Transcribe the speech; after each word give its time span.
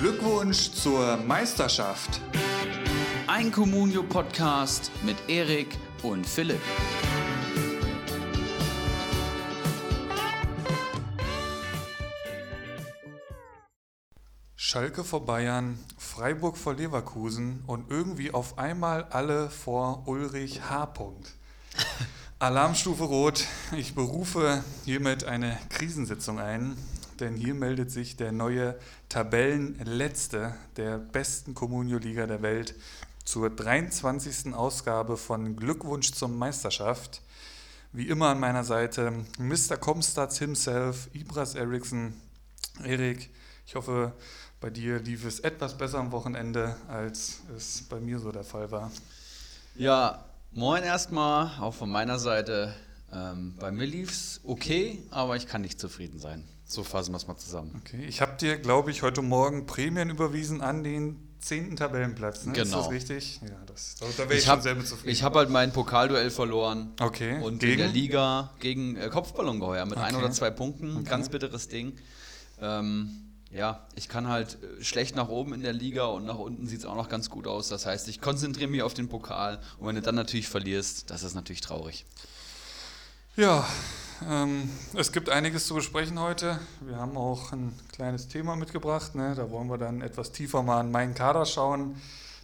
Glückwunsch 0.00 0.70
zur 0.70 1.16
Meisterschaft. 1.16 2.20
Ein 3.26 3.50
Communio-Podcast 3.50 4.92
mit 5.02 5.16
Erik 5.26 5.76
und 6.04 6.24
Philipp. 6.24 6.60
Schalke 14.54 15.02
vor 15.02 15.26
Bayern, 15.26 15.80
Freiburg 15.96 16.56
vor 16.58 16.74
Leverkusen 16.74 17.64
und 17.66 17.90
irgendwie 17.90 18.30
auf 18.30 18.56
einmal 18.56 19.02
alle 19.10 19.50
vor 19.50 20.06
Ulrich 20.06 20.62
H. 20.70 20.94
Alarmstufe 22.38 23.02
Rot. 23.02 23.46
Ich 23.76 23.96
berufe 23.96 24.62
hiermit 24.84 25.24
eine 25.24 25.58
Krisensitzung 25.70 26.38
ein, 26.38 26.76
denn 27.20 27.34
hier 27.34 27.54
meldet 27.54 27.90
sich 27.90 28.16
der 28.16 28.32
neue 28.32 28.78
Tabellenletzte 29.08 30.54
der 30.76 30.98
besten 30.98 31.54
Communio-Liga 31.54 32.26
der 32.26 32.42
Welt 32.42 32.74
zur 33.24 33.50
23. 33.50 34.54
Ausgabe 34.54 35.16
von 35.16 35.56
Glückwunsch 35.56 36.12
zur 36.12 36.28
Meisterschaft. 36.28 37.22
Wie 37.92 38.08
immer 38.08 38.28
an 38.28 38.40
meiner 38.40 38.64
Seite 38.64 39.12
Mr. 39.38 39.76
Comstats 39.76 40.38
himself, 40.38 41.08
Ibras 41.12 41.54
Eriksson. 41.54 42.14
Erik, 42.84 43.30
ich 43.66 43.74
hoffe, 43.74 44.12
bei 44.60 44.70
dir 44.70 44.98
lief 44.98 45.24
es 45.24 45.40
etwas 45.40 45.76
besser 45.76 45.98
am 45.98 46.10
Wochenende, 46.10 46.76
als 46.88 47.40
es 47.56 47.82
bei 47.82 48.00
mir 48.00 48.18
so 48.18 48.32
der 48.32 48.44
Fall 48.44 48.70
war. 48.70 48.90
Ja, 49.74 50.24
moin 50.52 50.82
erstmal, 50.82 51.50
auch 51.60 51.74
von 51.74 51.90
meiner 51.90 52.18
Seite. 52.18 52.74
Ähm, 53.12 53.54
bei 53.58 53.70
mir 53.70 53.86
lief 53.86 54.10
es 54.10 54.40
okay, 54.44 55.02
aber 55.10 55.36
ich 55.36 55.46
kann 55.46 55.62
nicht 55.62 55.80
zufrieden 55.80 56.18
sein. 56.18 56.44
So 56.70 56.84
fassen 56.84 57.12
wir 57.12 57.16
es 57.16 57.26
mal 57.26 57.36
zusammen. 57.38 57.80
Okay, 57.82 58.04
ich 58.06 58.20
habe 58.20 58.36
dir, 58.36 58.58
glaube 58.58 58.90
ich, 58.90 59.02
heute 59.02 59.22
Morgen 59.22 59.64
Prämien 59.64 60.10
überwiesen 60.10 60.60
an 60.60 60.84
den 60.84 61.16
zehnten 61.40 61.76
Tabellenplatz. 61.76 62.44
Ne? 62.44 62.52
Genau. 62.52 62.64
Ist 62.64 62.74
das 62.74 62.90
richtig? 62.90 63.40
Ja, 63.42 63.56
das, 63.64 63.94
da 63.98 64.06
wäre 64.18 64.32
ich, 64.34 64.38
Ich 64.40 64.44
schon 64.44 64.52
habe 64.52 64.62
sehr 64.62 64.74
mit 64.74 64.86
zufrieden. 64.86 65.08
ich 65.10 65.22
hab 65.22 65.34
halt 65.34 65.48
mein 65.48 65.72
Pokalduell 65.72 66.30
verloren. 66.30 66.92
okay, 67.00 67.40
Und 67.40 67.60
gegen? 67.60 67.72
in 67.72 67.78
der 67.78 67.88
Liga 67.88 68.50
gegen 68.60 68.96
äh, 68.96 69.08
Kopfballongeheuer 69.08 69.86
mit 69.86 69.96
ein 69.96 70.14
Okay. 70.14 70.24
oder 70.24 70.32
zwei 70.32 70.50
Punkten. 70.50 70.94
Okay. 70.98 71.08
Ganz 71.08 71.30
bitteres 71.30 71.68
Ding. 71.68 71.96
Ähm, 72.60 73.22
ja, 73.50 73.86
ich 73.94 74.10
kann 74.10 74.28
halt 74.28 74.58
äh, 74.62 74.84
schlecht 74.84 75.16
nach 75.16 75.28
oben 75.28 75.54
in 75.54 75.62
der 75.62 75.72
Liga 75.72 76.04
und 76.04 76.26
nach 76.26 76.36
unten 76.38 76.66
sieht 76.66 76.80
es 76.80 76.84
auch 76.84 76.96
noch 76.96 77.08
ganz 77.08 77.30
gut 77.30 77.46
aus. 77.46 77.68
Das 77.70 77.86
heißt, 77.86 78.08
ich 78.08 78.20
konzentriere 78.20 78.68
mich 78.68 78.82
auf 78.82 78.92
den 78.92 79.08
Pokal 79.08 79.58
und 79.78 79.86
wenn 79.86 79.94
du 79.94 80.02
dann 80.02 80.16
natürlich 80.16 80.48
verlierst, 80.48 81.08
das 81.08 81.22
ist 81.22 81.34
natürlich 81.34 81.62
traurig. 81.62 82.04
Ja, 83.36 83.66
es 84.94 85.12
gibt 85.12 85.28
einiges 85.28 85.66
zu 85.66 85.74
besprechen 85.74 86.18
heute. 86.18 86.58
Wir 86.80 86.96
haben 86.96 87.16
auch 87.16 87.52
ein 87.52 87.72
kleines 87.92 88.28
Thema 88.28 88.56
mitgebracht. 88.56 89.14
Ne? 89.14 89.34
Da 89.36 89.50
wollen 89.50 89.68
wir 89.68 89.78
dann 89.78 90.00
etwas 90.00 90.32
tiefer 90.32 90.62
mal 90.62 90.80
in 90.80 90.90
meinen 90.90 91.14
Kader 91.14 91.46
schauen. 91.46 92.00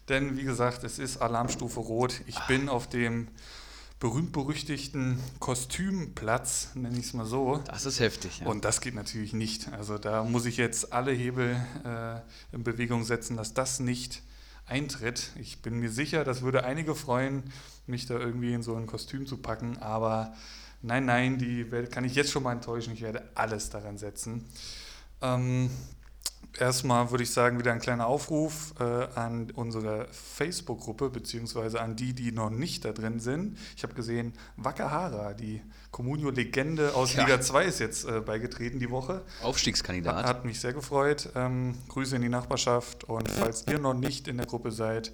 Denn 0.09 0.37
wie 0.37 0.45
gesagt, 0.45 0.85
es 0.85 0.99
ist 0.99 1.19
Alarmstufe 1.19 1.81
Rot. 1.81 2.21
Ich 2.27 2.39
bin 2.47 2.69
auf 2.69 2.89
dem 2.89 3.29
berühmt-berüchtigten 3.99 5.19
Kostümplatz, 5.41 6.69
nenne 6.75 6.99
ich 6.99 7.07
es 7.07 7.13
mal 7.15 7.25
so. 7.25 7.61
Das 7.67 7.87
ist 7.87 8.01
heftig. 8.01 8.41
Ja. 8.41 8.47
Und 8.47 8.65
das 8.65 8.81
geht 8.81 8.95
natürlich 8.95 9.33
nicht. 9.33 9.73
Also 9.73 9.99
da 9.99 10.25
muss 10.25 10.45
ich 10.47 10.57
jetzt 10.59 10.93
alle 10.93 11.13
Hebel 11.13 11.57
äh, 11.85 12.55
in 12.55 12.65
Bewegung 12.65 13.05
setzen, 13.05 13.37
dass 13.37 13.55
das 13.55 13.81
nicht 13.81 14.23
eintritt. 14.67 15.31
Ich 15.41 15.63
bin 15.63 15.81
mir 15.81 15.91
sicher, 15.91 16.25
das 16.25 16.43
würde 16.43 16.65
einige 16.65 16.95
freuen, 16.95 17.45
mich 17.87 18.07
da 18.07 18.19
irgendwie 18.19 18.53
in 18.53 18.63
so 18.63 18.77
ein 18.77 18.87
Kostüm 18.87 19.27
zu 19.27 19.39
packen. 19.39 19.79
Aber 19.79 20.35
nein, 20.85 21.05
nein, 21.05 21.39
die 21.39 21.65
kann 21.91 22.05
ich 22.05 22.15
jetzt 22.15 22.31
schon 22.31 22.43
mal 22.43 22.53
enttäuschen. 22.53 22.93
Ich 22.95 23.03
werde 23.03 23.23
alles 23.35 23.71
daran 23.71 23.99
setzen. 23.99 24.45
Ähm, 25.21 25.71
Erstmal 26.59 27.11
würde 27.11 27.25
ich 27.25 27.33
sagen, 27.33 27.59
wieder 27.59 27.73
ein 27.73 27.81
kleiner 27.81 28.07
Aufruf 28.07 28.75
äh, 28.79 28.85
an 28.85 29.51
unsere 29.57 30.07
Facebook-Gruppe, 30.13 31.11
beziehungsweise 31.11 31.81
an 31.81 31.97
die, 31.97 32.13
die 32.13 32.31
noch 32.31 32.51
nicht 32.51 32.85
da 32.85 32.93
drin 32.93 33.19
sind. 33.19 33.59
Ich 33.77 33.83
habe 33.83 33.95
gesehen, 33.95 34.35
Wakahara, 34.57 35.35
die 35.35 35.63
Comunio-Legende 35.91 36.95
aus 36.95 37.15
Ja. 37.15 37.25
Liga 37.25 37.41
2, 37.41 37.65
ist 37.65 37.81
jetzt 37.81 38.05
äh, 38.05 38.21
beigetreten 38.21 38.79
die 38.79 38.91
Woche. 38.91 39.23
Aufstiegskandidat. 39.43 40.25
Hat 40.27 40.45
mich 40.45 40.61
sehr 40.61 40.73
gefreut. 40.73 41.29
Ähm, 41.35 41.75
Grüße 41.89 42.15
in 42.15 42.23
die 42.23 42.29
Nachbarschaft 42.29 43.03
und 43.05 43.29
falls 43.29 43.67
ihr 43.69 43.81
noch 43.81 43.95
nicht 43.95 44.29
in 44.29 44.37
der 44.37 44.47
Gruppe 44.47 44.71
seid, 44.71 45.13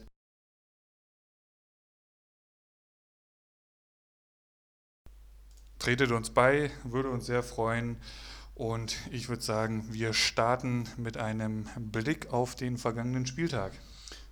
tretet 5.81 6.13
uns 6.13 6.31
bei, 6.31 6.71
würde 6.85 7.11
uns 7.11 7.27
sehr 7.27 7.43
freuen. 7.43 7.97
Und 8.55 8.97
ich 9.11 9.29
würde 9.29 9.43
sagen, 9.43 9.87
wir 9.91 10.13
starten 10.13 10.87
mit 10.97 11.17
einem 11.17 11.67
Blick 11.77 12.31
auf 12.31 12.55
den 12.55 12.77
vergangenen 12.77 13.27
Spieltag. 13.27 13.73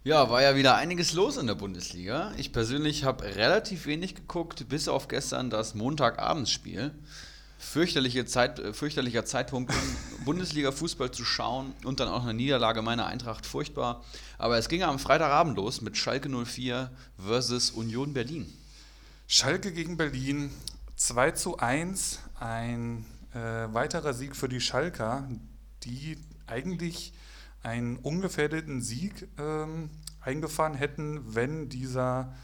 Ja, 0.04 0.30
war 0.30 0.42
ja 0.42 0.54
wieder 0.54 0.76
einiges 0.76 1.12
los 1.14 1.38
in 1.38 1.46
der 1.46 1.54
Bundesliga. 1.54 2.32
Ich 2.36 2.52
persönlich 2.52 3.04
habe 3.04 3.24
relativ 3.24 3.86
wenig 3.86 4.14
geguckt, 4.14 4.68
bis 4.68 4.86
auf 4.86 5.08
gestern 5.08 5.50
das 5.50 5.74
Montagabendsspiel. 5.74 6.92
Fürchterliche 7.58 8.24
Zeit, 8.24 8.60
äh, 8.60 8.72
fürchterlicher 8.72 9.24
Zeitpunkt, 9.24 9.72
um 9.72 10.24
Bundesliga-Fußball 10.24 11.10
zu 11.10 11.24
schauen 11.24 11.72
und 11.84 11.98
dann 11.98 12.08
auch 12.08 12.22
eine 12.22 12.34
Niederlage 12.34 12.82
meiner 12.82 13.06
Eintracht 13.06 13.46
furchtbar. 13.46 14.04
Aber 14.36 14.58
es 14.58 14.68
ging 14.68 14.82
am 14.82 14.98
Freitagabend 14.98 15.56
los 15.56 15.80
mit 15.80 15.96
Schalke 15.96 16.28
04 16.28 16.90
versus 17.18 17.70
Union 17.70 18.12
Berlin. 18.12 18.46
Schalke 19.26 19.72
gegen 19.72 19.96
Berlin 19.96 20.50
2 20.98 21.30
zu 21.30 21.58
1, 21.58 22.18
ein 22.40 23.06
äh, 23.32 23.38
weiterer 23.38 24.12
Sieg 24.12 24.34
für 24.34 24.48
die 24.48 24.60
Schalker, 24.60 25.28
die 25.84 26.18
eigentlich 26.48 27.12
einen 27.62 27.96
ungefährdeten 27.96 28.82
Sieg 28.82 29.28
ähm, 29.38 29.90
eingefahren 30.20 30.74
hätten, 30.74 31.34
wenn 31.36 31.68
dieser 31.68 32.34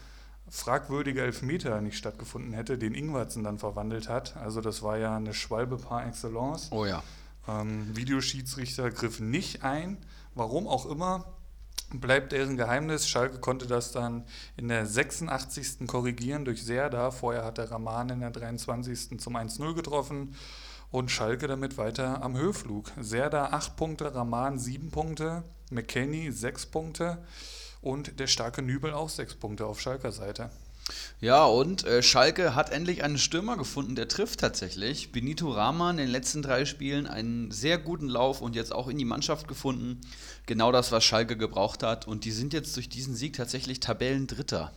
fragwürdige 0.47 1.21
Elfmeter 1.21 1.81
nicht 1.81 1.97
stattgefunden 1.97 2.53
hätte, 2.53 2.77
den 2.77 2.93
Ingwertsen 2.93 3.43
dann 3.43 3.59
verwandelt 3.59 4.07
hat. 4.07 4.37
Also 4.37 4.61
das 4.61 4.81
war 4.81 4.97
ja 4.97 5.17
eine 5.17 5.33
Schwalbe 5.33 5.77
par 5.77 6.07
excellence. 6.07 6.69
Oh 6.71 6.85
ja. 6.85 7.03
Ähm, 7.49 7.93
Videoschiedsrichter 7.95 8.89
griff 8.89 9.19
nicht 9.19 9.63
ein, 9.63 9.97
warum 10.33 10.65
auch 10.67 10.85
immer, 10.85 11.25
bleibt 11.99 12.31
deren 12.31 12.57
Geheimnis. 12.57 13.07
Schalke 13.07 13.39
konnte 13.39 13.67
das 13.67 13.91
dann 13.91 14.25
in 14.57 14.67
der 14.67 14.85
86. 14.85 15.87
korrigieren 15.87 16.45
durch 16.45 16.63
Serda. 16.63 17.11
Vorher 17.11 17.43
hat 17.43 17.57
der 17.57 17.71
Rahman 17.71 18.09
in 18.09 18.19
der 18.21 18.31
23. 18.31 19.19
zum 19.19 19.35
1-0 19.35 19.73
getroffen 19.73 20.35
und 20.91 21.11
Schalke 21.11 21.47
damit 21.47 21.77
weiter 21.77 22.23
am 22.23 22.37
Höheflug. 22.37 22.91
Serda 22.99 23.47
8 23.51 23.75
Punkte, 23.75 24.15
Rahman 24.15 24.57
7 24.57 24.91
Punkte, 24.91 25.43
McKenny 25.69 26.31
6 26.31 26.67
Punkte 26.67 27.17
und 27.81 28.19
der 28.19 28.27
starke 28.27 28.61
Nübel 28.61 28.93
auch 28.93 29.09
6 29.09 29.35
Punkte 29.35 29.65
auf 29.65 29.81
Schalker 29.81 30.11
Seite. 30.11 30.49
Ja, 31.19 31.45
und 31.45 31.83
äh, 31.85 32.03
Schalke 32.03 32.53
hat 32.53 32.71
endlich 32.71 33.03
einen 33.03 33.17
Stürmer 33.17 33.57
gefunden, 33.57 33.95
der 33.95 34.07
trifft 34.07 34.39
tatsächlich. 34.41 35.11
Benito 35.11 35.49
Rahman 35.49 35.97
in 35.97 36.05
den 36.05 36.11
letzten 36.11 36.43
drei 36.43 36.65
Spielen 36.65 37.07
einen 37.07 37.49
sehr 37.49 37.79
guten 37.79 38.07
Lauf 38.07 38.41
und 38.41 38.55
jetzt 38.55 38.71
auch 38.71 38.87
in 38.87 38.97
die 38.97 39.05
Mannschaft 39.05 39.47
gefunden. 39.47 40.01
Genau 40.45 40.71
das, 40.71 40.91
was 40.91 41.03
Schalke 41.03 41.37
gebraucht 41.37 41.83
hat. 41.83 42.07
Und 42.07 42.25
die 42.25 42.31
sind 42.31 42.53
jetzt 42.53 42.75
durch 42.75 42.89
diesen 42.89 43.15
Sieg 43.15 43.35
tatsächlich 43.35 43.79
Tabellendritter. 43.79 44.71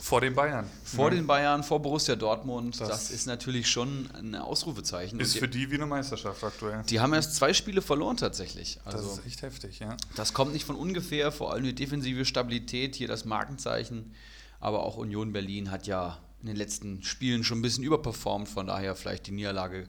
Vor 0.00 0.22
den 0.22 0.34
Bayern. 0.34 0.66
Vor 0.82 1.10
Ja. 1.10 1.16
den 1.16 1.26
Bayern, 1.26 1.62
vor 1.62 1.82
Borussia 1.82 2.16
Dortmund. 2.16 2.80
Das- 2.80 2.88
Das, 2.88 3.10
ist 3.10 3.26
natürlich 3.26 3.68
schon 3.68 4.08
ein 4.14 4.34
Ausrufezeichen. 4.34 5.20
Ist 5.20 5.34
Und 5.34 5.40
für 5.40 5.48
die, 5.48 5.58
die 5.66 5.70
wie 5.70 5.74
eine 5.74 5.84
Meisterschaft 5.84 6.42
aktuell. 6.42 6.82
die 6.88 7.00
haben 7.00 7.12
erst 7.12 7.34
zwei 7.36 7.52
Spiele 7.52 7.82
verloren 7.82 8.16
tatsächlich. 8.16 8.78
Das 8.86 8.94
Also 8.94 9.10
ist 9.10 9.26
echt 9.26 9.42
heftig, 9.42 9.78
ja. 9.80 9.98
das 10.16 10.32
kommt 10.32 10.54
nicht 10.54 10.64
von 10.64 10.76
ungefähr, 10.76 11.30
vor 11.32 11.52
allem 11.52 11.64
die 11.64 11.74
defensive 11.74 12.24
Stabilität, 12.24 12.94
hier 12.94 13.08
das 13.08 13.26
Markenzeichen. 13.26 14.14
Aber 14.58 14.84
auch 14.84 14.96
Union 14.96 15.32
Berlin 15.34 15.70
hat 15.70 15.86
ja 15.86 16.18
in 16.40 16.46
den 16.46 16.56
letzten 16.56 17.02
Spielen 17.02 17.44
schon 17.44 17.58
ein 17.58 17.62
bisschen 17.62 17.84
überperformt, 17.84 18.48
von 18.48 18.66
daher 18.66 18.94
vielleicht 18.96 19.26
die 19.26 19.32
Niederlage 19.32 19.86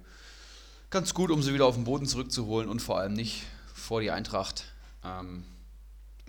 ganz 0.89 1.13
gut, 1.13 1.31
um 1.31 1.41
sie 1.41 1.53
wieder 1.53 1.65
auf 1.65 1.75
den 1.75 1.85
Boden 1.85 2.05
zurückzuholen 2.05 2.67
und 2.67 2.81
vor 2.81 2.99
allem 2.99 3.13
nicht 3.13 3.43
vor 3.73 4.01
die 4.01 4.11
Eintracht. 4.11 4.65
Ähm, 5.03 5.43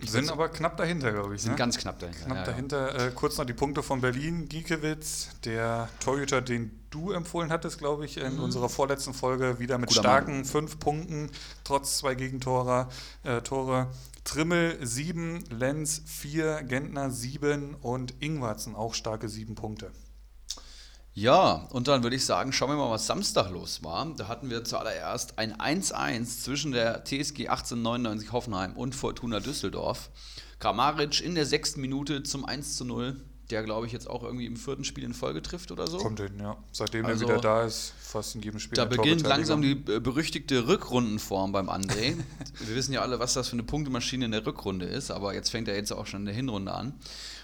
Sind 0.01 0.29
aber 0.31 0.49
knapp 0.49 0.77
dahinter, 0.77 1.11
glaube 1.11 1.35
ich. 1.35 1.41
sind 1.41 1.51
ne? 1.51 1.57
ganz 1.57 1.77
knapp 1.77 1.99
dahinter. 1.99 2.25
Knapp 2.25 2.37
ja, 2.37 2.41
ja. 2.43 2.45
dahinter. 2.49 3.07
Äh, 3.07 3.11
kurz 3.11 3.37
noch 3.37 3.45
die 3.45 3.53
Punkte 3.53 3.83
von 3.83 4.01
Berlin. 4.01 4.49
Giekewitz, 4.49 5.29
der 5.45 5.89
Torhüter, 5.99 6.41
den 6.41 6.71
du 6.89 7.11
empfohlen 7.11 7.51
hattest, 7.51 7.79
glaube 7.79 8.05
ich, 8.05 8.17
in 8.17 8.39
unserer 8.39 8.69
vorletzten 8.69 9.13
Folge, 9.13 9.59
wieder 9.59 9.77
mit 9.77 9.89
Mhm. 9.89 9.95
Guter 9.95 10.01
starken 10.01 10.45
fünf 10.45 10.79
Punkten, 10.79 11.29
trotz 11.63 11.97
zwei 11.99 12.15
Gegentore. 12.15 12.89
Äh, 13.23 13.41
Tore. 13.41 13.87
Trimmel 14.23 14.77
sieben, 14.85 15.43
Lenz 15.49 16.01
vier, 16.05 16.63
Gentner 16.63 17.11
sieben 17.11 17.75
und 17.75 18.13
Ingwarzen 18.21 18.75
auch 18.75 18.93
starke 18.93 19.27
sieben 19.27 19.55
Punkte. 19.55 19.91
Ja, 21.15 21.67
und 21.71 21.87
dann 21.87 22.01
würde 22.01 22.15
ich 22.15 22.25
sagen, 22.25 22.51
schauen 22.51 22.69
wir 22.71 22.75
mal, 22.75 22.89
was 22.89 23.05
Samstag 23.05 23.51
los 23.51 23.83
war. 23.83 24.11
Da 24.17 24.27
hatten 24.27 24.49
wir 24.49 24.63
zuallererst 24.63 25.37
ein 25.37 25.53
1-1 25.53 26.41
zwischen 26.41 26.71
der 26.71 27.03
TSG 27.03 27.49
1899 27.49 28.31
Hoffenheim 28.31 28.73
und 28.75 28.95
Fortuna 28.95 29.39
Düsseldorf. 29.39 30.09
Kramaric 30.59 31.21
in 31.21 31.35
der 31.35 31.45
sechsten 31.45 31.81
Minute 31.81 32.23
zum 32.23 32.45
1-0. 32.45 33.15
der, 33.49 33.61
glaube 33.61 33.85
ich, 33.85 33.91
jetzt 33.93 34.09
auch 34.09 34.23
irgendwie 34.23 34.47
im 34.47 34.55
vierten 34.55 34.83
Spiel 34.83 35.03
in 35.03 35.13
Folge 35.13 35.43
trifft 35.43 35.71
oder 35.71 35.85
so. 35.85 35.97
Kommt 35.97 36.19
hin, 36.19 36.39
ja. 36.39 36.57
Seitdem 36.71 37.05
Also, 37.05 37.25
er 37.25 37.33
wieder 37.33 37.41
da 37.41 37.63
ist, 37.63 37.93
fast 37.99 38.33
in 38.33 38.41
jedem 38.41 38.59
Spiel. 38.59 38.75
Da 38.75 38.85
beginnt 38.85 39.21
langsam 39.21 39.61
die 39.61 39.73
äh, 39.73 39.99
berüchtigte 39.99 40.67
Rückrundenform 40.67 41.51
beim 41.51 41.69
André. 41.69 42.15
Wir 42.59 42.75
wissen 42.75 42.93
ja 42.93 43.01
alle, 43.01 43.19
was 43.19 43.33
das 43.33 43.49
für 43.49 43.53
eine 43.53 43.63
Punktemaschine 43.63 44.25
in 44.25 44.31
der 44.31 44.45
Rückrunde 44.45 44.87
ist, 44.87 45.11
aber 45.11 45.35
jetzt 45.35 45.49
fängt 45.49 45.67
er 45.67 45.75
jetzt 45.75 45.91
auch 45.91 46.07
schon 46.07 46.21
in 46.21 46.25
der 46.25 46.33
Hinrunde 46.33 46.73
an. 46.73 46.93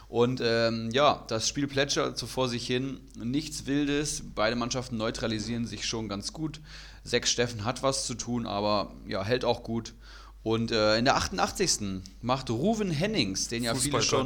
Und 0.09 0.41
ähm, 0.43 0.89
ja, 0.91 1.23
das 1.27 1.47
Spiel 1.47 1.67
plätschert 1.67 2.17
so 2.17 2.25
vor 2.25 2.49
sich 2.49 2.65
hin. 2.65 2.99
Nichts 3.15 3.67
Wildes. 3.67 4.23
Beide 4.33 4.55
Mannschaften 4.55 4.97
neutralisieren 4.97 5.67
sich 5.67 5.85
schon 5.85 6.09
ganz 6.09 6.33
gut. 6.33 6.59
Sechs 7.03 7.31
Steffen 7.31 7.63
hat 7.63 7.83
was 7.83 8.07
zu 8.07 8.15
tun, 8.15 8.47
aber 8.47 8.91
ja, 9.07 9.23
hält 9.23 9.45
auch 9.45 9.63
gut. 9.63 9.93
Und 10.41 10.71
äh, 10.71 10.97
in 10.97 11.05
der 11.05 11.15
88. 11.15 12.01
macht 12.21 12.49
Ruven 12.49 12.89
Hennings, 12.89 13.49
den 13.49 13.63
ja 13.63 13.75
viele 13.75 14.01
schon 14.01 14.25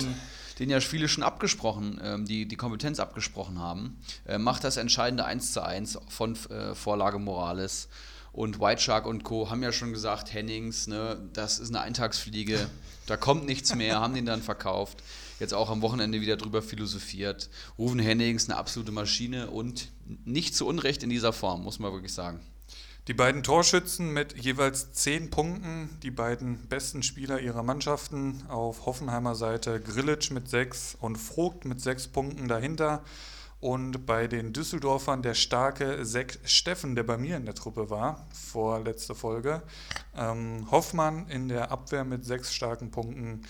den 0.59 0.69
ja 0.69 0.79
viele 0.79 1.07
schon 1.07 1.23
abgesprochen, 1.23 1.99
ähm, 2.03 2.25
die 2.25 2.47
die 2.47 2.55
Kompetenz 2.55 2.99
abgesprochen 2.99 3.59
haben, 3.59 3.97
äh, 4.25 4.37
macht 4.37 4.63
das 4.63 4.77
entscheidende 4.77 5.25
1 5.25 5.51
zu 5.51 5.63
1 5.63 5.97
von 6.07 6.37
äh, 6.49 6.75
Vorlage 6.75 7.19
Morales. 7.19 7.89
Und 8.33 8.59
White 8.59 8.81
Shark 8.81 9.05
und 9.05 9.23
Co. 9.23 9.51
haben 9.51 9.61
ja 9.61 9.71
schon 9.71 9.93
gesagt, 9.93 10.33
Hennings, 10.33 10.87
ne, 10.87 11.29
das 11.33 11.59
ist 11.59 11.69
eine 11.69 11.81
Eintagsfliege, 11.81 12.67
da 13.05 13.15
kommt 13.15 13.45
nichts 13.45 13.75
mehr, 13.75 14.01
haben 14.01 14.15
den 14.15 14.25
dann 14.25 14.41
verkauft. 14.41 15.03
Jetzt 15.39 15.53
auch 15.53 15.69
am 15.69 15.81
Wochenende 15.83 16.19
wieder 16.19 16.35
drüber 16.35 16.63
philosophiert. 16.63 17.49
Ruven 17.77 17.99
Hennings, 17.99 18.49
eine 18.49 18.57
absolute 18.57 18.91
Maschine 18.91 19.51
und 19.51 19.89
nicht 20.25 20.55
zu 20.55 20.65
Unrecht 20.65 21.03
in 21.03 21.09
dieser 21.09 21.31
Form, 21.31 21.63
muss 21.63 21.77
man 21.77 21.93
wirklich 21.93 22.13
sagen. 22.13 22.39
Die 23.07 23.13
beiden 23.13 23.43
Torschützen 23.43 24.13
mit 24.13 24.37
jeweils 24.37 24.93
10 24.93 25.29
Punkten, 25.29 25.89
die 26.01 26.11
beiden 26.11 26.57
besten 26.69 27.03
Spieler 27.03 27.41
ihrer 27.41 27.61
Mannschaften 27.61 28.45
auf 28.47 28.85
Hoffenheimer 28.85 29.35
Seite, 29.35 29.81
Grillitsch 29.81 30.31
mit 30.31 30.47
6 30.47 30.97
und 31.01 31.17
Vogt 31.17 31.65
mit 31.65 31.81
6 31.81 32.07
Punkten 32.07 32.47
dahinter. 32.47 33.03
Und 33.63 34.05
bei 34.05 34.27
den 34.27 34.51
Düsseldorfern 34.51 35.21
der 35.21 35.35
starke 35.35 36.03
Sek 36.03 36.37
Steffen, 36.43 36.95
der 36.95 37.03
bei 37.03 37.17
mir 37.17 37.37
in 37.37 37.45
der 37.45 37.55
Truppe 37.55 37.89
war, 37.89 38.27
vor 38.33 38.81
letzte 38.81 39.15
Folge. 39.15 39.63
Ähm, 40.17 40.69
Hoffmann 40.69 41.29
in 41.29 41.47
der 41.47 41.71
Abwehr 41.71 42.03
mit 42.03 42.25
6 42.25 42.53
starken 42.53 42.91
Punkten. 42.91 43.43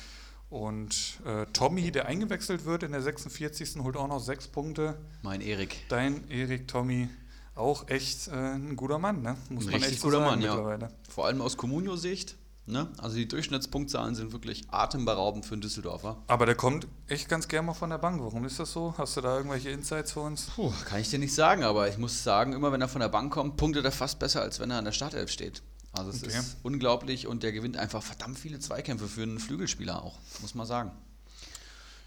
Und 0.52 1.20
äh, 1.26 1.48
Tommy, 1.52 1.92
der 1.92 2.06
eingewechselt 2.06 2.66
wird 2.66 2.84
in 2.84 2.92
der 2.92 3.02
46. 3.02 3.78
holt 3.80 3.98
auch 3.98 4.08
noch 4.08 4.20
6 4.20 4.50
Punkte. 4.50 5.00
Mein 5.24 5.42
Erik. 5.42 5.78
Dein 5.90 6.30
Erik 6.30 6.68
Tommy, 6.68 7.10
auch 7.56 7.88
echt 7.88 8.28
äh, 8.28 8.34
ein 8.34 8.76
guter 8.76 9.00
Mann, 9.00 9.24
ne? 9.24 9.36
Muss 9.50 9.66
Ein 9.66 9.72
man 9.72 9.82
echt 9.82 10.00
so 10.00 10.10
guter 10.10 10.20
sagen 10.20 10.30
Mann, 10.30 10.42
ja. 10.44 10.54
mittlerweile. 10.54 10.90
Vor 11.10 11.26
allem 11.26 11.42
aus 11.42 11.58
Communio-Sicht. 11.58 12.36
Ne? 12.66 12.88
Also 12.98 13.18
die 13.18 13.28
Durchschnittspunktzahlen 13.28 14.16
sind 14.16 14.32
wirklich 14.32 14.64
atemberaubend 14.72 15.46
für 15.46 15.54
einen 15.56 15.62
Düsseldorfer. 15.62 16.18
Aber 16.28 16.46
der 16.46 16.56
kommt 16.56 16.88
echt 17.08 17.28
ganz 17.28 17.50
gerne 17.50 17.68
mal 17.68 17.74
von 17.74 17.90
der 17.90 17.98
Bank. 17.98 18.22
Warum 18.22 18.46
ist 18.46 18.58
das 18.58 18.72
so? 18.72 18.94
Hast 18.98 19.18
du 19.18 19.22
da 19.22 19.36
irgendwelche 19.36 19.70
Insights 19.70 20.14
für 20.14 20.22
uns? 20.22 20.46
Puh, 20.56 20.72
kann 20.86 21.02
ich 21.02 21.10
dir 21.10 21.20
nicht 21.20 21.36
sagen, 21.36 21.64
aber 21.64 21.90
ich 21.90 21.98
muss 21.98 22.24
sagen, 22.24 22.54
immer 22.54 22.72
wenn 22.72 22.80
er 22.80 22.88
von 22.88 23.02
der 23.02 23.10
Bank 23.10 23.34
kommt, 23.34 23.58
punktet 23.58 23.84
er 23.84 23.92
fast 23.92 24.18
besser, 24.20 24.42
als 24.42 24.62
wenn 24.62 24.72
er 24.72 24.78
an 24.78 24.86
der 24.86 24.94
Startelf 24.94 25.30
steht. 25.30 25.62
Also 25.92 26.10
es 26.12 26.24
Okay. 26.24 26.40
ist 26.40 26.56
unglaublich 26.64 27.28
und 27.28 27.44
der 27.44 27.52
gewinnt 27.52 27.76
einfach 27.76 28.02
verdammt 28.02 28.40
viele 28.40 28.60
Zweikämpfe 28.60 29.08
für 29.08 29.24
einen 29.24 29.40
Flügelspieler 29.40 30.02
auch, 30.02 30.18
muss 30.42 30.56
man 30.56 30.66
sagen. 30.66 30.92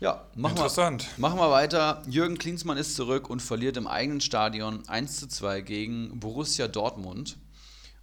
Ja, 0.01 0.25
machen 0.35 0.57
wir, 0.57 0.63
Interessant. 0.63 1.07
machen 1.19 1.39
wir 1.39 1.51
weiter. 1.51 2.03
Jürgen 2.09 2.37
Klinsmann 2.39 2.77
ist 2.77 2.97
zurück 2.97 3.31
und 3.31 3.41
verliert 3.41 3.77
im 3.77 3.87
eigenen 3.87 4.21
Stadion 4.21 4.87
1 4.89 5.21
zu 5.21 5.29
2 5.29 5.61
gegen 5.63 6.19
Borussia 6.21 6.67
Dortmund. 6.69 7.37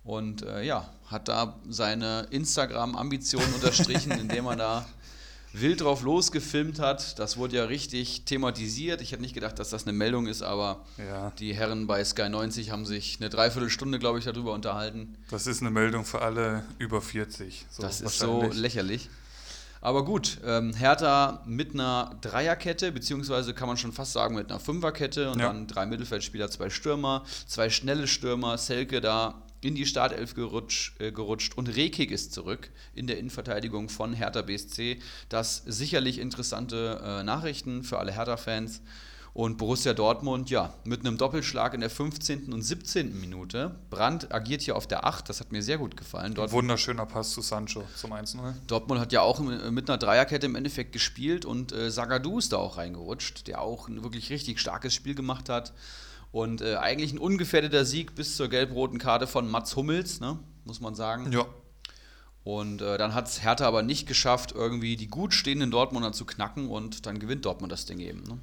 Und 0.03 0.41
äh, 0.44 0.63
ja, 0.63 0.89
hat 1.07 1.27
da 1.27 1.59
seine 1.69 2.27
Instagram-Ambitionen 2.31 3.53
unterstrichen, 3.53 4.11
indem 4.19 4.45
er 4.47 4.55
da 4.55 4.85
wild 5.53 5.81
drauf 5.81 6.01
losgefilmt 6.01 6.79
hat. 6.79 7.19
Das 7.19 7.38
wurde 7.38 7.57
ja 7.57 7.65
richtig 7.65 8.25
thematisiert. 8.25 9.01
Ich 9.01 9.11
hätte 9.11 9.21
nicht 9.21 9.35
gedacht, 9.35 9.59
dass 9.59 9.69
das 9.69 9.83
eine 9.83 9.94
Meldung 9.94 10.25
ist, 10.27 10.41
aber 10.41 10.81
Ja, 10.97 11.31
die 11.38 11.53
Herren 11.53 11.85
bei 11.88 12.03
Sky 12.03 12.27
90 12.27 12.71
haben 12.71 12.85
sich 12.85 13.17
eine 13.19 13.29
Dreiviertelstunde, 13.29 14.00
glaube 14.00 14.19
ich, 14.19 14.25
darüber 14.25 14.53
unterhalten. 14.53 15.15
das 15.29 15.45
ist 15.47 15.61
eine 15.61 15.69
Meldung 15.69 16.06
für 16.06 16.21
alle 16.21 16.63
über 16.79 17.01
40. 17.01 17.65
So 17.69 17.83
das 17.83 18.01
ist 18.01 18.17
so 18.19 18.49
lächerlich. 18.51 19.09
Aber 19.79 20.06
gut, 20.06 20.39
ähm, 20.45 20.73
Hertha 20.73 21.44
mit 21.45 21.73
einer 21.73 22.15
Dreierkette, 22.21 22.91
beziehungsweise 22.94 23.53
kann 23.53 23.67
man 23.67 23.75
schon 23.77 23.91
fast 23.91 24.13
sagen 24.13 24.35
mit 24.35 24.49
einer 24.49 24.59
Fünferkette 24.59 25.29
und 25.29 25.39
Ja. 25.39 25.47
dann 25.47 25.67
drei 25.67 25.85
Mittelfeldspieler, 25.85 26.49
zwei 26.49 26.69
Stürmer, 26.69 27.25
zwei 27.47 27.69
schnelle 27.69 28.07
Stürmer, 28.07 28.57
Selke 28.57 29.01
da 29.01 29.35
in 29.65 29.75
die 29.75 29.86
Startelf 29.86 30.33
gerutscht, 30.36 31.00
äh, 31.00 31.12
gerutscht 31.12 31.56
und 31.57 31.68
Rekik 31.75 32.12
ist 32.12 32.33
zurück 32.33 32.69
in 32.95 33.07
der 33.07 33.18
Innenverteidigung 33.18 33.89
von 33.89 34.13
Hertha 34.13 34.42
BSC. 34.42 35.00
Das 35.30 35.63
sicherlich 35.65 36.19
interessante 36.19 37.01
äh, 37.04 37.24
Nachrichten 37.24 37.83
für 37.83 38.00
alle 38.00 38.12
Hertha-Fans. 38.12 38.81
Und 39.36 39.57
Borussia 39.57 39.95
Dortmund, 39.95 40.51
ja, 40.51 40.75
mit 40.83 41.00
einem 41.00 41.18
Doppelschlag 41.18 41.74
in 41.74 41.80
der 41.80 41.89
15. 41.89 42.54
und 42.54 42.62
17. 42.62 43.19
Minute. 43.19 43.74
Brandt 43.89 44.31
agiert 44.31 44.62
hier 44.62 44.75
auf 44.75 44.86
der 44.86 45.06
8, 45.07 45.27
das 45.27 45.39
hat 45.39 45.51
mir 45.51 45.63
sehr 45.63 45.80
gut 45.80 45.98
gefallen. 45.98 46.36
Dort 46.36 46.51
Wunderschöner 46.51 47.07
Pass 47.07 47.31
zu 47.31 47.42
Sancho 47.42 47.83
zum 47.95 48.13
1-0. 48.13 48.54
Dortmund 48.68 49.01
hat 49.01 49.12
ja 49.12 49.21
auch 49.21 49.39
im- 49.39 49.74
mit 49.74 49.89
einer 49.89 49.98
Dreierkette 49.98 50.45
im 50.45 50.54
Endeffekt 50.54 50.92
gespielt 50.94 51.45
und 51.45 51.71
äh, 51.71 51.89
Zagadou 51.89 52.38
ist 52.38 52.54
da 52.54 52.57
auch 52.57 52.77
reingerutscht, 52.77 53.48
der 53.48 53.59
auch 53.62 53.88
ein 53.88 54.04
wirklich 54.04 54.30
richtig 54.30 54.59
starkes 54.59 54.94
Spiel 54.94 55.16
gemacht 55.16 55.50
hat. 55.50 55.74
Und 56.33 56.62
äh, 56.62 56.75
eigentlich 56.75 57.13
ein 57.13 57.19
ungefährdeter 57.19 57.85
Sieg 57.85 58.15
bis 58.15 58.35
zur 58.35 58.50
gelb-roten 58.50 58.97
Karte 58.97 59.27
von 59.27 59.50
Mats 59.50 59.75
Hummels, 59.77 60.19
ne, 60.19 60.38
muss 60.65 60.81
man 60.81 60.95
sagen. 60.95 61.31
Ja, 61.31 61.45
Und 62.44 62.81
äh, 62.81 62.97
dann 62.97 63.13
hat 63.13 63.27
es 63.27 63.41
Hertha 63.44 63.65
aber 63.68 63.83
nicht 63.83 64.07
geschafft, 64.07 64.51
irgendwie 64.51 64.97
die 64.97 65.07
gut 65.07 65.33
stehenden 65.33 65.71
Dortmunder 65.71 66.12
zu 66.12 66.25
knacken 66.25 66.68
und 66.69 67.06
dann 67.06 67.19
gewinnt 67.19 67.45
Dortmund 67.45 67.71
das 67.71 67.85
Ding 67.85 68.00
eben. 68.00 68.24
Ne? 68.24 68.38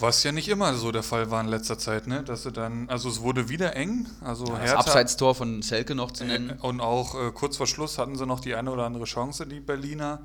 was 0.00 0.22
ja 0.22 0.30
nicht 0.30 0.48
immer 0.48 0.74
so 0.74 0.92
der 0.92 1.02
Fall 1.02 1.28
war 1.32 1.40
in 1.40 1.48
letzter 1.48 1.76
Zeit, 1.76 2.06
ne? 2.06 2.22
Dass 2.22 2.44
sie 2.44 2.52
dann, 2.52 2.88
also 2.88 3.08
es 3.08 3.20
wurde 3.20 3.48
wieder 3.48 3.74
eng. 3.74 4.06
Also 4.22 4.44
Das 4.44 4.60
Hertha, 4.60 4.78
Abseitstor 4.78 5.34
von 5.34 5.60
Selke 5.60 5.96
noch 5.96 6.12
zu 6.12 6.22
Äh, 6.22 6.28
nennen. 6.28 6.58
Und 6.60 6.80
auch 6.80 7.16
äh, 7.20 7.32
kurz 7.32 7.56
vor 7.56 7.66
Schluss 7.66 7.98
hatten 7.98 8.16
sie 8.16 8.24
noch 8.24 8.38
die 8.38 8.54
eine 8.54 8.70
oder 8.70 8.84
andere 8.86 9.06
Chance, 9.06 9.44
die 9.44 9.58
Berliner. 9.58 10.20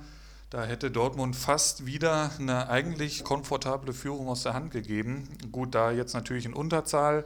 Da 0.54 0.66
hätte 0.66 0.92
Dortmund 0.92 1.36
fast 1.36 1.88
wieder 1.88 2.30
eine 2.38 2.70
eigentlich 2.70 3.24
komfortable 3.24 3.92
Führung 3.92 4.28
aus 4.28 4.44
der 4.44 4.54
Hand 4.54 4.70
gegeben. 4.70 5.28
Gut, 5.52 5.74
da 5.74 5.90
jetzt 5.90 6.14
natürlich 6.14 6.46
in 6.46 6.54
Unterzahl. 6.54 7.26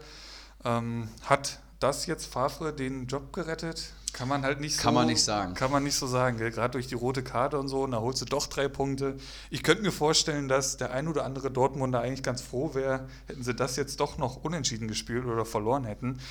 Ähm, 0.64 1.10
hat 1.24 1.60
das 1.82 2.06
jetzt 2.06 2.28
Favre 2.28 2.72
den 2.72 3.06
Job 3.08 3.34
gerettet? 3.34 3.92
Kann 4.14 4.30
man 4.30 4.44
halt 4.44 4.62
nicht 4.62 4.78
so 4.78 4.82
Kann 4.82 4.94
man 4.94 5.08
nicht 5.08 5.22
sagen. 5.22 5.56
Kann 5.56 5.74
man 5.74 5.84
nicht 5.84 5.96
so 5.96 6.08
sagen, 6.08 6.38
gerade 6.38 6.72
durch 6.72 6.88
die 6.88 6.96
rote 6.96 7.22
Karte 7.22 7.60
und 7.60 7.68
so. 7.68 7.82
Und 7.84 7.92
da 7.92 8.00
holst 8.00 8.22
du 8.22 8.26
doch 8.26 8.48
drei 8.48 8.70
Punkte. 8.70 9.18
Ich 9.50 9.62
könnte 9.62 9.84
mir 9.84 9.92
vorstellen, 9.92 10.48
dass 10.48 10.78
der 10.78 10.92
ein 10.92 11.10
oder 11.10 11.26
andere 11.26 11.52
Dortmunder 11.52 12.00
eigentlich 12.00 12.24
ganz 12.24 12.42
froh 12.42 12.76
wäre, 12.76 13.10
hätten 13.26 13.44
sie 13.44 13.54
das 13.54 13.76
jetzt 13.76 14.00
doch 14.00 14.18
noch 14.18 14.38
unentschieden 14.38 14.88
gespielt 14.88 15.26
oder 15.26 15.44
verloren 15.44 15.84
hätten 15.84 16.22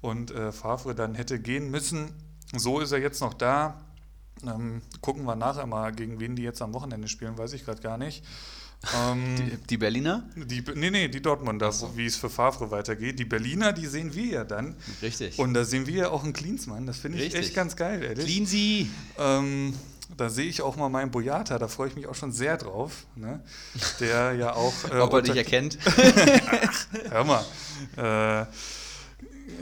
und 0.00 0.32
äh, 0.32 0.50
Favre 0.50 0.96
dann 0.96 1.14
hätte 1.14 1.38
gehen 1.38 1.70
müssen. 1.70 2.12
So 2.56 2.80
ist 2.80 2.90
er 2.90 2.98
jetzt 2.98 3.20
noch 3.20 3.34
da. 3.34 3.80
Ähm, 4.46 4.82
gucken 5.00 5.24
wir 5.24 5.36
nachher 5.36 5.66
mal, 5.66 5.92
gegen 5.92 6.18
wen 6.20 6.36
die 6.36 6.42
jetzt 6.42 6.62
am 6.62 6.72
Wochenende 6.74 7.08
spielen, 7.08 7.36
weiß 7.38 7.52
ich 7.52 7.64
gerade 7.64 7.80
gar 7.82 7.98
nicht. 7.98 8.24
Ähm, 8.96 9.36
Die, 9.36 9.56
die 9.68 9.76
Berliner? 9.76 10.22
die, 10.36 10.64
nee, 10.74 10.90
nee, 10.90 11.08
die 11.08 11.20
Dortmunder, 11.20 11.68
wo- 11.82 11.90
wie 11.96 12.06
es 12.06 12.16
für 12.16 12.30
Favre 12.30 12.70
weitergeht. 12.70 13.18
Die 13.18 13.26
Berliner, 13.26 13.74
die 13.74 13.86
sehen 13.86 14.14
wir 14.14 14.24
ja 14.26 14.44
dann. 14.44 14.74
Richtig. 15.02 15.38
Und 15.38 15.52
da 15.52 15.64
sehen 15.64 15.86
wir 15.86 15.94
ja 15.94 16.08
auch 16.08 16.24
einen 16.24 16.32
Klinsmann. 16.32 16.86
Das 16.86 16.96
finde 16.96 17.18
ich 17.18 17.24
Richtig. 17.24 17.40
echt 17.48 17.54
ganz 17.54 17.76
geil, 17.76 18.02
ehrlich. 18.02 18.24
Cleansy. 18.24 18.88
Ähm, 19.18 19.74
da 20.16 20.30
sehe 20.30 20.46
ich 20.46 20.62
auch 20.62 20.76
mal 20.76 20.88
meinen 20.88 21.10
Boyata, 21.10 21.58
da 21.58 21.68
freue 21.68 21.88
ich 21.88 21.94
mich 21.94 22.06
auch 22.06 22.14
schon 22.14 22.32
sehr 22.32 22.56
drauf. 22.56 23.04
Ne? 23.16 23.40
Der 24.00 24.32
ja 24.32 24.54
auch. 24.54 24.72
Äh, 24.90 24.96
Ob 25.00 25.12
er 25.12 25.22
dich 25.22 25.36
erkennt. 25.36 25.78
Hör 27.10 27.24
mal. 27.24 27.44
Äh, 27.96 28.46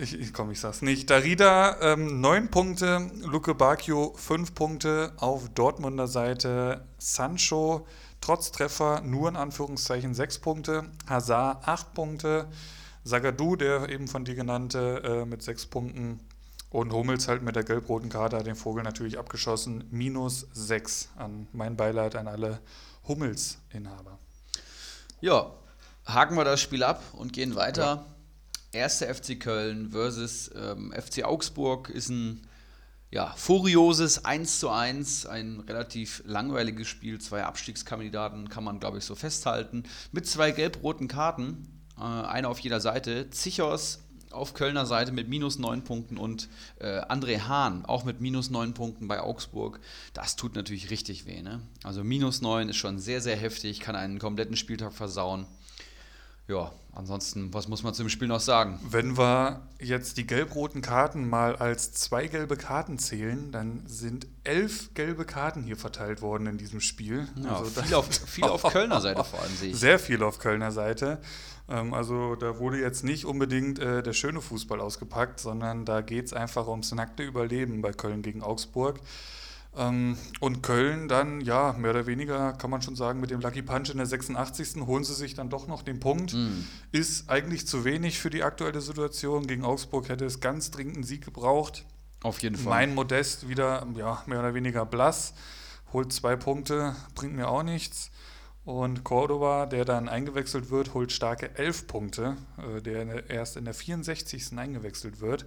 ich, 0.00 0.18
ich 0.18 0.32
komm, 0.32 0.50
ich 0.50 0.60
sag's 0.60 0.82
nicht. 0.82 1.10
Darida 1.10 1.76
ähm, 1.80 2.20
9 2.20 2.50
Punkte, 2.50 3.10
Luke 3.22 3.54
Bacchio 3.54 4.14
5 4.16 4.54
Punkte 4.54 5.12
auf 5.16 5.48
Dortmunder 5.50 6.06
Seite. 6.06 6.84
Sancho 6.98 7.86
trotz 8.20 8.52
Treffer 8.52 9.00
nur 9.02 9.28
in 9.28 9.36
Anführungszeichen 9.36 10.14
6 10.14 10.38
Punkte. 10.38 10.84
Hazard 11.08 11.66
8 11.66 11.94
Punkte. 11.94 12.48
Zagadou, 13.04 13.56
der 13.56 13.88
eben 13.88 14.08
von 14.08 14.24
dir 14.24 14.34
genannte, 14.34 15.02
äh, 15.02 15.24
mit 15.24 15.42
6 15.42 15.66
Punkten. 15.66 16.20
Und 16.70 16.92
Hummels 16.92 17.28
halt 17.28 17.42
mit 17.42 17.56
der 17.56 17.64
gelb-roten 17.64 18.10
Karte 18.10 18.36
hat 18.36 18.46
den 18.46 18.56
Vogel 18.56 18.82
natürlich 18.82 19.18
abgeschossen. 19.18 19.84
Minus 19.90 20.46
6 20.52 21.08
an 21.16 21.48
mein 21.52 21.76
Beileid 21.76 22.14
an 22.16 22.28
alle 22.28 22.60
Hummels-Inhaber. 23.06 24.18
Ja, 25.20 25.52
haken 26.04 26.36
wir 26.36 26.44
das 26.44 26.60
Spiel 26.60 26.82
ab 26.82 27.02
und 27.14 27.32
gehen 27.32 27.54
weiter. 27.54 28.04
Erster 28.78 29.12
FC 29.14 29.38
Köln 29.38 29.90
versus 29.90 30.50
ähm, 30.54 30.92
FC 30.92 31.24
Augsburg 31.24 31.90
ist 31.90 32.08
ein 32.08 32.46
ja, 33.10 33.32
furioses 33.36 34.24
1 34.24 34.60
zu 34.60 34.70
1, 34.70 35.26
ein 35.26 35.60
relativ 35.60 36.22
langweiliges 36.26 36.88
Spiel. 36.88 37.20
Zwei 37.20 37.44
Abstiegskandidaten 37.44 38.48
kann 38.48 38.64
man, 38.64 38.80
glaube 38.80 38.98
ich, 38.98 39.04
so 39.04 39.14
festhalten. 39.14 39.84
Mit 40.12 40.26
zwei 40.26 40.50
gelb-roten 40.50 41.08
Karten, 41.08 41.68
äh, 41.96 42.02
eine 42.02 42.48
auf 42.48 42.58
jeder 42.58 42.80
Seite. 42.80 43.30
Zichos 43.30 44.00
auf 44.30 44.54
Kölner 44.54 44.86
Seite 44.86 45.12
mit 45.12 45.28
minus 45.28 45.58
neun 45.58 45.84
Punkten 45.84 46.18
und 46.18 46.48
äh, 46.80 47.00
André 47.00 47.40
Hahn 47.40 47.86
auch 47.86 48.04
mit 48.04 48.20
minus 48.20 48.50
neun 48.50 48.74
Punkten 48.74 49.08
bei 49.08 49.20
Augsburg. 49.20 49.80
Das 50.12 50.36
tut 50.36 50.54
natürlich 50.54 50.90
richtig 50.90 51.26
weh. 51.26 51.42
Ne? 51.42 51.60
Also 51.82 52.04
minus 52.04 52.42
neun 52.42 52.68
ist 52.68 52.76
schon 52.76 52.98
sehr, 52.98 53.20
sehr 53.20 53.36
heftig, 53.36 53.80
kann 53.80 53.96
einen 53.96 54.18
kompletten 54.18 54.56
Spieltag 54.56 54.92
versauen. 54.92 55.46
Ja, 56.48 56.72
ansonsten, 56.94 57.52
was 57.52 57.68
muss 57.68 57.82
man 57.82 57.92
zu 57.92 58.02
dem 58.02 58.08
Spiel 58.08 58.26
noch 58.26 58.40
sagen? 58.40 58.80
Wenn 58.88 59.18
wir 59.18 59.60
jetzt 59.80 60.16
die 60.16 60.26
gelb-roten 60.26 60.80
Karten 60.80 61.28
mal 61.28 61.56
als 61.56 61.92
zwei 61.92 62.26
gelbe 62.26 62.56
Karten 62.56 62.98
zählen, 62.98 63.52
dann 63.52 63.82
sind 63.86 64.26
elf 64.44 64.94
gelbe 64.94 65.26
Karten 65.26 65.62
hier 65.62 65.76
verteilt 65.76 66.22
worden 66.22 66.46
in 66.46 66.56
diesem 66.56 66.80
Spiel. 66.80 67.28
Ja, 67.36 67.58
also 67.58 67.82
viel, 67.82 67.94
auf, 67.94 68.06
viel 68.06 68.44
auf 68.44 68.62
Kölner 68.62 69.02
Seite 69.02 69.22
vor 69.24 69.42
allem 69.42 69.54
sehe 69.54 69.70
ich. 69.70 69.76
Sehr 69.76 69.98
viel 69.98 70.22
auf 70.22 70.38
Kölner 70.38 70.72
Seite. 70.72 71.20
Ähm, 71.68 71.92
also 71.92 72.34
da 72.34 72.58
wurde 72.58 72.80
jetzt 72.80 73.04
nicht 73.04 73.26
unbedingt 73.26 73.78
äh, 73.78 74.02
der 74.02 74.14
schöne 74.14 74.40
Fußball 74.40 74.80
ausgepackt, 74.80 75.38
sondern 75.38 75.84
da 75.84 76.00
geht 76.00 76.24
es 76.24 76.32
einfach 76.32 76.66
ums 76.66 76.92
nackte 76.92 77.24
Überleben 77.24 77.82
bei 77.82 77.92
Köln 77.92 78.22
gegen 78.22 78.42
Augsburg. 78.42 79.00
Ähm, 79.78 80.18
und 80.40 80.62
Köln 80.62 81.08
dann, 81.08 81.40
ja, 81.40 81.72
mehr 81.78 81.92
oder 81.92 82.06
weniger 82.06 82.52
kann 82.54 82.68
man 82.68 82.82
schon 82.82 82.96
sagen, 82.96 83.20
mit 83.20 83.30
dem 83.30 83.40
Lucky 83.40 83.62
Punch 83.62 83.90
in 83.90 83.98
der 83.98 84.06
86. 84.06 84.82
holen 84.86 85.04
sie 85.04 85.14
sich 85.14 85.34
dann 85.34 85.50
doch 85.50 85.68
noch 85.68 85.82
den 85.82 86.00
Punkt. 86.00 86.34
Mm. 86.34 86.64
Ist 86.90 87.30
eigentlich 87.30 87.66
zu 87.66 87.84
wenig 87.84 88.18
für 88.18 88.28
die 88.28 88.42
aktuelle 88.42 88.80
Situation. 88.80 89.46
Gegen 89.46 89.64
Augsburg 89.64 90.08
hätte 90.08 90.24
es 90.24 90.40
ganz 90.40 90.72
dringend 90.72 90.96
einen 90.96 91.04
Sieg 91.04 91.24
gebraucht. 91.24 91.84
Auf 92.22 92.42
jeden 92.42 92.56
Fall. 92.56 92.70
Mein 92.70 92.94
Modest 92.94 93.48
wieder, 93.48 93.86
ja, 93.94 94.22
mehr 94.26 94.40
oder 94.40 94.54
weniger 94.54 94.84
blass. 94.84 95.34
Holt 95.92 96.12
zwei 96.12 96.34
Punkte, 96.34 96.96
bringt 97.14 97.36
mir 97.36 97.48
auch 97.48 97.62
nichts. 97.62 98.10
Und 98.64 99.04
Cordoba, 99.04 99.64
der 99.64 99.84
dann 99.84 100.08
eingewechselt 100.08 100.70
wird, 100.70 100.92
holt 100.92 101.12
starke 101.12 101.56
elf 101.56 101.86
Punkte, 101.86 102.36
äh, 102.58 102.82
der 102.82 103.30
erst 103.30 103.56
in 103.56 103.64
der 103.64 103.72
64. 103.72 104.58
eingewechselt 104.58 105.20
wird. 105.20 105.46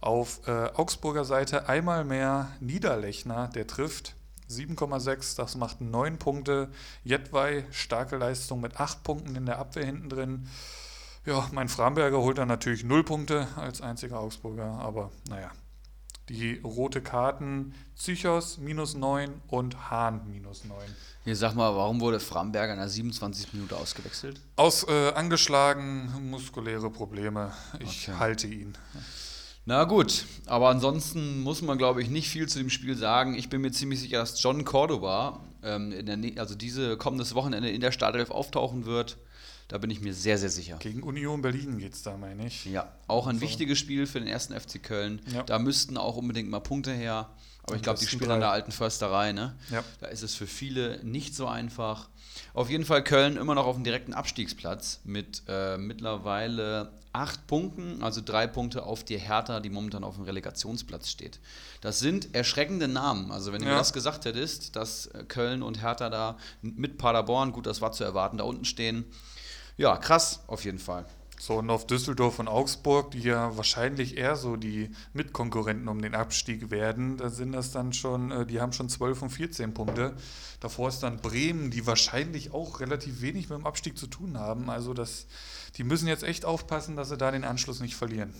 Auf 0.00 0.46
äh, 0.46 0.50
Augsburger 0.74 1.24
Seite 1.24 1.68
einmal 1.68 2.04
mehr 2.04 2.50
Niederlechner, 2.60 3.48
der 3.48 3.66
trifft 3.66 4.14
7,6, 4.50 5.36
das 5.36 5.56
macht 5.56 5.80
9 5.80 6.18
Punkte. 6.18 6.68
Jedwai, 7.02 7.64
starke 7.72 8.16
Leistung 8.16 8.60
mit 8.60 8.78
8 8.78 9.02
Punkten 9.02 9.34
in 9.34 9.46
der 9.46 9.58
Abwehr 9.58 9.84
hinten 9.84 10.08
drin. 10.08 10.48
Ja, 11.24 11.48
mein 11.52 11.68
Framberger 11.68 12.18
holt 12.18 12.38
dann 12.38 12.46
natürlich 12.48 12.84
0 12.84 13.02
Punkte 13.02 13.48
als 13.56 13.80
einziger 13.80 14.20
Augsburger, 14.20 14.66
aber 14.78 15.10
naja. 15.28 15.50
Die 16.28 16.58
rote 16.64 17.00
Karten, 17.02 17.72
Psychos 17.96 18.58
minus 18.58 18.94
9 18.96 19.32
und 19.46 19.90
Hahn 19.90 20.28
minus 20.28 20.64
9. 20.64 20.76
Hier 21.24 21.36
sag 21.36 21.54
mal, 21.54 21.74
warum 21.76 22.00
wurde 22.00 22.18
Framberger 22.18 22.72
in 22.72 22.78
der 22.80 22.88
27. 22.88 23.52
Minute 23.54 23.76
ausgewechselt? 23.76 24.40
Aus 24.56 24.84
äh, 24.88 25.12
angeschlagen, 25.12 26.28
muskuläre 26.30 26.90
Probleme. 26.90 27.52
Ich 27.78 28.08
Okay. 28.08 28.18
halte 28.18 28.46
ihn. 28.48 28.76
Na 29.68 29.82
gut, 29.82 30.26
aber 30.46 30.68
ansonsten 30.68 31.40
muss 31.40 31.60
man, 31.60 31.76
glaube 31.76 32.00
ich, 32.00 32.08
nicht 32.08 32.28
viel 32.30 32.48
zu 32.48 32.58
dem 32.60 32.70
Spiel 32.70 32.96
sagen. 32.96 33.34
Ich 33.34 33.48
bin 33.48 33.60
mir 33.60 33.72
ziemlich 33.72 33.98
sicher, 33.98 34.18
dass 34.18 34.40
John 34.40 34.64
Cordoba, 34.64 35.40
ähm, 35.64 35.90
in 35.90 36.06
der, 36.06 36.40
also 36.40 36.54
diese 36.54 36.96
kommendes 36.96 37.34
Wochenende 37.34 37.68
in 37.68 37.80
der 37.80 37.90
Startelf 37.90 38.30
auftauchen 38.30 38.86
wird. 38.86 39.16
Da 39.66 39.78
bin 39.78 39.90
ich 39.90 40.00
mir 40.00 40.14
sehr, 40.14 40.38
sehr 40.38 40.50
sicher. 40.50 40.76
Gegen 40.78 41.02
Union 41.02 41.42
Berlin 41.42 41.78
geht 41.78 41.94
es 41.94 42.04
da, 42.04 42.16
meine 42.16 42.46
ich. 42.46 42.64
Ja, 42.66 42.92
auch 43.08 43.26
ein 43.26 43.36
So. 43.36 43.40
wichtiges 43.42 43.80
Spiel 43.80 44.06
für 44.06 44.20
den 44.20 44.28
ersten 44.28 44.54
FC 44.58 44.80
Köln. 44.80 45.20
Ja. 45.34 45.42
Da 45.42 45.58
müssten 45.58 45.96
auch 45.96 46.14
unbedingt 46.16 46.48
mal 46.48 46.60
Punkte 46.60 46.92
her. 46.92 47.28
Aber 47.64 47.74
ich 47.74 47.82
glaube, 47.82 47.98
die 47.98 48.06
spielen 48.06 48.30
an 48.30 48.38
der 48.38 48.52
alten 48.52 48.70
Försterei, 48.70 49.32
ne? 49.32 49.56
Ja. 49.72 49.82
Da 49.98 50.06
ist 50.06 50.22
es 50.22 50.36
für 50.36 50.46
viele 50.46 51.00
nicht 51.04 51.34
so 51.34 51.48
einfach. 51.48 52.08
Auf 52.54 52.70
jeden 52.70 52.84
Fall 52.84 53.02
Köln 53.02 53.36
immer 53.36 53.56
noch 53.56 53.66
auf 53.66 53.74
dem 53.74 53.82
direkten 53.82 54.14
Abstiegsplatz 54.14 55.00
mit 55.02 55.42
äh, 55.48 55.76
mittlerweile 55.76 56.92
acht 57.16 57.46
Punkten, 57.46 58.02
also 58.02 58.20
drei 58.22 58.46
Punkte 58.46 58.82
auf 58.84 59.02
die 59.02 59.16
Hertha, 59.16 59.60
die 59.60 59.70
momentan 59.70 60.04
auf 60.04 60.16
dem 60.16 60.24
Relegationsplatz 60.24 61.08
steht. 61.08 61.40
Das 61.80 61.98
sind 61.98 62.34
erschreckende 62.34 62.88
Namen. 62.88 63.32
Also 63.32 63.52
wenn 63.52 63.60
du 63.62 63.66
mir 63.66 63.74
das 63.74 63.94
gesagt 63.94 64.26
hättest, 64.26 64.76
dass 64.76 65.06
äh, 65.06 65.24
Köln 65.26 65.62
und 65.62 65.80
Hertha 65.82 66.10
da 66.10 66.36
mit 66.60 66.98
Paderborn, 66.98 67.52
gut, 67.52 67.66
das 67.66 67.80
war 67.80 67.92
zu 67.92 68.04
erwarten, 68.04 68.36
da 68.36 68.44
unten 68.44 68.66
stehen. 68.66 69.06
Ja, 69.78 69.96
krass, 69.96 70.40
auf 70.46 70.64
jeden 70.64 70.78
Fall. 70.78 71.06
So, 71.38 71.58
und 71.58 71.68
auf 71.68 71.86
Düsseldorf 71.86 72.38
und 72.38 72.48
Augsburg, 72.48 73.10
die 73.10 73.20
ja 73.20 73.56
wahrscheinlich 73.56 74.16
eher 74.16 74.36
so 74.36 74.56
die 74.56 74.90
Mitkonkurrenten 75.12 75.86
um 75.88 76.00
den 76.00 76.14
Abstieg 76.14 76.70
werden, 76.70 77.18
da 77.18 77.28
sind 77.28 77.52
das 77.52 77.72
dann 77.72 77.92
schon, 77.92 78.30
äh, 78.30 78.46
die 78.46 78.60
haben 78.60 78.72
schon 78.72 78.88
12 78.88 79.22
und 79.22 79.30
14 79.30 79.74
Punkte. 79.74 80.14
Davor 80.60 80.88
ist 80.88 81.02
dann 81.02 81.18
Bremen, 81.18 81.70
die 81.70 81.86
wahrscheinlich 81.86 82.54
auch 82.54 82.80
relativ 82.80 83.20
wenig 83.20 83.50
mit 83.50 83.58
dem 83.58 83.66
Abstieg 83.66 83.98
zu 83.98 84.06
tun 84.06 84.38
haben. 84.38 84.70
Also 84.70 84.94
das, 84.94 85.26
die 85.76 85.84
müssen 85.84 86.08
jetzt 86.08 86.22
echt 86.22 86.44
aufpassen, 86.44 86.96
dass 86.96 87.08
sie 87.08 87.16
da 87.16 87.30
den 87.30 87.44
Anschluss 87.44 87.80
nicht 87.80 87.96
verlieren. 87.96 88.32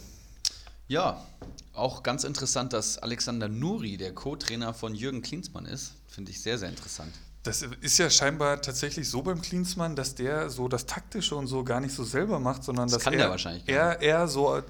Ja, 0.89 1.25
auch 1.73 2.03
ganz 2.03 2.25
interessant, 2.25 2.73
dass 2.73 2.99
Alexander 2.99 3.49
Nuri 3.49 3.97
der 3.97 4.15
Co-Trainer 4.15 4.73
von 4.73 4.95
Jürgen 4.95 5.21
Klinsmann 5.21 5.67
ist. 5.67 5.95
Finde 6.07 6.31
ich 6.31 6.41
sehr, 6.41 6.59
sehr 6.59 6.69
interessant. 6.69 7.13
Das 7.43 7.63
ist 7.63 7.99
ja 7.99 8.11
scheinbar 8.11 8.61
tatsächlich 8.61 9.09
so 9.09 9.23
beim 9.23 9.41
Klinsmann, 9.41 9.95
dass 9.95 10.15
der 10.17 10.51
so 10.51 10.67
das 10.67 10.87
Taktische 10.87 11.37
und 11.37 11.47
so 11.47 11.63
gar 11.63 11.81
nicht 11.81 11.95
so 11.95 12.03
selber 12.03 12.41
macht, 12.41 12.65
sondern 12.65 12.89
Das 12.89 13.05
dass 13.05 13.13
er, 13.13 13.39
er, 13.67 14.03
er 14.03 14.27
so 14.27 14.61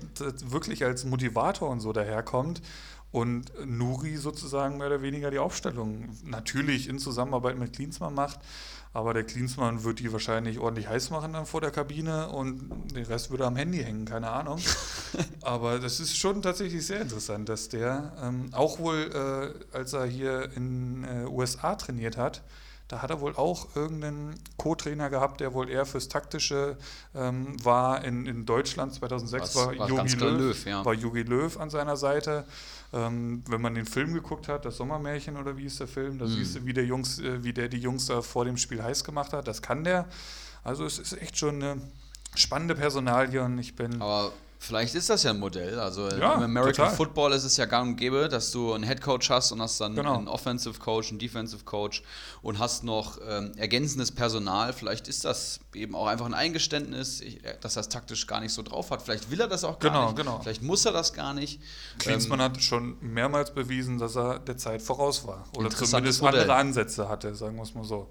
wirklich 0.44 0.84
als 0.84 1.04
Motivator 1.04 1.70
und 1.70 1.80
so 1.80 1.92
daherkommt 1.92 2.60
und 3.12 3.50
Nuri 3.64 4.16
sozusagen 4.16 4.76
mehr 4.76 4.88
oder 4.88 5.00
weniger 5.00 5.30
die 5.30 5.38
Aufstellung 5.38 6.10
natürlich 6.24 6.88
in 6.88 6.98
Zusammenarbeit 6.98 7.56
mit 7.56 7.72
Klinsmann 7.72 8.12
macht. 8.12 8.40
Aber 8.96 9.12
der 9.12 9.24
Klinsmann 9.24 9.84
wird 9.84 9.98
die 9.98 10.10
wahrscheinlich 10.10 10.58
ordentlich 10.58 10.88
heiß 10.88 11.10
machen 11.10 11.34
dann 11.34 11.44
vor 11.44 11.60
der 11.60 11.70
Kabine 11.70 12.30
und 12.30 12.70
den 12.94 13.04
Rest 13.04 13.30
würde 13.30 13.44
am 13.44 13.54
Handy 13.54 13.84
hängen, 13.84 14.06
keine 14.06 14.30
Ahnung. 14.30 14.58
Aber 15.42 15.78
das 15.78 16.00
ist 16.00 16.16
schon 16.16 16.40
tatsächlich 16.40 16.86
sehr 16.86 17.02
interessant, 17.02 17.46
dass 17.50 17.68
der 17.68 18.14
ähm, 18.22 18.48
auch 18.52 18.78
wohl, 18.78 19.54
äh, 19.74 19.76
als 19.76 19.92
er 19.92 20.06
hier 20.06 20.50
in 20.56 21.04
äh, 21.04 21.26
USA 21.26 21.74
trainiert 21.74 22.16
hat, 22.16 22.42
da 22.88 23.02
hat 23.02 23.10
er 23.10 23.20
wohl 23.20 23.36
auch 23.36 23.76
irgendeinen 23.76 24.34
Co-Trainer 24.56 25.10
gehabt, 25.10 25.42
der 25.42 25.52
wohl 25.52 25.68
eher 25.68 25.84
fürs 25.84 26.08
Taktische 26.08 26.78
ähm, 27.14 27.62
war. 27.62 28.02
In, 28.02 28.24
in 28.24 28.46
Deutschland 28.46 28.94
2006 28.94 29.42
Was- 29.42 29.56
war 29.56 29.78
war 29.78 29.88
Jogi 29.88 30.14
Löw, 30.14 30.38
Löw, 30.38 30.64
ja. 30.64 30.84
war 30.86 30.94
Jogi 30.94 31.22
Löw 31.22 31.54
an 31.60 31.68
seiner 31.68 31.98
Seite. 31.98 32.46
Ähm, 32.92 33.42
wenn 33.48 33.60
man 33.60 33.74
den 33.74 33.84
Film 33.86 34.14
geguckt 34.14 34.48
hat, 34.48 34.64
das 34.64 34.76
Sommermärchen 34.76 35.36
oder 35.36 35.56
wie 35.56 35.64
ist 35.64 35.80
der 35.80 35.88
Film, 35.88 36.18
da 36.18 36.24
Mhm. 36.26 36.30
siehst 36.30 36.56
du, 36.56 36.64
wie 36.66 36.72
der, 36.72 36.84
Jungs, 36.84 37.18
äh, 37.18 37.42
wie 37.42 37.52
der 37.52 37.68
die 37.68 37.78
Jungs 37.78 38.06
da 38.06 38.22
vor 38.22 38.44
dem 38.44 38.56
Spiel 38.56 38.82
heiß 38.82 39.02
gemacht 39.04 39.32
hat. 39.32 39.48
Das 39.48 39.60
kann 39.62 39.82
der. 39.84 40.06
Also 40.62 40.84
es 40.84 40.98
ist 40.98 41.20
echt 41.20 41.36
schon 41.38 41.62
eine 41.62 41.80
spannende 42.34 42.74
Personalie 42.74 43.42
und 43.42 43.58
ich 43.58 43.74
bin 43.76 44.00
Aber 44.00 44.32
vielleicht 44.58 44.94
ist 44.94 45.10
das 45.10 45.22
ja 45.22 45.30
ein 45.30 45.38
Modell. 45.38 45.78
Also 45.78 46.08
Ja, 46.08 46.34
im 46.34 46.42
American 46.42 46.86
total. 46.86 46.94
Football 46.96 47.32
ist 47.32 47.44
es 47.44 47.56
ja 47.56 47.66
gang 47.66 47.90
und 47.90 47.96
gäbe, 47.96 48.28
dass 48.28 48.50
du 48.50 48.72
einen 48.72 48.84
Head 48.84 49.00
Coach 49.00 49.30
hast 49.30 49.52
und 49.52 49.60
hast 49.62 49.80
dann 49.80 49.94
Genau. 49.94 50.16
einen 50.18 50.28
Offensive 50.28 50.78
Coach, 50.78 51.10
einen 51.10 51.18
Defensive 51.18 51.64
Coach 51.64 52.02
und 52.42 52.58
hast 52.58 52.84
noch 52.84 53.18
ähm, 53.26 53.52
ergänzendes 53.56 54.10
Personal. 54.12 54.72
Vielleicht 54.72 55.08
ist 55.08 55.24
das 55.24 55.60
eben 55.74 55.94
auch 55.94 56.06
einfach 56.06 56.26
ein 56.26 56.34
Eingeständnis, 56.34 57.20
äh, 57.20 57.38
dass 57.60 57.76
er 57.76 57.80
es 57.80 57.88
taktisch 57.88 58.26
gar 58.26 58.40
nicht 58.40 58.52
so 58.52 58.62
drauf 58.62 58.90
hat. 58.90 59.02
Vielleicht 59.02 59.30
will 59.30 59.40
er 59.40 59.48
das 59.48 59.64
auch 59.64 59.78
gar 59.78 59.90
Genau, 59.92 60.04
nicht. 60.06 60.16
genau. 60.16 60.40
Vielleicht 60.42 60.62
muss 60.62 60.84
er 60.84 60.92
das 60.92 61.12
gar 61.12 61.34
nicht. 61.34 61.60
Klinsmann 61.98 62.40
Ähm, 62.40 62.44
hat 62.46 62.62
schon 62.62 62.96
mehrmals 63.00 63.52
bewiesen, 63.52 63.98
dass 63.98 64.16
er 64.16 64.38
der 64.38 64.56
Zeit 64.56 64.82
voraus 64.82 65.26
war. 65.26 65.44
Oder 65.56 65.70
zumindest 65.70 66.22
Modell. 66.22 66.40
andere 66.40 66.56
Ansätze 66.56 67.08
hatte, 67.08 67.34
sagen 67.34 67.56
wir 67.56 67.62
es 67.62 67.74
mal 67.74 67.84
so. 67.84 68.08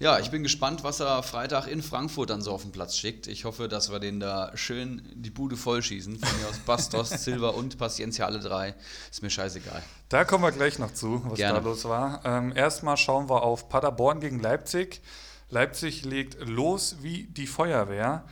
Ja, 0.00 0.18
ich 0.18 0.30
bin 0.30 0.42
gespannt, 0.42 0.82
was 0.82 1.00
er 1.00 1.22
Freitag 1.22 1.66
in 1.66 1.82
Frankfurt 1.82 2.30
dann 2.30 2.40
so 2.40 2.52
auf 2.52 2.62
den 2.62 2.72
Platz 2.72 2.96
schickt. 2.96 3.26
Ich 3.26 3.44
hoffe, 3.44 3.68
dass 3.68 3.92
wir 3.92 3.98
den 3.98 4.18
da 4.18 4.50
schön 4.54 5.02
die 5.14 5.28
Bude 5.28 5.58
vollschießen. 5.58 6.18
Von 6.18 6.40
mir 6.40 6.48
aus 6.48 6.56
Bastos, 6.60 7.10
Silva 7.22 7.50
und 7.50 7.76
Paciencia 7.76 8.24
alle 8.24 8.40
drei. 8.40 8.74
Ist 9.10 9.22
mir 9.22 9.28
scheißegal. 9.28 9.82
Da 10.08 10.24
kommen 10.24 10.42
wir 10.42 10.52
gleich 10.52 10.78
noch 10.78 10.94
zu, 10.94 11.22
was 11.26 11.36
Gerne. 11.36 11.58
da 11.58 11.64
los 11.66 11.84
war. 11.84 12.22
Ähm, 12.24 12.56
erstmal 12.56 12.96
schauen 12.96 13.28
wir 13.28 13.42
auf 13.42 13.68
Paderborn 13.68 14.20
gegen 14.20 14.40
Leipzig. 14.40 15.02
Leipzig 15.50 16.02
legt 16.06 16.48
los 16.48 16.96
wie 17.02 17.24
die 17.24 17.46
Feuerwehr. 17.46 18.24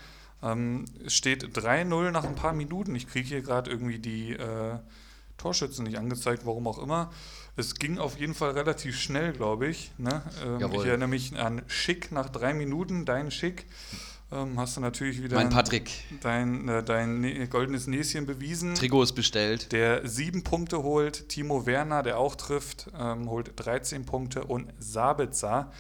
Ähm, 0.43 0.87
steht 1.07 1.55
3-0 1.55 2.13
nach 2.13 2.25
ein 2.25 2.35
paar 2.35 2.55
Minuten. 2.55 2.95
Ich 2.95 3.09
kriege 3.09 3.29
hier 3.29 3.43
gerade 3.43 3.71
irgendwie 3.71 3.99
die 3.99 4.33
äh, 4.33 4.79
Torschützen 5.37 5.85
nicht 5.85 5.99
angezeigt, 5.99 6.47
warum 6.47 6.67
auch 6.67 6.79
immer. 6.79 7.11
Es 7.59 7.75
ging 7.75 7.99
auf 7.99 8.17
jeden 8.21 8.35
Fall 8.35 8.53
relativ 8.53 8.97
schnell, 8.97 9.33
glaube 9.33 9.67
ich. 9.67 9.91
Ne? 9.99 10.23
Ähm, 10.47 10.71
ich 10.73 10.85
erinnere 10.85 11.09
mich 11.09 11.37
an 11.37 11.63
Schick 11.67 12.13
nach 12.13 12.29
drei 12.29 12.55
Minuten, 12.55 13.05
dein 13.05 13.33
Schick. 13.33 13.67
Ähm, 14.31 14.61
hast 14.61 14.77
du 14.77 14.81
natürlich 14.81 15.21
wieder 15.25 15.35
Mein 15.35 15.49
Patrick. 15.49 15.91
dein, 16.21 16.69
äh, 16.69 16.85
dein 16.85 17.21
ne 17.21 17.49
goldenes 17.49 17.89
Näschen 17.89 18.27
bewiesen. 18.27 18.77
Trikot 18.77 19.03
ist 19.03 19.15
bestellt. 19.15 19.73
Der 19.73 20.07
sieben 20.07 20.45
Punkte 20.45 20.85
holt, 20.85 21.29
Timo 21.31 21.67
Werner, 21.67 22.05
der 22.05 22.19
auch 22.19 22.37
trifft, 22.37 22.93
ähm, 22.97 23.29
holt 23.29 23.53
13 23.57 24.07
Punkte 24.07 24.45
und 24.45 24.73
Sabitzer, 24.79 25.73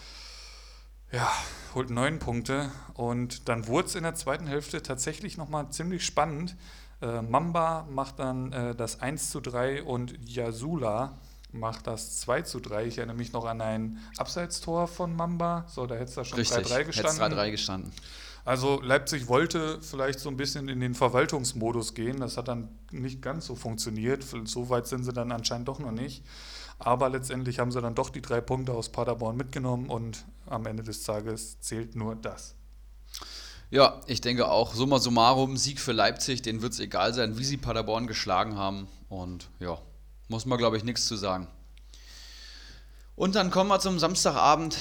ja, 1.13 1.31
holt 1.77 1.91
neun 1.91 2.19
Punkte. 2.19 2.73
Und 2.95 3.49
dann 3.49 3.69
wurde 3.69 3.87
es 3.87 3.95
in 3.95 4.03
der 4.03 4.17
zweiten 4.17 4.49
Hälfte 4.49 4.83
tatsächlich 4.83 5.37
nochmal 5.37 5.71
ziemlich 5.71 6.05
spannend. 6.05 6.57
Äh, 7.01 7.23
Mamba 7.23 7.87
macht 7.89 8.19
dann 8.19 8.53
äh, 8.53 8.75
das 8.75 9.01
1 9.01 9.31
zu 9.31 9.41
3 9.41 9.85
und 9.85 10.19
Yasula 10.29 11.21
macht 11.59 11.87
das 11.87 12.19
2 12.21 12.43
zu 12.43 12.61
3. 12.61 12.87
Ich 12.87 12.99
erinnere 12.99 13.17
mich 13.17 13.33
noch 13.33 13.45
an 13.45 13.61
ein 13.61 13.99
Abseitstor 14.17 14.87
von 14.89 15.15
Mamba. 15.15 15.67
So, 15.69 15.87
da 15.87 15.95
hätte 15.95 16.05
es 16.05 16.15
da 16.15 16.25
schon 16.25 16.39
3-3 16.39 16.41
Richtig. 16.41 16.71
Hätte 16.71 16.85
gestanden. 16.87 17.39
3-3 17.39 17.51
gestanden. 17.51 17.93
Also 18.45 18.81
Leipzig 18.81 19.29
wollte 19.29 19.79
vielleicht 19.83 20.21
so 20.21 20.31
ein 20.31 20.39
bisschen 20.39 20.69
in 20.69 20.81
den 20.81 20.95
Verwaltungsmodus 20.95 21.93
gehen. 21.93 22.21
Das 22.21 22.39
hat 22.39 22.49
dann 22.49 22.69
nicht 22.91 23.21
ganz 23.21 23.47
so 23.47 23.55
funktioniert. 23.55 24.25
So 24.45 24.71
weit 24.71 24.87
sind 24.87 25.05
sie 25.05 25.13
dann 25.13 25.33
anscheinend 25.33 25.69
doch 25.69 25.79
noch 25.79 25.93
nicht. 25.93 26.25
Aber 26.79 27.11
letztendlich 27.11 27.59
haben 27.59 27.73
sie 27.73 27.83
dann 27.83 27.95
doch 27.95 28.09
die 28.09 28.23
drei 28.23 28.41
Punkte 28.41 28.73
aus 28.73 28.89
Paderborn 28.89 29.37
mitgenommen 29.37 29.91
und 29.91 30.25
am 30.47 30.65
Ende 30.65 30.83
des 30.83 31.03
Tages 31.03 31.61
zählt 31.61 31.97
nur 31.97 32.17
das. 32.17 32.55
Ja, 33.71 34.01
ich 34.07 34.23
denke 34.23 34.49
auch, 34.49 34.73
summa 34.73 34.99
summarum, 34.99 35.59
Sieg 35.59 35.79
für 35.79 35.93
Leipzig, 35.93 36.41
denen 36.41 36.63
wird 36.63 36.73
es 36.73 36.81
egal 36.81 37.13
sein, 37.13 37.37
wie 37.37 37.45
sie 37.45 37.59
Paderborn 37.59 38.07
geschlagen 38.07 38.57
haben. 38.57 38.89
Und 39.11 39.51
ja, 39.59 39.79
muss 40.29 40.47
man, 40.47 40.59
glaube 40.59 40.77
ich, 40.77 40.85
nichts 40.85 41.07
zu 41.07 41.17
sagen. 41.17 41.49
Und 43.17 43.35
dann 43.35 43.51
kommen 43.51 43.69
wir 43.69 43.81
zum 43.81 43.99
Samstagabend. 43.99 44.79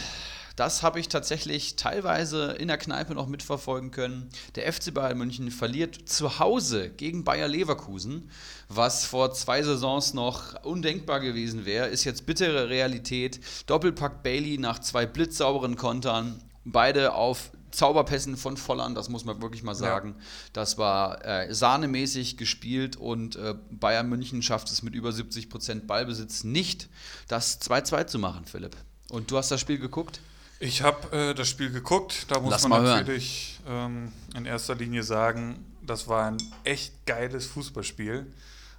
Das 0.55 0.81
habe 0.81 0.99
ich 0.99 1.07
tatsächlich 1.07 1.75
teilweise 1.75 2.53
in 2.53 2.67
der 2.67 2.79
Kneipe 2.79 3.13
noch 3.13 3.27
mitverfolgen 3.27 3.91
können. 3.91 4.29
Der 4.55 4.71
FC 4.71 4.91
Bayern 4.91 5.17
München 5.17 5.51
verliert 5.51 6.09
zu 6.09 6.39
Hause 6.39 6.89
gegen 6.89 7.23
Bayer 7.23 7.47
Leverkusen, 7.47 8.31
was 8.67 9.05
vor 9.05 9.33
zwei 9.33 9.61
Saisons 9.61 10.15
noch 10.15 10.63
undenkbar 10.63 11.19
gewesen 11.19 11.65
wäre, 11.65 11.87
ist 11.87 12.05
jetzt 12.05 12.25
bittere 12.25 12.69
Realität. 12.69 13.39
Doppelpack 13.67 14.23
Bailey 14.23 14.57
nach 14.57 14.79
zwei 14.79 15.05
blitzsauberen 15.05 15.75
Kontern, 15.75 16.43
beide 16.65 17.13
auf 17.13 17.51
Zauberpässen 17.77 18.37
von 18.37 18.57
Volland, 18.57 18.97
das 18.97 19.07
muss 19.07 19.23
man 19.23 19.39
wirklich 19.39 19.61
mal 19.61 19.75
sagen. 19.75 20.15
Ja. 20.17 20.25
Das 20.53 20.79
war 20.79 21.23
äh, 21.23 21.53
sahnemäßig 21.53 22.35
gespielt 22.35 22.95
und 22.95 23.35
äh, 23.35 23.53
Bayern 23.69 24.09
München 24.09 24.41
schafft 24.41 24.71
es 24.71 24.81
mit 24.81 24.95
über 24.95 25.11
70 25.11 25.47
Prozent 25.47 25.85
Ballbesitz 25.85 26.43
nicht, 26.43 26.89
das 27.27 27.61
2-2 27.61 28.07
zu 28.07 28.17
machen, 28.19 28.45
Philipp. 28.45 28.75
Und 29.09 29.29
du 29.29 29.37
hast 29.37 29.51
das 29.51 29.61
Spiel 29.61 29.77
geguckt? 29.77 30.21
Ich 30.59 30.81
habe 30.81 31.15
äh, 31.15 31.35
das 31.35 31.49
Spiel 31.49 31.69
geguckt. 31.69 32.25
Da 32.29 32.39
muss 32.39 32.49
Lass 32.49 32.67
man 32.67 32.83
natürlich 32.83 33.59
ähm, 33.67 34.11
in 34.35 34.45
erster 34.45 34.73
Linie 34.73 35.03
sagen, 35.03 35.63
das 35.85 36.07
war 36.07 36.25
ein 36.25 36.37
echt 36.63 37.05
geiles 37.05 37.45
Fußballspiel. 37.45 38.25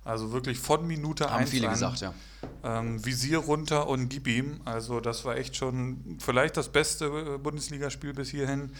Also 0.04 0.32
wirklich 0.32 0.58
von 0.58 0.86
Minute 0.86 1.30
Haben 1.30 1.40
1 1.40 1.50
viele 1.50 1.68
an, 1.68 1.74
gesagt, 1.74 2.00
ja. 2.00 2.14
Ähm, 2.62 3.04
Visier 3.04 3.38
runter 3.38 3.88
und 3.88 4.08
gib 4.08 4.26
ihm. 4.26 4.60
Also 4.64 5.00
das 5.00 5.24
war 5.24 5.36
echt 5.36 5.56
schon 5.56 6.18
vielleicht 6.20 6.56
das 6.56 6.70
beste 6.70 7.06
äh, 7.06 7.38
Bundesligaspiel 7.38 8.14
bis 8.14 8.30
hierhin. 8.30 8.72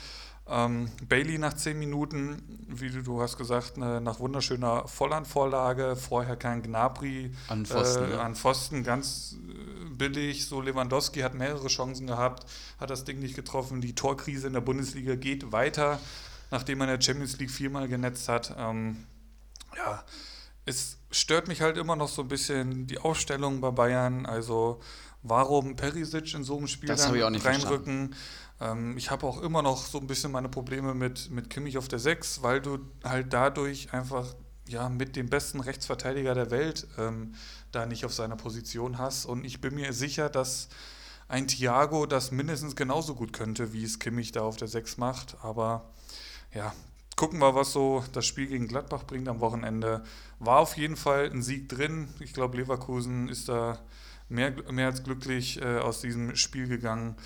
Ähm, 0.51 0.91
Bailey 1.07 1.37
nach 1.37 1.53
10 1.53 1.79
Minuten, 1.79 2.43
wie 2.69 2.89
du, 2.89 3.03
du 3.03 3.21
hast 3.21 3.37
gesagt, 3.37 3.77
ne, 3.77 4.01
nach 4.01 4.19
wunderschöner 4.19 4.89
Vollandvorlage. 4.89 5.95
Vorher 5.95 6.37
kein 6.37 6.63
Gnabry 6.63 7.35
an 7.49 7.67
Pfosten, 7.67 8.13
äh, 8.13 8.17
an 8.17 8.35
Pfosten 8.35 8.83
ganz 8.83 9.37
äh, 9.37 9.91
billig. 9.91 10.47
So 10.47 10.63
Lewandowski 10.63 11.21
hat 11.21 11.35
mehrere 11.35 11.69
Chancen 11.69 12.07
gehabt, 12.07 12.47
hat 12.81 12.89
das 12.89 13.05
Ding 13.05 13.19
nicht 13.19 13.37
getroffen. 13.37 13.83
Die 13.83 13.95
Torkrise 13.95 14.47
in 14.47 14.55
der 14.55 14.63
Bundesliga 14.63 15.17
geht 15.17 15.53
weiter, 15.53 16.01
nachdem 16.51 16.79
man 16.79 16.89
in 16.89 16.97
der 16.97 17.03
Champions 17.05 17.39
League 17.39 17.51
viermal 17.51 17.87
genetzt 17.87 18.29
hat. 18.31 18.55
Ähm, 18.57 19.05
ja, 19.77 20.03
es 20.65 20.98
stört 21.11 21.49
mich 21.49 21.61
halt 21.62 21.77
immer 21.77 21.97
noch 21.97 22.09
so 22.09 22.23
ein 22.23 22.29
bisschen 22.29 22.87
die 22.87 22.99
Aufstellung 22.99 23.61
bei 23.61 23.71
Bayern. 23.71 24.27
Also 24.27 24.81
warum 25.23 25.77
Perisic 25.77 26.35
in 26.35 26.45
so 26.45 26.59
einem 26.59 26.69
Spiel 26.69 26.88
das 26.88 27.03
dann 27.03 27.35
reinrücken. 27.37 28.15
Ähm, 28.61 28.97
ich 28.97 29.11
habe 29.11 29.27
auch 29.27 29.41
immer 29.43 29.62
noch 29.62 29.85
so 29.85 29.99
ein 29.99 30.07
bisschen 30.07 30.33
meine 30.33 30.49
Probleme 30.49 30.95
mit, 30.95 31.31
mit 31.31 31.50
Kimmich 31.50 31.79
auf 31.79 31.88
der 31.88 31.99
6, 31.99 32.43
weil 32.43 32.61
du 32.61 32.79
halt 33.05 33.33
dadurch 33.33 33.93
einfach 33.93 34.35
ja, 34.67 34.88
mit 34.88 35.17
dem 35.17 35.29
besten 35.29 35.61
Rechtsverteidiger 35.61 36.35
der 36.35 36.50
Welt 36.50 36.87
ähm, 36.99 37.35
da 37.73 37.87
nicht 37.87 38.05
auf 38.05 38.12
seiner 38.12 38.37
Position 38.37 38.99
hast. 38.99 39.25
Und 39.25 39.45
ich 39.45 39.61
bin 39.61 39.75
mir 39.75 39.93
sicher, 39.93 40.29
dass 40.29 40.69
ein 41.27 41.47
Thiago 41.47 42.07
das 42.07 42.31
mindestens 42.31 42.77
genauso 42.77 43.15
gut 43.15 43.33
könnte, 43.33 43.73
wie 43.73 43.85
es 43.85 43.99
Kimmich 43.99 44.33
da 44.33 44.43
auf 44.43 44.57
der 44.57 44.69
6 44.69 44.99
macht. 44.99 45.37
Aber 45.43 45.91
ja, 46.55 46.73
gucken 47.17 47.41
wir, 47.41 47.55
was 47.55 47.73
so 47.73 48.05
das 48.12 48.27
Spiel 48.27 48.47
gegen 48.47 48.69
Gladbach 48.69 49.05
bringt 49.05 49.29
am 49.29 49.41
Wochenende. 49.41 50.05
War 50.38 50.59
auf 50.61 50.76
jeden 50.76 50.97
Fall 50.97 51.30
ein 51.30 51.42
Sieg 51.42 51.68
drin. 51.68 52.09
Ich 52.21 52.33
glaube, 52.33 52.57
Leverkusen 52.57 53.28
ist 53.28 53.49
da 53.49 53.78
mehr, 54.28 54.52
mehr 54.71 54.87
als 54.87 55.02
glücklich 55.02 55.61
äh, 55.61 55.78
aus 55.78 56.00
diesem 56.00 56.37
Spiel 56.37 56.68
gegangen. 56.68 57.16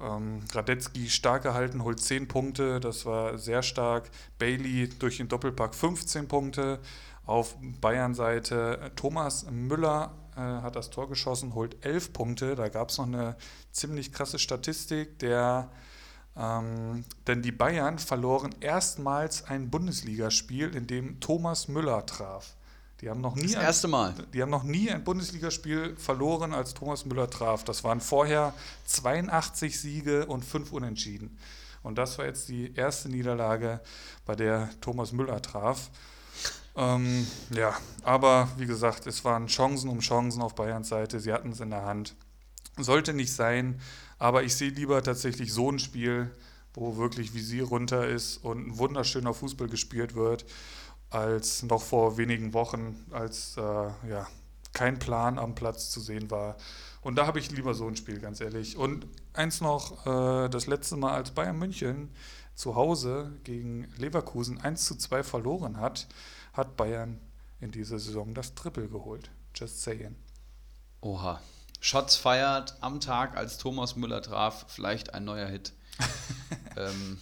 Ähm, 0.00 0.40
Radetzky 0.52 1.08
stark 1.08 1.42
gehalten, 1.42 1.84
holt 1.84 2.00
10 2.00 2.26
Punkte, 2.26 2.80
das 2.80 3.06
war 3.06 3.38
sehr 3.38 3.62
stark. 3.62 4.10
Bailey 4.38 4.88
durch 4.98 5.18
den 5.18 5.28
Doppelpack 5.28 5.74
15 5.74 6.26
Punkte. 6.26 6.80
Auf 7.26 7.56
Bayern-Seite 7.80 8.92
Thomas 8.96 9.46
Müller 9.50 10.12
äh, 10.36 10.40
hat 10.40 10.76
das 10.76 10.90
Tor 10.90 11.08
geschossen, 11.08 11.54
holt 11.54 11.84
11 11.84 12.12
Punkte. 12.12 12.54
Da 12.54 12.68
gab 12.68 12.90
es 12.90 12.98
noch 12.98 13.06
eine 13.06 13.36
ziemlich 13.70 14.12
krasse 14.12 14.38
Statistik. 14.38 15.18
Der 15.20 15.70
ähm, 16.36 17.04
denn 17.26 17.42
die 17.42 17.52
Bayern 17.52 17.98
verloren 17.98 18.54
erstmals 18.60 19.44
ein 19.44 19.70
Bundesligaspiel, 19.70 20.74
in 20.74 20.86
dem 20.86 21.20
Thomas 21.20 21.68
Müller 21.68 22.04
traf. 22.06 22.56
Die 23.00 23.10
haben 23.10 23.20
noch 23.20 23.34
nie 23.34 23.52
das 23.52 23.62
erste 23.62 23.88
Mal. 23.88 24.14
die 24.32 24.40
haben 24.40 24.50
noch 24.50 24.62
nie 24.62 24.90
ein 24.90 25.04
Bundesligaspiel 25.04 25.96
verloren, 25.96 26.54
als 26.54 26.74
Thomas 26.74 27.04
Müller 27.04 27.28
traf. 27.28 27.64
Das 27.64 27.84
waren 27.84 28.00
vorher 28.00 28.54
82 28.86 29.78
Siege 29.78 30.26
und 30.26 30.44
5 30.44 30.72
Unentschieden. 30.72 31.36
Und 31.82 31.98
das 31.98 32.18
war 32.18 32.24
jetzt 32.24 32.48
die 32.48 32.74
erste 32.74 33.10
Niederlage, 33.10 33.80
bei 34.24 34.34
der 34.34 34.70
Thomas 34.80 35.12
Müller 35.12 35.42
traf. 35.42 35.90
Ähm, 36.76 37.26
ja, 37.50 37.76
aber 38.02 38.48
wie 38.56 38.66
gesagt, 38.66 39.06
es 39.06 39.24
waren 39.24 39.46
Chancen 39.46 39.90
um 39.90 40.00
Chancen 40.00 40.42
auf 40.42 40.54
Bayerns 40.54 40.88
Seite. 40.88 41.20
Sie 41.20 41.32
hatten 41.32 41.52
es 41.52 41.60
in 41.60 41.70
der 41.70 41.84
Hand. 41.84 42.16
Sollte 42.78 43.12
nicht 43.12 43.32
sein. 43.32 43.80
Aber 44.18 44.42
ich 44.42 44.54
sehe 44.54 44.70
lieber 44.70 45.02
tatsächlich 45.02 45.52
so 45.52 45.70
ein 45.70 45.78
Spiel, 45.78 46.30
wo 46.74 46.96
wirklich 46.96 47.34
Visier 47.34 47.64
runter 47.64 48.06
ist 48.06 48.38
und 48.38 48.66
ein 48.66 48.78
wunderschöner 48.78 49.34
Fußball 49.34 49.68
gespielt 49.68 50.14
wird, 50.14 50.44
als 51.10 51.62
noch 51.62 51.82
vor 51.82 52.16
wenigen 52.16 52.52
Wochen, 52.52 53.06
als 53.10 53.56
äh, 53.56 53.60
ja, 53.60 54.26
kein 54.72 54.98
Plan 54.98 55.38
am 55.38 55.54
Platz 55.54 55.90
zu 55.90 56.00
sehen 56.00 56.30
war. 56.30 56.56
Und 57.00 57.16
da 57.16 57.26
habe 57.26 57.38
ich 57.38 57.50
lieber 57.50 57.74
so 57.74 57.86
ein 57.86 57.96
Spiel, 57.96 58.18
ganz 58.18 58.40
ehrlich. 58.40 58.76
Und 58.76 59.06
eins 59.32 59.60
noch, 59.60 60.06
äh, 60.06 60.48
das 60.48 60.66
letzte 60.66 60.96
Mal, 60.96 61.12
als 61.12 61.30
Bayern 61.30 61.58
München 61.58 62.10
zu 62.54 62.74
Hause 62.74 63.32
gegen 63.44 63.88
Leverkusen 63.96 64.60
1 64.60 64.84
zu 64.84 64.96
2 64.96 65.22
verloren 65.22 65.78
hat, 65.78 66.08
hat 66.52 66.76
Bayern 66.76 67.20
in 67.60 67.70
dieser 67.70 67.98
Saison 67.98 68.34
das 68.34 68.54
Triple 68.54 68.88
geholt. 68.88 69.30
Just 69.54 69.82
saying. 69.82 70.16
Oha. 71.00 71.40
Shots 71.84 72.16
feiert 72.16 72.78
am 72.80 72.98
Tag, 72.98 73.36
als 73.36 73.58
Thomas 73.58 73.94
Müller 73.94 74.22
traf, 74.22 74.64
vielleicht 74.68 75.12
ein 75.12 75.26
neuer 75.26 75.48
Hit. 75.48 75.74
ähm, 76.78 77.18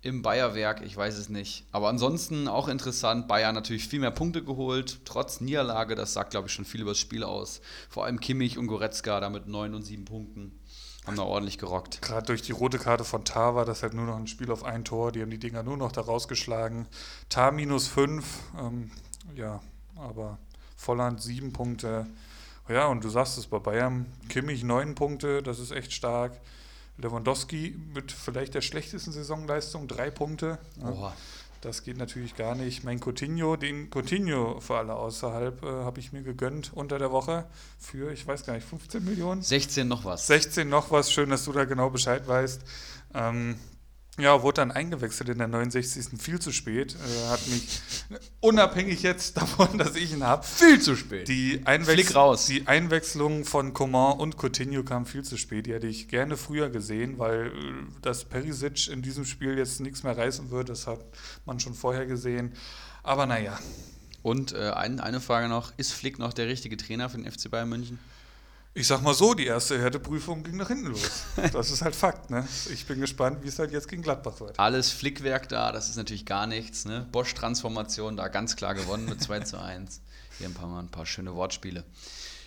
Im 0.00 0.20
Bayerwerk, 0.20 0.82
ich 0.84 0.96
weiß 0.96 1.16
es 1.16 1.28
nicht. 1.28 1.64
Aber 1.70 1.90
ansonsten 1.90 2.48
auch 2.48 2.66
interessant, 2.66 3.28
Bayern 3.28 3.54
natürlich 3.54 3.86
viel 3.86 4.00
mehr 4.00 4.10
Punkte 4.10 4.42
geholt, 4.42 5.02
trotz 5.04 5.40
Niederlage, 5.40 5.94
das 5.94 6.12
sagt, 6.12 6.32
glaube 6.32 6.48
ich, 6.48 6.52
schon 6.52 6.64
viel 6.64 6.80
über 6.80 6.90
das 6.90 6.98
Spiel 6.98 7.22
aus. 7.22 7.60
Vor 7.88 8.04
allem 8.04 8.18
Kimmich 8.18 8.58
und 8.58 8.66
Goretzka 8.66 9.20
da 9.20 9.30
mit 9.30 9.46
9 9.46 9.72
und 9.74 9.82
7 9.82 10.04
Punkten. 10.04 10.58
Haben 11.06 11.16
da 11.16 11.22
ordentlich 11.22 11.58
gerockt. 11.58 12.02
Gerade 12.02 12.26
durch 12.26 12.42
die 12.42 12.50
rote 12.50 12.80
Karte 12.80 13.04
von 13.04 13.24
Tar 13.24 13.54
war 13.54 13.64
das 13.64 13.84
halt 13.84 13.94
nur 13.94 14.06
noch 14.06 14.16
ein 14.16 14.26
Spiel 14.26 14.50
auf 14.50 14.64
ein 14.64 14.84
Tor. 14.84 15.12
Die 15.12 15.22
haben 15.22 15.30
die 15.30 15.38
Dinger 15.38 15.62
nur 15.62 15.76
noch 15.76 15.92
da 15.92 16.00
rausgeschlagen. 16.00 16.88
Tar 17.28 17.52
minus 17.52 17.86
5, 17.86 18.26
ähm, 18.58 18.90
ja, 19.36 19.60
aber 19.94 20.38
Volland 20.74 21.22
7 21.22 21.52
Punkte. 21.52 22.08
Ja, 22.68 22.86
und 22.86 23.04
du 23.04 23.08
sagst 23.10 23.36
es 23.38 23.46
bei 23.46 23.58
Bayern, 23.58 24.06
Kimmich 24.28 24.64
neun 24.64 24.94
Punkte, 24.94 25.42
das 25.42 25.58
ist 25.58 25.70
echt 25.70 25.92
stark. 25.92 26.40
Lewandowski 26.96 27.76
mit 27.92 28.12
vielleicht 28.12 28.54
der 28.54 28.60
schlechtesten 28.60 29.12
Saisonleistung, 29.12 29.88
drei 29.88 30.10
Punkte. 30.10 30.58
Ja, 30.80 31.12
das 31.64 31.82
geht 31.82 31.96
natürlich 31.96 32.36
gar 32.36 32.54
nicht. 32.54 32.84
Mein 32.84 33.00
Coutinho, 33.00 33.56
den 33.56 33.88
Coutinho 33.90 34.60
für 34.60 34.76
alle 34.76 34.94
außerhalb, 34.94 35.62
äh, 35.62 35.66
habe 35.66 35.98
ich 35.98 36.12
mir 36.12 36.22
gegönnt 36.22 36.72
unter 36.74 36.98
der 36.98 37.10
Woche 37.10 37.46
für, 37.78 38.12
ich 38.12 38.26
weiß 38.26 38.44
gar 38.44 38.52
nicht, 38.52 38.66
15 38.66 39.02
Millionen? 39.02 39.40
16 39.40 39.88
noch 39.88 40.04
was. 40.04 40.26
16 40.26 40.68
noch 40.68 40.90
was, 40.90 41.10
schön, 41.10 41.30
dass 41.30 41.44
du 41.46 41.52
da 41.52 41.64
genau 41.64 41.88
Bescheid 41.88 42.28
weißt. 42.28 42.62
Ähm, 43.14 43.58
ja, 44.18 44.42
wurde 44.42 44.56
dann 44.56 44.70
eingewechselt 44.70 45.28
in 45.28 45.38
der 45.38 45.48
69. 45.48 46.20
viel 46.20 46.38
zu 46.38 46.52
spät. 46.52 46.94
Äh, 46.94 47.28
hat 47.28 47.44
mich 47.48 47.80
unabhängig 48.40 49.02
jetzt 49.02 49.36
davon, 49.36 49.76
dass 49.76 49.96
ich 49.96 50.12
ihn 50.12 50.22
habe. 50.22 50.46
Viel 50.46 50.80
zu 50.80 50.94
spät. 50.94 51.26
Die, 51.26 51.62
Einwechsl 51.64 52.12
raus. 52.12 52.46
die 52.46 52.66
Einwechslung 52.68 53.44
von 53.44 53.74
Coman 53.74 54.18
und 54.18 54.36
Coutinho 54.36 54.84
kam 54.84 55.06
viel 55.06 55.24
zu 55.24 55.36
spät. 55.36 55.66
Die 55.66 55.72
hätte 55.72 55.88
ich 55.88 56.08
gerne 56.08 56.36
früher 56.36 56.70
gesehen, 56.70 57.18
weil 57.18 57.46
äh, 57.46 57.52
dass 58.02 58.24
Perisic 58.24 58.88
in 58.88 59.02
diesem 59.02 59.24
Spiel 59.24 59.58
jetzt 59.58 59.80
nichts 59.80 60.04
mehr 60.04 60.16
reißen 60.16 60.50
wird, 60.50 60.68
das 60.68 60.86
hat 60.86 61.04
man 61.44 61.58
schon 61.58 61.74
vorher 61.74 62.06
gesehen. 62.06 62.52
Aber 63.02 63.26
naja. 63.26 63.58
Und 64.22 64.52
äh, 64.52 64.70
ein, 64.70 65.00
eine 65.00 65.20
Frage 65.20 65.48
noch: 65.48 65.72
Ist 65.76 65.92
Flick 65.92 66.18
noch 66.18 66.32
der 66.32 66.46
richtige 66.46 66.76
Trainer 66.76 67.10
für 67.10 67.18
den 67.18 67.30
FC 67.30 67.50
Bayern 67.50 67.68
München? 67.68 67.98
Ich 68.76 68.88
sag 68.88 69.02
mal 69.02 69.14
so, 69.14 69.34
die 69.34 69.46
erste 69.46 69.80
Härteprüfung 69.80 70.42
ging 70.42 70.56
nach 70.56 70.66
hinten 70.66 70.86
los. 70.86 71.22
Das 71.52 71.70
ist 71.70 71.82
halt 71.82 71.94
Fakt. 71.94 72.30
Ne? 72.30 72.44
Ich 72.72 72.84
bin 72.86 73.00
gespannt, 73.00 73.38
wie 73.44 73.48
es 73.48 73.60
halt 73.60 73.70
jetzt 73.70 73.86
gegen 73.86 74.02
Gladbach 74.02 74.40
wird. 74.40 74.58
Alles 74.58 74.90
Flickwerk 74.90 75.48
da, 75.48 75.70
das 75.70 75.88
ist 75.88 75.96
natürlich 75.96 76.26
gar 76.26 76.48
nichts. 76.48 76.84
Ne? 76.84 77.06
Bosch-Transformation 77.12 78.16
da 78.16 78.26
ganz 78.26 78.56
klar 78.56 78.74
gewonnen 78.74 79.04
mit 79.04 79.22
2 79.22 79.40
zu 79.40 79.60
1. 79.60 80.00
Hier 80.38 80.48
ein 80.48 80.54
paar, 80.54 80.66
Mal 80.66 80.80
ein 80.80 80.88
paar 80.88 81.06
schöne 81.06 81.36
Wortspiele. 81.36 81.84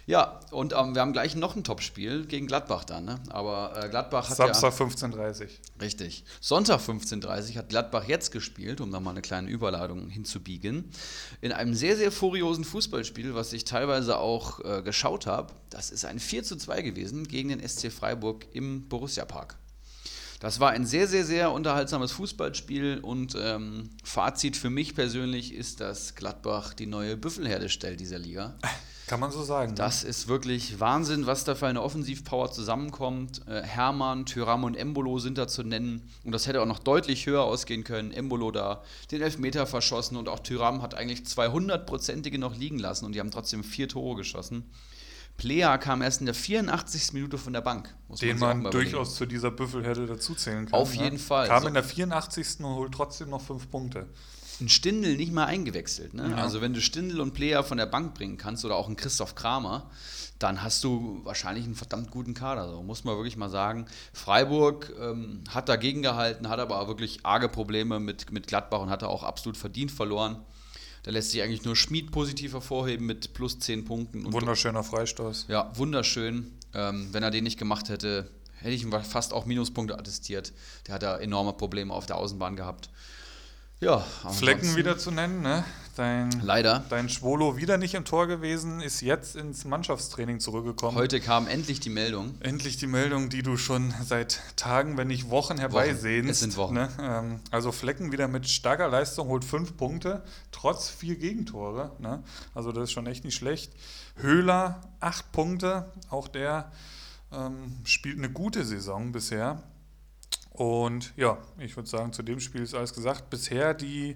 Ja, 0.07 0.39
und 0.51 0.71
ähm, 0.71 0.95
wir 0.95 1.01
haben 1.01 1.11
gleich 1.11 1.35
noch 1.35 1.57
ein 1.57 1.65
Topspiel 1.65 2.25
gegen 2.25 2.47
Gladbach 2.47 2.85
dann. 2.85 3.03
Ne? 3.03 3.19
Aber 3.27 3.73
äh, 3.75 3.89
Gladbach 3.89 4.29
hat 4.29 4.37
Samstag 4.37 4.79
ja... 4.79 4.85
15.30 4.85 5.41
Uhr. 5.41 5.47
Richtig. 5.81 6.23
Sonntag 6.39 6.79
15.30 6.79 7.49
Uhr 7.51 7.55
hat 7.57 7.69
Gladbach 7.69 8.05
jetzt 8.05 8.31
gespielt, 8.31 8.79
um 8.79 8.89
da 8.89 9.01
mal 9.01 9.11
eine 9.11 9.21
kleine 9.21 9.49
Überladung 9.49 10.07
hinzubiegen. 10.07 10.89
In 11.41 11.51
einem 11.51 11.73
sehr, 11.73 11.97
sehr 11.97 12.13
furiosen 12.13 12.63
Fußballspiel, 12.63 13.35
was 13.35 13.51
ich 13.51 13.65
teilweise 13.65 14.17
auch 14.17 14.63
äh, 14.63 14.81
geschaut 14.81 15.27
habe. 15.27 15.53
Das 15.69 15.89
ist 15.89 16.05
ein 16.05 16.19
4 16.19 16.43
zu 16.45 16.55
2 16.55 16.83
gewesen 16.83 17.27
gegen 17.27 17.49
den 17.49 17.67
SC 17.67 17.91
Freiburg 17.91 18.45
im 18.53 18.87
Borussia 18.87 19.25
Park. 19.25 19.57
Das 20.39 20.61
war 20.61 20.71
ein 20.71 20.85
sehr, 20.85 21.07
sehr, 21.09 21.25
sehr 21.25 21.51
unterhaltsames 21.51 22.13
Fußballspiel 22.13 22.99
und 23.01 23.35
ähm, 23.37 23.89
Fazit 24.05 24.55
für 24.55 24.69
mich 24.69 24.95
persönlich 24.95 25.53
ist, 25.53 25.81
dass 25.81 26.15
Gladbach 26.15 26.73
die 26.73 26.85
neue 26.85 27.17
Büffelherde 27.17 27.67
stellt 27.67 27.99
dieser 27.99 28.19
Liga. 28.19 28.57
Kann 29.07 29.21
man 29.21 29.31
so 29.31 29.41
sagen. 29.41 29.71
ne? 29.71 29.75
Das 29.75 30.03
ist 30.03 30.27
wirklich 30.27 30.81
Wahnsinn, 30.81 31.25
was 31.25 31.45
da 31.45 31.55
für 31.55 31.67
eine 31.67 31.81
Offensivpower 31.81 32.51
zusammenkommt. 32.51 33.41
Äh, 33.47 33.61
Hermann, 33.63 34.25
Tyram 34.25 34.65
und 34.65 34.75
Embolo 34.75 35.17
sind 35.19 35.37
da 35.37 35.47
zu 35.47 35.63
nennen. 35.63 36.01
Und 36.25 36.33
das 36.33 36.45
hätte 36.45 36.61
auch 36.61 36.65
noch 36.65 36.79
deutlich 36.79 37.25
höher 37.25 37.43
ausgehen 37.43 37.85
können. 37.85 38.11
Embolo 38.11 38.51
da 38.51 38.83
den 39.11 39.21
Elfmeter 39.21 39.65
verschossen 39.65 40.17
und 40.17 40.27
auch 40.27 40.39
Tyram 40.39 40.81
hat 40.81 40.93
eigentlich 40.93 41.21
200-prozentige 41.21 42.37
noch 42.37 42.55
liegen 42.55 42.79
lassen 42.79 43.05
und 43.05 43.13
die 43.13 43.21
haben 43.21 43.31
trotzdem 43.31 43.63
vier 43.63 43.87
Tore 43.87 44.17
geschossen. 44.17 44.65
Plea 45.37 45.77
kam 45.77 46.01
erst 46.01 46.19
in 46.19 46.25
der 46.25 46.35
84. 46.35 47.13
Minute 47.13 47.37
von 47.37 47.53
der 47.53 47.61
Bank. 47.61 47.95
Muss 48.09 48.19
den 48.19 48.39
man 48.39 48.63
mal 48.63 48.71
durchaus 48.71 49.15
zu 49.15 49.25
dieser 49.25 49.51
Büffelherde 49.51 50.07
dazuzählen 50.07 50.65
kann. 50.65 50.73
Auf 50.73 50.95
ne? 50.95 51.03
jeden 51.03 51.19
Fall. 51.19 51.47
Kam 51.47 51.61
So. 51.61 51.67
in 51.67 51.75
der 51.75 51.83
84. 51.83 52.59
und 52.59 52.75
holt 52.75 52.93
trotzdem 52.93 53.29
noch 53.29 53.41
fünf 53.41 53.69
Punkte. 53.69 54.07
Ein 54.59 54.69
Stindel 54.69 55.17
nicht 55.17 55.31
mal 55.31 55.45
eingewechselt. 55.45 56.13
Ne? 56.13 56.31
Ja. 56.31 56.37
Also 56.37 56.61
wenn 56.61 56.73
du 56.73 56.81
Stindel 56.81 57.21
und 57.21 57.33
Player 57.33 57.63
von 57.63 57.77
der 57.77 57.85
Bank 57.85 58.13
bringen 58.15 58.37
kannst 58.37 58.65
oder 58.65 58.75
auch 58.75 58.87
einen 58.87 58.95
Christoph 58.95 59.35
Kramer, 59.35 59.89
dann 60.39 60.63
hast 60.63 60.83
du 60.83 61.21
wahrscheinlich 61.23 61.65
einen 61.65 61.75
verdammt 61.75 62.11
guten 62.11 62.33
Kader. 62.33 62.69
So 62.69 62.83
muss 62.83 63.03
man 63.03 63.15
wirklich 63.15 63.37
mal 63.37 63.49
sagen. 63.49 63.85
Freiburg 64.13 64.93
ähm, 64.99 65.43
hat 65.49 65.69
dagegen 65.69 66.01
gehalten, 66.01 66.49
hat 66.49 66.59
aber 66.59 66.87
wirklich 66.87 67.19
arge 67.23 67.49
Probleme 67.49 67.99
mit, 67.99 68.31
mit 68.31 68.47
Gladbach 68.47 68.81
und 68.81 68.89
hat 68.89 69.01
da 69.01 69.07
auch 69.07 69.23
absolut 69.23 69.57
verdient 69.57 69.91
verloren. 69.91 70.37
Da 71.03 71.11
lässt 71.11 71.31
sich 71.31 71.41
eigentlich 71.41 71.63
nur 71.63 71.75
Schmid 71.75 72.11
positiv 72.11 72.53
hervorheben 72.53 73.05
mit 73.05 73.33
plus 73.33 73.59
10 73.59 73.85
Punkten. 73.85 74.25
Und 74.25 74.33
Wunderschöner 74.33 74.83
Freistoß. 74.83 75.45
ja, 75.47 75.71
wunderschön. 75.75 76.51
Ähm, 76.73 77.07
wenn 77.11 77.23
er 77.23 77.31
den 77.31 77.45
nicht 77.45 77.57
gemacht 77.57 77.89
hätte, 77.89 78.29
hätte 78.55 78.73
ich 78.73 78.83
ihm 78.83 78.91
fast 78.91 79.33
auch 79.33 79.45
Minuspunkte 79.45 79.97
attestiert. 79.97 80.51
Der 80.85 80.95
hat 80.95 81.03
da 81.03 81.17
enorme 81.17 81.53
Probleme 81.53 81.93
auf 81.93 82.05
der 82.05 82.17
Außenbahn 82.17 82.55
gehabt. 82.55 82.89
Ja, 83.79 83.99
Flecken 83.99 84.75
wieder 84.75 84.97
zu 84.97 85.11
nennen, 85.11 85.41
ne? 85.43 85.63
Dein, 85.95 86.29
Leider. 86.41 86.83
dein 86.89 87.09
Schwolo 87.09 87.57
wieder 87.57 87.77
nicht 87.77 87.93
im 87.95 88.05
Tor 88.05 88.27
gewesen, 88.27 88.81
ist 88.81 89.01
jetzt 89.01 89.35
ins 89.35 89.65
Mannschaftstraining 89.65 90.39
zurückgekommen. 90.39 90.95
Heute 90.95 91.19
kam 91.19 91.47
endlich 91.47 91.79
die 91.79 91.89
Meldung. 91.89 92.35
Endlich 92.39 92.77
die 92.77 92.85
Meldung, 92.87 93.29
die 93.29 93.41
du 93.41 93.57
schon 93.57 93.93
seit 94.03 94.41
Tagen, 94.55 94.97
wenn 94.97 95.07
nicht 95.07 95.29
Wochen 95.29 95.57
herbeisehnst. 95.57 96.29
Es 96.29 96.39
sind 96.39 96.55
Wochen. 96.55 96.75
Ne? 96.75 96.89
Ähm, 96.99 97.39
also 97.49 97.71
Flecken 97.71 98.11
wieder 98.11 98.27
mit 98.27 98.47
starker 98.47 98.87
Leistung, 98.89 99.27
holt 99.27 99.43
fünf 99.43 99.75
Punkte, 99.77 100.23
trotz 100.51 100.89
vier 100.89 101.15
Gegentore. 101.15 101.91
Ne? 101.99 102.23
Also 102.53 102.71
das 102.71 102.85
ist 102.85 102.91
schon 102.91 103.07
echt 103.07 103.25
nicht 103.25 103.35
schlecht. 103.35 103.73
Höhler, 104.15 104.81
acht 104.99 105.31
Punkte, 105.31 105.91
auch 106.09 106.27
der 106.27 106.71
ähm, 107.31 107.75
spielt 107.85 108.17
eine 108.17 108.29
gute 108.29 108.65
Saison 108.65 109.11
bisher. 109.11 109.63
Und 110.57 111.13
ja, 111.15 111.37
ich 111.59 111.75
würde 111.75 111.87
sagen, 111.87 112.13
zu 112.13 112.23
dem 112.23 112.39
Spiel 112.39 112.63
ist 112.63 112.73
alles 112.73 112.93
gesagt. 112.93 113.29
Bisher 113.29 113.75
die 113.75 114.15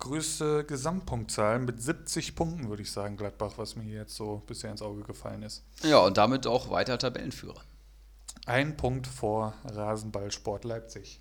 größte 0.00 0.64
Gesamtpunktzahl 0.64 1.60
mit 1.60 1.80
70 1.80 2.34
Punkten, 2.34 2.68
würde 2.68 2.82
ich 2.82 2.90
sagen, 2.90 3.16
Gladbach, 3.16 3.52
was 3.56 3.76
mir 3.76 3.84
hier 3.84 4.00
jetzt 4.00 4.16
so 4.16 4.42
bisher 4.48 4.72
ins 4.72 4.82
Auge 4.82 5.02
gefallen 5.02 5.44
ist. 5.44 5.62
Ja, 5.84 5.98
und 5.98 6.16
damit 6.16 6.48
auch 6.48 6.70
weiter 6.70 6.98
Tabellenführer. 6.98 7.62
Ein 8.46 8.76
Punkt 8.76 9.06
vor 9.06 9.54
Rasenballsport 9.64 10.64
Leipzig. 10.64 11.20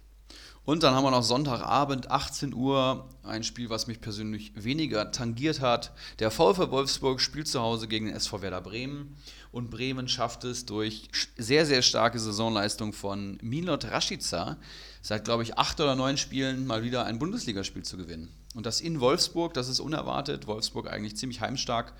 Und 0.65 0.81
dann 0.81 0.95
haben 0.95 1.03
wir 1.03 1.11
noch 1.11 1.21
Sonntagabend, 1.21 2.09
18 2.09 2.55
Uhr, 2.55 3.07
ein 3.21 3.43
Spiel, 3.43 3.69
was 3.69 3.85
mich 3.85 4.01
persönlich 4.01 4.51
weniger 4.55 5.11
tangiert 5.11 5.61
hat. 5.61 5.93
Der 6.17 6.31
VfL 6.31 6.71
Wolfsburg 6.71 7.21
spielt 7.21 7.47
zu 7.47 7.61
Hause 7.61 7.87
gegen 7.87 8.07
den 8.07 8.15
SV 8.15 8.41
Werder 8.41 8.61
Bremen. 8.61 9.15
Und 9.55 9.69
Bremen 9.69 10.09
schafft 10.09 10.43
es 10.43 10.65
durch 10.65 11.07
sehr, 11.37 11.65
sehr 11.65 11.81
starke 11.81 12.19
Saisonleistung 12.19 12.91
von 12.91 13.39
Milot 13.41 13.85
Rashica, 13.85 14.57
seit, 15.01 15.23
glaube 15.23 15.43
ich, 15.43 15.57
acht 15.57 15.79
oder 15.79 15.95
neun 15.95 16.17
Spielen 16.17 16.67
mal 16.67 16.83
wieder 16.83 17.05
ein 17.05 17.19
Bundesligaspiel 17.19 17.83
zu 17.83 17.95
gewinnen. 17.95 18.27
Und 18.53 18.65
das 18.65 18.81
in 18.81 18.99
Wolfsburg, 18.99 19.53
das 19.53 19.69
ist 19.69 19.79
unerwartet. 19.79 20.45
Wolfsburg 20.45 20.91
eigentlich 20.91 21.15
ziemlich 21.15 21.39
heimstark 21.39 21.93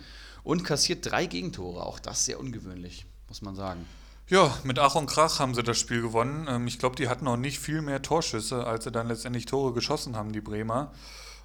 und 0.44 0.66
kassiert 0.66 1.10
drei 1.10 1.28
Gegentore. 1.28 1.86
Auch 1.86 2.00
das 2.00 2.26
sehr 2.26 2.42
ungewöhnlich, 2.42 3.06
muss 3.30 3.42
man 3.42 3.56
sagen. 3.56 3.86
Ja, 4.28 4.54
mit 4.66 4.78
Ach 4.78 4.96
und 4.96 5.06
Krach 5.06 5.40
haben 5.40 5.56
sie 5.56 5.64
das 5.64 5.80
Spiel 5.80 6.02
gewonnen. 6.02 6.48
Ähm, 6.50 6.68
ich 6.68 6.78
glaube, 6.78 6.98
die 6.98 7.08
hatten 7.08 7.26
auch 7.26 7.38
nicht 7.38 7.60
viel 7.60 7.82
mehr 7.82 8.02
Torschüsse, 8.02 8.68
als 8.68 8.84
sie 8.84 8.92
dann 8.92 9.08
letztendlich 9.08 9.46
Tore 9.46 9.72
geschossen 9.72 10.18
haben, 10.18 10.34
die 10.34 10.42
Bremer. 10.42 10.92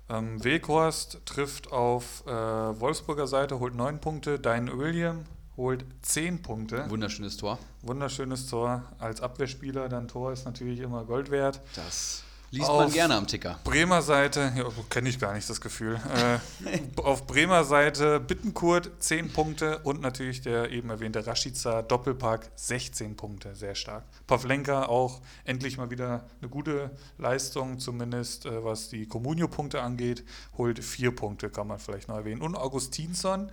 Ähm, 0.09 0.43
Weghorst 0.43 1.19
trifft 1.25 1.71
auf 1.71 2.27
äh, 2.27 2.31
Wolfsburger 2.33 3.29
Seite, 3.29 3.61
holt 3.61 3.77
neun 3.77 4.01
Punkte. 4.01 4.41
Dein 4.41 4.77
William 4.77 5.25
holt 5.61 5.85
zehn 6.03 6.41
Punkte. 6.41 6.89
Wunderschönes 6.89 7.37
Tor. 7.37 7.59
Wunderschönes 7.83 8.47
Tor. 8.47 8.83
Als 8.99 9.21
Abwehrspieler, 9.21 9.89
dein 9.91 10.09
Tor 10.09 10.33
ist 10.33 10.47
natürlich 10.47 10.81
immer 10.81 11.05
Gold 11.05 11.31
wert. 11.31 11.61
Das 11.77 12.23
liest 12.51 12.67
man 12.67 12.87
Auf- 12.87 12.93
gerne 12.95 13.15
am 13.15 13.27
Ticker. 13.27 13.59
Bremer 13.63 14.01
Seite, 14.01 14.53
ja, 14.57 14.65
kenne 14.89 15.11
ich 15.11 15.19
gar 15.19 15.35
nicht 15.35 15.49
das 15.51 15.61
Gefühl. 15.61 16.01
Äh, 16.15 17.01
auf 17.03 17.27
Bremer 17.27 17.65
Seite 17.65 18.21
Bittenkurt 18.21 18.91
10 19.01 19.33
Punkte 19.33 19.81
und 19.81 20.01
natürlich 20.01 20.41
der 20.41 20.71
eben 20.71 20.89
erwähnte 20.89 21.27
Rashica 21.27 21.83
Doppelpack 21.83 22.51
16 22.57 23.15
Punkte, 23.17 23.55
sehr 23.55 23.75
stark. 23.75 24.05
Pavlenka 24.27 24.87
auch 24.87 25.21
endlich 25.45 25.77
mal 25.77 25.91
wieder 25.91 26.25
eine 26.41 26.49
gute 26.49 26.91
Leistung, 27.19 27.79
zumindest 27.79 28.47
äh, 28.47 28.65
was 28.65 28.89
die 28.89 29.07
Comunio-Punkte 29.07 29.83
angeht, 29.83 30.25
holt 30.57 30.83
4 30.83 31.15
Punkte, 31.15 31.51
kann 31.51 31.67
man 31.67 31.79
vielleicht 31.79 32.09
noch 32.09 32.17
erwähnen. 32.17 32.41
Und 32.41 32.57
Augustinsson, 32.57 33.53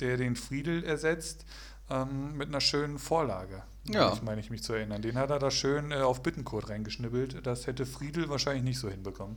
der 0.00 0.16
den 0.16 0.36
Friedel 0.36 0.84
ersetzt, 0.84 1.44
ähm, 1.90 2.36
mit 2.36 2.48
einer 2.48 2.60
schönen 2.60 2.98
Vorlage. 2.98 3.62
Ja. 3.88 4.12
Ich 4.12 4.22
meine 4.22 4.40
ich 4.40 4.50
mich 4.50 4.62
zu 4.62 4.74
erinnern. 4.74 5.00
Den 5.02 5.16
hat 5.16 5.30
er 5.30 5.38
da 5.38 5.50
schön 5.50 5.90
äh, 5.92 5.96
auf 5.96 6.22
Bittenkurt 6.22 6.68
reingeschnibbelt. 6.68 7.46
Das 7.46 7.66
hätte 7.66 7.86
Friedel 7.86 8.28
wahrscheinlich 8.28 8.64
nicht 8.64 8.78
so 8.78 8.88
hinbekommen. 8.90 9.36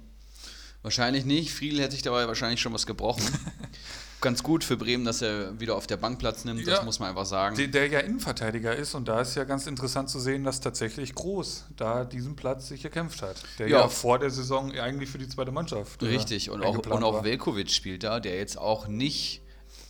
Wahrscheinlich 0.82 1.26
nicht. 1.26 1.54
Friedel 1.54 1.80
hätte 1.82 1.92
sich 1.92 2.02
dabei 2.02 2.28
wahrscheinlich 2.28 2.60
schon 2.60 2.74
was 2.74 2.86
gebrochen. 2.88 3.24
Ganz 4.20 4.44
gut 4.44 4.64
für 4.64 4.78
Bremen, 4.78 5.04
dass 5.06 5.22
er 5.24 5.60
wieder 5.60 5.76
auf 5.76 5.88
der 5.88 5.98
Bank 5.98 6.20
Platz 6.20 6.46
nimmt, 6.46 6.62
das 6.68 6.80
Ja. 6.80 6.84
muss 6.84 7.00
man 7.00 7.10
einfach 7.10 7.26
sagen. 7.26 7.56
Der, 7.56 7.68
der 7.68 7.88
ja 7.88 8.00
Innenverteidiger 8.02 8.76
ist 8.76 8.94
und 8.94 9.08
da 9.08 9.22
ist 9.22 9.36
ja 9.36 9.46
ganz 9.46 9.66
interessant 9.66 10.10
zu 10.12 10.20
sehen, 10.20 10.44
dass 10.44 10.60
tatsächlich 10.60 11.16
Groß 11.16 11.66
da 11.76 12.04
diesen 12.06 12.36
Platz 12.36 12.68
sich 12.68 12.84
erkämpft 12.84 13.22
hat. 13.24 13.42
Der 13.58 13.68
ja, 13.68 13.80
Ja. 13.82 13.88
vor 13.88 14.20
der 14.20 14.30
Saison 14.30 14.72
eigentlich 14.74 15.10
für 15.10 15.18
die 15.18 15.28
zweite 15.28 15.52
Mannschaft. 15.52 16.04
äh, 16.04 16.08
Richtig, 16.08 16.50
und 16.52 16.64
auch, 16.64 16.78
und 16.78 17.04
auch. 17.04 17.24
Velkovic 17.24 17.72
spielt 17.72 18.04
da, 18.04 18.20
der 18.20 18.36
jetzt 18.38 18.58
auch 18.60 18.88
nicht, 18.88 19.42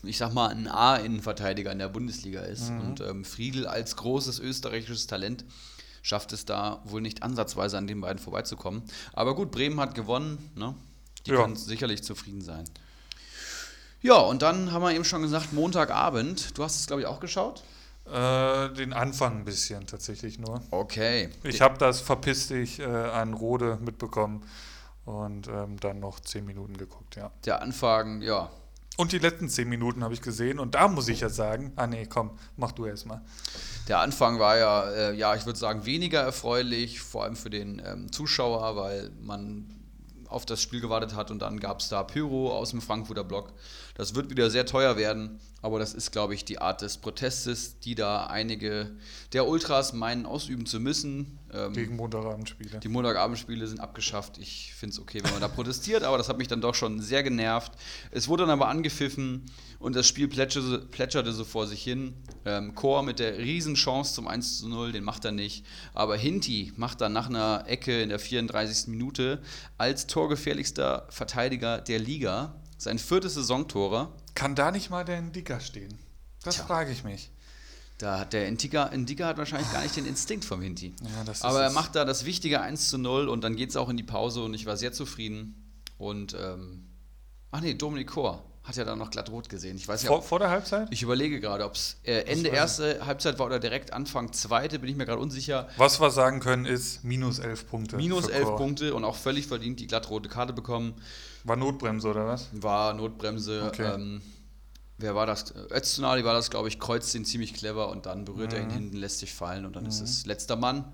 ich 0.04 0.18
sag 0.18 0.34
mal, 0.34 0.50
ein 0.50 0.68
A-Innenverteidiger 0.68 1.72
in 1.72 1.80
der 1.80 1.90
Bundesliga 1.90 2.42
ist. 2.42 2.70
Mhm. 2.72 2.80
Und 2.82 3.02
ähm, 3.02 3.26
Friedel 3.26 3.68
als 3.68 3.96
großes 3.96 4.40
österreichisches 4.40 5.08
Talent 5.08 5.46
schafft 6.02 6.34
es 6.34 6.46
da 6.46 6.82
wohl 6.86 7.02
nicht 7.02 7.22
ansatzweise 7.24 7.78
an 7.78 7.88
den 7.88 8.02
beiden 8.02 8.20
vorbeizukommen. 8.20 8.82
Aber 9.14 9.36
gut, 9.36 9.52
Bremen 9.52 9.80
hat 9.80 9.94
gewonnen, 9.96 10.52
ne? 10.56 10.74
Die 11.28 11.32
Ja. 11.32 11.38
können 11.42 11.56
sicherlich 11.56 12.04
zufrieden 12.04 12.42
sein. 12.42 12.66
Ja, 14.02 14.16
und 14.16 14.42
dann 14.42 14.72
haben 14.72 14.82
wir 14.82 14.92
eben 14.94 15.06
schon 15.06 15.22
gesagt, 15.22 15.54
Montagabend. 15.54 16.58
Du 16.58 16.64
hast 16.64 16.80
es, 16.80 16.88
glaube 16.88 17.02
ich, 17.04 17.08
auch 17.08 17.20
geschaut? 17.20 17.64
Äh, 18.12 18.70
den 18.74 18.94
Anfang 18.94 19.38
ein 19.40 19.46
bisschen 19.46 19.86
tatsächlich 19.86 20.40
nur. 20.40 20.64
Okay. 20.72 21.30
Ich 21.44 21.62
habe 21.62 21.78
das 21.78 22.02
verpiss 22.02 22.48
dich 22.48 22.80
äh, 22.80 22.86
an 22.86 23.36
Rode 23.36 23.78
mitbekommen 23.80 24.44
und 25.06 25.48
ähm, 25.48 25.80
dann 25.80 26.00
noch 26.00 26.20
zehn 26.20 26.44
Minuten 26.46 26.76
geguckt, 26.78 27.16
ja. 27.16 27.30
Der 27.46 27.62
Anfang, 27.62 28.24
ja, 28.24 28.50
Und 28.98 29.14
die 29.14 29.20
letzten 29.20 29.50
zehn 29.50 29.70
Minuten 29.70 30.04
habe 30.04 30.14
ich 30.14 30.22
gesehen 30.22 30.60
und 30.60 30.76
da 30.76 30.88
muss 30.88 31.08
ich 31.08 31.22
ja 31.22 31.30
sagen, 31.30 31.72
ah 31.76 31.88
nee, 31.88 32.06
komm, 32.06 32.32
mach 32.58 32.72
du 32.72 32.86
erst 32.86 33.06
mal. 33.06 33.22
Der 33.88 34.00
Anfang 34.00 34.40
war 34.40 34.58
ja, 34.58 34.90
äh, 34.92 35.16
ja, 35.16 35.34
ich 35.36 35.46
würde 35.46 35.58
sagen, 35.58 35.86
weniger 35.86 36.22
erfreulich, 36.22 37.02
vor 37.02 37.24
allem 37.24 37.36
für 37.36 37.50
den 37.50 37.82
ähm, 37.86 38.12
Zuschauer, 38.12 38.76
weil 38.76 39.12
man 39.22 39.81
auf 40.32 40.46
das 40.46 40.62
Spiel 40.62 40.82
gewartet 40.82 41.16
hat 41.16 41.30
und 41.30 41.40
dann 41.40 41.60
gab 41.60 41.80
es 41.82 41.90
da 41.90 42.04
Pyro 42.04 42.52
aus 42.52 42.72
dem 42.72 42.82
Frankfurter 42.82 43.24
Block. 43.24 43.54
Das 43.96 44.16
wird 44.16 44.30
wieder 44.30 44.50
sehr 44.50 44.66
teuer 44.66 44.98
werden, 44.98 45.40
aber 45.62 45.78
das 45.78 45.94
ist, 45.94 46.12
glaube 46.12 46.34
ich, 46.34 46.46
die 46.46 46.60
Art 46.60 46.82
des 46.82 46.98
Protestes, 46.98 47.80
die 47.80 47.96
da 47.96 48.28
einige 48.28 48.92
der 49.34 49.48
Ultras 49.48 49.94
meinen 49.94 50.26
ausüben 50.26 50.66
zu 50.66 50.80
müssen. 50.80 51.38
Ähm, 51.54 51.74
Gegen 51.74 51.96
Montagabendspiele. 51.98 52.80
die 52.80 52.88
Montagabendspiele 52.88 53.68
sind 53.68 53.80
abgeschafft. 53.80 54.38
Ich 54.38 54.74
finde 54.74 54.94
es 54.94 55.00
okay, 55.00 55.20
wenn 55.24 55.32
man 55.32 55.42
da 55.42 55.50
protestiert, 55.50 56.04
aber 56.04 56.18
das 56.18 56.30
hat 56.30 56.38
mich 56.38 56.48
dann 56.48 56.62
doch 56.62 56.76
schon 56.76 57.02
sehr 57.02 57.24
genervt. 57.24 57.74
Es 58.12 58.28
wurde 58.28 58.44
dann 58.44 58.52
aber 58.52 58.70
angepfiffen 58.70 59.46
und 59.82 59.96
das 59.96 60.08
Spiel 60.08 60.28
plätscherte, 60.28 60.80
plätscherte 60.80 61.34
so 61.34 61.44
vor 61.44 61.66
sich 61.66 61.84
hin. 61.84 62.14
Ähm, 62.46 62.76
Chor 62.76 63.02
mit 63.02 63.18
der 63.20 63.40
Riesenchance 63.40 64.14
zum 64.14 64.28
1 64.28 64.60
zu 64.60 64.70
0, 64.70 64.92
den 64.92 65.04
macht 65.04 65.26
er 65.26 65.32
nicht. 65.32 65.66
Aber 65.94 66.16
Hinti 66.16 66.72
macht 66.78 67.02
dann 67.02 67.14
nach 67.14 67.28
einer 67.28 67.64
Ecke 67.68 68.02
in 68.02 68.10
der 68.10 68.20
34. 68.20 68.88
Minute 68.88 69.42
als 69.78 70.06
torgefährlichster 70.06 71.08
Verteidiger 71.10 71.80
der 71.80 72.00
Liga 72.00 72.56
sein 72.78 73.00
viertes 73.00 73.34
Saisontor. 73.34 74.16
Kann 74.36 74.56
da 74.56 74.72
nicht 74.72 74.92
mal 74.92 75.04
der 75.04 75.22
Dicker 75.22 75.60
stehen? 75.60 75.98
Das 76.44 76.56
Tja. 76.56 76.66
frage 76.66 76.92
ich 76.92 77.04
mich. 77.04 77.32
Da 77.98 78.20
hat 78.20 78.34
der 78.34 78.48
Indika, 78.48 78.86
Indika 78.86 79.28
hat 79.28 79.38
wahrscheinlich 79.38 79.72
gar 79.72 79.84
nicht 79.84 79.96
den 79.96 80.06
Instinkt 80.06 80.46
vom 80.46 80.62
Hinti. 80.62 80.94
Ja, 81.02 81.34
Aber 81.42 81.62
er 81.62 81.72
macht 81.72 81.96
da 81.96 82.06
das 82.06 82.26
wichtige 82.26 82.62
1 82.62 82.90
zu 82.90 82.98
0 82.98 83.30
und 83.30 83.44
dann 83.44 83.56
geht 83.56 83.70
es 83.70 83.76
auch 83.76 83.90
in 83.90 83.98
die 83.98 84.04
Pause 84.04 84.44
und 84.44 84.54
ich 84.54 84.66
war 84.66 84.78
sehr 84.78 84.92
zufrieden. 84.92 85.56
Und, 86.00 86.36
ähm, 86.40 86.88
ach 87.52 87.62
nee, 87.62 87.76
Dominik 87.76 88.08
Kor 88.08 88.51
hat 88.64 88.76
ja 88.76 88.84
dann 88.84 89.00
noch 89.00 89.10
glatt 89.10 89.30
rot 89.32 89.50
gesehen. 89.50 89.76
Ich 89.76 89.88
weiß 89.88 90.04
ja, 90.04 90.08
Vor, 90.08 90.20
ob, 90.20 90.24
vor 90.26 90.40
der 90.40 90.50
Halbzeit? 90.52 90.88
ich 90.92 91.02
überlege 91.02 91.40
gerade, 91.40 91.66
ob 91.66 91.74
es 91.74 91.98
äh, 92.04 92.22
Ende 92.22 92.50
erste 92.50 93.06
Halbzeit 93.06 93.40
war 93.40 93.48
oder 93.48 93.60
direkt 93.60 93.92
Anfang 93.92 94.34
zweite, 94.34 94.78
bin 94.80 94.90
ich 94.90 94.96
mir 94.96 95.06
gerade 95.06 95.20
unsicher. 95.20 95.68
Was 95.78 96.00
wir 96.00 96.12
sagen 96.12 96.40
können, 96.40 96.66
ist 96.66 97.04
minus 97.04 97.40
elf 97.40 97.68
Punkte. 97.68 97.98
Minus 97.98 98.28
11 98.28 98.44
Chor. 98.46 98.58
Punkte 98.58 98.94
und 98.94 99.04
auch 99.04 99.16
völlig 99.16 99.48
verdient 99.48 99.80
die 99.80 99.88
glatt 99.88 100.10
rote 100.10 100.30
Karte 100.30 100.54
bekommen. 100.54 100.94
War 101.44 101.56
Notbremse 101.56 102.10
oder 102.10 102.28
was? 102.28 102.50
War 102.52 102.94
Notbremse. 102.94 103.64
Okay. 103.68 103.94
Ähm, 103.96 104.22
wer 105.02 105.16
war 105.16 105.26
das? 105.26 105.54
Öztunali 105.72 106.24
war 106.24 106.34
das, 106.34 106.50
glaube 106.50 106.68
ich, 106.68 106.80
kreuzt 106.80 107.14
ihn 107.16 107.26
ziemlich 107.26 107.54
clever 107.54 107.90
und 107.90 108.06
dann 108.06 108.26
berührt 108.26 108.52
Mhm. 108.52 108.58
er 108.58 108.64
ihn 108.64 108.70
hinten, 108.70 108.98
lässt 108.98 109.20
sich 109.20 109.34
fallen 109.34 109.66
und 109.66 109.76
dann 109.76 109.86
ist 109.86 110.00
es 110.02 110.26
letzter 110.26 110.56
Mann. 110.56 110.86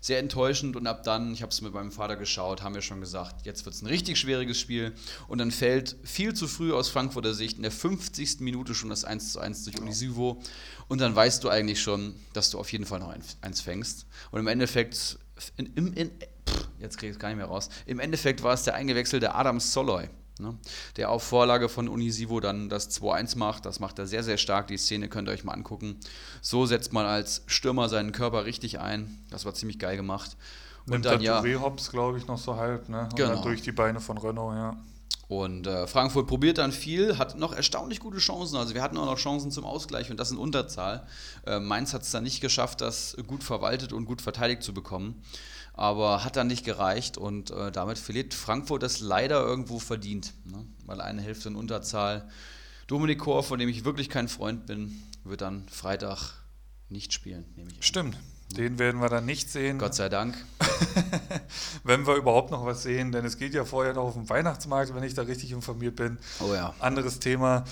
Sehr 0.00 0.18
enttäuschend 0.18 0.76
und 0.76 0.86
ab 0.86 1.02
dann, 1.02 1.32
ich 1.32 1.42
habe 1.42 1.50
es 1.50 1.60
mit 1.60 1.72
meinem 1.74 1.92
Vater 1.92 2.16
geschaut, 2.16 2.62
haben 2.62 2.74
wir 2.74 2.82
schon 2.82 3.00
gesagt, 3.00 3.44
jetzt 3.46 3.64
wird 3.64 3.74
es 3.74 3.82
ein 3.82 3.86
richtig 3.86 4.18
schwieriges 4.18 4.58
Spiel 4.58 4.94
und 5.28 5.38
dann 5.38 5.50
fällt 5.50 5.96
viel 6.04 6.34
zu 6.34 6.46
früh 6.48 6.72
aus 6.72 6.88
Frankfurter 6.88 7.34
Sicht 7.34 7.56
in 7.56 7.62
der 7.62 7.72
50. 7.72 8.40
Minute 8.40 8.74
schon 8.74 8.90
das 8.90 9.04
1 9.04 9.32
zu 9.32 9.40
1 9.40 9.64
durch 9.64 9.80
Unisivo 9.80 10.40
und 10.88 11.00
dann 11.00 11.14
weißt 11.14 11.42
du 11.44 11.48
eigentlich 11.48 11.80
schon, 11.82 12.14
dass 12.32 12.50
du 12.50 12.58
auf 12.58 12.70
jeden 12.72 12.86
Fall 12.86 13.00
noch 13.00 13.08
ein- 13.08 13.22
eins 13.40 13.60
fängst 13.60 14.06
und 14.30 14.40
im 14.40 14.46
Endeffekt, 14.46 15.18
in, 15.56 15.66
im, 15.74 15.92
in, 15.94 16.10
pff, 16.48 16.68
jetzt 16.78 16.98
kriege 16.98 17.10
ich 17.10 17.16
es 17.16 17.20
gar 17.20 17.28
nicht 17.28 17.38
mehr 17.38 17.46
raus, 17.46 17.68
im 17.86 17.98
Endeffekt 18.00 18.42
war 18.42 18.54
es 18.54 18.62
der 18.64 18.74
eingewechselte 18.74 19.34
Adam 19.34 19.60
Soloy. 19.60 20.08
Ne, 20.38 20.54
der 20.96 21.10
auf 21.10 21.22
Vorlage 21.22 21.70
von 21.70 21.88
Unisivo 21.88 22.40
dann 22.40 22.68
das 22.68 22.90
2-1 23.00 23.38
macht. 23.38 23.64
Das 23.64 23.80
macht 23.80 23.98
er 23.98 24.06
sehr, 24.06 24.22
sehr 24.22 24.36
stark. 24.36 24.66
Die 24.66 24.76
Szene 24.76 25.08
könnt 25.08 25.28
ihr 25.28 25.32
euch 25.32 25.44
mal 25.44 25.54
angucken. 25.54 25.96
So 26.42 26.66
setzt 26.66 26.92
man 26.92 27.06
als 27.06 27.42
Stürmer 27.46 27.88
seinen 27.88 28.12
Körper 28.12 28.44
richtig 28.44 28.78
ein. 28.78 29.18
Das 29.30 29.46
war 29.46 29.54
ziemlich 29.54 29.78
geil 29.78 29.96
gemacht. 29.96 30.36
Und 30.84 30.92
Nimmt 30.92 31.06
dann 31.06 31.14
dann 31.14 31.22
ja. 31.22 31.40
Touré-Hops, 31.40 31.90
glaube 31.90 32.18
ich, 32.18 32.26
noch 32.26 32.38
so 32.38 32.56
halb, 32.56 32.88
ne? 32.90 33.04
Und 33.04 33.16
Genau. 33.16 33.42
durch 33.42 33.62
die 33.62 33.72
Beine 33.72 33.98
von 33.98 34.18
Renault, 34.18 34.56
ja. 34.56 34.76
Und 35.28 35.66
äh, 35.66 35.88
Frankfurt 35.88 36.28
probiert 36.28 36.58
dann 36.58 36.70
viel, 36.70 37.18
hat 37.18 37.36
noch 37.36 37.52
erstaunlich 37.52 37.98
gute 37.98 38.18
Chancen. 38.18 38.56
Also 38.56 38.74
wir 38.74 38.82
hatten 38.82 38.96
auch 38.96 39.06
noch 39.06 39.18
Chancen 39.18 39.50
zum 39.50 39.64
Ausgleich 39.64 40.10
und 40.10 40.20
das 40.20 40.30
in 40.30 40.38
Unterzahl. 40.38 41.04
Äh, 41.46 41.58
Mainz 41.58 41.92
hat 41.94 42.02
es 42.02 42.12
dann 42.12 42.22
nicht 42.22 42.40
geschafft, 42.40 42.80
das 42.80 43.16
gut 43.26 43.42
verwaltet 43.42 43.92
und 43.92 44.04
gut 44.04 44.22
verteidigt 44.22 44.62
zu 44.62 44.72
bekommen. 44.72 45.20
Aber 45.76 46.24
hat 46.24 46.36
dann 46.36 46.46
nicht 46.46 46.64
gereicht 46.64 47.18
und 47.18 47.50
äh, 47.50 47.70
damit 47.70 47.98
verliert 47.98 48.32
Frankfurt 48.34 48.82
das 48.82 49.00
leider 49.00 49.40
irgendwo 49.40 49.78
verdient. 49.78 50.32
Ne? 50.44 50.64
Weil 50.86 51.00
eine 51.00 51.22
Hälfte 51.22 51.48
in 51.48 51.56
Unterzahl. 51.56 52.28
Dominik 52.86 53.18
Kor, 53.18 53.42
von 53.42 53.58
dem 53.58 53.68
ich 53.68 53.84
wirklich 53.84 54.08
kein 54.08 54.28
Freund 54.28 54.66
bin, 54.66 55.02
wird 55.24 55.42
dann 55.42 55.68
Freitag 55.68 56.32
nicht 56.88 57.12
spielen, 57.12 57.44
nehme 57.56 57.70
ich 57.70 57.76
an. 57.76 57.82
Stimmt. 57.82 58.18
Den 58.52 58.78
werden 58.78 59.00
wir 59.00 59.08
dann 59.08 59.26
nicht 59.26 59.50
sehen, 59.50 59.78
Gott 59.78 59.94
sei 59.94 60.08
Dank. 60.08 60.36
wenn 61.84 62.06
wir 62.06 62.14
überhaupt 62.14 62.52
noch 62.52 62.64
was 62.64 62.84
sehen, 62.84 63.10
denn 63.10 63.24
es 63.24 63.38
geht 63.38 63.54
ja 63.54 63.64
vorher 63.64 63.92
noch 63.92 64.04
auf 64.04 64.14
den 64.14 64.28
Weihnachtsmarkt, 64.28 64.94
wenn 64.94 65.02
ich 65.02 65.14
da 65.14 65.22
richtig 65.22 65.50
informiert 65.50 65.96
bin. 65.96 66.18
Oh 66.40 66.54
ja. 66.54 66.72
Anderes 66.78 67.18
Thema. 67.18 67.64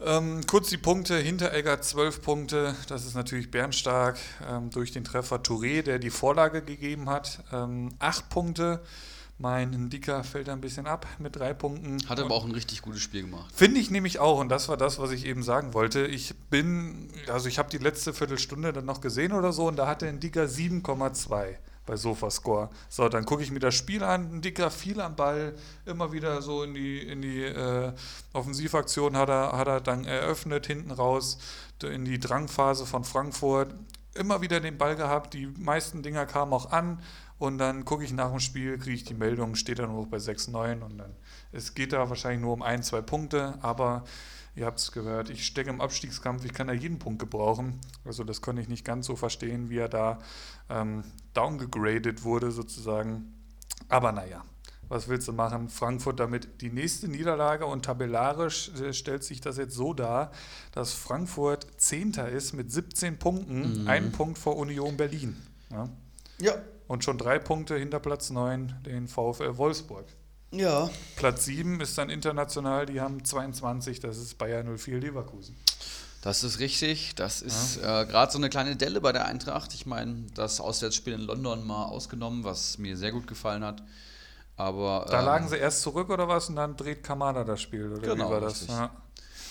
Ähm, 0.00 0.46
kurz 0.46 0.70
die 0.70 0.76
Punkte. 0.76 1.16
Hinteregger 1.18 1.80
12 1.80 2.22
Punkte. 2.22 2.76
Das 2.88 3.04
ist 3.04 3.14
natürlich 3.14 3.50
bärenstark 3.50 4.18
ähm, 4.48 4.70
durch 4.70 4.92
den 4.92 5.04
Treffer 5.04 5.42
Touré, 5.42 5.82
der 5.82 5.98
die 5.98 6.10
Vorlage 6.10 6.62
gegeben 6.62 7.10
hat. 7.10 7.42
Ähm, 7.52 7.90
8 7.98 8.28
Punkte. 8.28 8.80
Mein 9.40 9.88
Dicker 9.88 10.24
fällt 10.24 10.48
ein 10.48 10.60
bisschen 10.60 10.86
ab 10.86 11.06
mit 11.20 11.36
drei 11.36 11.54
Punkten. 11.54 11.98
Hat 12.08 12.18
aber 12.18 12.34
auch 12.34 12.44
ein 12.44 12.50
richtig 12.50 12.82
gutes 12.82 13.00
Spiel 13.00 13.22
gemacht. 13.22 13.54
Finde 13.54 13.78
ich 13.78 13.88
nämlich 13.88 14.18
auch, 14.18 14.40
und 14.40 14.48
das 14.48 14.68
war 14.68 14.76
das, 14.76 14.98
was 14.98 15.12
ich 15.12 15.24
eben 15.26 15.44
sagen 15.44 15.74
wollte. 15.74 16.06
Ich 16.06 16.34
bin, 16.50 17.08
also 17.28 17.48
ich 17.48 17.60
habe 17.60 17.70
die 17.70 17.78
letzte 17.78 18.12
Viertelstunde 18.12 18.72
dann 18.72 18.84
noch 18.84 19.00
gesehen 19.00 19.32
oder 19.32 19.52
so, 19.52 19.68
und 19.68 19.76
da 19.76 19.86
hatte 19.86 20.08
ein 20.08 20.18
Dicker 20.18 20.44
7,2 20.46 21.54
bei 21.88 21.96
Sofascore. 21.96 22.68
So, 22.88 23.08
dann 23.08 23.24
gucke 23.24 23.42
ich 23.42 23.50
mir 23.50 23.58
das 23.58 23.74
Spiel 23.74 24.04
an. 24.04 24.30
Ein 24.30 24.42
Dicker 24.42 24.70
viel 24.70 25.00
am 25.00 25.16
Ball, 25.16 25.54
immer 25.86 26.12
wieder 26.12 26.42
so 26.42 26.62
in 26.62 26.74
die, 26.74 27.00
in 27.00 27.22
die 27.22 27.42
äh, 27.42 27.92
Offensivaktion 28.34 29.16
hat 29.16 29.30
er, 29.30 29.52
hat 29.52 29.66
er 29.66 29.80
dann 29.80 30.04
eröffnet, 30.04 30.66
hinten 30.66 30.90
raus, 30.90 31.38
in 31.82 32.04
die 32.04 32.20
Drangphase 32.20 32.86
von 32.86 33.04
Frankfurt. 33.04 33.74
Immer 34.14 34.42
wieder 34.42 34.60
den 34.60 34.78
Ball 34.78 34.96
gehabt, 34.96 35.34
die 35.34 35.46
meisten 35.46 36.02
Dinger 36.02 36.26
kamen 36.26 36.52
auch 36.52 36.70
an. 36.70 37.00
Und 37.38 37.58
dann 37.58 37.84
gucke 37.84 38.04
ich 38.04 38.12
nach 38.12 38.30
dem 38.30 38.40
Spiel, 38.40 38.78
kriege 38.78 38.96
ich 38.96 39.04
die 39.04 39.14
Meldung, 39.14 39.54
steht 39.54 39.78
dann 39.78 39.92
hoch 39.92 40.08
bei 40.08 40.16
6-9 40.16 40.82
und 40.82 40.98
dann, 40.98 41.14
es 41.52 41.74
geht 41.74 41.92
da 41.92 42.08
wahrscheinlich 42.08 42.40
nur 42.40 42.52
um 42.52 42.62
ein, 42.62 42.82
zwei 42.82 43.00
Punkte, 43.00 43.54
aber 43.62 44.02
ihr 44.56 44.66
habt 44.66 44.80
es 44.80 44.90
gehört, 44.90 45.30
ich 45.30 45.46
stecke 45.46 45.70
im 45.70 45.80
Abstiegskampf, 45.80 46.44
ich 46.44 46.52
kann 46.52 46.66
da 46.66 46.72
jeden 46.72 46.98
Punkt 46.98 47.20
gebrauchen. 47.20 47.80
Also 48.04 48.24
das 48.24 48.42
konnte 48.42 48.60
ich 48.60 48.68
nicht 48.68 48.84
ganz 48.84 49.06
so 49.06 49.14
verstehen, 49.14 49.70
wie 49.70 49.78
er 49.78 49.88
da 49.88 50.18
ähm, 50.68 51.04
downgegradet 51.38 52.24
wurde 52.24 52.50
sozusagen. 52.50 53.32
Aber 53.88 54.12
naja, 54.12 54.44
was 54.88 55.08
willst 55.08 55.28
du 55.28 55.32
machen? 55.32 55.68
Frankfurt 55.68 56.18
damit 56.18 56.60
die 56.62 56.70
nächste 56.70 57.08
Niederlage 57.08 57.66
und 57.66 57.84
tabellarisch 57.84 58.70
äh, 58.80 58.92
stellt 58.92 59.22
sich 59.22 59.40
das 59.40 59.56
jetzt 59.58 59.74
so 59.74 59.94
dar, 59.94 60.32
dass 60.72 60.94
Frankfurt 60.94 61.66
Zehnter 61.76 62.28
ist 62.28 62.54
mit 62.54 62.72
17 62.72 63.18
Punkten, 63.18 63.82
Mhm. 63.82 63.88
einen 63.88 64.12
Punkt 64.12 64.38
vor 64.38 64.56
Union 64.56 64.96
Berlin. 64.96 65.36
Ja? 65.70 65.88
Ja. 66.40 66.54
Und 66.86 67.04
schon 67.04 67.18
drei 67.18 67.38
Punkte 67.38 67.76
hinter 67.76 68.00
Platz 68.00 68.30
9, 68.30 68.74
den 68.86 69.08
VfL 69.08 69.58
Wolfsburg. 69.58 70.06
Ja. 70.50 70.88
Platz 71.16 71.44
7 71.44 71.80
ist 71.82 71.98
dann 71.98 72.08
international, 72.08 72.86
die 72.86 73.00
haben 73.02 73.22
22, 73.22 74.00
das 74.00 74.16
ist 74.16 74.38
Bayer 74.38 74.64
04 74.64 74.98
Leverkusen. 74.98 75.54
Das 76.22 76.42
ist 76.42 76.58
richtig. 76.58 77.14
Das 77.14 77.42
ist 77.42 77.76
äh, 77.78 77.80
gerade 78.06 78.32
so 78.32 78.38
eine 78.38 78.48
kleine 78.50 78.74
Delle 78.76 79.00
bei 79.00 79.12
der 79.12 79.26
Eintracht. 79.26 79.72
Ich 79.74 79.86
meine, 79.86 80.26
das 80.34 80.60
Auswärtsspiel 80.60 81.12
in 81.14 81.20
London 81.20 81.66
mal 81.66 81.84
ausgenommen, 81.84 82.42
was 82.44 82.78
mir 82.78 82.96
sehr 82.96 83.12
gut 83.12 83.26
gefallen 83.26 83.62
hat. 83.64 83.82
Aber 84.56 85.06
Da 85.08 85.20
ähm, 85.20 85.26
lagen 85.26 85.48
sie 85.48 85.56
erst 85.56 85.82
zurück 85.82 86.10
oder 86.10 86.26
was 86.26 86.48
und 86.48 86.56
dann 86.56 86.76
dreht 86.76 87.04
Kamada 87.04 87.44
das 87.44 87.62
Spiel, 87.62 87.92
oder 87.92 88.00
Genau, 88.02 88.28
wie 88.28 88.32
war 88.32 88.40
das? 88.40 88.66
Ja. 88.66 88.90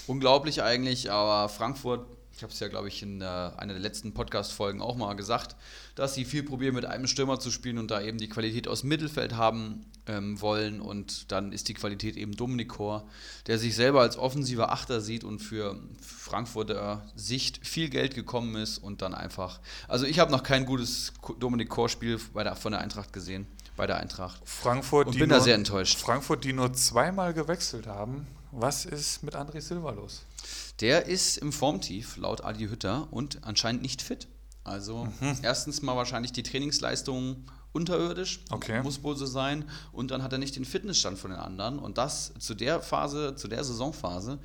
unglaublich 0.08 0.62
eigentlich. 0.62 1.10
Aber 1.10 1.48
Frankfurt, 1.48 2.06
ich 2.38 2.44
habe 2.44 2.54
es 2.54 2.60
ja, 2.60 2.68
glaube 2.68 2.88
ich, 2.88 3.02
in 3.02 3.20
äh, 3.22 3.26
einer 3.26 3.74
der 3.74 3.82
letzten 3.82 4.14
Podcast-Folgen 4.14 4.80
auch 4.80 4.96
mal 4.96 5.16
gesagt, 5.16 5.56
dass 5.96 6.14
sie 6.14 6.24
viel 6.24 6.44
probieren, 6.44 6.76
mit 6.76 6.86
einem 6.86 7.08
Stürmer 7.08 7.40
zu 7.40 7.50
spielen 7.50 7.80
und 7.80 7.90
da 7.90 8.00
eben 8.00 8.20
die 8.20 8.30
Qualität 8.30 8.68
aus 8.68 8.82
dem 8.82 8.90
Mittelfeld 8.90 9.36
haben 9.36 9.88
ähm, 10.06 10.40
wollen. 10.40 10.80
Und 10.80 11.32
dann 11.32 11.52
ist 11.52 11.68
die 11.68 11.74
Qualität 11.74 12.16
eben 12.16 12.34
Dominik 12.34 12.70
Kor, 12.70 13.10
der 13.48 13.58
sich 13.58 13.76
selber 13.76 14.02
als 14.02 14.20
offensiver 14.20 14.72
Achter 14.72 15.02
sieht 15.02 15.24
und 15.24 15.40
für 15.40 15.80
Frankfurter 16.00 17.04
Sicht 17.16 17.66
viel 17.66 17.90
Geld 17.90 18.14
gekommen 18.14 18.56
ist 18.56 18.78
und 18.78 19.02
dann 19.02 19.16
einfach. 19.16 19.60
Also 19.88 20.06
ich 20.06 20.20
habe 20.20 20.32
noch 20.32 20.44
kein 20.44 20.68
gutes 20.68 21.14
Dominik 21.40 21.70
Kor-Spiel 21.70 22.20
von 22.20 22.72
der 22.72 22.82
Eintracht 22.82 23.14
gesehen, 23.14 23.48
bei 23.76 23.88
der 23.88 23.98
Eintracht. 23.98 24.40
Frankfurt, 24.46 25.08
Und 25.08 25.18
bin 25.18 25.30
nur, 25.30 25.40
da 25.40 25.44
sehr 25.44 25.56
enttäuscht. 25.56 25.98
Frankfurt, 25.98 26.44
die 26.44 26.54
nur 26.54 26.72
zweimal 26.74 27.34
gewechselt 27.34 27.88
haben. 27.88 28.28
Was 28.60 28.86
ist 28.86 29.22
mit 29.22 29.36
André 29.36 29.62
Silva 29.62 29.92
los? 29.92 30.24
Der 30.82 31.06
ist 31.06 31.38
im 31.38 31.52
Formtief, 31.54 32.18
laut 32.18 32.44
Adi 32.44 32.68
Hütter, 32.68 33.08
und 33.12 33.40
anscheinend 33.44 33.84
nicht 33.84 34.02
fit. 34.02 34.28
Also 34.64 35.06
Mhm. 35.20 35.38
erstens 35.44 35.82
mal 35.84 35.96
wahrscheinlich 35.96 36.32
die 36.32 36.42
Trainingsleistung 36.44 37.46
unterirdisch, 37.72 38.40
Okay. 38.50 38.82
muss 38.82 39.04
wohl 39.04 39.16
so 39.16 39.28
sein. 39.28 39.64
Und 39.92 40.10
dann 40.10 40.24
hat 40.24 40.32
er 40.34 40.40
nicht 40.40 40.56
den 40.56 40.66
Fitnessstand 40.66 41.20
von 41.20 41.30
den 41.32 41.40
anderen. 41.40 41.78
Und 41.78 42.00
das 42.00 42.34
zu 42.40 42.56
der 42.56 42.82
Phase, 42.82 43.36
zu 43.36 43.48
der 43.48 43.64
Saisonphase, 43.64 44.40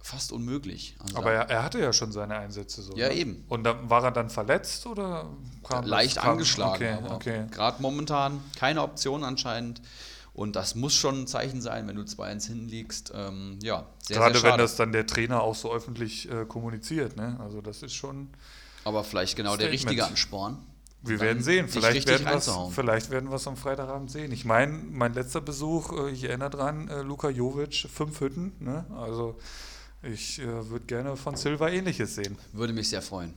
fast 0.00 0.32
unmöglich. 0.32 0.96
Also 0.98 1.16
Aber 1.18 1.32
er, 1.32 1.48
er 1.48 1.62
hatte 1.62 1.78
ja 1.78 1.92
schon 1.92 2.10
seine 2.10 2.36
Einsätze 2.36 2.82
so. 2.82 2.96
Ja, 2.96 3.08
ne? 3.08 3.14
eben. 3.14 3.44
Und 3.48 3.62
dann 3.62 3.88
war 3.88 4.02
er 4.02 4.10
dann 4.10 4.28
verletzt 4.30 4.84
oder 4.86 5.30
kam 5.62 5.86
leicht 5.86 6.18
angeschlagen. 6.18 7.04
Okay, 7.06 7.14
okay. 7.14 7.46
Gerade 7.52 7.80
momentan 7.80 8.42
keine 8.56 8.82
Option 8.82 9.22
anscheinend. 9.22 9.80
Und 10.34 10.56
das 10.56 10.74
muss 10.74 10.94
schon 10.94 11.22
ein 11.22 11.26
Zeichen 11.26 11.60
sein, 11.60 11.86
wenn 11.88 11.96
du 11.96 12.02
2-1 12.02 12.46
hinten 12.46 12.68
liegst. 12.68 13.12
Ähm, 13.14 13.58
ja, 13.62 13.86
sehr, 14.02 14.16
Gerade 14.16 14.38
sehr 14.38 14.50
wenn 14.50 14.58
das 14.58 14.76
dann 14.76 14.92
der 14.92 15.06
Trainer 15.06 15.42
auch 15.42 15.54
so 15.54 15.72
öffentlich 15.72 16.30
äh, 16.30 16.46
kommuniziert. 16.46 17.16
Ne? 17.16 17.38
Also 17.40 17.60
das 17.60 17.82
ist 17.82 17.94
schon. 17.94 18.28
Aber 18.84 19.04
vielleicht 19.04 19.36
genau 19.36 19.56
der 19.56 19.66
Statement. 19.66 19.90
richtige 19.90 20.06
Ansporn. 20.06 20.58
Wir 21.02 21.20
werden 21.20 21.42
sehen. 21.42 21.68
Vielleicht 21.68 22.06
werden, 22.06 22.26
reinzuhauen. 22.26 22.72
vielleicht 22.72 23.10
werden 23.10 23.28
wir 23.28 23.36
es 23.36 23.46
am 23.46 23.56
Freitagabend 23.56 24.10
sehen. 24.10 24.30
Ich 24.30 24.44
meine, 24.44 24.72
mein 24.72 25.14
letzter 25.14 25.40
Besuch, 25.40 25.92
äh, 25.92 26.10
ich 26.10 26.24
erinnere 26.24 26.50
dran, 26.50 26.88
äh, 26.88 27.02
Luka 27.02 27.28
Jovic, 27.28 27.88
fünf 27.92 28.20
Hütten. 28.20 28.52
Ne? 28.60 28.86
Also 28.96 29.38
ich 30.02 30.38
äh, 30.38 30.70
würde 30.70 30.86
gerne 30.86 31.16
von 31.16 31.36
Silva 31.36 31.68
ähnliches 31.68 32.14
sehen. 32.14 32.38
Würde 32.52 32.72
mich 32.72 32.88
sehr 32.88 33.02
freuen. 33.02 33.34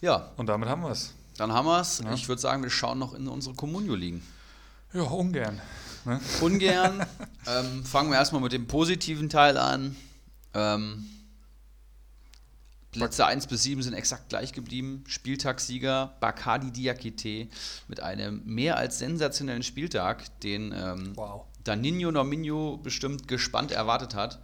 Ja, 0.00 0.30
Und 0.36 0.46
damit 0.46 0.68
haben 0.68 0.82
wir 0.82 0.90
es. 0.90 1.12
Dann 1.36 1.52
haben 1.52 1.66
wir 1.66 1.80
es. 1.80 1.98
Ja. 1.98 2.12
Ich 2.14 2.28
würde 2.28 2.40
sagen, 2.40 2.62
wir 2.62 2.70
schauen 2.70 2.98
noch 2.98 3.14
in 3.14 3.26
unsere 3.26 3.54
Communio 3.54 3.94
liegen. 3.94 4.22
Ja, 4.94 5.02
ungern. 5.02 5.60
Ne? 6.04 6.20
Ungern. 6.40 7.04
ähm, 7.48 7.84
fangen 7.84 8.10
wir 8.10 8.16
erstmal 8.16 8.40
mit 8.40 8.52
dem 8.52 8.68
positiven 8.68 9.28
Teil 9.28 9.58
an. 9.58 9.96
Ähm, 10.54 11.06
Plätze 12.92 13.26
1 13.26 13.48
bis 13.48 13.64
7 13.64 13.82
sind 13.82 13.94
exakt 13.94 14.28
gleich 14.28 14.52
geblieben. 14.52 15.02
Spieltagssieger 15.08 16.14
Bakadi 16.20 16.70
Diakite 16.70 17.48
mit 17.88 18.00
einem 18.00 18.42
mehr 18.44 18.76
als 18.76 19.00
sensationellen 19.00 19.64
Spieltag, 19.64 20.40
den 20.40 20.72
ähm, 20.72 21.16
Wow. 21.16 21.46
Danino 21.64 22.12
Nominio 22.12 22.76
bestimmt 22.76 23.26
gespannt 23.26 23.72
erwartet 23.72 24.14
hat. 24.14 24.38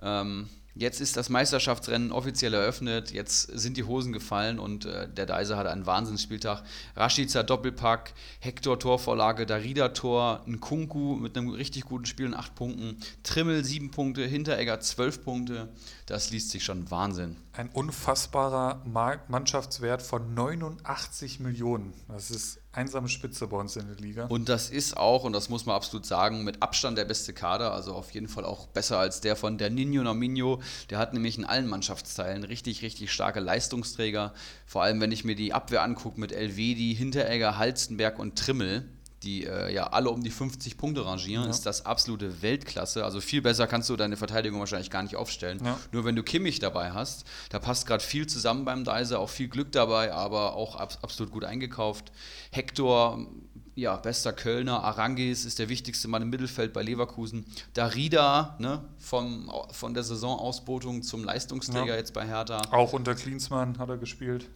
Ähm, 0.00 0.48
Jetzt 0.74 1.02
ist 1.02 1.18
das 1.18 1.28
Meisterschaftsrennen 1.28 2.12
offiziell 2.12 2.54
eröffnet, 2.54 3.12
jetzt 3.12 3.42
sind 3.42 3.76
die 3.76 3.84
Hosen 3.84 4.10
gefallen 4.10 4.58
und 4.58 4.86
äh, 4.86 5.06
der 5.06 5.26
Deiser 5.26 5.58
hatte 5.58 5.70
einen 5.70 5.84
Wahnsinnsspieltag. 5.84 6.62
Rashica 6.96 7.42
Doppelpack, 7.42 8.14
Hector 8.40 8.78
Torvorlage, 8.78 9.44
Darida 9.44 9.90
Tor, 9.90 10.42
ein 10.46 10.60
Kunku 10.60 11.16
mit 11.16 11.36
einem 11.36 11.50
richtig 11.50 11.84
guten 11.84 12.06
Spiel 12.06 12.24
und 12.24 12.34
8 12.34 12.54
Punkten, 12.54 12.96
Trimmel 13.22 13.62
7 13.62 13.90
Punkte, 13.90 14.24
Hinteregger 14.24 14.80
12 14.80 15.22
Punkte. 15.22 15.68
Das 16.12 16.30
liest 16.30 16.50
sich 16.50 16.62
schon 16.62 16.90
Wahnsinn. 16.90 17.38
Ein 17.54 17.70
unfassbarer 17.70 18.82
Mannschaftswert 19.28 20.02
von 20.02 20.34
89 20.34 21.40
Millionen. 21.40 21.94
Das 22.06 22.30
ist 22.30 22.60
einsame 22.72 23.08
Spitze 23.08 23.46
bei 23.46 23.56
uns 23.56 23.76
in 23.76 23.86
der 23.86 23.96
Liga. 23.96 24.26
Und 24.26 24.50
das 24.50 24.68
ist 24.68 24.98
auch, 24.98 25.24
und 25.24 25.32
das 25.32 25.48
muss 25.48 25.64
man 25.64 25.74
absolut 25.74 26.04
sagen, 26.04 26.44
mit 26.44 26.62
Abstand 26.62 26.98
der 26.98 27.06
beste 27.06 27.32
Kader. 27.32 27.72
Also 27.72 27.94
auf 27.94 28.10
jeden 28.10 28.28
Fall 28.28 28.44
auch 28.44 28.66
besser 28.66 28.98
als 28.98 29.22
der 29.22 29.36
von 29.36 29.56
der 29.56 29.70
Nino 29.70 30.02
Nominio. 30.02 30.60
Der 30.90 30.98
hat 30.98 31.14
nämlich 31.14 31.38
in 31.38 31.46
allen 31.46 31.66
Mannschaftsteilen 31.66 32.44
richtig, 32.44 32.82
richtig 32.82 33.10
starke 33.10 33.40
Leistungsträger. 33.40 34.34
Vor 34.66 34.82
allem, 34.82 35.00
wenn 35.00 35.12
ich 35.12 35.24
mir 35.24 35.34
die 35.34 35.54
Abwehr 35.54 35.82
angucke 35.82 36.20
mit 36.20 36.30
Elvedi, 36.30 36.94
Hinteregger, 36.94 37.56
Halstenberg 37.56 38.18
und 38.18 38.38
Trimmel 38.38 38.86
die 39.22 39.46
äh, 39.46 39.72
ja 39.72 39.88
alle 39.88 40.10
um 40.10 40.22
die 40.22 40.30
50 40.30 40.76
Punkte 40.76 41.04
rangieren, 41.04 41.44
ja. 41.44 41.50
ist 41.50 41.66
das 41.66 41.86
absolute 41.86 42.42
Weltklasse. 42.42 43.04
Also 43.04 43.20
viel 43.20 43.42
besser 43.42 43.66
kannst 43.66 43.88
du 43.88 43.96
deine 43.96 44.16
Verteidigung 44.16 44.60
wahrscheinlich 44.60 44.90
gar 44.90 45.02
nicht 45.02 45.16
aufstellen. 45.16 45.60
Ja. 45.64 45.78
Nur 45.92 46.04
wenn 46.04 46.16
du 46.16 46.22
Kimmich 46.22 46.58
dabei 46.58 46.92
hast, 46.92 47.24
da 47.50 47.58
passt 47.58 47.86
gerade 47.86 48.02
viel 48.02 48.26
zusammen 48.26 48.64
beim 48.64 48.84
Deiser, 48.84 49.20
auch 49.20 49.30
viel 49.30 49.48
Glück 49.48 49.72
dabei, 49.72 50.12
aber 50.12 50.54
auch 50.54 50.76
ab, 50.76 50.98
absolut 51.02 51.32
gut 51.32 51.44
eingekauft. 51.44 52.12
Hector, 52.50 53.26
ja, 53.74 53.96
bester 53.96 54.32
Kölner, 54.32 54.82
Arangis 54.82 55.44
ist 55.44 55.58
der 55.58 55.68
wichtigste 55.68 56.08
Mann 56.08 56.22
im 56.22 56.30
Mittelfeld 56.30 56.72
bei 56.72 56.82
Leverkusen. 56.82 57.46
Darida, 57.74 58.56
ne, 58.58 58.84
vom, 58.98 59.50
von 59.70 59.94
der 59.94 60.02
Saisonausbotung 60.02 61.02
zum 61.02 61.24
Leistungsträger 61.24 61.86
ja. 61.86 61.96
jetzt 61.96 62.12
bei 62.12 62.26
Hertha. 62.26 62.60
Auch 62.70 62.92
unter 62.92 63.14
Klinsmann 63.14 63.78
hat 63.78 63.88
er 63.88 63.96
gespielt. 63.96 64.48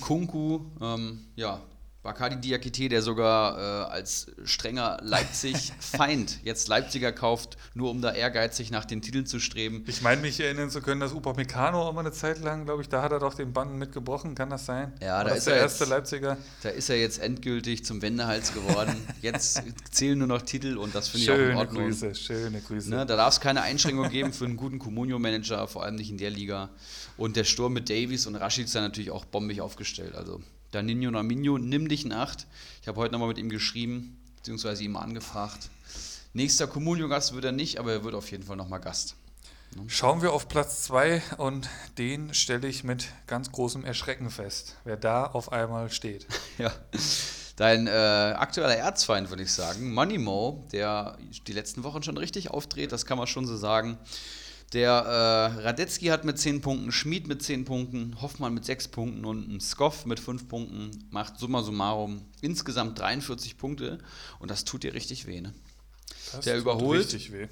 Kunku, 0.00 0.60
ähm, 0.80 1.26
ja, 1.36 1.60
Bakadi 2.04 2.36
Diakite, 2.36 2.90
der 2.90 3.00
sogar 3.00 3.88
äh, 3.88 3.90
als 3.90 4.26
strenger 4.44 4.98
Leipzig-Feind 5.00 6.40
jetzt 6.44 6.68
Leipziger 6.68 7.12
kauft, 7.12 7.56
nur 7.72 7.90
um 7.90 8.02
da 8.02 8.12
ehrgeizig 8.12 8.70
nach 8.70 8.84
den 8.84 9.00
Titeln 9.00 9.24
zu 9.24 9.40
streben. 9.40 9.84
Ich 9.86 10.02
meine, 10.02 10.20
mich 10.20 10.38
erinnern 10.38 10.68
zu 10.68 10.82
können, 10.82 11.00
dass 11.00 11.14
Upamecano 11.14 11.80
auch 11.80 11.94
mal 11.94 12.00
eine 12.00 12.12
Zeit 12.12 12.40
lang, 12.40 12.66
glaube 12.66 12.82
ich, 12.82 12.90
da 12.90 13.00
hat 13.00 13.10
er 13.12 13.20
doch 13.20 13.32
den 13.32 13.54
Banden 13.54 13.78
mitgebrochen, 13.78 14.34
kann 14.34 14.50
das 14.50 14.66
sein? 14.66 14.92
Ja, 15.00 15.16
War 15.16 15.24
da 15.24 15.30
ist 15.30 15.46
der 15.46 15.56
erste 15.56 15.84
jetzt, 15.84 15.90
Leipziger. 15.90 16.36
Da 16.62 16.68
ist 16.68 16.90
er 16.90 17.00
jetzt 17.00 17.20
endgültig 17.20 17.86
zum 17.86 18.02
Wendehals 18.02 18.52
geworden. 18.52 18.94
jetzt 19.22 19.62
zählen 19.90 20.18
nur 20.18 20.28
noch 20.28 20.42
Titel 20.42 20.76
und 20.76 20.94
das 20.94 21.08
finde 21.08 21.24
ich 21.24 21.30
auch 21.30 21.52
in 21.52 21.56
Ordnung. 21.56 21.84
Grüße, 21.84 22.14
schöne 22.14 22.60
Grüße. 22.60 22.90
Ne, 22.90 23.06
da 23.06 23.16
darf 23.16 23.32
es 23.32 23.40
keine 23.40 23.62
Einschränkung 23.62 24.10
geben 24.10 24.34
für 24.34 24.44
einen 24.44 24.58
guten 24.58 24.78
Comunio-Manager, 24.78 25.66
vor 25.68 25.84
allem 25.84 25.94
nicht 25.94 26.10
in 26.10 26.18
der 26.18 26.28
Liga. 26.28 26.68
Und 27.16 27.36
der 27.36 27.44
Sturm 27.44 27.72
mit 27.72 27.88
Davies 27.88 28.26
und 28.26 28.36
Rashid 28.36 28.68
sind 28.68 28.82
natürlich 28.82 29.10
auch 29.10 29.24
bombig 29.24 29.62
aufgestellt. 29.62 30.14
Also 30.14 30.42
Daninho 30.74 31.10
Naminho, 31.10 31.56
nimm 31.58 31.88
dich 31.88 32.04
in 32.04 32.12
Acht. 32.12 32.46
Ich 32.82 32.88
habe 32.88 33.00
heute 33.00 33.12
nochmal 33.12 33.28
mit 33.28 33.38
ihm 33.38 33.48
geschrieben, 33.48 34.18
beziehungsweise 34.36 34.82
ihm 34.82 34.96
angefragt. 34.96 35.70
Nächster 36.32 36.66
Comunio-Gast 36.66 37.32
wird 37.32 37.44
er 37.44 37.52
nicht, 37.52 37.78
aber 37.78 37.92
er 37.92 38.04
wird 38.04 38.16
auf 38.16 38.30
jeden 38.32 38.42
Fall 38.42 38.56
nochmal 38.56 38.80
Gast. 38.80 39.14
Schauen 39.86 40.20
wir 40.20 40.32
auf 40.32 40.48
Platz 40.48 40.82
2 40.82 41.22
und 41.38 41.68
den 41.98 42.34
stelle 42.34 42.66
ich 42.66 42.82
mit 42.82 43.06
ganz 43.26 43.52
großem 43.52 43.84
Erschrecken 43.84 44.30
fest, 44.30 44.76
wer 44.84 44.96
da 44.96 45.26
auf 45.26 45.52
einmal 45.52 45.90
steht. 45.90 46.26
ja. 46.58 46.72
Dein 47.56 47.86
äh, 47.86 47.90
aktueller 47.90 48.76
Erzfeind, 48.76 49.30
würde 49.30 49.44
ich 49.44 49.52
sagen, 49.52 49.94
Moneymo, 49.94 50.66
der 50.72 51.18
die 51.46 51.52
letzten 51.52 51.84
Wochen 51.84 52.02
schon 52.02 52.16
richtig 52.16 52.50
aufdreht, 52.50 52.90
das 52.90 53.06
kann 53.06 53.16
man 53.16 53.28
schon 53.28 53.46
so 53.46 53.56
sagen. 53.56 53.96
Der 54.74 54.90
äh, 54.90 55.60
Radetzky 55.62 56.06
hat 56.06 56.24
mit 56.24 56.36
10 56.36 56.60
Punkten, 56.60 56.90
Schmid 56.90 57.28
mit 57.28 57.42
10 57.42 57.64
Punkten, 57.64 58.20
Hoffmann 58.20 58.54
mit 58.54 58.64
6 58.64 58.88
Punkten 58.88 59.24
und 59.24 59.48
ein 59.48 59.60
Skoff 59.60 60.04
mit 60.04 60.18
5 60.18 60.48
Punkten. 60.48 60.90
Macht 61.10 61.38
summa 61.38 61.62
summarum 61.62 62.22
insgesamt 62.40 62.98
43 62.98 63.56
Punkte 63.56 64.00
und 64.40 64.50
das 64.50 64.64
tut 64.64 64.82
dir 64.82 64.92
richtig 64.92 65.28
weh. 65.28 65.40
Ne? 65.40 65.54
Das 66.32 66.44
der 66.44 66.58
überholt, 66.58 67.04
richtig 67.04 67.30
weh. 67.30 67.46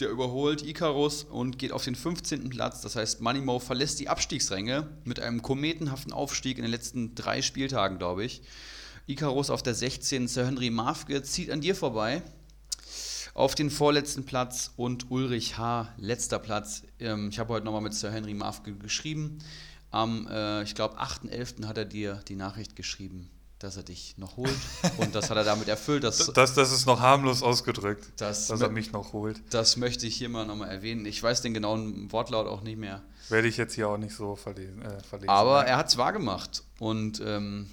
Der 0.00 0.10
überholt 0.10 0.62
Icarus 0.62 1.24
und 1.24 1.58
geht 1.58 1.72
auf 1.72 1.82
den 1.82 1.94
15. 1.94 2.50
Platz. 2.50 2.82
Das 2.82 2.94
heißt, 2.94 3.22
Moneymo 3.22 3.58
verlässt 3.58 3.98
die 3.98 4.10
Abstiegsränge 4.10 4.86
mit 5.04 5.18
einem 5.18 5.40
kometenhaften 5.40 6.12
Aufstieg 6.12 6.58
in 6.58 6.62
den 6.62 6.70
letzten 6.70 7.14
drei 7.14 7.40
Spieltagen, 7.40 7.96
glaube 7.96 8.26
ich. 8.26 8.42
Icarus 9.06 9.48
auf 9.48 9.62
der 9.62 9.74
16. 9.74 10.28
Sir 10.28 10.44
Henry 10.44 10.68
Mafke 10.68 11.22
zieht 11.22 11.50
an 11.50 11.62
dir 11.62 11.74
vorbei 11.74 12.22
auf 13.36 13.54
den 13.54 13.70
vorletzten 13.70 14.24
Platz 14.24 14.72
und 14.76 15.10
Ulrich 15.10 15.58
H. 15.58 15.92
letzter 15.98 16.38
Platz. 16.38 16.82
Ähm, 16.98 17.28
ich 17.28 17.38
habe 17.38 17.52
heute 17.52 17.66
nochmal 17.66 17.82
mit 17.82 17.92
Sir 17.92 18.10
Henry 18.10 18.32
Mafke 18.32 18.72
geschrieben. 18.72 19.40
Am, 19.90 20.26
äh, 20.26 20.62
ich 20.62 20.74
glaube, 20.74 20.98
8.11. 20.98 21.66
hat 21.66 21.76
er 21.76 21.84
dir 21.84 22.20
die 22.28 22.34
Nachricht 22.34 22.76
geschrieben, 22.76 23.28
dass 23.58 23.76
er 23.76 23.82
dich 23.82 24.16
noch 24.16 24.38
holt. 24.38 24.56
Und 24.96 25.14
das 25.14 25.28
hat 25.28 25.36
er 25.36 25.44
damit 25.44 25.68
erfüllt. 25.68 26.02
Dass, 26.02 26.32
das, 26.32 26.54
das 26.54 26.72
ist 26.72 26.86
noch 26.86 27.00
harmlos 27.00 27.42
ausgedrückt, 27.42 28.08
das 28.16 28.46
dass 28.46 28.62
er 28.62 28.70
mich 28.70 28.92
noch 28.92 29.12
holt. 29.12 29.42
Das 29.50 29.76
möchte 29.76 30.06
ich 30.06 30.16
hier 30.16 30.30
mal 30.30 30.46
nochmal 30.46 30.70
erwähnen. 30.70 31.04
Ich 31.04 31.22
weiß 31.22 31.42
den 31.42 31.52
genauen 31.52 32.10
Wortlaut 32.12 32.46
auch 32.46 32.62
nicht 32.62 32.78
mehr. 32.78 33.02
Werde 33.28 33.48
ich 33.48 33.58
jetzt 33.58 33.74
hier 33.74 33.90
auch 33.90 33.98
nicht 33.98 34.14
so 34.14 34.34
verlesen. 34.34 34.80
Äh, 34.80 35.02
verlesen 35.02 35.28
Aber 35.28 35.66
er 35.66 35.76
hat 35.76 35.88
es 35.88 35.98
wahrgemacht. 35.98 36.62
Und 36.78 37.20
ähm, 37.22 37.68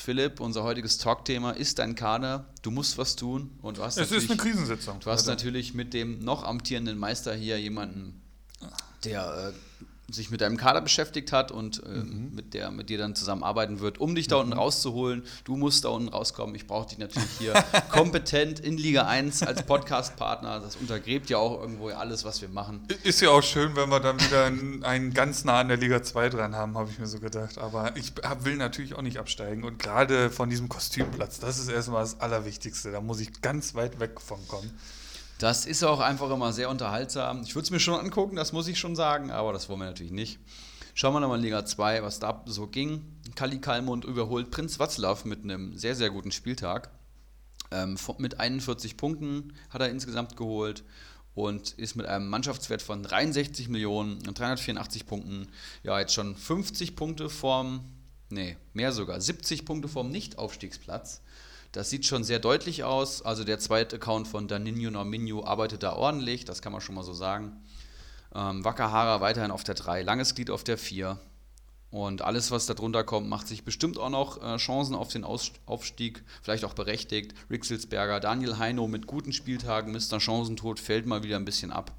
Philipp, 0.00 0.40
unser 0.40 0.62
heutiges 0.62 0.98
Talkthema 0.98 1.50
ist 1.50 1.78
dein 1.78 1.94
Kader. 1.94 2.46
Du 2.62 2.70
musst 2.70 2.96
was 2.96 3.16
tun. 3.16 3.58
Und 3.60 3.78
du 3.78 3.82
hast 3.82 3.98
es 3.98 4.10
ist 4.10 4.30
eine 4.30 4.40
Krisensitzung. 4.40 4.98
Du 5.00 5.10
hast 5.10 5.26
natürlich 5.26 5.74
mit 5.74 5.92
dem 5.92 6.20
noch 6.20 6.42
amtierenden 6.42 6.98
Meister 6.98 7.34
hier 7.34 7.60
jemanden, 7.60 8.22
der 9.04 9.52
äh, 9.52 9.69
sich 10.12 10.30
mit 10.30 10.40
deinem 10.40 10.56
Kader 10.56 10.80
beschäftigt 10.80 11.32
hat 11.32 11.50
und 11.52 11.82
äh, 11.84 11.88
mhm. 11.88 12.34
mit, 12.34 12.54
der, 12.54 12.70
mit 12.70 12.88
dir 12.88 12.98
dann 12.98 13.14
zusammenarbeiten 13.14 13.80
wird, 13.80 13.98
um 13.98 14.14
dich 14.14 14.28
da 14.28 14.36
unten 14.36 14.52
mhm. 14.52 14.58
rauszuholen. 14.58 15.22
Du 15.44 15.56
musst 15.56 15.84
da 15.84 15.88
unten 15.90 16.08
rauskommen. 16.08 16.54
Ich 16.54 16.66
brauche 16.66 16.88
dich 16.88 16.98
natürlich 16.98 17.30
hier 17.38 17.52
kompetent 17.90 18.60
in 18.60 18.76
Liga 18.76 19.06
1 19.06 19.42
als 19.42 19.64
Podcast-Partner. 19.64 20.60
Das 20.60 20.76
untergräbt 20.76 21.30
ja 21.30 21.38
auch 21.38 21.60
irgendwo 21.60 21.88
alles, 21.88 22.24
was 22.24 22.40
wir 22.40 22.48
machen. 22.48 22.86
Ist 23.02 23.20
ja 23.20 23.30
auch 23.30 23.42
schön, 23.42 23.76
wenn 23.76 23.88
wir 23.88 24.00
dann 24.00 24.20
wieder 24.20 24.46
einen 24.46 25.12
ganz 25.14 25.44
nah 25.44 25.60
an 25.60 25.68
der 25.68 25.76
Liga 25.76 26.02
2 26.02 26.28
dran 26.30 26.54
haben, 26.54 26.76
habe 26.76 26.90
ich 26.90 26.98
mir 26.98 27.06
so 27.06 27.18
gedacht. 27.20 27.58
Aber 27.58 27.96
ich 27.96 28.12
will 28.42 28.56
natürlich 28.56 28.94
auch 28.94 29.02
nicht 29.02 29.18
absteigen. 29.18 29.64
Und 29.64 29.78
gerade 29.78 30.30
von 30.30 30.50
diesem 30.50 30.68
Kostümplatz, 30.68 31.38
das 31.40 31.58
ist 31.58 31.68
erstmal 31.68 32.02
das 32.02 32.20
Allerwichtigste. 32.20 32.92
Da 32.92 33.00
muss 33.00 33.20
ich 33.20 33.40
ganz 33.42 33.74
weit 33.74 34.00
weg 34.00 34.20
von 34.20 34.38
kommen. 34.48 34.70
Das 35.40 35.64
ist 35.64 35.82
auch 35.84 36.00
einfach 36.00 36.30
immer 36.30 36.52
sehr 36.52 36.68
unterhaltsam. 36.68 37.40
Ich 37.40 37.54
würde 37.54 37.64
es 37.64 37.70
mir 37.70 37.80
schon 37.80 37.98
angucken, 37.98 38.36
das 38.36 38.52
muss 38.52 38.68
ich 38.68 38.78
schon 38.78 38.94
sagen, 38.94 39.30
aber 39.30 39.54
das 39.54 39.70
wollen 39.70 39.80
wir 39.80 39.86
natürlich 39.86 40.12
nicht. 40.12 40.38
Schauen 40.92 41.14
wir 41.14 41.20
nochmal 41.20 41.38
in 41.38 41.44
Liga 41.44 41.64
2, 41.64 42.02
was 42.02 42.18
da 42.18 42.44
so 42.44 42.66
ging. 42.66 43.18
Kali 43.36 43.58
Kalmund 43.58 44.04
überholt 44.04 44.50
Prinz 44.50 44.78
Watzlaw 44.78 45.26
mit 45.26 45.42
einem 45.42 45.74
sehr, 45.78 45.96
sehr 45.96 46.10
guten 46.10 46.30
Spieltag. 46.30 46.90
Ähm, 47.70 47.96
mit 48.18 48.38
41 48.38 48.98
Punkten 48.98 49.54
hat 49.70 49.80
er 49.80 49.88
insgesamt 49.88 50.36
geholt 50.36 50.84
und 51.34 51.70
ist 51.70 51.94
mit 51.94 52.04
einem 52.04 52.28
Mannschaftswert 52.28 52.82
von 52.82 53.02
63 53.02 53.70
Millionen 53.70 54.18
und 54.28 54.38
384 54.38 55.06
Punkten 55.06 55.48
ja 55.82 55.98
jetzt 55.98 56.12
schon 56.12 56.36
50 56.36 56.96
Punkte 56.96 57.30
vorm, 57.30 57.86
nee, 58.28 58.58
mehr 58.74 58.92
sogar, 58.92 59.18
70 59.18 59.64
Punkte 59.64 59.88
vorm 59.88 60.10
Nicht-Aufstiegsplatz. 60.10 61.22
Das 61.72 61.88
sieht 61.88 62.04
schon 62.04 62.24
sehr 62.24 62.40
deutlich 62.40 62.84
aus. 62.84 63.22
Also 63.22 63.44
der 63.44 63.58
zweite 63.58 63.96
Account 63.96 64.26
von 64.26 64.48
Daninho 64.48 64.90
Norminho 64.90 65.44
arbeitet 65.44 65.82
da 65.82 65.92
ordentlich, 65.92 66.44
das 66.44 66.62
kann 66.62 66.72
man 66.72 66.80
schon 66.80 66.96
mal 66.96 67.04
so 67.04 67.12
sagen. 67.12 67.62
Ähm, 68.34 68.64
Wakahara 68.64 69.20
weiterhin 69.20 69.50
auf 69.50 69.64
der 69.64 69.74
3, 69.74 70.02
langes 70.02 70.34
Glied 70.34 70.50
auf 70.50 70.64
der 70.64 70.78
4. 70.78 71.18
Und 71.90 72.22
alles, 72.22 72.52
was 72.52 72.66
da 72.66 72.74
drunter 72.74 73.02
kommt, 73.02 73.28
macht 73.28 73.48
sich 73.48 73.64
bestimmt 73.64 73.98
auch 73.98 74.10
noch 74.10 74.42
äh, 74.42 74.56
Chancen 74.58 74.94
auf 74.94 75.08
den 75.08 75.24
Aus 75.24 75.52
Aufstieg, 75.66 76.22
vielleicht 76.40 76.64
auch 76.64 76.74
berechtigt. 76.74 77.34
Rixelsberger, 77.50 78.20
Daniel 78.20 78.58
Heino 78.58 78.86
mit 78.86 79.08
guten 79.08 79.32
Spieltagen, 79.32 79.92
Mr. 79.92 80.20
Chancentod 80.20 80.78
fällt 80.78 81.06
mal 81.06 81.24
wieder 81.24 81.36
ein 81.36 81.44
bisschen 81.44 81.72
ab. 81.72 81.92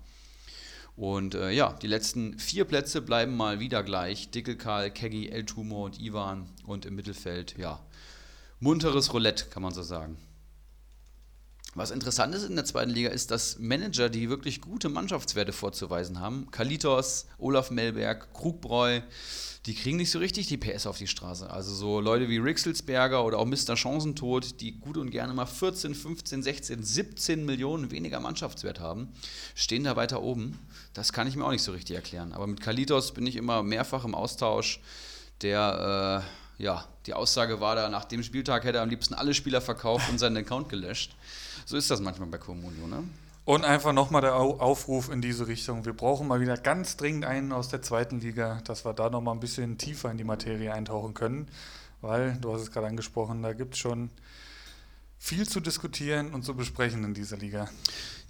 Und 0.96 1.36
äh, 1.36 1.52
ja, 1.52 1.74
die 1.74 1.88
letzten 1.88 2.38
vier 2.40 2.66
Plätze 2.66 3.02
bleiben 3.02 3.36
mal 3.36 3.60
wieder 3.60 3.84
gleich. 3.84 4.32
Dickelkarl, 4.32 4.92
Keggy, 4.92 5.30
El 5.30 5.46
Tumo 5.46 5.86
und 5.86 6.00
Ivan. 6.00 6.48
Und 6.66 6.86
im 6.86 6.96
Mittelfeld, 6.96 7.58
ja, 7.58 7.82
munteres 8.62 9.12
Roulette, 9.12 9.48
kann 9.50 9.64
man 9.64 9.74
so 9.74 9.84
sagen. 9.84 10.18
Was 11.74 11.92
interessant 11.92 12.36
ist 12.36 12.44
in 12.44 12.56
der 12.56 12.66
zweiten 12.66 12.92
Liga 12.92 13.10
ist, 13.10 13.32
dass 13.32 13.58
Manager, 13.58 14.10
die 14.10 14.30
wirklich 14.30 14.60
gute 14.60 14.90
Mannschaftswerte 14.90 15.54
vorzuweisen 15.54 16.20
haben, 16.20 16.52
Kalitos, 16.52 17.28
Olaf 17.38 17.72
Melberg, 17.72 18.34
Krugbräu, 18.34 19.02
die 19.66 19.74
kriegen 19.74 19.98
nicht 19.98 20.12
so 20.12 20.20
richtig 20.20 20.48
die 20.48 20.58
PS 20.58 20.86
auf 20.86 20.98
die 20.98 21.08
Straße. 21.08 21.50
Also 21.50 21.74
so 21.74 22.02
Leute 22.02 22.28
wie 22.28 22.40
Rixelsberger 22.40 23.24
oder 23.24 23.38
auch 23.38 23.46
Mr. 23.46 23.78
Chancentod, 23.78 24.60
die 24.60 24.80
gut 24.80 24.98
und 24.98 25.12
gerne 25.12 25.34
mal 25.34 25.46
14, 25.46 25.96
15, 25.96 26.44
16, 26.44 26.84
17 26.84 27.46
Millionen 27.46 27.90
weniger 27.90 28.20
Mannschaftswert 28.20 28.82
haben, 28.82 29.10
stehen 29.56 29.86
da 29.86 29.96
weiter 29.96 30.22
oben. 30.22 30.60
Das 30.94 31.14
kann 31.14 31.28
ich 31.28 31.38
mir 31.38 31.46
auch 31.46 31.52
nicht 31.52 31.64
so 31.64 31.72
richtig 31.72 31.96
erklären. 31.96 32.34
Aber 32.34 32.48
mit 32.48 32.60
Kalitos 32.60 33.14
bin 33.14 33.26
ich 33.26 33.38
immer 33.38 33.64
mehrfach 33.64 34.04
im 34.04 34.16
Austausch. 34.16 34.82
Der 35.42 36.26
äh, 36.26 36.41
ja, 36.62 36.86
die 37.08 37.14
Aussage 37.14 37.60
war 37.60 37.76
da, 37.76 37.90
nach 37.90 38.06
dem 38.06 38.22
Spieltag 38.24 38.64
hätte 38.64 38.78
er 38.78 38.84
am 38.84 38.90
liebsten 38.90 39.16
alle 39.16 39.34
Spieler 39.34 39.62
verkauft 39.62 40.10
und 40.10 40.20
seinen 40.20 40.38
Account 40.38 40.70
gelöscht. 40.70 41.16
So 41.66 41.76
ist 41.76 41.90
das 41.90 42.00
manchmal 42.00 42.30
bei 42.30 42.38
Comunio, 42.38 42.88
ne? 42.88 43.04
Und 43.44 43.66
einfach 43.66 43.92
nochmal 43.92 44.22
der 44.22 44.36
Aufruf 44.36 45.10
in 45.10 45.22
diese 45.22 45.48
Richtung. 45.48 45.84
Wir 45.84 45.94
brauchen 45.94 46.28
mal 46.28 46.40
wieder 46.40 46.58
ganz 46.58 46.96
dringend 46.96 47.26
einen 47.26 47.52
aus 47.52 47.70
der 47.70 47.82
zweiten 47.82 48.20
Liga, 48.20 48.62
dass 48.66 48.86
wir 48.86 48.94
da 48.94 49.10
nochmal 49.10 49.34
ein 49.34 49.40
bisschen 49.40 49.80
tiefer 49.80 50.12
in 50.12 50.18
die 50.18 50.24
Materie 50.24 50.72
eintauchen 50.72 51.16
können. 51.16 51.48
Weil, 52.02 52.38
du 52.40 52.54
hast 52.54 52.62
es 52.62 52.72
gerade 52.72 52.88
angesprochen, 52.88 53.42
da 53.42 53.54
gibt 53.54 53.74
es 53.74 53.80
schon 53.80 54.12
viel 55.18 55.48
zu 55.48 55.60
diskutieren 55.60 56.34
und 56.34 56.44
zu 56.44 56.56
besprechen 56.56 57.04
in 57.04 57.16
dieser 57.16 57.38
Liga. 57.38 57.68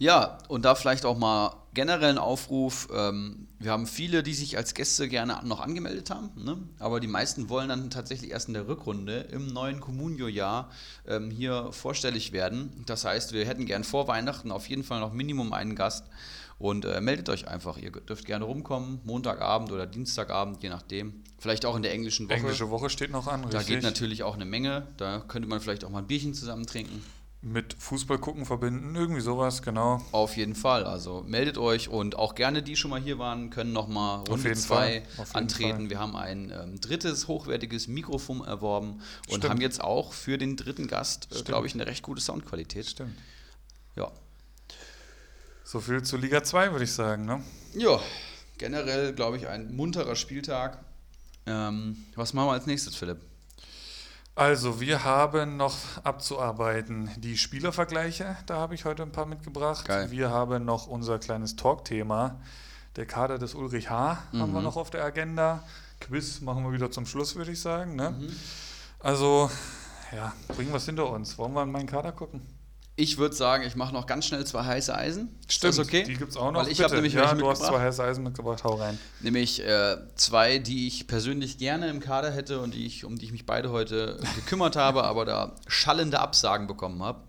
Ja, 0.02 0.40
und 0.48 0.66
da 0.66 0.74
vielleicht 0.74 1.06
auch 1.06 1.16
mal 1.16 1.56
generell 1.76 2.10
ein 2.10 2.18
Aufruf. 2.18 2.88
Ähm, 2.92 3.48
wir 3.60 3.70
haben 3.70 3.86
viele, 3.86 4.24
die 4.24 4.34
sich 4.34 4.58
als 4.58 4.74
Gäste 4.74 5.08
gerne 5.08 5.40
noch 5.44 5.60
angemeldet 5.60 6.10
haben, 6.10 6.32
ne? 6.44 6.58
aber 6.80 7.00
die 7.00 7.08
meisten 7.08 7.50
wollen 7.50 7.70
dann 7.70 7.92
tatsächlich 7.92 8.32
erst 8.32 8.48
in 8.48 8.56
der 8.56 8.68
Rückrunde 8.68 9.28
im 9.32 9.46
neuen 9.46 9.80
Communio-Jahr 9.80 10.72
ähm, 11.08 11.30
hier 11.30 11.72
vorstellig 11.72 12.32
werden. 12.32 12.84
Das 12.88 13.06
heißt, 13.06 13.34
wir 13.34 13.46
hätten 13.46 13.68
gern 13.68 13.84
vor 13.84 14.08
Weihnachten 14.08 14.52
auf 14.52 14.68
jeden 14.68 14.84
Fall 14.84 15.02
noch 15.02 15.14
Minimum 15.14 15.54
einen 15.54 15.76
Gast. 15.76 16.08
Und 16.58 16.86
äh, 16.86 17.00
meldet 17.00 17.30
euch 17.30 17.48
einfach. 17.48 17.78
Ihr 17.78 17.92
dürft 17.92 18.26
gerne 18.26 18.46
rumkommen, 18.46 19.02
Montagabend 19.04 19.72
oder 19.72 19.86
Dienstagabend, 19.86 20.64
je 20.64 20.70
nachdem. 20.70 21.22
Vielleicht 21.38 21.64
auch 21.64 21.76
in 21.76 21.84
der 21.84 21.92
englischen 21.92 22.28
Woche. 22.28 22.38
Englische 22.38 22.72
Woche 22.72 22.90
steht 22.90 23.12
noch 23.12 23.28
an. 23.28 23.44
Da 23.44 23.60
richtig. 23.60 23.68
geht 23.68 23.84
natürlich 23.84 24.24
auch 24.24 24.34
eine 24.34 24.46
Menge. 24.46 24.88
Da 24.98 25.20
könnte 25.20 25.48
man 25.48 25.60
vielleicht 25.60 25.84
auch 25.86 25.90
mal 25.92 26.00
ein 26.00 26.08
Bierchen 26.08 26.34
zusammen 26.34 26.66
trinken. 26.66 27.04
Mit 27.44 27.74
Fußball 27.80 28.20
gucken 28.20 28.46
verbinden, 28.46 28.96
irgendwie 28.96 29.22
sowas, 29.22 29.64
genau. 29.64 30.00
Auf 30.12 30.38
jeden 30.38 30.54
Fall. 30.54 30.84
Also 30.84 31.24
meldet 31.26 31.58
euch 31.58 31.90
und 31.90 32.16
auch 32.16 32.36
gerne 32.36 32.62
die 32.62 32.76
schon 32.76 32.92
mal 32.92 33.02
hier 33.02 33.18
waren, 33.18 33.50
können 33.50 33.74
nochmal 33.74 34.24
Runde 34.30 34.54
2 34.54 35.02
antreten. 35.34 35.80
Fall. 35.80 35.90
Wir 35.90 36.00
haben 36.00 36.16
ein 36.16 36.52
ähm, 36.52 36.80
drittes 36.80 37.28
hochwertiges 37.28 37.88
Mikrofon 37.88 38.46
erworben 38.46 39.02
und 39.28 39.38
Stimmt. 39.38 39.50
haben 39.50 39.62
jetzt 39.62 39.82
auch 39.82 40.14
für 40.14 40.38
den 40.38 40.56
dritten 40.56 40.86
Gast, 40.86 41.30
äh, 41.36 41.42
glaube 41.42 41.66
ich, 41.66 41.74
eine 41.74 41.88
recht 41.88 42.04
gute 42.04 42.22
Soundqualität. 42.22 42.86
Stimmt. 42.86 43.18
Ja. 43.96 44.12
So 45.64 45.80
viel 45.80 46.04
zu 46.04 46.18
Liga 46.18 46.44
2, 46.44 46.74
würde 46.74 46.84
ich 46.84 46.92
sagen, 46.92 47.26
ne? 47.26 47.44
Ja, 47.74 48.00
generell, 48.60 49.14
glaube 49.14 49.38
ich, 49.38 49.48
ein 49.48 49.76
munterer 49.76 50.16
Spieltag. 50.16 50.84
Ähm, 51.48 52.06
was 52.14 52.34
machen 52.34 52.50
wir 52.50 52.54
als 52.54 52.68
nächstes, 52.68 52.96
Philipp? 52.96 53.18
Also, 54.36 54.80
wir 54.80 55.04
haben 55.04 55.58
noch 55.58 55.76
abzuarbeiten 56.04 57.10
die 57.18 57.38
Spielervergleiche. 57.38 58.38
Da 58.46 58.56
habe 58.56 58.76
ich 58.76 58.86
heute 58.86 59.04
ein 59.04 59.12
paar 59.12 59.26
mitgebracht. 59.26 59.86
Geil. 59.86 60.10
Wir 60.10 60.30
haben 60.30 60.64
noch 60.64 60.88
unser 60.88 61.20
kleines 61.20 61.58
Talkthema. 61.58 62.40
Der 62.96 63.06
Kader 63.06 63.38
des 63.38 63.56
Ulrich 63.56 63.90
H. 63.90 64.24
Mhm. 64.32 64.40
haben 64.40 64.54
wir 64.54 64.60
mhm. 64.60 64.66
noch 64.66 64.78
auf 64.78 64.90
der 64.90 65.04
Agenda. 65.04 65.64
Quiz 66.00 66.42
machen 66.42 66.64
wir 66.64 66.72
wieder 66.72 66.92
zum 66.92 67.06
Schluss, 67.06 67.36
würde 67.36 67.52
ich 67.52 67.60
sagen. 67.60 67.96
Ne? 67.96 68.12
Mhm. 68.12 68.36
Also, 69.00 69.52
ja, 70.16 70.34
bringen 70.48 70.70
wir 70.70 70.78
es 70.78 70.86
hinter 70.86 71.10
uns. 71.10 71.38
Wollen 71.38 71.54
wir 71.54 71.64
in 71.64 71.72
meinen 71.72 71.88
Kader 71.88 72.14
gucken? 72.14 72.42
Ich 73.02 73.18
würde 73.18 73.34
sagen, 73.34 73.64
ich 73.66 73.76
mache 73.76 73.92
noch 73.94 74.06
ganz 74.06 74.28
schnell 74.28 74.46
zwei 74.46 74.64
heiße 74.64 74.94
Eisen. 74.94 75.36
Stimmt, 75.48 75.80
okay? 75.80 76.04
die 76.04 76.14
gibt 76.14 76.30
es 76.30 76.38
auch 76.38 76.52
noch. 76.52 76.66
Weil 76.66 76.72
ich 76.72 76.84
habe 76.84 76.94
nämlich 76.94 77.14
ja, 77.14 77.34
du 77.34 77.50
hast 77.50 77.66
zwei 77.66 77.80
heiße 77.80 78.04
Eisen 78.04 78.24
mitgebracht, 78.24 78.64
hau 78.64 78.76
rein. 78.76 79.00
Nämlich 79.22 79.66
äh, 79.66 79.98
zwei, 80.14 80.60
die 80.60 80.86
ich 80.86 81.08
persönlich 81.08 81.58
gerne 81.58 81.90
im 81.90 82.00
Kader 82.00 82.30
hätte 82.30 82.60
und 82.60 82.76
die 82.76 82.86
ich, 82.86 83.04
um 83.04 83.18
die 83.18 83.26
ich 83.26 83.32
mich 83.32 83.48
beide 83.48 83.72
heute 83.72 84.20
gekümmert 84.36 84.76
habe, 84.76 85.04
aber 85.06 85.26
da 85.26 85.56
schallende 85.66 86.20
Absagen 86.20 86.68
bekommen 86.68 87.02
habe 87.02 87.24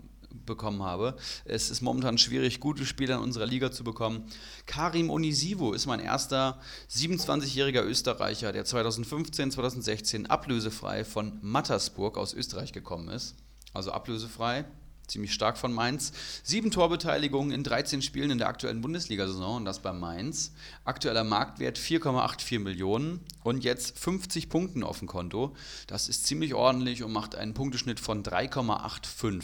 bekommen 0.45 0.83
habe. 0.83 1.17
Es 1.47 1.71
ist 1.71 1.81
momentan 1.81 2.19
schwierig, 2.19 2.61
gute 2.61 2.85
Spieler 2.85 3.15
in 3.15 3.23
unserer 3.23 3.47
Liga 3.47 3.71
zu 3.71 3.85
bekommen. 3.85 4.29
Karim 4.67 5.09
Onisivo 5.09 5.73
ist 5.73 5.87
mein 5.87 6.01
erster 6.01 6.61
27-jähriger 6.91 7.83
Österreicher, 7.83 8.53
der 8.53 8.67
2015, 8.67 9.53
2016 9.53 10.27
ablösefrei 10.27 11.05
von 11.05 11.39
Mattersburg 11.41 12.19
aus 12.19 12.35
Österreich 12.35 12.73
gekommen 12.73 13.09
ist. 13.09 13.37
Also 13.73 13.93
ablösefrei, 13.93 14.67
ziemlich 15.07 15.33
stark 15.33 15.59
von 15.59 15.73
Mainz. 15.73 16.13
Sieben 16.43 16.71
Torbeteiligungen 16.71 17.53
in 17.53 17.65
13 17.65 18.03
Spielen 18.03 18.31
in 18.31 18.39
der 18.39 18.49
aktuellen 18.49 18.81
Bundesliga-Saison 18.81 19.57
und 19.57 19.65
das 19.65 19.81
bei 19.81 19.93
Mainz. 19.93 20.53
Aktueller 20.85 21.25
Marktwert 21.25 21.79
4,84 21.79 22.61
Millionen 22.61 23.21
und 23.43 23.65
jetzt 23.65 23.99
50 23.99 24.49
Punkten 24.49 24.83
auf 24.83 24.99
dem 24.99 25.09
Konto. 25.09 25.55
Das 25.87 26.09
ist 26.09 26.27
ziemlich 26.27 26.55
ordentlich 26.55 27.03
und 27.03 27.13
macht 27.13 27.35
einen 27.35 27.55
Punkteschnitt 27.55 28.01
von 28.01 28.23
3,85. 28.23 29.43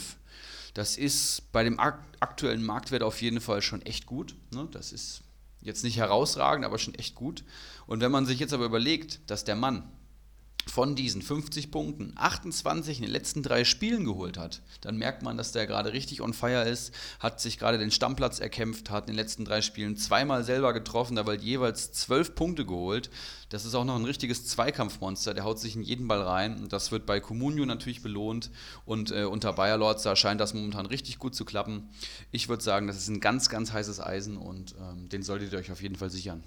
Das 0.73 0.97
ist 0.97 1.51
bei 1.51 1.63
dem 1.63 1.79
aktuellen 1.79 2.63
Marktwert 2.63 3.03
auf 3.03 3.21
jeden 3.21 3.41
Fall 3.41 3.61
schon 3.61 3.81
echt 3.81 4.05
gut. 4.05 4.35
Ne? 4.53 4.67
Das 4.71 4.91
ist 4.91 5.21
jetzt 5.61 5.83
nicht 5.83 5.97
herausragend, 5.97 6.65
aber 6.65 6.79
schon 6.79 6.95
echt 6.95 7.15
gut. 7.15 7.43
Und 7.85 8.01
wenn 8.01 8.11
man 8.11 8.25
sich 8.25 8.39
jetzt 8.39 8.53
aber 8.53 8.65
überlegt, 8.65 9.19
dass 9.27 9.43
der 9.43 9.55
Mann 9.55 9.83
von 10.69 10.95
diesen 10.95 11.21
50 11.21 11.71
Punkten 11.71 12.13
28 12.15 12.97
in 12.97 13.03
den 13.03 13.11
letzten 13.11 13.43
drei 13.43 13.63
Spielen 13.63 14.05
geholt 14.05 14.37
hat, 14.37 14.61
dann 14.81 14.97
merkt 14.97 15.23
man, 15.23 15.35
dass 15.37 15.51
der 15.51 15.67
gerade 15.67 15.93
richtig 15.93 16.21
on 16.21 16.33
fire 16.33 16.67
ist, 16.67 16.93
hat 17.19 17.41
sich 17.41 17.57
gerade 17.57 17.77
den 17.77 17.91
Stammplatz 17.91 18.39
erkämpft, 18.39 18.89
hat 18.89 19.05
in 19.05 19.13
den 19.13 19.15
letzten 19.15 19.45
drei 19.45 19.61
Spielen 19.61 19.97
zweimal 19.97 20.43
selber 20.43 20.73
getroffen, 20.73 21.15
dabei 21.15 21.35
jeweils 21.35 21.91
zwölf 21.91 22.35
Punkte 22.35 22.65
geholt. 22.65 23.09
Das 23.49 23.65
ist 23.65 23.73
auch 23.73 23.83
noch 23.83 23.95
ein 23.95 24.05
richtiges 24.05 24.45
Zweikampfmonster, 24.45 25.33
der 25.33 25.43
haut 25.43 25.59
sich 25.59 25.75
in 25.75 25.81
jeden 25.81 26.07
Ball 26.07 26.21
rein. 26.21 26.67
Das 26.69 26.91
wird 26.91 27.05
bei 27.05 27.19
Comunio 27.19 27.65
natürlich 27.65 28.03
belohnt 28.03 28.51
und 28.85 29.11
äh, 29.11 29.23
unter 29.23 29.53
Bayer 29.53 29.77
Lords, 29.77 30.03
da 30.03 30.15
scheint 30.15 30.39
das 30.39 30.53
momentan 30.53 30.85
richtig 30.85 31.17
gut 31.17 31.33
zu 31.33 31.45
klappen. 31.45 31.89
Ich 32.31 32.47
würde 32.47 32.63
sagen, 32.63 32.87
das 32.87 32.97
ist 32.97 33.07
ein 33.07 33.19
ganz, 33.19 33.49
ganz 33.49 33.73
heißes 33.73 33.99
Eisen 33.99 34.37
und 34.37 34.75
ähm, 34.79 35.09
den 35.09 35.23
solltet 35.23 35.51
ihr 35.51 35.59
euch 35.59 35.71
auf 35.71 35.81
jeden 35.81 35.95
Fall 35.95 36.11
sichern. 36.11 36.43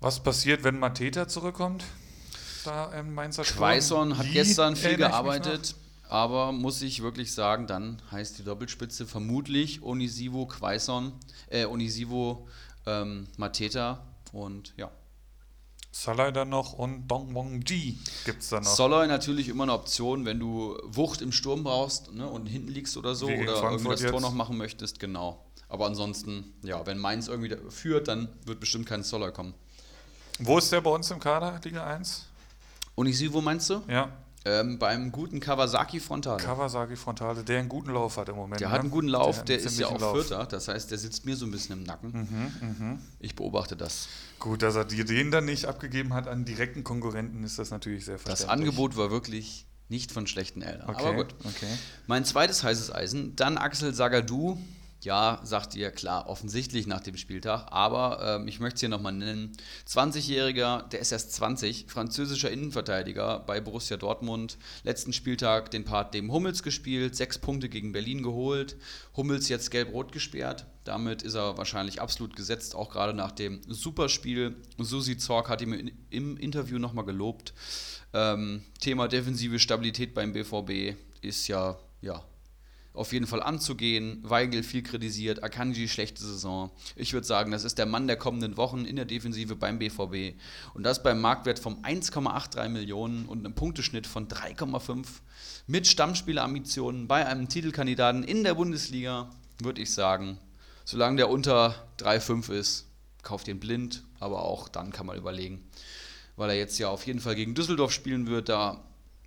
Was 0.00 0.22
passiert, 0.22 0.64
wenn 0.64 0.78
Mateta 0.78 1.28
zurückkommt? 1.28 1.84
Da 2.66 2.92
im 2.92 3.14
Mainzer 3.14 3.44
Quaison 3.44 4.18
hat 4.18 4.26
gestern 4.32 4.76
viel 4.76 4.96
gearbeitet, 4.96 5.76
aber 6.08 6.52
muss 6.52 6.82
ich 6.82 7.02
wirklich 7.02 7.32
sagen, 7.32 7.66
dann 7.66 8.02
heißt 8.10 8.38
die 8.38 8.44
Doppelspitze 8.44 9.06
vermutlich 9.06 9.82
Onisivo 9.82 10.46
Quaison, 10.46 11.12
äh, 11.48 11.64
Onisivo 11.64 12.48
ähm, 12.86 13.26
Mateta 13.36 14.06
und 14.32 14.74
ja. 14.76 14.90
Salai 15.92 16.30
dann 16.30 16.50
noch 16.50 16.74
und 16.74 17.08
Dong 17.08 17.34
Wong 17.34 17.62
Ji 17.66 17.98
gibt 18.26 18.42
es 18.42 18.50
dann 18.50 18.64
noch. 18.64 18.74
Salai 18.74 19.06
natürlich 19.06 19.48
immer 19.48 19.62
eine 19.62 19.72
Option, 19.72 20.26
wenn 20.26 20.38
du 20.38 20.76
Wucht 20.84 21.22
im 21.22 21.32
Sturm 21.32 21.64
brauchst 21.64 22.12
ne, 22.12 22.28
und 22.28 22.46
hinten 22.46 22.68
liegst 22.68 22.98
oder 22.98 23.14
so 23.14 23.28
Wie 23.28 23.42
oder 23.42 23.62
irgendwie 23.62 23.88
das 23.88 24.02
jetzt. 24.02 24.10
Tor 24.10 24.20
noch 24.20 24.34
machen 24.34 24.58
möchtest, 24.58 25.00
genau. 25.00 25.46
Aber 25.68 25.86
ansonsten, 25.86 26.52
ja, 26.62 26.84
wenn 26.86 26.98
Mainz 26.98 27.28
irgendwie 27.28 27.56
führt, 27.70 28.08
dann 28.08 28.28
wird 28.44 28.60
bestimmt 28.60 28.86
kein 28.86 29.02
Soller 29.02 29.32
kommen. 29.32 29.54
Wo 30.38 30.58
ist 30.58 30.70
der 30.70 30.82
bei 30.82 30.90
uns 30.90 31.10
im 31.10 31.18
Kader, 31.18 31.58
Liga 31.64 31.86
1? 31.86 32.25
Unisivo 32.96 33.40
meinst 33.40 33.70
du? 33.70 33.82
Ja. 33.88 34.10
Ähm, 34.44 34.78
beim 34.78 35.10
guten 35.10 35.40
Kawasaki 35.40 35.98
Frontale. 35.98 36.42
Kawasaki 36.42 36.94
Frontale, 36.94 37.42
der 37.42 37.58
einen 37.58 37.68
guten 37.68 37.90
Lauf 37.90 38.16
hat 38.16 38.28
im 38.28 38.36
Moment. 38.36 38.60
Der 38.60 38.68
ne? 38.68 38.74
hat 38.74 38.80
einen 38.80 38.90
guten 38.90 39.08
Lauf, 39.08 39.42
der, 39.44 39.56
der 39.56 39.66
ist 39.66 39.78
ja 39.78 39.88
auch 39.88 40.00
Lauf. 40.00 40.26
Vierter, 40.26 40.46
das 40.46 40.68
heißt, 40.68 40.90
der 40.90 40.98
sitzt 40.98 41.26
mir 41.26 41.34
so 41.34 41.46
ein 41.46 41.50
bisschen 41.50 41.78
im 41.78 41.82
Nacken. 41.82 42.12
Mhm, 42.60 42.78
mh. 42.78 42.98
Ich 43.18 43.34
beobachte 43.34 43.76
das. 43.76 44.08
Gut, 44.38 44.62
dass 44.62 44.76
er 44.76 44.84
den 44.84 45.32
dann 45.32 45.46
nicht 45.46 45.66
abgegeben 45.66 46.14
hat 46.14 46.28
an 46.28 46.44
direkten 46.44 46.84
Konkurrenten, 46.84 47.42
ist 47.42 47.58
das 47.58 47.70
natürlich 47.70 48.04
sehr 48.04 48.18
verständlich. 48.18 48.46
Das 48.46 48.48
Angebot 48.48 48.96
war 48.96 49.10
wirklich 49.10 49.66
nicht 49.88 50.12
von 50.12 50.28
schlechten 50.28 50.62
Eltern. 50.62 50.88
Okay, 50.88 51.06
Aber 51.06 51.14
gut. 51.24 51.34
Okay. 51.42 51.66
Mein 52.06 52.24
zweites 52.24 52.62
heißes 52.62 52.94
Eisen, 52.94 53.34
dann 53.34 53.58
Axel 53.58 53.94
Sagadou, 53.94 54.58
ja, 55.06 55.40
sagt 55.44 55.76
ihr, 55.76 55.92
klar, 55.92 56.28
offensichtlich 56.28 56.86
nach 56.88 57.00
dem 57.00 57.16
Spieltag, 57.16 57.68
aber 57.70 58.18
ähm, 58.40 58.48
ich 58.48 58.58
möchte 58.58 58.74
es 58.74 58.80
hier 58.80 58.88
nochmal 58.88 59.12
nennen. 59.12 59.52
20-Jähriger, 59.88 60.88
der 60.88 60.98
ist 60.98 61.12
erst 61.12 61.32
20, 61.32 61.86
französischer 61.88 62.50
Innenverteidiger 62.50 63.38
bei 63.38 63.60
Borussia 63.60 63.96
Dortmund. 63.96 64.58
Letzten 64.82 65.12
Spieltag 65.12 65.70
den 65.70 65.84
Part 65.84 66.12
dem 66.12 66.32
Hummels 66.32 66.64
gespielt, 66.64 67.14
sechs 67.14 67.38
Punkte 67.38 67.68
gegen 67.68 67.92
Berlin 67.92 68.24
geholt. 68.24 68.76
Hummels 69.16 69.48
jetzt 69.48 69.70
gelb-rot 69.70 70.10
gesperrt. 70.10 70.66
Damit 70.82 71.22
ist 71.22 71.34
er 71.34 71.56
wahrscheinlich 71.56 72.02
absolut 72.02 72.34
gesetzt, 72.34 72.74
auch 72.74 72.90
gerade 72.90 73.14
nach 73.14 73.30
dem 73.30 73.60
Superspiel. 73.68 74.56
Susi 74.76 75.16
Zorc 75.18 75.48
hat 75.48 75.62
ihm 75.62 75.92
im 76.10 76.36
Interview 76.36 76.78
nochmal 76.78 77.04
gelobt. 77.04 77.54
Ähm, 78.12 78.64
Thema 78.80 79.06
defensive 79.06 79.60
Stabilität 79.60 80.14
beim 80.14 80.32
BVB 80.32 80.96
ist 81.22 81.46
ja, 81.46 81.78
ja 82.00 82.24
auf 82.96 83.12
jeden 83.12 83.26
Fall 83.26 83.42
anzugehen. 83.42 84.20
Weigel 84.22 84.62
viel 84.62 84.82
kritisiert, 84.82 85.42
Akanji 85.42 85.88
schlechte 85.88 86.24
Saison. 86.24 86.70
Ich 86.96 87.12
würde 87.12 87.26
sagen, 87.26 87.50
das 87.50 87.64
ist 87.64 87.78
der 87.78 87.86
Mann 87.86 88.06
der 88.06 88.16
kommenden 88.16 88.56
Wochen 88.56 88.84
in 88.84 88.96
der 88.96 89.04
Defensive 89.04 89.54
beim 89.54 89.78
BVB. 89.78 90.38
Und 90.74 90.82
das 90.82 91.02
beim 91.02 91.20
Marktwert 91.20 91.58
von 91.58 91.82
1,83 91.82 92.68
Millionen 92.68 93.26
und 93.26 93.40
einem 93.40 93.54
Punkteschnitt 93.54 94.06
von 94.06 94.28
3,5 94.28 95.06
mit 95.66 95.86
Stammspielerambitionen 95.86 97.06
bei 97.06 97.26
einem 97.26 97.48
Titelkandidaten 97.48 98.24
in 98.24 98.44
der 98.44 98.54
Bundesliga, 98.54 99.30
würde 99.58 99.82
ich 99.82 99.92
sagen, 99.92 100.38
solange 100.84 101.16
der 101.16 101.30
unter 101.30 101.86
3,5 101.98 102.52
ist, 102.52 102.86
kauft 103.22 103.48
ihn 103.48 103.60
blind, 103.60 104.04
aber 104.20 104.42
auch 104.42 104.68
dann 104.68 104.92
kann 104.92 105.06
man 105.06 105.18
überlegen, 105.18 105.68
weil 106.36 106.50
er 106.50 106.56
jetzt 106.56 106.78
ja 106.78 106.88
auf 106.88 107.06
jeden 107.06 107.20
Fall 107.20 107.34
gegen 107.34 107.54
Düsseldorf 107.54 107.92
spielen 107.92 108.26
wird, 108.28 108.48
da 108.48 108.82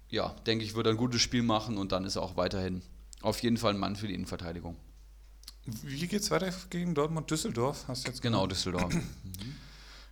ja, 0.09 0.35
denke 0.47 0.65
ich, 0.65 0.75
wird 0.75 0.87
er 0.87 0.93
ein 0.93 0.97
gutes 0.97 1.21
Spiel 1.21 1.43
machen 1.43 1.77
und 1.77 1.91
dann 1.91 2.05
ist 2.05 2.15
er 2.15 2.23
auch 2.23 2.35
weiterhin 2.35 2.81
auf 3.21 3.41
jeden 3.43 3.57
Fall 3.57 3.73
ein 3.73 3.79
Mann 3.79 3.95
für 3.95 4.07
die 4.07 4.13
Innenverteidigung. 4.13 4.75
Wie 5.83 6.07
geht 6.07 6.21
es 6.21 6.31
weiter 6.31 6.51
gegen 6.69 6.95
Dortmund-Düsseldorf? 6.95 7.85
Hast 7.87 8.07
jetzt 8.07 8.21
genau, 8.21 8.47
Düsseldorf. 8.47 8.93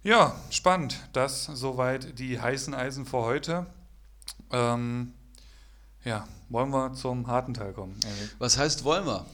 Ja, 0.03 0.39
spannend. 0.51 0.95
Das 1.11 1.45
soweit 1.45 2.17
die 2.17 2.39
heißen 2.39 2.73
Eisen 2.73 3.05
für 3.05 3.17
heute. 3.17 3.65
Ähm, 4.51 5.11
ja, 6.05 6.25
wollen 6.47 6.69
wir 6.69 6.93
zum 6.93 7.27
harten 7.27 7.53
Teil 7.53 7.73
kommen? 7.73 7.99
Erik? 8.05 8.29
Was 8.39 8.57
heißt 8.57 8.85
wollen 8.85 9.05
wir? 9.05 9.25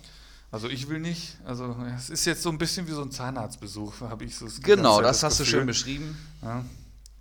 Also 0.51 0.69
ich 0.69 0.89
will 0.89 0.99
nicht. 0.99 1.37
Also 1.45 1.75
es 1.95 2.09
ist 2.09 2.25
jetzt 2.25 2.41
so 2.41 2.49
ein 2.49 2.57
bisschen 2.57 2.87
wie 2.87 2.91
so 2.91 3.03
ein 3.03 3.11
Zahnarztbesuch, 3.11 4.01
habe 4.01 4.23
ich 4.25 4.35
so. 4.35 4.47
die 4.47 4.61
Genau, 4.61 4.95
Zeit 4.95 5.05
das 5.05 5.21
hast 5.21 5.39
du 5.39 5.43
Gefühl. 5.43 5.59
schön 5.59 5.67
beschrieben. 5.67 6.17
Ja, 6.41 6.65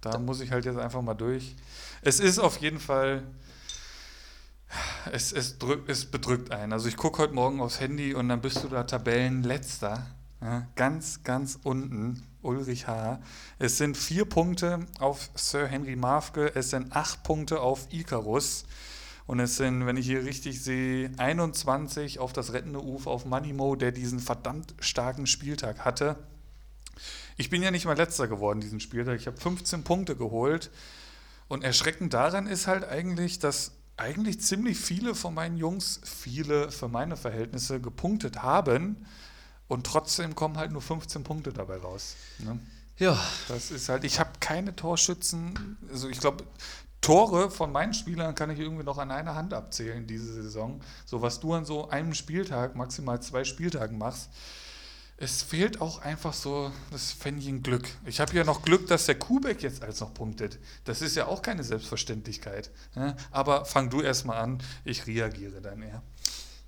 da 0.01 0.19
muss 0.19 0.41
ich 0.41 0.51
halt 0.51 0.65
jetzt 0.65 0.79
einfach 0.79 1.03
mal 1.03 1.15
durch. 1.15 1.55
Es 2.01 2.21
ist 2.21 2.39
auf 2.39 2.59
jeden 2.59 2.81
Fall, 2.81 3.23
es, 5.13 5.33
es, 5.33 5.59
drück, 5.59 5.89
es 5.89 6.07
bedrückt 6.07 6.51
einen. 6.51 6.73
Also 6.73 6.89
ich 6.89 6.97
gucke 6.97 7.23
heute 7.23 7.35
Morgen 7.35 7.61
aufs 7.61 7.81
Handy 7.81 8.15
und 8.15 8.29
dann 8.29 8.41
bist 8.41 8.63
du 8.65 8.69
da 8.69 8.85
Tabellenletzter. 8.85 10.07
Ja, 10.41 10.67
ganz, 10.75 11.23
ganz 11.23 11.59
unten, 11.63 12.27
Ulrich 12.43 12.89
H. 12.89 13.21
Es 13.61 13.79
sind 13.79 13.97
vier 13.97 14.25
Punkte 14.25 14.87
auf 14.99 15.31
Sir 15.37 15.69
Henry 15.69 15.95
Mafke, 15.95 16.53
es 16.57 16.71
sind 16.71 16.97
acht 16.97 17.23
Punkte 17.23 17.61
auf 17.61 17.87
Icarus. 17.93 18.65
Und 19.27 19.39
es 19.39 19.57
sind, 19.57 19.87
wenn 19.87 19.97
ich 19.97 20.07
hier 20.07 20.25
richtig 20.25 20.63
sehe, 20.63 21.13
21 21.17 22.19
auf 22.19 22.33
das 22.33 22.53
rettende 22.53 22.83
Ufer 22.83 23.11
auf 23.11 23.25
Manimo, 23.25 23.77
der 23.77 23.93
diesen 23.93 24.19
verdammt 24.19 24.75
starken 24.81 25.29
Spieltag 25.29 25.85
hatte. 25.85 26.17
Ich 27.37 27.49
bin 27.49 27.63
ja 27.63 27.71
nicht 27.71 27.85
mal 27.85 27.97
letzter 27.97 28.27
geworden 28.27 28.61
diesen 28.61 28.81
Spieltag. 28.81 29.21
Ich 29.21 29.29
habe 29.29 29.41
15 29.41 29.85
Punkte 29.85 30.17
geholt. 30.17 30.71
Und 31.49 31.63
erschreckend 31.63 32.15
daran 32.15 32.47
ist 32.47 32.67
halt 32.67 32.85
eigentlich, 32.85 33.39
dass 33.39 33.73
eigentlich 33.97 34.41
ziemlich 34.41 34.79
viele 34.79 35.15
von 35.15 35.35
meinen 35.35 35.57
Jungs, 35.57 36.01
viele 36.05 36.71
für 36.71 36.89
meine 36.89 37.17
Verhältnisse, 37.17 37.81
gepunktet 37.81 38.43
haben. 38.43 39.07
Und 39.69 39.87
trotzdem 39.87 40.35
kommen 40.35 40.57
halt 40.59 40.73
nur 40.73 40.83
15 40.83 41.25
Punkte 41.25 41.53
dabei 41.53 41.77
raus. 41.77 42.17
Ne? 42.39 42.59
Ja, 42.99 43.19
Das 43.49 43.71
ist 43.71 43.89
halt, 43.89 44.05
ich 44.05 44.21
habe 44.21 44.31
keine 44.41 44.77
Torschützen. 44.77 45.79
Also 45.91 46.09
ich 46.09 46.21
glaube, 46.21 46.45
Tore 47.01 47.51
von 47.51 47.73
meinen 47.73 47.95
Spielern 47.95 48.35
kann 48.35 48.51
ich 48.51 48.61
irgendwie 48.61 48.85
noch 48.85 48.99
an 48.99 49.11
einer 49.11 49.35
Hand 49.35 49.53
abzählen 49.55 50.07
diese 50.07 50.33
Saison. 50.33 50.81
So 51.05 51.21
was 51.21 51.41
du 51.41 51.53
an 51.55 51.65
so 51.65 51.89
einem 51.89 52.15
Spieltag, 52.15 52.77
maximal 52.77 53.21
zwei 53.21 53.45
Spieltagen 53.45 53.99
machst. 53.99 54.31
Es 55.23 55.41
fehlt 55.41 55.81
auch 55.81 56.03
einfach 56.03 56.33
so 56.33 56.73
das 56.91 57.13
Fännchen 57.13 57.63
Glück. 57.63 57.87
Ich 58.07 58.19
habe 58.19 58.35
ja 58.35 58.43
noch 58.43 58.63
Glück, 58.63 58.89
dass 58.89 59.07
der 59.07 59.15
Kubek 59.17 59.63
jetzt 59.63 59.81
als 59.81 60.01
noch 60.01 60.13
punktet. 60.13 60.59
Das 60.85 61.01
ist 61.01 61.15
ja 61.15 61.27
auch 61.27 61.43
keine 61.43 61.63
Selbstverständlichkeit. 61.63 62.73
Ne? 62.97 63.15
Aber 63.31 63.65
fang 63.65 63.89
du 63.89 64.01
erstmal 64.01 64.39
an, 64.39 64.61
ich 64.85 65.07
reagiere 65.07 65.61
dann 65.61 65.81
eher. 65.81 66.03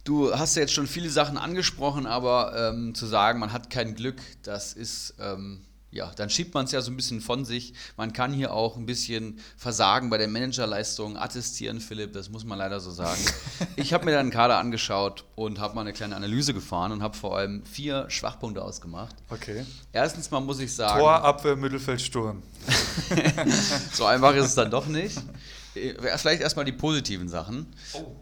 Du 0.05 0.33
hast 0.33 0.55
ja 0.55 0.63
jetzt 0.63 0.73
schon 0.73 0.87
viele 0.87 1.11
Sachen 1.11 1.37
angesprochen, 1.37 2.07
aber 2.07 2.71
ähm, 2.73 2.95
zu 2.95 3.07
sagen, 3.07 3.41
man 3.41 3.53
hat 3.53 3.71
kein 3.71 3.97
Glück, 3.97 4.23
das 4.45 4.73
ist, 4.73 5.15
ähm, 5.19 5.67
ja, 5.95 6.11
dann 6.17 6.29
schiebt 6.29 6.55
man 6.55 6.65
es 6.65 6.73
ja 6.73 6.81
so 6.81 6.91
ein 6.91 6.97
bisschen 6.97 7.21
von 7.21 7.45
sich. 7.45 7.73
Man 7.97 8.13
kann 8.13 8.33
hier 8.33 8.53
auch 8.53 8.77
ein 8.77 8.85
bisschen 8.85 9.39
Versagen 9.57 10.11
bei 10.11 10.19
der 10.19 10.27
Managerleistung 10.27 11.17
attestieren, 11.17 11.81
Philipp, 11.81 12.13
das 12.13 12.29
muss 12.29 12.45
man 12.45 12.59
leider 12.59 12.81
so 12.81 12.91
sagen. 12.91 13.21
ich 13.77 13.93
habe 13.93 14.05
mir 14.05 14.11
dann 14.11 14.23
einen 14.23 14.31
Kader 14.31 14.59
angeschaut 14.59 15.25
und 15.37 15.61
habe 15.61 15.77
mal 15.77 15.83
eine 15.83 15.93
kleine 15.93 16.17
Analyse 16.17 16.53
gefahren 16.53 16.91
und 16.91 17.03
habe 17.03 17.17
vor 17.17 17.39
allem 17.39 17.65
vier 17.65 18.07
Schwachpunkte 18.09 18.61
ausgemacht. 18.61 19.15
Okay. 19.31 19.65
Erstens 19.93 20.33
mal 20.33 20.41
muss 20.41 20.59
ich 20.59 20.75
sagen, 20.75 20.99
Tor, 20.99 21.23
Abwehr, 21.23 21.55
Mittelfeld, 21.55 22.01
Sturm. 22.01 22.43
so 23.93 24.05
einfach 24.05 24.35
ist 24.35 24.47
es 24.47 24.55
dann 24.57 24.73
doch 24.73 24.87
nicht. 24.87 25.17
Vielleicht 26.17 26.43
erstmal 26.43 26.65
die 26.65 26.73
positiven 26.73 27.29
Sachen. 27.29 27.67
Oh. 27.93 28.17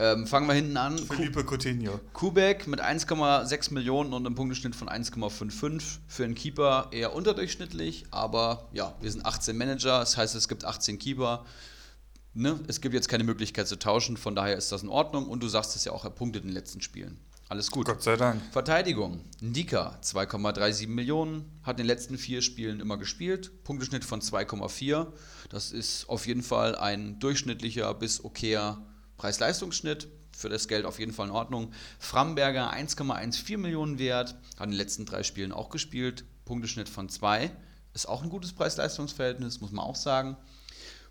Ähm, 0.00 0.26
fangen 0.28 0.46
wir 0.46 0.54
hinten 0.54 0.76
an. 0.76 0.96
Felipe 0.96 1.44
Coutinho. 1.44 1.98
Kubek 2.12 2.68
mit 2.68 2.80
1,6 2.80 3.74
Millionen 3.74 4.12
und 4.12 4.24
einem 4.26 4.36
Punkteschnitt 4.36 4.76
von 4.76 4.88
1,55. 4.88 5.98
Für 6.06 6.24
einen 6.24 6.36
Keeper 6.36 6.88
eher 6.92 7.14
unterdurchschnittlich, 7.14 8.06
aber 8.12 8.68
ja, 8.72 8.94
wir 9.00 9.10
sind 9.10 9.26
18 9.26 9.56
Manager, 9.56 9.98
das 9.98 10.16
heißt, 10.16 10.36
es 10.36 10.46
gibt 10.46 10.64
18 10.64 11.00
Keeper. 11.00 11.44
Ne? 12.32 12.60
Es 12.68 12.80
gibt 12.80 12.94
jetzt 12.94 13.08
keine 13.08 13.24
Möglichkeit 13.24 13.66
zu 13.66 13.76
tauschen, 13.76 14.16
von 14.16 14.36
daher 14.36 14.56
ist 14.56 14.70
das 14.70 14.84
in 14.84 14.88
Ordnung 14.88 15.26
und 15.26 15.42
du 15.42 15.48
sagst 15.48 15.74
es 15.74 15.84
ja 15.84 15.90
auch, 15.90 16.04
er 16.04 16.10
punktet 16.10 16.44
in 16.44 16.50
den 16.50 16.54
letzten 16.54 16.80
Spielen. 16.80 17.18
Alles 17.48 17.70
gut. 17.70 17.86
Gott 17.86 18.02
sei 18.02 18.16
Dank. 18.16 18.42
Verteidigung. 18.52 19.24
Ndika, 19.40 19.98
2,37 20.02 20.86
Millionen, 20.86 21.50
hat 21.62 21.80
in 21.80 21.84
den 21.84 21.86
letzten 21.86 22.18
vier 22.18 22.42
Spielen 22.42 22.78
immer 22.78 22.98
gespielt. 22.98 23.64
Punkteschnitt 23.64 24.04
von 24.04 24.20
2,4. 24.20 25.06
Das 25.48 25.72
ist 25.72 26.08
auf 26.10 26.26
jeden 26.26 26.42
Fall 26.42 26.76
ein 26.76 27.18
durchschnittlicher 27.18 27.92
bis 27.94 28.22
okayer 28.22 28.86
Preis-Leistungsschnitt. 29.18 30.08
Für 30.36 30.48
das 30.48 30.68
Geld 30.68 30.84
auf 30.84 31.00
jeden 31.00 31.12
Fall 31.12 31.26
in 31.26 31.32
Ordnung. 31.32 31.72
Framberger 31.98 32.72
1,14 32.72 33.58
Millionen 33.58 33.98
wert, 33.98 34.36
hat 34.56 34.66
in 34.66 34.70
den 34.70 34.78
letzten 34.78 35.04
drei 35.04 35.24
Spielen 35.24 35.52
auch 35.52 35.68
gespielt. 35.68 36.24
Punkteschnitt 36.44 36.88
von 36.88 37.08
2. 37.08 37.50
Ist 37.92 38.08
auch 38.08 38.22
ein 38.22 38.30
gutes 38.30 38.52
Preis-Leistungs-Verhältnis, 38.52 39.60
muss 39.60 39.72
man 39.72 39.84
auch 39.84 39.96
sagen. 39.96 40.36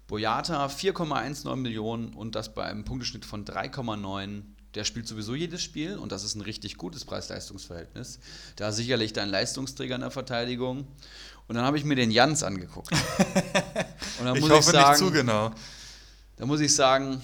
Boyata 0.08 0.66
4,19 0.66 1.56
Millionen 1.58 2.14
und 2.14 2.36
das 2.36 2.54
bei 2.54 2.64
einem 2.64 2.86
Punkteschnitt 2.86 3.26
von 3.26 3.44
3,9. 3.44 4.44
Der 4.74 4.84
spielt 4.86 5.08
sowieso 5.08 5.36
jedes 5.36 5.62
Spiel 5.62 5.98
und 5.98 6.12
das 6.12 6.24
ist 6.24 6.36
ein 6.36 6.42
richtig 6.42 6.78
gutes 6.78 7.04
Preis-Leistungs-Verhältnis. 7.04 8.20
Da 8.56 8.72
sicherlich 8.72 9.12
dein 9.12 9.30
Leistungsträger 9.30 9.96
in 9.96 10.02
der 10.02 10.12
Verteidigung. 10.12 10.88
Und 11.48 11.56
dann 11.56 11.66
habe 11.66 11.78
ich 11.78 11.84
mir 11.84 11.96
den 11.96 12.12
Jans 12.12 12.44
angeguckt. 12.44 12.92
Und 14.20 14.26
dann 14.26 14.36
Ich 14.36 14.42
muss 14.42 14.50
hoffe 14.50 14.60
ich 14.60 14.66
sagen, 14.66 14.90
nicht 14.90 14.98
zu 15.00 15.12
genau. 15.12 15.52
da 16.36 16.46
muss 16.46 16.60
ich 16.60 16.76
sagen, 16.76 17.22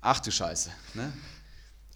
ach 0.00 0.20
du 0.20 0.30
Scheiße. 0.30 0.70
Ne? 0.94 1.12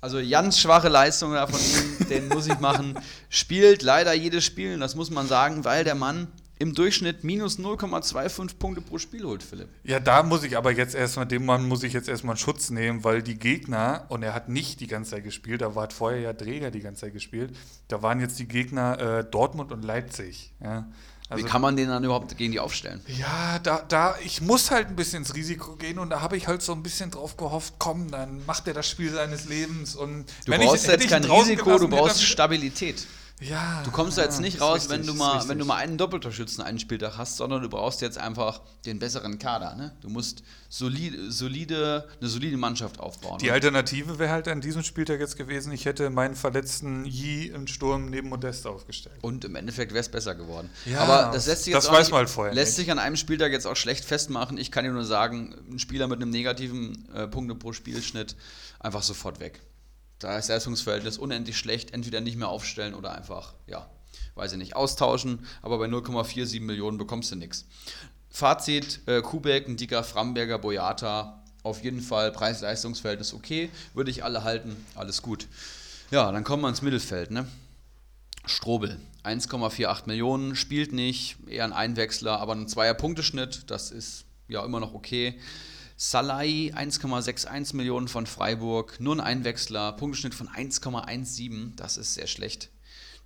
Also 0.00 0.18
ganz 0.28 0.58
schwache 0.58 0.88
Leistung 0.88 1.32
da 1.32 1.46
von 1.46 1.60
ihm, 1.60 2.08
den 2.08 2.28
muss 2.28 2.46
ich 2.48 2.58
machen. 2.58 2.98
Spielt 3.28 3.82
leider 3.82 4.12
jedes 4.12 4.44
Spiel, 4.44 4.76
das 4.78 4.96
muss 4.96 5.10
man 5.10 5.28
sagen, 5.28 5.64
weil 5.64 5.84
der 5.84 5.94
Mann 5.94 6.26
im 6.58 6.74
Durchschnitt 6.74 7.24
minus 7.24 7.58
0,25 7.58 8.56
Punkte 8.56 8.80
pro 8.80 8.98
Spiel 8.98 9.24
holt, 9.24 9.42
Philipp. 9.42 9.68
Ja, 9.82 9.98
da 9.98 10.22
muss 10.22 10.44
ich 10.44 10.56
aber 10.56 10.70
jetzt 10.70 10.94
erstmal, 10.94 11.26
dem 11.26 11.44
Mann 11.44 11.66
muss 11.66 11.82
ich 11.82 11.92
jetzt 11.92 12.08
erstmal 12.08 12.36
Schutz 12.36 12.70
nehmen, 12.70 13.02
weil 13.02 13.22
die 13.22 13.36
Gegner, 13.36 14.06
und 14.08 14.22
er 14.22 14.32
hat 14.32 14.48
nicht 14.48 14.80
die 14.80 14.86
ganze 14.86 15.12
Zeit 15.12 15.24
gespielt, 15.24 15.60
da 15.60 15.74
war 15.74 15.90
vorher 15.90 16.20
ja 16.20 16.32
Träger 16.32 16.70
die 16.70 16.80
ganze 16.80 17.02
Zeit 17.02 17.14
gespielt, 17.14 17.56
da 17.88 18.02
waren 18.02 18.20
jetzt 18.20 18.38
die 18.38 18.46
Gegner 18.46 18.98
äh, 18.98 19.24
Dortmund 19.24 19.72
und 19.72 19.82
Leipzig. 19.82 20.52
Ja. 20.62 20.88
Also, 21.32 21.44
Wie 21.44 21.48
kann 21.48 21.62
man 21.62 21.76
den 21.76 21.88
dann 21.88 22.04
überhaupt 22.04 22.36
gegen 22.36 22.52
die 22.52 22.60
aufstellen? 22.60 23.00
ja, 23.06 23.58
da, 23.62 23.82
da, 23.88 24.16
ich 24.24 24.40
muss 24.40 24.70
halt 24.70 24.88
ein 24.88 24.96
bisschen 24.96 25.18
ins 25.22 25.34
Risiko 25.34 25.76
gehen 25.76 25.98
und 25.98 26.10
da 26.10 26.20
habe 26.20 26.36
ich 26.36 26.46
halt 26.46 26.62
so 26.62 26.72
ein 26.72 26.82
bisschen 26.82 27.10
drauf 27.10 27.36
gehofft, 27.36 27.74
komm, 27.78 28.10
dann 28.10 28.44
macht 28.46 28.68
er 28.68 28.74
das 28.74 28.88
Spiel 28.88 29.10
seines 29.12 29.46
Lebens 29.46 29.96
und 29.96 30.26
Du 30.44 30.52
wenn 30.52 30.60
brauchst 30.60 30.84
ich, 30.84 30.90
jetzt 30.90 31.08
kein 31.08 31.24
Risiko, 31.24 31.78
du 31.78 31.88
brauchst 31.88 32.22
Stabilität. 32.22 33.06
Ja, 33.42 33.82
Du 33.84 33.90
kommst 33.90 34.18
da 34.18 34.22
ja, 34.22 34.28
jetzt 34.28 34.40
nicht 34.40 34.60
raus, 34.60 34.82
richtig, 34.82 34.90
wenn 34.90 35.06
du 35.06 35.14
mal, 35.14 35.48
wenn 35.48 35.58
du 35.58 35.64
mal 35.64 35.76
einen 35.76 35.98
Doppeltorschützen 35.98 36.62
einen 36.62 36.78
Spieltag 36.78 37.16
hast, 37.18 37.36
sondern 37.36 37.62
du 37.62 37.68
brauchst 37.68 38.00
jetzt 38.00 38.18
einfach 38.18 38.60
den 38.86 38.98
besseren 38.98 39.38
Kader. 39.38 39.74
Ne? 39.74 39.92
Du 40.00 40.08
musst 40.08 40.42
solide, 40.68 41.30
solide, 41.30 42.08
eine 42.20 42.28
solide 42.28 42.56
Mannschaft 42.56 43.00
aufbauen. 43.00 43.38
Die 43.38 43.50
Alternative 43.50 44.18
wäre 44.18 44.30
halt 44.30 44.48
an 44.48 44.60
diesem 44.60 44.82
Spieltag 44.82 45.20
jetzt 45.20 45.36
gewesen, 45.36 45.72
ich 45.72 45.84
hätte 45.84 46.10
meinen 46.10 46.34
verletzten 46.34 47.04
Yi 47.04 47.48
im 47.48 47.66
Sturm 47.66 48.10
neben 48.10 48.28
Modest 48.28 48.66
aufgestellt. 48.66 49.18
Und 49.22 49.44
im 49.44 49.54
Endeffekt 49.56 49.92
wäre 49.92 50.00
es 50.00 50.08
besser 50.08 50.34
geworden. 50.34 50.70
Ja, 50.86 51.00
Aber 51.00 51.32
das 51.32 51.46
lässt 51.46 51.64
sich 51.64 51.72
das 51.74 51.84
jetzt 51.84 51.90
auch 51.90 51.94
weiß 51.98 52.06
nicht, 52.06 52.12
man 52.12 52.18
halt 52.18 52.30
vorher 52.30 52.54
lässt 52.54 52.78
nicht. 52.78 52.86
sich 52.86 52.90
an 52.92 52.98
einem 52.98 53.16
Spieltag 53.16 53.52
jetzt 53.52 53.66
auch 53.66 53.76
schlecht 53.76 54.04
festmachen. 54.04 54.56
Ich 54.56 54.70
kann 54.70 54.84
dir 54.84 54.92
nur 54.92 55.04
sagen, 55.04 55.54
ein 55.70 55.78
Spieler 55.78 56.06
mit 56.06 56.20
einem 56.22 56.30
negativen 56.30 57.08
äh, 57.14 57.26
Punkte 57.26 57.54
pro 57.54 57.72
Spielschnitt 57.72 58.36
einfach 58.80 59.02
sofort 59.02 59.40
weg. 59.40 59.60
Da 60.22 60.38
ist 60.38 60.48
das 60.48 60.54
Leistungsverhältnis 60.56 61.18
unendlich 61.18 61.58
schlecht, 61.58 61.92
entweder 61.92 62.20
nicht 62.20 62.36
mehr 62.36 62.48
aufstellen 62.48 62.94
oder 62.94 63.12
einfach, 63.12 63.54
ja, 63.66 63.90
weiß 64.36 64.52
ich 64.52 64.58
nicht, 64.58 64.76
austauschen. 64.76 65.46
Aber 65.62 65.78
bei 65.78 65.86
0,47 65.86 66.60
Millionen 66.60 66.96
bekommst 66.96 67.32
du 67.32 67.36
nichts. 67.36 67.66
Fazit: 68.30 69.00
äh, 69.06 69.20
Kubek, 69.20 69.68
Ndika, 69.68 70.04
Framberger, 70.04 70.58
Boyata, 70.58 71.42
auf 71.64 71.82
jeden 71.82 72.00
Fall 72.00 72.30
Preis-Leistungsverhältnis 72.30 73.34
okay, 73.34 73.70
würde 73.94 74.10
ich 74.12 74.22
alle 74.22 74.44
halten, 74.44 74.76
alles 74.94 75.22
gut. 75.22 75.48
Ja, 76.12 76.30
dann 76.30 76.44
kommen 76.44 76.62
wir 76.62 76.68
ins 76.68 76.82
Mittelfeld, 76.82 77.30
ne? 77.32 77.46
Strobel, 78.44 79.00
1,48 79.24 80.06
Millionen, 80.06 80.56
spielt 80.56 80.92
nicht, 80.92 81.36
eher 81.48 81.64
ein 81.64 81.72
Einwechsler, 81.72 82.40
aber 82.40 82.54
ein 82.54 82.68
Zweier-Punkteschnitt, 82.68 83.70
das 83.70 83.90
ist 83.90 84.24
ja 84.48 84.64
immer 84.64 84.80
noch 84.80 84.94
okay. 84.94 85.38
Salai, 86.04 86.72
1,61 86.74 87.76
Millionen 87.76 88.08
von 88.08 88.26
Freiburg, 88.26 88.98
nur 88.98 89.14
ein 89.14 89.20
Einwechsler, 89.20 89.92
Punkteschnitt 89.92 90.34
von 90.34 90.48
1,17, 90.48 91.76
das 91.76 91.96
ist 91.96 92.14
sehr 92.14 92.26
schlecht. 92.26 92.70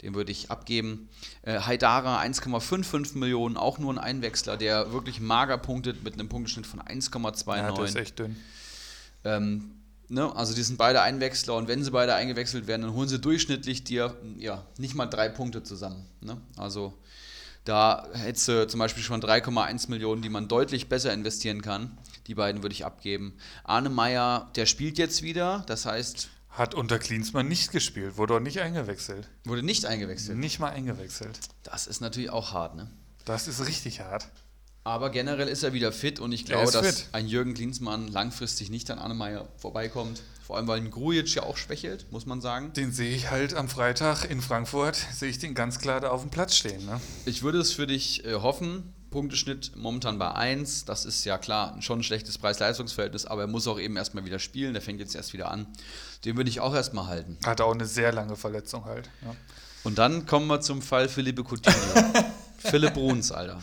Den 0.02 0.14
würde 0.14 0.30
ich 0.30 0.50
abgeben. 0.50 1.08
Äh, 1.40 1.60
Haidara 1.60 2.20
1,55 2.20 3.16
Millionen, 3.16 3.56
auch 3.56 3.78
nur 3.78 3.94
ein 3.94 3.98
Einwechsler, 3.98 4.58
der 4.58 4.92
wirklich 4.92 5.20
mager 5.20 5.56
punktet 5.56 6.04
mit 6.04 6.12
einem 6.12 6.28
Punkteschnitt 6.28 6.66
von 6.66 6.80
1,29. 6.82 7.56
Ja, 7.56 7.72
das 7.72 7.88
ist 7.88 7.96
echt 7.96 8.18
dünn. 8.18 8.36
Ähm, 9.24 9.70
ne? 10.08 10.36
Also 10.36 10.54
die 10.54 10.62
sind 10.62 10.76
beide 10.76 11.00
Einwechsler 11.00 11.54
und 11.54 11.68
wenn 11.68 11.82
sie 11.82 11.90
beide 11.90 12.14
eingewechselt 12.14 12.66
werden, 12.66 12.82
dann 12.82 12.92
holen 12.92 13.08
sie 13.08 13.18
durchschnittlich 13.18 13.84
dir 13.84 14.14
ja, 14.36 14.66
nicht 14.76 14.94
mal 14.94 15.06
drei 15.06 15.30
Punkte 15.30 15.62
zusammen. 15.62 16.04
Ne? 16.20 16.36
Also 16.58 16.92
da 17.64 18.06
hättest 18.12 18.48
du 18.48 18.68
zum 18.68 18.78
Beispiel 18.78 19.02
schon 19.02 19.22
3,1 19.22 19.88
Millionen, 19.88 20.20
die 20.20 20.28
man 20.28 20.46
deutlich 20.46 20.90
besser 20.90 21.14
investieren 21.14 21.62
kann. 21.62 21.96
Die 22.26 22.34
beiden 22.34 22.62
würde 22.62 22.72
ich 22.74 22.84
abgeben. 22.84 23.36
Arne 23.64 23.88
Meyer, 23.88 24.50
der 24.56 24.66
spielt 24.66 24.98
jetzt 24.98 25.22
wieder, 25.22 25.64
das 25.66 25.86
heißt, 25.86 26.28
Hat 26.50 26.74
unter 26.74 26.98
Klinsmann 26.98 27.48
nicht 27.48 27.70
gespielt, 27.70 28.16
wurde 28.16 28.34
auch 28.34 28.40
nicht 28.40 28.60
eingewechselt. 28.60 29.28
wurde 29.44 29.62
nicht 29.62 29.86
eingewechselt. 29.86 30.38
Nicht 30.38 30.58
mal 30.58 30.70
eingewechselt. 30.70 31.38
Das 31.62 31.86
ist 31.86 32.00
natürlich 32.00 32.30
auch 32.30 32.52
hart, 32.52 32.76
ne? 32.76 32.90
Das 33.24 33.46
ist 33.48 33.66
richtig 33.66 34.00
hart. 34.00 34.28
Aber 34.84 35.10
generell 35.10 35.48
ist 35.48 35.64
er 35.64 35.72
wieder 35.72 35.90
fit 35.90 36.20
und 36.20 36.30
ich 36.30 36.44
glaube, 36.44 36.70
dass 36.70 36.86
fit. 36.86 37.08
ein 37.10 37.26
Jürgen 37.26 37.54
Klinsmann 37.54 38.06
langfristig 38.06 38.70
nicht 38.70 38.88
an 38.90 39.00
Arne 39.00 39.14
Meyer 39.14 39.48
vorbeikommt. 39.58 40.22
Vor 40.46 40.56
allem, 40.56 40.68
weil 40.68 40.80
ein 40.80 40.92
Grujic 40.92 41.34
ja 41.34 41.42
auch 41.42 41.56
schwächelt, 41.56 42.06
muss 42.12 42.24
man 42.24 42.40
sagen. 42.40 42.72
Den 42.72 42.92
sehe 42.92 43.12
ich 43.12 43.32
halt 43.32 43.52
am 43.54 43.68
Freitag 43.68 44.30
in 44.30 44.40
Frankfurt, 44.40 44.94
sehe 45.12 45.28
ich 45.28 45.40
den 45.40 45.54
ganz 45.54 45.80
klar 45.80 46.00
da 46.00 46.10
auf 46.10 46.20
dem 46.20 46.30
Platz 46.30 46.54
stehen. 46.54 46.86
Ne? 46.86 47.00
Ich 47.24 47.42
würde 47.42 47.58
es 47.58 47.72
für 47.72 47.88
dich 47.88 48.24
äh, 48.24 48.34
hoffen. 48.34 48.94
Punkteschnitt 49.10 49.72
momentan 49.76 50.18
bei 50.18 50.32
1. 50.32 50.84
Das 50.84 51.04
ist 51.04 51.24
ja 51.24 51.38
klar 51.38 51.80
schon 51.80 52.00
ein 52.00 52.02
schlechtes 52.02 52.38
Preis-Leistungs-Verhältnis, 52.38 53.26
aber 53.26 53.42
er 53.42 53.46
muss 53.46 53.66
auch 53.66 53.78
eben 53.78 53.96
erstmal 53.96 54.24
wieder 54.24 54.38
spielen. 54.38 54.72
Der 54.72 54.82
fängt 54.82 55.00
jetzt 55.00 55.14
erst 55.14 55.32
wieder 55.32 55.50
an. 55.50 55.66
Den 56.24 56.36
würde 56.36 56.50
ich 56.50 56.60
auch 56.60 56.74
erstmal 56.74 57.06
halten. 57.06 57.38
Hat 57.44 57.60
auch 57.60 57.72
eine 57.72 57.86
sehr 57.86 58.12
lange 58.12 58.36
Verletzung 58.36 58.84
halt. 58.84 59.08
Ja. 59.22 59.34
Und 59.84 59.98
dann 59.98 60.26
kommen 60.26 60.48
wir 60.48 60.60
zum 60.60 60.82
Fall 60.82 61.08
Felipe 61.08 61.44
Coutinho. 61.44 61.76
Philipp 62.58 62.94
Bruns, 62.94 63.30
Alter. 63.30 63.60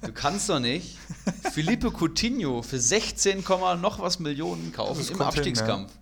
Du 0.00 0.12
kannst 0.12 0.48
doch 0.48 0.60
nicht 0.60 0.96
Felipe 1.52 1.90
Coutinho 1.90 2.62
für 2.62 2.78
16, 2.78 3.44
noch 3.80 3.98
was 3.98 4.18
Millionen 4.18 4.72
kaufen 4.72 4.98
Das 4.98 5.10
im 5.10 5.18
kommt 5.18 5.34
hin, 5.34 5.38
Abstiegskampf. 5.38 5.92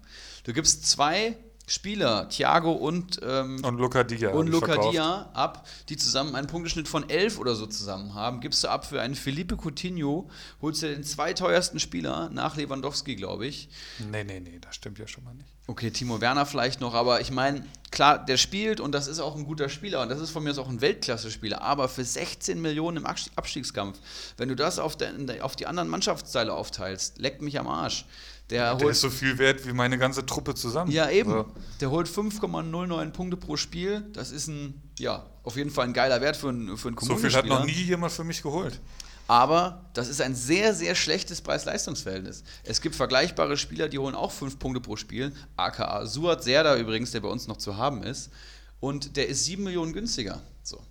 Du 0.44 0.52
gibst 0.52 0.88
zwei 0.88 1.36
Spieler, 1.70 2.28
Thiago 2.28 2.72
und, 2.72 3.20
ähm, 3.22 3.64
Und 3.64 3.78
Luca 3.78 4.02
Dia. 4.02 4.30
und 4.30 4.48
Luca. 4.48 4.90
Dia 4.90 5.30
ab, 5.34 5.68
die 5.88 5.96
zusammen 5.96 6.34
einen 6.34 6.48
Punkteschnitt 6.48 6.88
von 6.88 7.08
11 7.08 7.38
oder 7.38 7.54
so 7.54 7.64
zusammen 7.64 8.14
haben, 8.14 8.40
gibst 8.40 8.64
du 8.64 8.68
ab 8.68 8.84
für 8.84 9.00
einen 9.00 9.14
Felipe 9.14 9.56
Coutinho, 9.56 10.28
holst 10.60 10.82
du 10.82 10.88
den 10.88 11.04
zweiteuersten 11.04 11.78
Spieler 11.78 12.28
nach 12.32 12.56
Lewandowski, 12.56 13.14
glaube 13.14 13.46
ich. 13.46 13.68
Nee, 14.10 14.24
nee, 14.24 14.40
nee, 14.40 14.58
das 14.60 14.74
stimmt 14.74 14.98
ja 14.98 15.06
schon 15.06 15.22
mal 15.22 15.34
nicht. 15.34 15.46
Okay, 15.68 15.92
Timo 15.92 16.20
Werner 16.20 16.44
vielleicht 16.44 16.80
noch, 16.80 16.92
aber 16.94 17.20
ich 17.20 17.30
meine, 17.30 17.64
klar, 18.00 18.24
der 18.24 18.38
spielt 18.38 18.80
und 18.80 18.92
das 18.92 19.08
ist 19.08 19.20
auch 19.20 19.36
ein 19.36 19.44
guter 19.44 19.68
Spieler 19.68 20.00
und 20.00 20.08
das 20.08 20.20
ist 20.20 20.30
von 20.30 20.42
mir 20.42 20.50
aus 20.52 20.58
auch 20.58 20.70
ein 20.70 20.80
Weltklasse-Spieler, 20.80 21.60
aber 21.60 21.86
für 21.86 22.02
16 22.02 22.58
Millionen 22.58 22.96
im 22.96 23.04
Abstieg- 23.06 23.32
Abstiegskampf, 23.36 23.98
wenn 24.38 24.48
du 24.48 24.56
das 24.56 24.78
auf, 24.78 24.96
der, 24.96 25.12
auf 25.42 25.54
die 25.54 25.66
anderen 25.66 25.90
Mannschaftsteile 25.90 26.54
aufteilst, 26.54 27.18
leckt 27.18 27.42
mich 27.42 27.60
am 27.60 27.68
Arsch. 27.68 28.06
Der, 28.48 28.74
Der 28.74 28.84
holt, 28.84 28.92
ist 28.92 29.02
so 29.02 29.10
viel 29.10 29.36
wert 29.38 29.66
wie 29.66 29.72
meine 29.74 29.98
ganze 29.98 30.24
Truppe 30.24 30.54
zusammen. 30.54 30.90
ja, 30.90 31.10
eben. 31.10 31.30
So. 31.30 31.46
Der 31.80 31.90
holt 31.90 32.08
5,09 32.08 33.10
Punkte 33.10 33.36
pro 33.36 33.56
Spiel. 33.56 34.02
Das 34.14 34.30
ist 34.32 34.48
ein, 34.48 34.80
ja, 34.98 35.24
auf 35.44 35.56
jeden 35.56 35.70
Fall 35.70 35.84
ein 35.86 35.92
geiler 35.92 36.20
Wert 36.22 36.36
für 36.36 36.48
einen, 36.48 36.76
für 36.78 36.88
einen 36.88 36.96
So 36.98 37.16
viel 37.16 37.32
hat 37.32 37.42
Kommunenspieler. 37.46 37.58
noch 37.60 37.64
nie 37.66 37.72
jemand 37.84 38.12
für 38.12 38.24
mich 38.24 38.42
geholt. 38.42 38.80
Aber 39.30 39.88
das 39.92 40.08
ist 40.08 40.20
ein 40.20 40.34
sehr, 40.34 40.74
sehr 40.74 40.96
schlechtes 40.96 41.40
Preis-Leistungs-Verhältnis. 41.40 42.42
Es 42.64 42.80
gibt 42.80 42.96
vergleichbare 42.96 43.56
Spieler, 43.56 43.88
die 43.88 43.96
holen 43.96 44.16
auch 44.16 44.32
5 44.32 44.58
Punkte 44.58 44.80
pro 44.80 44.96
Spiel. 44.96 45.32
aka 45.54 46.04
Suat 46.04 46.42
Serda 46.42 46.76
übrigens, 46.76 47.12
der 47.12 47.20
bei 47.20 47.28
uns 47.28 47.46
noch 47.46 47.58
zu 47.58 47.76
haben 47.76 48.02
ist. 48.02 48.30
Und 48.80 49.16
der 49.16 49.28
ist 49.28 49.44
7 49.44 49.62
Millionen 49.62 49.92
günstiger. 49.92 50.42
So. 50.64 50.82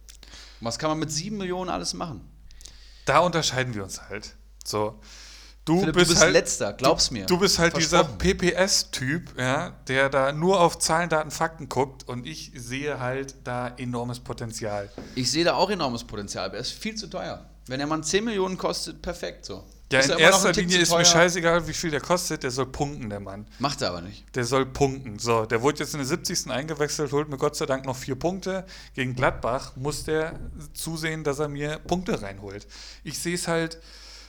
Was 0.62 0.80
kann 0.80 0.90
man 0.90 1.00
mit 1.00 1.12
7 1.12 1.38
Millionen 1.38 1.70
alles 1.70 1.94
machen? 1.94 2.22
Da 3.04 3.20
unterscheiden 3.20 3.74
wir 3.74 3.84
uns 3.84 4.04
halt. 4.08 4.38
So. 4.64 5.02
Du, 5.66 5.82
Philipp, 5.82 5.96
bist, 5.96 6.06
du 6.06 6.14
bist 6.14 6.22
halt, 6.24 6.32
letzter, 6.32 6.72
glaub's 6.72 7.12
mir. 7.12 7.26
Du 7.26 7.38
bist 7.40 7.60
halt 7.60 7.76
dieser. 7.76 8.06
PPS-Typ, 8.06 9.38
ja, 9.38 9.72
der 9.90 10.08
da 10.08 10.32
nur 10.32 10.62
auf 10.62 10.80
Zahlen, 10.80 11.10
Daten, 11.10 11.32
Fakten 11.32 11.68
guckt 11.68 12.08
und 12.08 12.26
ich 12.26 12.54
sehe 12.56 13.02
halt 13.02 13.36
da 13.44 13.68
enormes 13.68 14.22
Potenzial. 14.22 14.90
Ich 15.16 15.30
sehe 15.30 15.44
da 15.44 15.56
auch 15.56 15.70
enormes 15.70 16.06
Potenzial, 16.06 16.46
aber 16.46 16.56
er 16.56 16.62
ist 16.62 16.72
viel 16.72 16.96
zu 16.96 17.08
teuer. 17.08 17.49
Wenn 17.70 17.78
der 17.80 17.88
Mann 17.88 18.04
10 18.04 18.24
Millionen 18.26 18.58
kostet, 18.58 19.02
perfekt 19.02 19.46
so. 19.46 19.64
Ja, 19.92 20.00
Ist 20.00 20.06
in 20.06 20.12
er 20.14 20.20
erster 20.20 20.52
Linie 20.54 20.78
ist 20.80 20.92
mir 20.92 21.04
scheißegal, 21.04 21.68
wie 21.68 21.74
viel 21.74 21.90
der 21.90 22.00
kostet, 22.02 22.44
der 22.44 22.52
soll 22.52 22.68
punkten, 22.68 23.10
der 23.10 23.20
Mann. 23.20 23.48
Macht 23.58 23.82
er 23.82 23.90
aber 23.90 24.02
nicht. 24.02 24.24
Der 24.36 24.46
soll 24.46 24.68
punkten. 24.68 25.18
So, 25.18 25.46
der 25.46 25.64
wurde 25.64 25.80
jetzt 25.80 25.94
in 25.94 26.00
der 26.00 26.06
70. 26.08 26.52
eingewechselt, 26.52 27.12
holt 27.12 27.28
mir 27.30 27.38
Gott 27.38 27.56
sei 27.56 27.66
Dank 27.66 27.86
noch 27.86 27.96
vier 27.96 28.14
Punkte. 28.16 28.66
Gegen 28.94 29.16
Gladbach 29.16 29.76
muss 29.76 30.04
der 30.04 30.40
zusehen, 30.74 31.24
dass 31.24 31.40
er 31.40 31.48
mir 31.48 31.80
Punkte 31.80 32.22
reinholt. 32.22 32.68
Ich 33.04 33.18
sehe 33.18 33.34
es 33.34 33.48
halt 33.48 33.80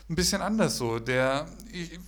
ein 0.09 0.15
bisschen 0.15 0.41
anders 0.41 0.79
so. 0.79 0.99
Der, 0.99 1.47
ich, 1.73 1.99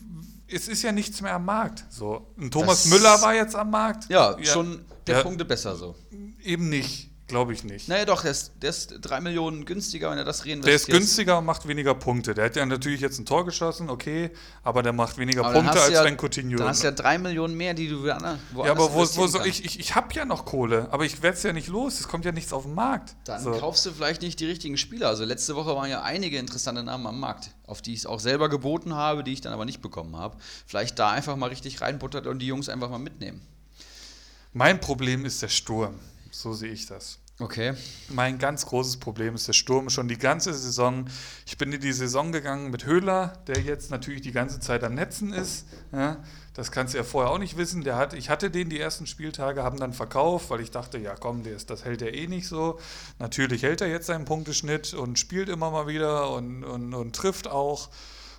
es 0.49 0.68
ist 0.68 0.83
ja 0.83 0.93
nichts 0.93 1.20
mehr 1.20 1.35
am 1.35 1.45
Markt. 1.45 1.85
So, 1.91 2.26
ein 2.39 2.51
Thomas 2.51 2.85
Das- 2.85 2.93
Müller 2.93 3.20
war 3.20 3.35
jetzt 3.35 3.55
am 3.55 3.70
Markt. 3.70 4.09
Ja, 4.09 4.35
schon 4.45 4.83
der 5.07 5.16
Ja. 5.18 5.22
Punkte 5.22 5.45
besser 5.45 5.76
so. 5.76 5.95
Eben 6.43 6.70
nicht, 6.70 7.11
glaube 7.33 7.55
ich 7.55 7.64
nicht. 7.64 7.89
Naja, 7.89 8.05
doch, 8.05 8.20
der 8.22 8.30
ist, 8.30 8.53
der 8.61 8.70
ist 8.70 8.95
3 9.01 9.20
Millionen 9.20 9.64
günstiger, 9.64 10.11
wenn 10.11 10.18
er 10.18 10.24
das 10.24 10.45
reinvestiert. 10.45 10.66
Der 10.66 10.74
ist 10.74 10.87
günstiger 10.87 11.39
und 11.39 11.47
macht 11.47 11.66
weniger 11.66 11.95
Punkte. 11.95 12.35
Der 12.35 12.45
hat 12.45 12.57
ja 12.57 12.66
natürlich 12.66 13.01
jetzt 13.01 13.18
ein 13.18 13.24
Tor 13.24 13.47
geschossen, 13.47 13.89
okay, 13.89 14.30
aber 14.62 14.83
der 14.83 14.93
macht 14.93 15.16
weniger 15.16 15.45
Aber 15.45 15.55
Punkte 15.55 15.80
als 15.80 15.87
du 15.89 15.95
ja, 15.95 16.05
wenn 16.05 16.18
Coutinho. 16.18 16.59
Dann 16.59 16.68
hast 16.68 16.83
du 16.83 16.89
ja 16.89 16.93
3 16.93 17.18
Millionen 17.18 17.57
mehr, 17.57 17.72
die 17.72 17.89
du 17.89 18.03
woanders 18.03 18.39
ja, 18.55 18.70
aber 18.70 18.93
wo, 18.93 19.01
wo 19.01 19.28
kannst. 19.28 19.47
ich, 19.47 19.64
ich, 19.64 19.80
ich 19.80 19.95
habe 19.95 20.12
ja 20.14 20.26
noch 20.26 20.45
Kohle, 20.45 20.89
aber 20.91 21.07
ich 21.07 21.22
werde 21.22 21.39
es 21.39 21.43
ja 21.43 21.55
nicht 21.55 21.68
los. 21.68 22.01
Es 22.01 22.07
kommt 22.07 22.26
ja 22.26 22.33
nichts 22.33 22.53
auf 22.53 22.64
den 22.64 22.74
Markt. 22.74 23.16
Dann 23.24 23.43
So. 23.43 23.53
kaufst 23.53 23.87
du 23.87 23.93
vielleicht 23.93 24.20
nicht 24.20 24.39
die 24.39 24.47
richtigen 24.47 24.76
Spieler. 24.76 25.09
Also 25.09 25.24
letzte 25.24 25.57
Woche 25.57 25.74
waren 25.74 25.89
ja 25.89 26.03
einige 26.03 26.37
interessante 26.37 26.83
Namen 26.83 27.07
am 27.07 27.18
Markt, 27.18 27.51
auf 27.66 27.80
die 27.80 27.95
ich 27.95 28.01
es 28.01 28.07
auch 28.07 28.20
selber 28.20 28.51
geboten 28.51 28.95
habe, 28.95 29.24
die 29.24 29.33
ich 29.33 29.41
dann 29.41 29.55
aber 29.55 29.64
nicht 29.64 29.80
bekommen 29.80 30.16
habe. 30.16 30.37
Vielleicht 30.66 30.99
da 30.99 31.11
einfach 31.11 31.37
mal 31.37 31.49
richtig 31.49 31.80
reinbuttert 31.80 32.26
und 32.26 32.41
die 32.41 32.47
Jungs 32.47 32.68
einfach 32.68 32.91
mal 32.91 32.99
mitnehmen. 32.99 33.41
Mein 34.53 34.80
Problem 34.80 35.24
ist 35.24 35.41
der 35.41 35.49
Sturm. 35.49 35.99
So 36.30 36.53
sehe 36.53 36.72
ich 36.72 36.85
das. 36.87 37.18
Okay. 37.39 37.74
Mein 38.09 38.39
ganz 38.39 38.66
großes 38.66 38.99
Problem 38.99 39.35
ist 39.35 39.49
der 39.49 39.53
Sturm. 39.55 39.91
Schon 39.91 40.07
die 40.07 40.18
ganze 40.18 40.53
Saison. 40.53 41.07
Ich 41.47 41.57
bin 41.57 41.72
in 41.72 41.80
die 41.80 41.93
Saison 41.93 42.30
gegangen 42.30 42.70
mit 42.70 42.85
Höhler, 42.85 43.33
der 43.47 43.59
jetzt 43.61 43.91
natürlich 43.91 44.20
die 44.20 44.33
ganze 44.33 44.61
Zeit 44.61 44.85
am 44.85 44.95
Netzen 44.95 45.33
ist. 45.33 45.66
Ja, 45.93 46.22
das 46.55 46.70
kannst 46.70 46.93
du 46.93 46.99
ja 46.99 47.05
vorher 47.05 47.33
auch 47.33 47.39
nicht 47.39 47.57
wissen. 47.57 47.83
Der 47.83 47.97
hat, 47.97 48.12
ich 48.12 48.28
hatte 48.28 48.51
den 48.51 48.68
die 48.68 48.78
ersten 48.78 49.07
Spieltage, 49.07 49.62
haben 49.62 49.78
dann 49.78 49.95
verkauft, 49.95 50.51
weil 50.51 50.61
ich 50.61 50.70
dachte, 50.70 50.99
ja 50.99 51.14
komm, 51.18 51.43
der 51.43 51.57
ist, 51.57 51.70
das 51.70 51.85
hält 51.85 52.03
er 52.03 52.14
eh 52.14 52.26
nicht 52.26 52.47
so. 52.47 52.78
Natürlich 53.18 53.62
hält 53.62 53.80
er 53.80 53.89
jetzt 53.89 54.07
seinen 54.07 54.26
Punkteschnitt 54.26 54.93
und 54.93 55.18
spielt 55.18 55.49
immer 55.49 55.70
mal 55.70 55.87
wieder 55.87 56.30
und, 56.33 56.64
und, 56.64 56.93
und 56.95 57.16
trifft 57.16 57.49
auch 57.49 57.89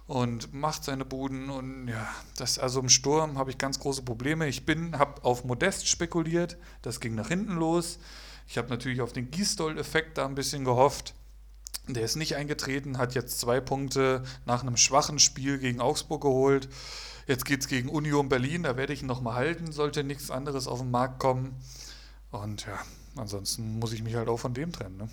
und 0.05 0.53
macht 0.53 0.83
seine 0.83 1.05
Buden 1.05 1.49
und 1.49 1.87
ja, 1.87 2.07
das 2.37 2.59
also 2.59 2.79
im 2.79 2.89
Sturm 2.89 3.37
habe 3.37 3.51
ich 3.51 3.57
ganz 3.57 3.79
große 3.79 4.03
Probleme. 4.03 4.47
Ich 4.47 4.65
bin 4.65 4.99
habe 4.99 5.23
auf 5.23 5.45
Modest 5.45 5.87
spekuliert, 5.87 6.57
das 6.81 6.99
ging 6.99 7.15
nach 7.15 7.29
hinten 7.29 7.55
los. 7.55 7.99
Ich 8.47 8.57
habe 8.57 8.69
natürlich 8.69 9.01
auf 9.01 9.13
den 9.13 9.31
Gießdoll-Effekt 9.31 10.17
da 10.17 10.25
ein 10.25 10.35
bisschen 10.35 10.65
gehofft. 10.65 11.13
Der 11.87 12.03
ist 12.03 12.15
nicht 12.15 12.35
eingetreten, 12.35 12.97
hat 12.97 13.13
jetzt 13.13 13.39
zwei 13.39 13.59
Punkte 13.59 14.23
nach 14.45 14.61
einem 14.61 14.77
schwachen 14.77 15.19
Spiel 15.19 15.59
gegen 15.59 15.81
Augsburg 15.81 16.21
geholt. 16.21 16.69
Jetzt 17.27 17.45
geht 17.45 17.61
es 17.61 17.67
gegen 17.67 17.89
Union 17.89 18.29
Berlin, 18.29 18.63
da 18.63 18.77
werde 18.77 18.93
ich 18.93 19.01
ihn 19.01 19.07
nochmal 19.07 19.35
halten, 19.35 19.71
sollte 19.71 20.03
nichts 20.03 20.31
anderes 20.31 20.67
auf 20.67 20.79
den 20.79 20.91
Markt 20.91 21.19
kommen. 21.19 21.55
Und 22.31 22.65
ja, 22.65 22.79
ansonsten 23.15 23.79
muss 23.79 23.93
ich 23.93 24.03
mich 24.03 24.15
halt 24.15 24.27
auch 24.27 24.39
von 24.39 24.53
dem 24.53 24.71
trennen. 24.71 24.97
Ne? 24.97 25.09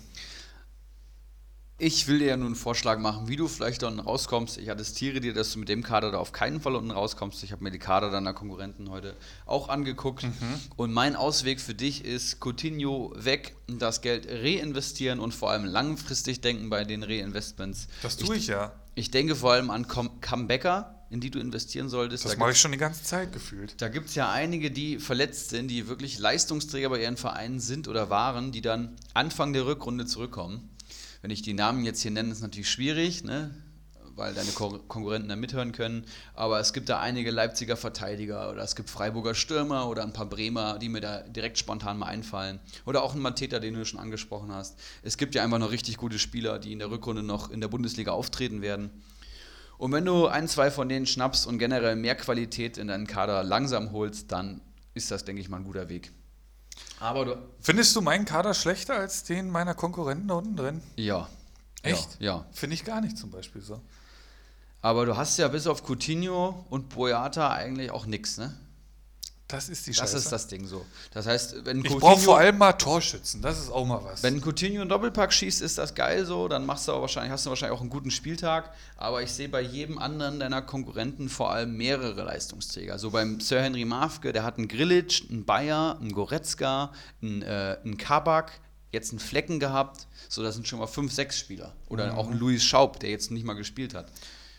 Ich 1.83 2.07
will 2.07 2.19
dir 2.19 2.27
ja 2.27 2.37
nur 2.37 2.45
einen 2.45 2.55
Vorschlag 2.55 2.99
machen, 2.99 3.27
wie 3.27 3.35
du 3.35 3.47
vielleicht 3.47 3.81
dann 3.81 3.99
rauskommst. 3.99 4.59
Ich 4.59 4.69
attestiere 4.69 5.19
dir, 5.19 5.33
dass 5.33 5.51
du 5.53 5.57
mit 5.57 5.67
dem 5.67 5.81
Kader 5.81 6.11
da 6.11 6.19
auf 6.19 6.31
keinen 6.31 6.61
Fall 6.61 6.75
unten 6.75 6.91
rauskommst. 6.91 7.43
Ich 7.43 7.51
habe 7.51 7.63
mir 7.63 7.71
die 7.71 7.79
Kader 7.79 8.11
deiner 8.11 8.35
Konkurrenten 8.35 8.91
heute 8.91 9.15
auch 9.47 9.67
angeguckt. 9.67 10.23
Und 10.77 10.93
mein 10.93 11.15
Ausweg 11.15 11.59
für 11.59 11.73
dich 11.73 12.05
ist 12.05 12.37
Coutinho 12.39 13.11
weg, 13.15 13.55
das 13.67 14.01
Geld 14.01 14.27
reinvestieren 14.29 15.19
und 15.19 15.33
vor 15.33 15.49
allem 15.49 15.65
langfristig 15.65 16.39
denken 16.41 16.69
bei 16.69 16.83
den 16.83 17.01
Reinvestments. 17.01 17.87
Das 18.03 18.15
tue 18.15 18.35
ich 18.35 18.45
ja. 18.45 18.73
Ich 18.93 19.09
denke 19.09 19.35
vor 19.35 19.53
allem 19.53 19.71
an 19.71 19.87
Com 19.87 20.21
Comebacker, 20.21 21.01
in 21.09 21.19
die 21.19 21.31
du 21.31 21.39
investieren 21.39 21.89
solltest. 21.89 22.25
Das 22.25 22.33
Da 22.33 22.37
mache 22.37 22.51
ich 22.51 22.59
schon 22.59 22.73
die 22.73 22.77
ganze 22.77 23.03
Zeit 23.03 23.33
gefühlt. 23.33 23.81
da 23.81 23.87
gibt 23.87 24.09
es 24.09 24.15
ja 24.15 24.29
einige, 24.29 24.69
die 24.69 24.99
verletzt 24.99 25.49
sind, 25.49 25.69
die 25.69 25.87
wirklich 25.87 26.19
Leistungsträger 26.19 26.89
bei 26.89 27.01
ihren 27.01 27.17
Vereinen 27.17 27.59
sind 27.59 27.87
oder 27.87 28.11
waren, 28.11 28.51
die 28.51 28.61
dann 28.61 28.95
Anfang 29.15 29.53
der 29.53 29.65
Rückrunde 29.65 30.05
zurückkommen. 30.05 30.69
Wenn 31.21 31.31
ich 31.31 31.41
die 31.41 31.53
Namen 31.53 31.85
jetzt 31.85 32.01
hier 32.01 32.11
nenne, 32.11 32.31
ist 32.31 32.41
natürlich 32.41 32.69
schwierig, 32.69 33.23
ne? 33.23 33.51
weil 34.15 34.33
deine 34.33 34.51
Ko 34.51 34.79
Konkurrenten 34.87 35.29
da 35.29 35.35
mithören 35.35 35.71
können. 35.71 36.05
Aber 36.33 36.59
es 36.59 36.73
gibt 36.73 36.89
da 36.89 36.99
einige 36.99 37.31
Leipziger 37.31 37.77
Verteidiger 37.77 38.49
oder 38.51 38.63
es 38.63 38.75
gibt 38.75 38.89
Freiburger 38.89 39.35
Stürmer 39.35 39.87
oder 39.87 40.03
ein 40.03 40.13
paar 40.13 40.25
Bremer, 40.25 40.79
die 40.79 40.89
mir 40.89 41.01
da 41.01 41.21
direkt 41.21 41.57
spontan 41.57 41.97
mal 41.97 42.07
einfallen. 42.07 42.59
Oder 42.85 43.03
auch 43.03 43.15
ein 43.15 43.21
Mateta, 43.21 43.59
den 43.59 43.73
du 43.73 43.85
schon 43.85 43.99
angesprochen 43.99 44.51
hast. 44.51 44.79
Es 45.01 45.17
gibt 45.17 45.35
ja 45.35 45.43
einfach 45.43 45.59
noch 45.59 45.71
richtig 45.71 45.97
gute 45.97 46.19
Spieler, 46.19 46.59
die 46.59 46.73
in 46.73 46.79
der 46.79 46.91
Rückrunde 46.91 47.23
noch 47.23 47.49
in 47.49 47.61
der 47.61 47.67
Bundesliga 47.67 48.11
auftreten 48.11 48.61
werden. 48.61 48.89
Und 49.77 49.91
wenn 49.91 50.05
du 50.05 50.27
ein, 50.27 50.47
zwei 50.47 50.69
von 50.69 50.89
denen 50.89 51.07
schnappst 51.07 51.47
und 51.47 51.57
generell 51.57 51.95
mehr 51.95 52.15
Qualität 52.15 52.77
in 52.77 52.87
deinen 52.87 53.07
Kader 53.07 53.43
langsam 53.43 53.91
holst, 53.91 54.31
dann 54.31 54.61
ist 54.93 55.09
das, 55.09 55.25
denke 55.25 55.41
ich 55.41 55.49
mal, 55.49 55.57
ein 55.57 55.63
guter 55.63 55.89
Weg. 55.89 56.11
Aber 57.01 57.25
du. 57.25 57.37
Findest 57.59 57.95
du 57.95 58.01
meinen 58.01 58.25
Kader 58.25 58.53
schlechter 58.53 58.95
als 58.95 59.23
den 59.23 59.49
meiner 59.49 59.73
Konkurrenten 59.73 60.27
da 60.27 60.35
unten 60.35 60.55
drin? 60.55 60.81
Ja. 60.95 61.27
Echt? 61.81 62.17
Ja. 62.19 62.37
ja. 62.37 62.45
Finde 62.51 62.75
ich 62.75 62.85
gar 62.85 63.01
nicht 63.01 63.17
zum 63.17 63.31
Beispiel 63.31 63.61
so. 63.61 63.81
Aber 64.83 65.07
du 65.07 65.17
hast 65.17 65.37
ja 65.37 65.47
bis 65.47 65.65
auf 65.65 65.83
Coutinho 65.83 66.63
und 66.69 66.89
Boyata 66.89 67.51
eigentlich 67.51 67.89
auch 67.89 68.05
nichts, 68.05 68.37
ne? 68.37 68.55
Das 69.51 69.69
ist 69.69 69.85
die 69.85 69.91
Das 69.91 69.99
Scheiße. 69.99 70.17
ist 70.17 70.31
das 70.31 70.47
Ding 70.47 70.65
so. 70.65 70.85
Das 71.11 71.27
heißt, 71.27 71.65
wenn 71.65 71.83
ich 71.83 71.95
brauche 71.97 72.19
vor 72.21 72.37
allem 72.37 72.57
mal 72.57 72.73
Torschützen. 72.73 73.41
Das 73.41 73.59
ist 73.59 73.69
auch 73.69 73.85
mal 73.85 74.03
was. 74.03 74.23
Wenn 74.23 74.41
Coutinho 74.41 74.81
einen 74.81 74.89
Doppelpack 74.89 75.31
schießt, 75.33 75.61
ist 75.61 75.77
das 75.77 75.93
geil 75.93 76.25
so, 76.25 76.47
dann 76.47 76.65
machst 76.65 76.87
du 76.87 76.93
aber 76.93 77.01
wahrscheinlich, 77.01 77.31
hast 77.31 77.45
du 77.45 77.49
wahrscheinlich 77.49 77.77
auch 77.77 77.81
einen 77.81 77.89
guten 77.89 78.11
Spieltag. 78.11 78.73
Aber 78.97 79.21
ich 79.21 79.31
sehe 79.31 79.49
bei 79.49 79.61
jedem 79.61 79.97
anderen 79.99 80.39
deiner 80.39 80.61
Konkurrenten 80.61 81.27
vor 81.29 81.51
allem 81.51 81.75
mehrere 81.75 82.23
Leistungsträger. 82.23 82.97
So 82.97 83.11
beim 83.11 83.39
Sir 83.41 83.61
Henry 83.61 83.85
Mafke, 83.85 84.31
der 84.31 84.43
hat 84.43 84.57
einen 84.57 84.67
Grilic, 84.67 85.23
einen 85.29 85.45
Bayer, 85.45 85.97
einen 85.99 86.13
Goretzka, 86.13 86.91
einen, 87.21 87.41
äh, 87.41 87.77
einen 87.83 87.97
Kabak, 87.97 88.59
jetzt 88.91 89.11
einen 89.11 89.19
Flecken 89.19 89.59
gehabt. 89.59 90.07
So, 90.29 90.43
das 90.43 90.55
sind 90.55 90.67
schon 90.67 90.79
mal 90.79 90.87
fünf, 90.87 91.11
sechs 91.11 91.37
Spieler. 91.37 91.73
Oder 91.89 92.17
auch 92.17 92.27
einen 92.29 92.39
Luis 92.39 92.63
Schaub, 92.63 92.99
der 92.99 93.09
jetzt 93.09 93.31
nicht 93.31 93.45
mal 93.45 93.53
gespielt 93.53 93.93
hat. 93.93 94.07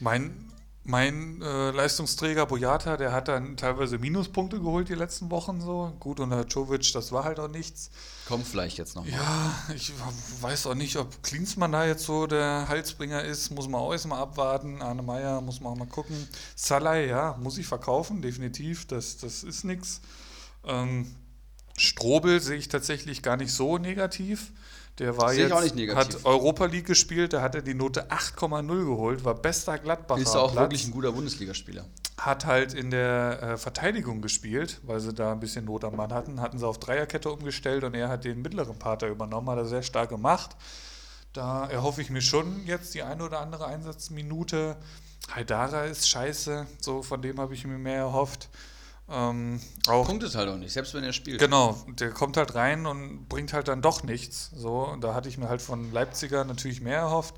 mein 0.01 0.52
mein 0.85 1.41
äh, 1.41 1.71
Leistungsträger 1.71 2.47
Boyata, 2.47 2.97
der 2.97 3.13
hat 3.13 3.29
dann 3.29 3.57
teilweise 3.57 3.99
Minuspunkte 3.99 4.59
geholt 4.59 4.89
die 4.89 4.95
letzten 4.95 5.31
Wochen 5.31 5.61
so. 5.61 5.93
Gut, 6.01 6.19
und 6.19 6.31
der 6.31 6.45
Jovic, 6.45 6.93
das 6.93 7.13
war 7.13 7.23
halt 7.23 7.39
auch 7.39 7.49
nichts. 7.49 7.91
Kommt 8.27 8.47
vielleicht 8.47 8.79
jetzt 8.79 8.97
noch 8.97 9.05
mal. 9.05 9.13
Ja, 9.13 9.55
ich 9.75 9.93
weiß 10.41 10.67
auch 10.67 10.75
nicht, 10.75 10.97
ob 10.97 11.23
Klinsmann 11.23 11.71
da 11.71 11.87
jetzt 11.87 12.05
so 12.05 12.27
der 12.27 12.67
Halsbringer 12.69 13.23
ist. 13.23 13.51
Muss 13.51 13.69
man 13.69 13.81
auch 13.81 13.93
erstmal 13.93 14.21
abwarten. 14.21 14.83
Arne 14.83 15.03
Meyer 15.03 15.41
muss 15.41 15.61
man 15.61 15.73
auch 15.73 15.77
mal 15.77 15.87
gucken. 15.87 16.17
Salai, 16.57 17.07
ja, 17.07 17.37
muss 17.41 17.59
ich 17.59 17.67
verkaufen, 17.67 18.21
definitiv. 18.21 18.87
Das, 18.89 19.19
das 19.19 19.45
ist 19.45 19.65
nichts. 19.65 20.01
Ähm, 20.65 21.15
Strobel 21.77 22.41
sehe 22.41 22.57
ich 22.57 22.69
tatsächlich 22.69 23.23
gar 23.23 23.37
nicht 23.37 23.53
so 23.53 23.79
negativ. 23.79 24.53
Der 24.99 25.17
war 25.17 25.33
Sehe 25.33 25.49
jetzt, 25.49 25.95
hat 25.95 26.25
Europa 26.25 26.67
League 26.67 26.87
gespielt, 26.87 27.33
da 27.33 27.41
hat 27.41 27.55
er 27.55 27.63
die 27.63 27.73
Note 27.73 28.11
8,0 28.11 28.67
geholt, 28.85 29.25
war 29.25 29.35
bester 29.35 29.79
Gladbacher. 29.79 30.21
Ist 30.21 30.37
auch 30.37 30.53
Platz. 30.53 30.65
wirklich 30.65 30.85
ein 30.85 30.91
guter 30.91 31.13
Bundesligaspieler. 31.13 31.87
hat 32.19 32.45
halt 32.45 32.75
in 32.75 32.91
der 32.91 33.43
äh, 33.43 33.57
Verteidigung 33.57 34.21
gespielt, 34.21 34.81
weil 34.83 35.01
sie 35.01 35.15
da 35.15 35.33
ein 35.33 35.41
bisschen 35.41 35.65
Not 35.65 35.85
am 35.85 35.97
Mann 35.97 36.13
hatten, 36.13 36.41
hatten 36.43 36.59
sie 36.59 36.67
auf 36.67 36.79
Dreierkette 36.79 37.31
umgestellt 37.31 37.85
und 37.85 37.95
er 37.95 38.11
hat 38.11 38.25
den 38.25 38.43
mittleren 38.43 38.79
Pater 38.79 39.09
übernommen, 39.09 39.49
hat 39.49 39.59
er 39.59 39.67
sehr 39.67 39.83
stark 39.83 40.11
gemacht. 40.11 40.57
Da 41.33 41.67
erhoffe 41.67 42.03
ich 42.03 42.11
mir 42.11 42.21
schon 42.21 42.67
jetzt 42.67 42.93
die 42.95 43.03
eine 43.03 43.25
oder 43.25 43.41
andere 43.41 43.67
Einsatzminute. 43.67 44.77
Haidara 45.35 45.85
ist 45.85 46.07
scheiße, 46.07 46.67
so 46.81 47.03
von 47.03 47.23
dem 47.23 47.41
habe 47.41 47.55
ich 47.55 47.65
mir 47.65 47.79
mehr 47.79 47.97
erhofft. 47.99 48.51
Ähm, 49.13 49.61
auch 49.89 50.07
Punktet 50.07 50.35
halt 50.35 50.49
auch 50.49 50.57
nicht, 50.57 50.73
selbst 50.73 50.95
wenn 50.95 51.05
er 51.05 51.13
spielt. 51.13 51.39
Genau, 51.39 51.77
der 51.87 52.11
kommt 52.11 52.39
halt 52.39 52.55
rein 52.55 52.87
und 52.87 53.29
bringt 53.29 53.53
halt 53.53 53.69
dann 53.69 53.83
doch 53.83 54.03
nichts. 54.03 54.51
So, 54.57 54.87
und 54.87 55.03
da 55.03 55.13
hatte 55.13 55.29
ich 55.29 55.37
mir 55.37 55.49
halt 55.51 55.61
von 55.61 55.93
Leipziger 55.93 56.45
natürlich 56.45 56.81
mehr 56.81 56.99
erhofft. 56.99 57.35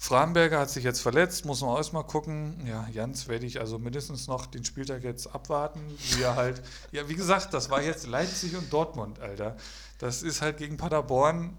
Framberger 0.00 0.60
hat 0.60 0.70
sich 0.70 0.84
jetzt 0.84 1.00
verletzt, 1.00 1.44
muss 1.44 1.60
man 1.60 1.70
auch 1.70 1.92
mal 1.92 2.04
gucken. 2.04 2.64
Ja, 2.64 2.86
Jans 2.92 3.26
werde 3.26 3.46
ich 3.46 3.58
also 3.58 3.80
mindestens 3.80 4.28
noch 4.28 4.46
den 4.46 4.64
Spieltag 4.64 5.02
jetzt 5.02 5.26
abwarten, 5.34 5.80
wie 5.98 6.22
er 6.22 6.36
halt. 6.36 6.62
Ja, 6.92 7.08
wie 7.08 7.16
gesagt, 7.16 7.52
das 7.52 7.68
war 7.68 7.82
jetzt 7.82 8.06
Leipzig 8.06 8.56
und 8.56 8.72
Dortmund, 8.72 9.18
Alter. 9.18 9.56
Das 9.98 10.22
ist 10.22 10.40
halt 10.40 10.58
gegen 10.58 10.76
Paderborn. 10.76 11.56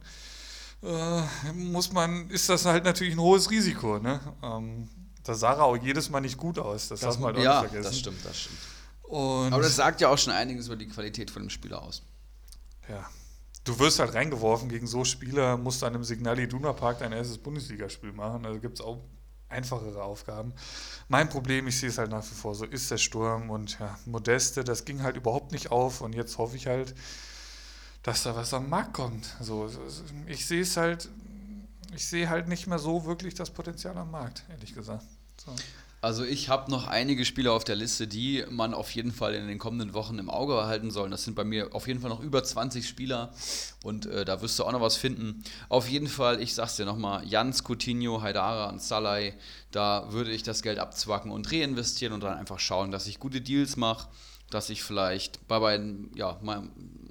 Äh, 0.81 1.51
muss 1.53 1.91
man, 1.91 2.29
ist 2.29 2.47
das 2.47 2.63
halt 2.63 2.85
natürlich 2.85 3.13
ein 3.13 3.19
hohes 3.19 3.51
Risiko, 3.51 3.99
ne? 3.99 4.21
Ähm, 4.41 4.87
da 5.23 5.33
sah 5.33 5.55
er 5.55 5.63
auch 5.63 5.75
jedes 5.75 6.09
Mal 6.09 6.21
nicht 6.21 6.37
gut 6.37 6.57
aus, 6.57 6.87
das, 6.87 7.01
darf 7.01 7.19
man 7.19 7.35
halt 7.35 7.37
auch 7.39 7.43
ja, 7.43 7.61
nicht 7.61 7.71
vergessen. 7.71 7.91
das 7.91 7.99
stimmt, 7.99 8.25
das 8.25 8.39
stimmt. 8.39 8.57
Und 9.09 9.53
Aber 9.53 9.63
das 9.63 9.75
sagt 9.75 10.01
ja 10.01 10.09
auch 10.09 10.17
schon 10.19 10.33
einiges 10.33 10.67
über 10.67 10.75
die 10.75 10.87
Qualität 10.87 11.31
von 11.31 11.41
dem 11.41 11.49
Spieler 11.49 11.81
aus. 11.81 12.03
Ja. 12.87 13.09
Du 13.63 13.77
wirst 13.79 13.99
halt 13.99 14.13
reingeworfen 14.13 14.69
gegen 14.69 14.85
so 14.85 15.03
Spieler, 15.03 15.57
musst 15.57 15.81
dann 15.81 15.95
im 15.95 16.03
Signal 16.03 16.37
Iduna 16.39 16.73
Park 16.73 16.99
dein 16.99 17.11
erstes 17.11 17.39
Bundesligaspiel 17.39 18.11
machen. 18.11 18.45
Also 18.45 18.59
gibt 18.59 18.79
es 18.79 18.85
auch 18.85 18.99
einfachere 19.49 20.03
Aufgaben. 20.03 20.53
Mein 21.07 21.27
Problem, 21.27 21.67
ich 21.67 21.79
sehe 21.79 21.89
es 21.89 21.97
halt 21.97 22.11
nach 22.11 22.23
wie 22.23 22.35
vor 22.35 22.53
so, 22.53 22.65
ist 22.65 22.91
der 22.91 22.97
Sturm 22.97 23.49
und 23.49 23.79
ja, 23.79 23.97
Modeste, 24.05 24.63
das 24.63 24.85
ging 24.85 25.01
halt 25.01 25.17
überhaupt 25.17 25.51
nicht 25.51 25.71
auf 25.71 26.01
und 26.01 26.13
jetzt 26.13 26.37
hoffe 26.37 26.55
ich 26.55 26.67
halt, 26.67 26.93
dass 28.03 28.21
da 28.23 28.35
was 28.35 28.53
am 28.53 28.69
Markt 28.69 28.93
kommt. 28.93 29.35
So- 29.41 29.69
ich 30.27 30.45
sehe 30.45 30.61
es 30.61 30.77
halt, 30.77 31.09
ich 31.95 32.07
sehe 32.07 32.29
halt 32.29 32.47
nicht 32.47 32.67
mehr 32.67 32.77
so 32.79 33.05
wirklich 33.05 33.33
das 33.33 33.49
Potenzial 33.49 33.97
am 33.97 34.11
Markt, 34.11 34.43
ehrlich 34.49 34.75
gesagt. 34.75 35.03
So. 35.43 35.51
Also 36.01 36.23
ich 36.23 36.47
habe 36.47 36.71
noch 36.71 36.87
einige 36.87 37.25
Spieler 37.25 37.51
auf 37.51 37.65
der 37.65 37.75
Liste, 37.75 38.07
die 38.07 38.45
man 38.49 38.73
auf 38.73 38.89
jeden 38.91 39.11
Fall 39.11 39.35
in 39.35 39.47
den 39.47 39.57
kommenden 39.57 39.93
Wochen 39.93 40.17
im 40.17 40.29
Auge 40.29 40.53
behalten 40.53 40.91
soll. 40.91 41.09
Das 41.09 41.25
sind 41.25 41.35
bei 41.35 41.43
mir 41.43 41.75
auf 41.75 41.87
jeden 41.87 41.99
Fall 41.99 42.09
noch 42.09 42.21
über 42.21 42.41
20 42.41 42.87
Spieler 42.87 43.33
und 43.83 44.05
äh, 44.05 44.23
da 44.23 44.41
wirst 44.41 44.57
du 44.57 44.63
auch 44.63 44.71
noch 44.71 44.79
was 44.79 44.95
finden. 44.95 45.43
Auf 45.67 45.89
jeden 45.89 46.07
Fall, 46.07 46.41
ich 46.41 46.53
sag's 46.53 46.77
dir 46.77 46.85
nochmal, 46.85 47.27
Jans, 47.27 47.63
Coutinho, 47.65 48.21
Haidara 48.21 48.69
und 48.69 48.81
Salai, 48.81 49.33
da 49.71 50.11
würde 50.11 50.31
ich 50.31 50.43
das 50.43 50.61
Geld 50.61 50.79
abzwacken 50.79 51.31
und 51.31 51.51
reinvestieren 51.51 52.13
und 52.13 52.23
dann 52.23 52.37
einfach 52.37 52.59
schauen, 52.59 52.91
dass 52.91 53.05
ich 53.07 53.19
gute 53.19 53.41
Deals 53.41 53.75
mache, 53.75 54.07
dass 54.49 54.69
ich 54.69 54.83
vielleicht 54.83 55.47
bei 55.49 55.59
beiden, 55.59 56.11
ja, 56.15 56.39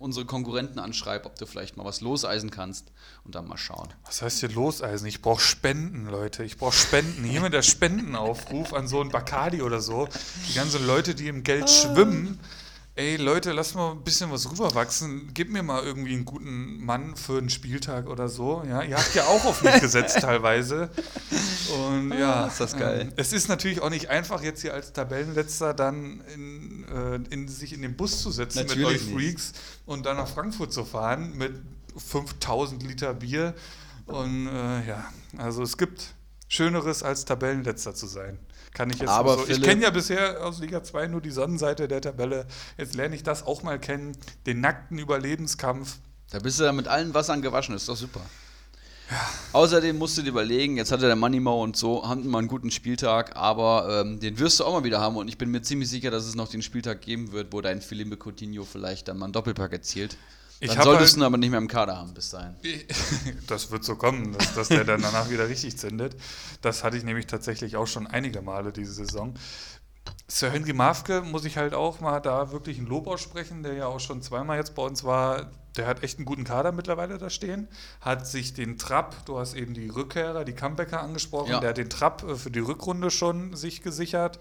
unsere 0.01 0.27
Konkurrenten 0.27 0.79
anschreibe, 0.79 1.27
ob 1.27 1.37
du 1.37 1.47
vielleicht 1.47 1.77
mal 1.77 1.85
was 1.85 2.01
loseisen 2.01 2.51
kannst 2.51 2.93
und 3.25 3.35
dann 3.35 3.47
mal 3.47 3.57
schauen. 3.57 3.89
Was 4.05 4.23
heißt 4.23 4.41
hier 4.41 4.51
loseisen? 4.51 5.07
Ich 5.07 5.23
brauche 5.23 5.41
Spenden, 5.41 6.07
Leute. 6.07 6.45
Ich 6.45 6.57
brauche 6.57 6.75
Spenden. 6.75 7.25
Jemand, 7.25 7.55
der 7.55 7.63
Spendenaufruf 7.63 8.73
an 8.73 8.89
so 8.89 9.01
einen 9.01 9.11
Bacardi 9.11 9.63
oder 9.63 9.81
so. 9.81 10.09
Die 10.49 10.55
ganzen 10.55 10.87
Leute, 10.87 11.15
die 11.15 11.29
im 11.29 11.43
Geld 11.43 11.69
schwimmen. 11.71 12.41
Ey, 12.99 13.15
Leute, 13.15 13.53
lass 13.53 13.75
mal 13.75 13.93
ein 13.93 14.03
bisschen 14.03 14.33
was 14.33 14.51
rüberwachsen. 14.51 15.31
Gib 15.33 15.53
mir 15.53 15.63
mal 15.63 15.85
irgendwie 15.85 16.15
einen 16.15 16.25
guten 16.25 16.85
Mann 16.85 17.15
für 17.15 17.39
einen 17.39 17.49
Spieltag 17.49 18.09
oder 18.09 18.29
so. 18.29 18.65
Ja, 18.69 18.83
ihr 18.83 18.97
habt 18.97 19.15
ja 19.15 19.23
auch 19.27 19.45
auf 19.45 19.63
mich 19.63 19.75
gesetzt 19.81 20.19
teilweise. 20.21 20.91
Und 21.79 22.11
ja, 22.11 22.49
ist 22.49 22.59
das 22.59 22.77
geil. 22.77 23.03
ähm, 23.03 23.13
es 23.15 23.33
ist 23.33 23.47
natürlich 23.47 23.83
auch 23.83 23.91
nicht 23.91 24.11
einfach, 24.11 24.43
jetzt 24.43 24.63
hier 24.63 24.75
als 24.75 24.93
Tabellenletzter 24.93 25.75
dann 25.75 26.25
in, 26.35 26.89
äh, 26.89 27.21
in, 27.33 27.47
sich 27.47 27.73
in 27.73 27.83
den 27.83 27.97
Bus 27.97 28.21
zu 28.21 28.33
setzen 28.33 28.59
mit 28.67 28.71
Natürlich 28.71 29.03
euch 29.03 29.07
nicht. 29.07 29.15
Freaks 29.15 29.53
und 29.87 30.05
dann 30.05 30.17
nach 30.17 30.27
Frankfurt 30.27 30.73
zu 30.73 30.85
fahren 30.85 31.37
mit 31.37 31.55
5000 31.97 32.83
Liter 32.83 33.15
Bier. 33.15 33.55
Und 34.07 34.49
äh, 34.49 34.89
ja, 34.89 35.05
also 35.37 35.63
es 35.63 35.79
gibt 35.79 36.17
Schöneres 36.49 37.05
als 37.05 37.25
Tabellenletzter 37.25 37.95
zu 37.95 38.09
sein. 38.09 38.41
Kann 38.75 38.91
ich 38.91 38.99
jetzt 38.99 39.09
Aber 39.09 39.35
so. 39.35 39.41
Ich 39.41 39.47
Philipp- 39.47 39.65
kenne 39.65 39.83
ja 39.83 39.91
bisher 39.91 40.45
aus 40.45 40.59
Liga 40.61 40.83
2 40.83 41.09
nur 41.09 41.21
die 41.21 41.31
Sonnenseite 41.31 41.89
der 41.89 42.01
Tabelle. 42.01 42.47
Jetzt 42.77 42.95
lerne 42.95 43.15
ich 43.17 43.23
das 43.23 43.45
auch 43.45 43.63
mal 43.63 43.79
kennen. 43.79 44.17
Den 44.47 44.61
nackten 44.61 44.99
Überlebenskampf. 44.99 45.97
Da 46.31 46.39
bist 46.39 46.61
du 46.61 46.65
ja 46.65 46.73
mit 46.73 46.87
allen 46.89 47.15
Wassern 47.15 47.41
gewaschen, 47.43 47.75
ist 47.75 47.89
doch 47.89 47.97
super. 47.97 48.21
Außerdem 49.55 49.97
musst 49.97 50.19
du 50.19 50.23
dir 50.23 50.29
überlegen, 50.29 50.77
jetzt 50.77 50.93
hatte 50.93 51.07
der 51.07 51.17
Moneymau 51.17 51.63
und 51.63 51.77
so, 51.79 52.07
haben 52.07 52.29
mal 52.29 52.41
einen 52.41 52.49
guten 52.49 52.71
Spieltag, 52.71 53.37
aber 53.37 54.03
ähm, 54.03 54.21
den 54.21 54.39
wirst 54.39 54.61
du 54.61 54.65
auch 54.65 54.75
mal 54.75 54.85
wieder 54.85 55.01
haben 55.01 55.17
und 55.17 55.29
ich 55.29 55.39
bin 55.39 55.51
mir 55.51 55.63
ziemlich 55.63 55.89
sicher, 55.89 56.11
dass 56.11 56.27
es 56.27 56.35
noch 56.35 56.49
den 56.49 56.61
Spieltag 56.61 57.01
geben 57.01 57.33
wird, 57.33 57.51
wo 57.55 57.63
dein 57.63 57.81
Felipe 57.81 58.19
Coutinho 58.23 58.65
vielleicht 58.71 59.09
dann 59.09 59.17
mal 59.17 59.25
einen 59.25 59.33
Doppelpack 59.33 59.73
erzielt. 59.73 60.19
Ich 60.61 60.73
Dann 60.73 60.83
solltest 60.83 61.13
halt- 61.13 61.17
du 61.17 61.21
ihn 61.21 61.23
aber 61.25 61.37
nicht 61.39 61.51
mehr 61.51 61.59
im 61.59 61.69
Kader 61.69 61.97
haben 61.97 62.15
bis 62.15 62.31
dahin. 62.31 62.57
Das 63.47 63.71
wird 63.71 63.85
so 63.85 63.97
kommen, 63.97 64.33
dass, 64.37 64.55
dass 64.55 64.69
der 64.69 64.85
dann 64.85 65.01
danach 65.03 65.31
wieder 65.31 65.49
richtig 65.49 65.79
zündet. 65.79 66.17
Das 66.63 66.83
hatte 66.85 66.97
ich 66.97 67.05
nämlich 67.05 67.27
tatsächlich 67.27 67.77
auch 67.77 67.87
schon 67.87 68.07
einige 68.07 68.43
Male 68.43 68.73
diese 68.73 68.93
Saison. 68.93 69.35
Sir 70.27 70.51
Henry 70.51 70.73
Mafke 70.75 71.23
muss 71.23 71.45
ich 71.45 71.57
halt 71.57 71.73
auch 71.75 72.01
mal 72.01 72.21
da 72.21 72.51
wirklich 72.53 72.79
ein 72.79 72.87
Lob 72.87 73.07
aussprechen, 73.07 73.63
der 73.63 73.75
ja 73.75 73.87
auch 73.87 74.01
schon 74.01 74.21
zweimal 74.21 74.59
jetzt 74.59 74.75
bei 74.75 74.83
uns 74.83 75.05
war. 75.05 75.51
Der 75.77 75.87
hat 75.87 76.03
echt 76.03 76.19
einen 76.19 76.25
guten 76.27 76.45
Kader 76.45 76.73
mittlerweile 76.73 77.19
da 77.19 77.31
stehen. 77.31 77.69
Hat 78.01 78.27
sich 78.27 78.53
den 78.53 78.79
Trapp, 78.79 79.25
du 79.27 79.39
hast 79.39 79.55
eben 79.55 79.75
die 79.75 79.89
Rückkehrer, 79.89 80.45
die 80.45 80.55
Comebacker 80.55 81.01
angesprochen, 81.01 81.51
Ja. 81.53 81.61
der 81.61 81.71
hat 81.71 81.77
den 81.79 81.89
Trapp 81.89 82.25
äh, 82.25 82.35
für 82.35 82.51
die 82.51 82.59
Rückrunde 82.59 83.11
schon 83.11 83.55
sich 83.55 83.81
gesichert. 83.83 84.39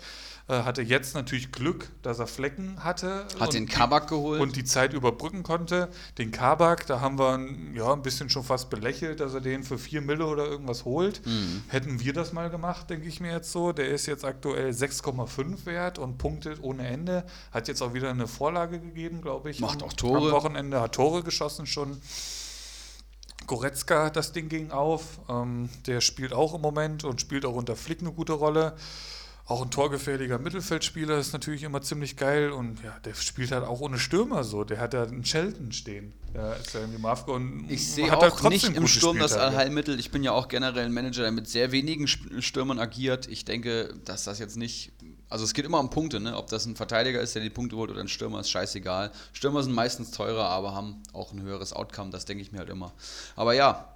Äh, 0.49 0.63
Hatte 0.63 0.81
jetzt 0.81 1.13
natürlich 1.13 1.51
Glück, 1.51 1.89
dass 2.03 2.19
er 2.19 2.27
Flecken 2.27 2.81
hatte. 2.81 3.25
Hat 3.37 3.41
und 3.49 3.53
den 3.53 3.65
die- 3.65 3.71
Kabak 3.73 4.07
geholt. 4.07 4.39
und 4.39 4.55
die 4.55 4.63
Zeit 4.63 4.93
überbrücken 4.93 5.43
konnte. 5.43 5.89
Den 6.17 6.31
Kabak, 6.31 6.87
da 6.87 7.01
haben 7.01 7.19
wir 7.19 7.37
ja, 7.73 7.91
ein 7.91 8.01
bisschen 8.01 8.29
schon 8.29 8.43
fast 8.45 8.69
belächelt, 8.69 9.19
dass 9.19 9.33
er 9.33 9.41
den 9.41 9.63
für 9.63 9.77
4 9.77 9.99
Mille 10.01 10.25
oder 10.25 10.45
irgendwas 10.45 10.85
holt. 10.85 11.25
Mhm. 11.25 11.63
Hätten 11.67 11.99
wir 11.99 12.13
das 12.13 12.31
mal 12.31 12.49
gemacht, 12.49 12.89
denke 12.89 13.09
ich 13.09 13.19
mir 13.19 13.33
jetzt 13.33 13.51
so. 13.51 13.73
Der 13.73 13.89
ist 13.89 14.05
jetzt 14.05 14.23
aktuell 14.23 14.71
6,5 14.71 15.65
wert 15.65 15.99
und 15.99 16.17
punktet 16.17 16.59
ohne 16.61 16.87
Ende. 16.87 17.25
Hat 17.51 17.67
jetzt 17.67 17.81
auch 17.81 17.93
wieder 17.93 18.09
eine 18.09 18.27
Vorlage 18.27 18.79
gegeben, 18.79 19.21
glaube 19.21 19.49
ich. 19.49 19.59
Macht 19.59 19.81
am, 19.83 19.89
auch 19.89 19.93
Tore. 19.93 20.27
Am 20.27 20.31
Wochenende 20.31 20.79
hat 20.79 20.93
Tore 20.95 21.23
geschossen 21.23 21.65
schon. 21.67 22.01
Goretzka, 23.47 24.09
das 24.09 24.31
Ding 24.33 24.49
ging 24.49 24.71
auf. 24.71 25.19
Ähm, 25.29 25.69
der 25.85 26.01
spielt 26.01 26.33
auch 26.33 26.53
im 26.53 26.61
Moment 26.61 27.03
und 27.03 27.21
spielt 27.21 27.45
auch 27.45 27.55
unter 27.55 27.75
Flick 27.75 28.01
eine 28.01 28.11
gute 28.11 28.33
Rolle. 28.33 28.75
Auch 29.49 29.61
ein 29.61 29.71
torgefährlicher 29.71 30.39
Mittelfeldspieler 30.39 31.17
ist 31.17 31.31
natürlich 31.31 31.63
immer 31.63 31.81
ziemlich 31.81 32.17
geil 32.17 32.51
und 32.51 32.83
ja, 32.83 32.99
der 33.05 33.13
spielt 33.13 33.53
halt 33.53 33.63
auch 33.63 33.79
ohne 33.79 33.97
Stürmer 33.97 34.43
so. 34.43 34.65
Der 34.65 34.77
hat 34.77 34.93
da 34.93 35.03
einen 35.03 35.23
Shelton 35.23 35.71
stehen. 35.71 36.11
Der 36.33 36.57
ist 36.57 36.73
ja 36.73 36.81
irgendwie 36.81 36.99
Mafke 36.99 37.31
und 37.31 37.65
Ich 37.69 37.89
sehe 37.89 38.11
halt 38.11 38.21
auch 38.21 38.49
nicht 38.49 38.65
im 38.65 38.87
Sturm 38.87 39.17
das 39.19 39.31
Spieltage. 39.31 39.55
Allheilmittel. 39.55 39.99
Ich 40.01 40.11
bin 40.11 40.21
ja 40.21 40.33
auch 40.33 40.49
generell 40.49 40.85
ein 40.85 40.91
Manager, 40.91 41.21
der 41.21 41.31
mit 41.31 41.47
sehr 41.47 41.71
wenigen 41.71 42.07
Stürmern 42.07 42.77
agiert. 42.77 43.29
Ich 43.29 43.45
denke, 43.45 43.93
dass 44.03 44.25
das 44.25 44.39
jetzt 44.39 44.57
nicht. 44.57 44.91
Also 45.29 45.45
es 45.45 45.53
geht 45.53 45.63
immer 45.63 45.79
um 45.79 45.89
Punkte, 45.89 46.19
ne? 46.19 46.35
Ob 46.35 46.47
das 46.47 46.65
ein 46.65 46.75
Verteidiger 46.75 47.21
ist, 47.21 47.33
der 47.33 47.41
die 47.41 47.49
Punkte 47.49 47.77
holt 47.77 47.89
oder 47.89 48.01
ein 48.01 48.09
Stürmer, 48.09 48.41
ist 48.41 48.49
scheißegal. 48.49 49.13
Stürmer 49.31 49.63
sind 49.63 49.73
meistens 49.73 50.11
teurer, 50.11 50.49
aber 50.49 50.75
haben 50.75 51.01
auch 51.13 51.31
ein 51.31 51.41
höheres 51.41 51.71
Outcome, 51.71 52.09
das 52.09 52.25
denke 52.25 52.43
ich 52.43 52.51
mir 52.51 52.59
halt 52.59 52.69
immer. 52.69 52.91
Aber 53.37 53.53
ja. 53.53 53.93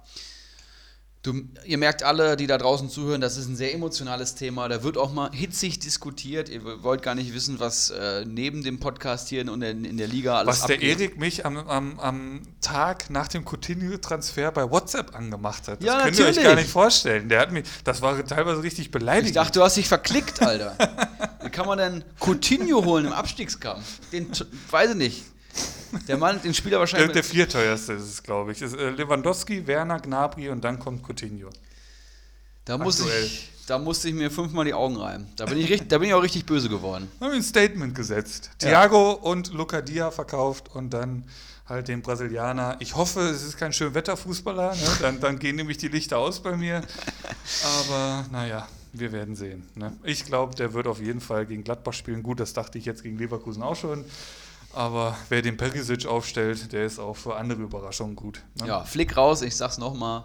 Du, 1.24 1.40
ihr 1.64 1.78
merkt 1.78 2.02
alle, 2.02 2.34
die 2.36 2.48
da 2.48 2.58
draußen 2.58 2.90
zuhören, 2.90 3.20
das 3.20 3.36
ist 3.36 3.46
ein 3.46 3.54
sehr 3.54 3.72
emotionales 3.72 4.34
Thema. 4.34 4.68
Da 4.68 4.82
wird 4.82 4.96
auch 4.98 5.12
mal 5.12 5.30
hitzig 5.32 5.78
diskutiert. 5.78 6.48
Ihr 6.48 6.82
wollt 6.82 7.02
gar 7.02 7.14
nicht 7.14 7.32
wissen, 7.32 7.60
was 7.60 7.90
äh, 7.90 8.24
neben 8.26 8.64
dem 8.64 8.80
Podcast 8.80 9.28
hier 9.28 9.42
in 9.42 9.60
der, 9.60 9.70
in 9.70 9.96
der 9.98 10.08
Liga 10.08 10.38
alles 10.38 10.62
Was 10.62 10.66
der 10.66 10.76
abgeht. 10.76 10.98
Erik 11.00 11.18
mich 11.20 11.46
am, 11.46 11.58
am, 11.58 12.00
am 12.00 12.42
Tag 12.60 13.08
nach 13.08 13.28
dem 13.28 13.44
Coutinho-Transfer 13.44 14.50
bei 14.50 14.68
WhatsApp 14.68 15.14
angemacht 15.14 15.68
hat. 15.68 15.78
Das 15.78 15.86
Ja, 15.86 16.02
könnt 16.02 16.18
ihr 16.18 16.24
euch 16.24 16.30
natürlich. 16.30 16.44
gar 16.44 16.56
nicht 16.56 16.70
vorstellen. 16.70 17.28
Der 17.28 17.38
hat 17.38 17.52
mich, 17.52 17.68
das 17.84 18.02
war 18.02 18.26
teilweise 18.26 18.60
richtig 18.64 18.90
beleidigend. 18.90 19.28
Ich 19.28 19.34
dachte, 19.34 19.60
du 19.60 19.64
hast 19.64 19.76
dich 19.76 19.86
verklickt, 19.86 20.42
Alter. 20.42 20.76
Wie 21.44 21.50
kann 21.50 21.66
man 21.66 21.78
denn 21.78 22.04
Coutinho 22.18 22.84
holen 22.84 23.06
im 23.06 23.12
Abstiegskampf? 23.12 24.00
Den, 24.10 24.28
weiß 24.72 24.90
ich 24.90 24.96
nicht. 24.96 25.24
Der 26.08 26.16
Mann, 26.16 26.40
den 26.40 26.54
Spieler 26.54 26.72
der, 26.72 26.80
wahrscheinlich. 26.80 27.12
der 27.12 27.24
vierteuerste 27.24 27.92
ist 27.94 28.04
es, 28.04 28.22
glaube 28.22 28.52
ich. 28.52 28.62
Ist, 28.62 28.74
äh, 28.74 28.90
Lewandowski, 28.90 29.66
Werner, 29.66 30.00
Gnabry 30.00 30.48
und 30.48 30.62
dann 30.62 30.78
kommt 30.78 31.02
Coutinho. 31.06 31.50
da 32.64 32.78
muss 32.78 33.00
ich, 33.00 33.50
da 33.66 33.78
musste 33.78 34.08
ich 34.08 34.14
mir 34.14 34.30
fünfmal 34.30 34.64
die 34.64 34.74
Augen 34.74 34.96
reiben. 34.96 35.26
Da 35.36 35.46
bin 35.46 35.58
ich, 35.58 35.70
richtig, 35.70 35.88
da 35.88 35.98
bin 35.98 36.08
ich 36.08 36.14
auch 36.14 36.22
richtig 36.22 36.46
böse 36.46 36.68
geworden. 36.68 37.10
Da 37.18 37.26
haben 37.26 37.32
wir 37.32 37.38
ein 37.38 37.42
Statement 37.42 37.94
gesetzt. 37.94 38.50
Thiago 38.58 39.12
und 39.12 39.52
Luca 39.52 39.82
Dia 39.82 40.10
verkauft 40.10 40.74
und 40.74 40.90
dann 40.90 41.24
halt 41.66 41.88
den 41.88 42.02
Brasilianer. 42.02 42.76
Ich 42.80 42.96
hoffe, 42.96 43.20
es 43.20 43.42
ist 43.42 43.56
kein 43.56 43.72
Schönwetterfußballer, 43.72 44.74
ne? 44.74 44.88
dann, 45.00 45.20
dann 45.20 45.38
gehen 45.38 45.56
nämlich 45.56 45.78
die 45.78 45.88
Lichter 45.88 46.18
aus 46.18 46.42
bei 46.42 46.56
mir. 46.56 46.82
Aber 47.64 48.26
naja, 48.30 48.68
wir 48.92 49.12
werden 49.12 49.36
sehen. 49.36 49.68
Ne? 49.74 49.96
Ich 50.04 50.24
glaube, 50.24 50.54
der 50.54 50.74
wird 50.74 50.86
auf 50.86 51.00
jeden 51.00 51.20
Fall 51.20 51.46
gegen 51.46 51.64
Gladbach 51.64 51.92
spielen. 51.92 52.22
Gut, 52.22 52.40
das 52.40 52.52
dachte 52.52 52.78
ich 52.78 52.84
jetzt 52.84 53.02
gegen 53.02 53.18
Leverkusen 53.18 53.62
auch 53.62 53.76
schon. 53.76 54.04
Aber 54.74 55.16
wer 55.28 55.42
den 55.42 55.56
Perisic 55.56 56.06
aufstellt, 56.06 56.72
der 56.72 56.86
ist 56.86 56.98
auch 56.98 57.16
für 57.16 57.36
andere 57.36 57.62
Überraschungen 57.62 58.16
gut. 58.16 58.42
Ne? 58.60 58.68
Ja, 58.68 58.84
Flick 58.84 59.16
raus, 59.16 59.42
ich 59.42 59.54
sag's 59.54 59.78
nochmal. 59.78 60.24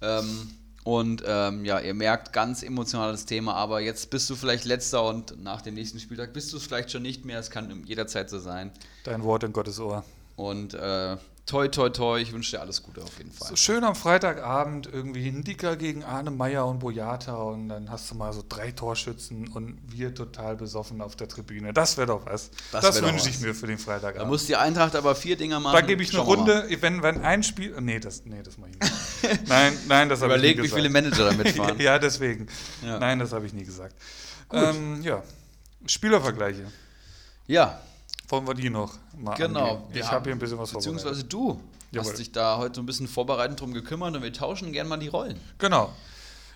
Ähm, 0.00 0.50
und 0.84 1.22
ähm, 1.26 1.64
ja, 1.64 1.78
ihr 1.78 1.94
merkt, 1.94 2.32
ganz 2.32 2.62
emotionales 2.62 3.24
Thema, 3.24 3.54
aber 3.54 3.80
jetzt 3.80 4.10
bist 4.10 4.28
du 4.30 4.34
vielleicht 4.34 4.64
letzter 4.64 5.04
und 5.04 5.40
nach 5.42 5.62
dem 5.62 5.74
nächsten 5.74 6.00
Spieltag 6.00 6.32
bist 6.32 6.52
du 6.52 6.56
es 6.56 6.64
vielleicht 6.64 6.90
schon 6.90 7.02
nicht 7.02 7.24
mehr. 7.24 7.38
Es 7.38 7.50
kann 7.50 7.84
jederzeit 7.86 8.28
so 8.28 8.38
sein. 8.38 8.72
Dein 9.04 9.22
Wort 9.22 9.44
in 9.44 9.52
Gottes 9.52 9.78
Ohr. 9.78 10.04
Und 10.34 10.74
äh, 10.74 11.16
toi, 11.46 11.68
toi, 11.68 11.90
toi, 11.90 12.20
ich 12.20 12.32
wünsche 12.32 12.52
dir 12.52 12.60
alles 12.60 12.82
Gute 12.82 13.02
auf 13.02 13.18
jeden 13.18 13.32
Fall. 13.32 13.48
So 13.48 13.56
schön 13.56 13.84
am 13.84 13.94
Freitagabend 13.94 14.88
irgendwie 14.92 15.28
ein 15.28 15.44
Dicker 15.44 15.76
gegen 15.76 16.04
Arne 16.04 16.30
Meyer 16.30 16.66
und 16.66 16.78
Boyata 16.78 17.34
und 17.34 17.68
dann 17.68 17.90
hast 17.90 18.10
du 18.10 18.14
mal 18.14 18.32
so 18.32 18.44
drei 18.48 18.70
Torschützen 18.70 19.48
und 19.48 19.78
wir 19.86 20.14
total 20.14 20.56
besoffen 20.56 21.00
auf 21.00 21.16
der 21.16 21.28
Tribüne. 21.28 21.72
Das 21.72 21.96
wäre 21.96 22.06
doch 22.06 22.26
was. 22.26 22.50
Das, 22.70 22.82
das 22.82 23.02
wünsche 23.02 23.28
ich 23.28 23.40
mir 23.40 23.54
für 23.54 23.66
den 23.66 23.78
Freitagabend. 23.78 24.22
Da 24.22 24.26
muss 24.26 24.46
die 24.46 24.56
Eintracht 24.56 24.94
aber 24.96 25.14
vier 25.14 25.36
Dinger 25.36 25.60
machen. 25.60 25.74
Da 25.74 25.80
gebe 25.80 26.02
ich 26.02 26.12
eine 26.12 26.22
Runde, 26.22 26.68
wenn, 26.80 27.02
wenn 27.02 27.22
ein 27.22 27.42
Spiel. 27.42 27.78
Nee, 27.80 28.00
das, 28.00 28.24
nee, 28.24 28.42
das 28.42 28.58
mache 28.58 28.70
ich 28.70 28.78
nicht. 28.80 29.48
nein, 29.48 29.76
nein, 29.88 30.08
das 30.08 30.22
habe 30.22 30.36
ich 30.36 30.42
nie 30.42 30.54
gesagt. 30.54 30.70
wie 30.70 30.74
viele 30.76 30.90
Manager 30.90 31.30
da 31.30 31.32
mitfahren. 31.32 31.78
ja, 31.80 31.98
deswegen. 31.98 32.46
Ja. 32.82 32.98
Nein, 32.98 33.18
das 33.18 33.32
habe 33.32 33.46
ich 33.46 33.52
nie 33.52 33.64
gesagt. 33.64 33.94
Ähm, 34.52 35.02
ja, 35.02 35.22
Spielervergleiche. 35.86 36.66
Ja, 37.46 37.80
wollen 38.32 38.46
wir 38.46 38.54
die 38.54 38.70
noch 38.70 38.94
mal 39.16 39.34
Genau. 39.36 39.76
Angehen. 39.84 40.00
Ich 40.00 40.10
habe 40.10 40.24
hier 40.24 40.32
ein 40.32 40.38
bisschen 40.38 40.58
was 40.58 40.72
Beziehungsweise 40.72 41.22
du 41.24 41.60
Jawohl. 41.92 42.10
hast 42.10 42.18
dich 42.18 42.32
da 42.32 42.56
heute 42.56 42.76
so 42.76 42.82
ein 42.82 42.86
bisschen 42.86 43.06
vorbereitend 43.06 43.60
drum 43.60 43.72
gekümmert 43.74 44.16
und 44.16 44.22
wir 44.22 44.32
tauschen 44.32 44.72
gerne 44.72 44.88
mal 44.88 44.96
die 44.96 45.08
Rollen. 45.08 45.38
Genau. 45.58 45.92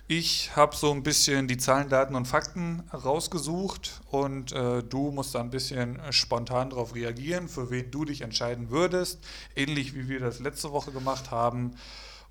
Ich 0.09 0.55
habe 0.55 0.73
so 0.75 0.91
ein 0.93 1.03
bisschen 1.03 1.47
die 1.49 1.57
Zahlen, 1.57 1.89
Daten 1.89 2.15
und 2.15 2.25
Fakten 2.25 2.81
rausgesucht 2.93 4.01
und 4.09 4.53
äh, 4.53 4.81
du 4.81 5.11
musst 5.11 5.35
da 5.35 5.41
ein 5.41 5.49
bisschen 5.49 5.99
spontan 6.11 6.69
darauf 6.69 6.95
reagieren, 6.95 7.49
für 7.49 7.69
wen 7.69 7.91
du 7.91 8.05
dich 8.05 8.21
entscheiden 8.21 8.69
würdest, 8.69 9.19
ähnlich 9.55 9.93
wie 9.95 10.07
wir 10.07 10.21
das 10.21 10.39
letzte 10.39 10.71
Woche 10.71 10.91
gemacht 10.91 11.29
haben. 11.29 11.75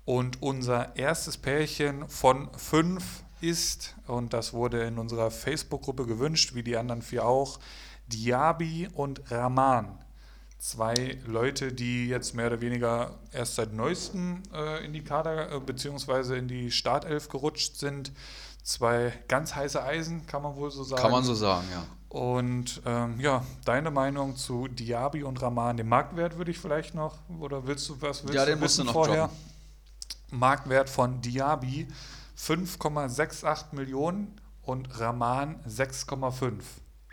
Und 0.05 0.41
unser 0.41 0.95
erstes 0.95 1.37
Pärchen 1.37 2.07
von 2.09 2.49
fünf 2.57 3.23
ist, 3.41 3.95
und 4.07 4.33
das 4.33 4.53
wurde 4.53 4.81
in 4.83 4.97
unserer 4.97 5.29
Facebook-Gruppe 5.29 6.05
gewünscht, 6.07 6.55
wie 6.55 6.63
die 6.63 6.77
anderen 6.77 7.03
vier 7.03 7.25
auch, 7.25 7.59
Diaby 8.07 8.89
und 8.93 9.31
Rahman. 9.31 9.99
Zwei 10.59 11.19
Leute, 11.25 11.71
die 11.71 12.07
jetzt 12.07 12.33
mehr 12.33 12.47
oder 12.47 12.61
weniger 12.61 13.15
erst 13.31 13.55
seit 13.55 13.73
neuestem 13.73 14.41
äh, 14.53 14.83
in 14.83 14.93
die 14.93 15.03
Kader 15.03 15.51
äh, 15.51 15.59
bzw. 15.59 16.37
in 16.37 16.47
die 16.47 16.71
Startelf 16.71 17.29
gerutscht 17.29 17.75
sind. 17.75 18.11
Zwei 18.63 19.13
ganz 19.27 19.55
heiße 19.55 19.81
Eisen, 19.81 20.25
kann 20.25 20.41
man 20.41 20.55
wohl 20.55 20.71
so 20.71 20.83
sagen. 20.83 21.01
Kann 21.01 21.11
man 21.11 21.23
so 21.23 21.35
sagen, 21.35 21.67
ja. 21.71 21.85
Und 22.09 22.81
ähm, 22.85 23.19
ja, 23.19 23.43
deine 23.65 23.91
Meinung 23.91 24.35
zu 24.35 24.67
Diaby 24.67 25.23
und 25.23 25.41
Rahman, 25.41 25.77
den 25.77 25.87
Marktwert 25.87 26.37
würde 26.37 26.51
ich 26.51 26.57
vielleicht 26.57 26.95
noch, 26.95 27.17
oder 27.39 27.67
willst 27.67 27.87
du 27.89 28.01
was 28.01 28.23
willst 28.23 28.35
ja, 28.35 28.45
den 28.45 28.59
musst 28.59 28.79
du 28.79 28.85
noch 28.85 28.93
vorher? 28.93 29.23
Jobben. 29.23 30.39
Marktwert 30.39 30.89
von 30.89 31.21
Diaby 31.21 31.87
5,68 32.37 33.75
Millionen 33.75 34.39
und 34.63 34.99
Rahman 34.99 35.61
6,5. 35.67 36.61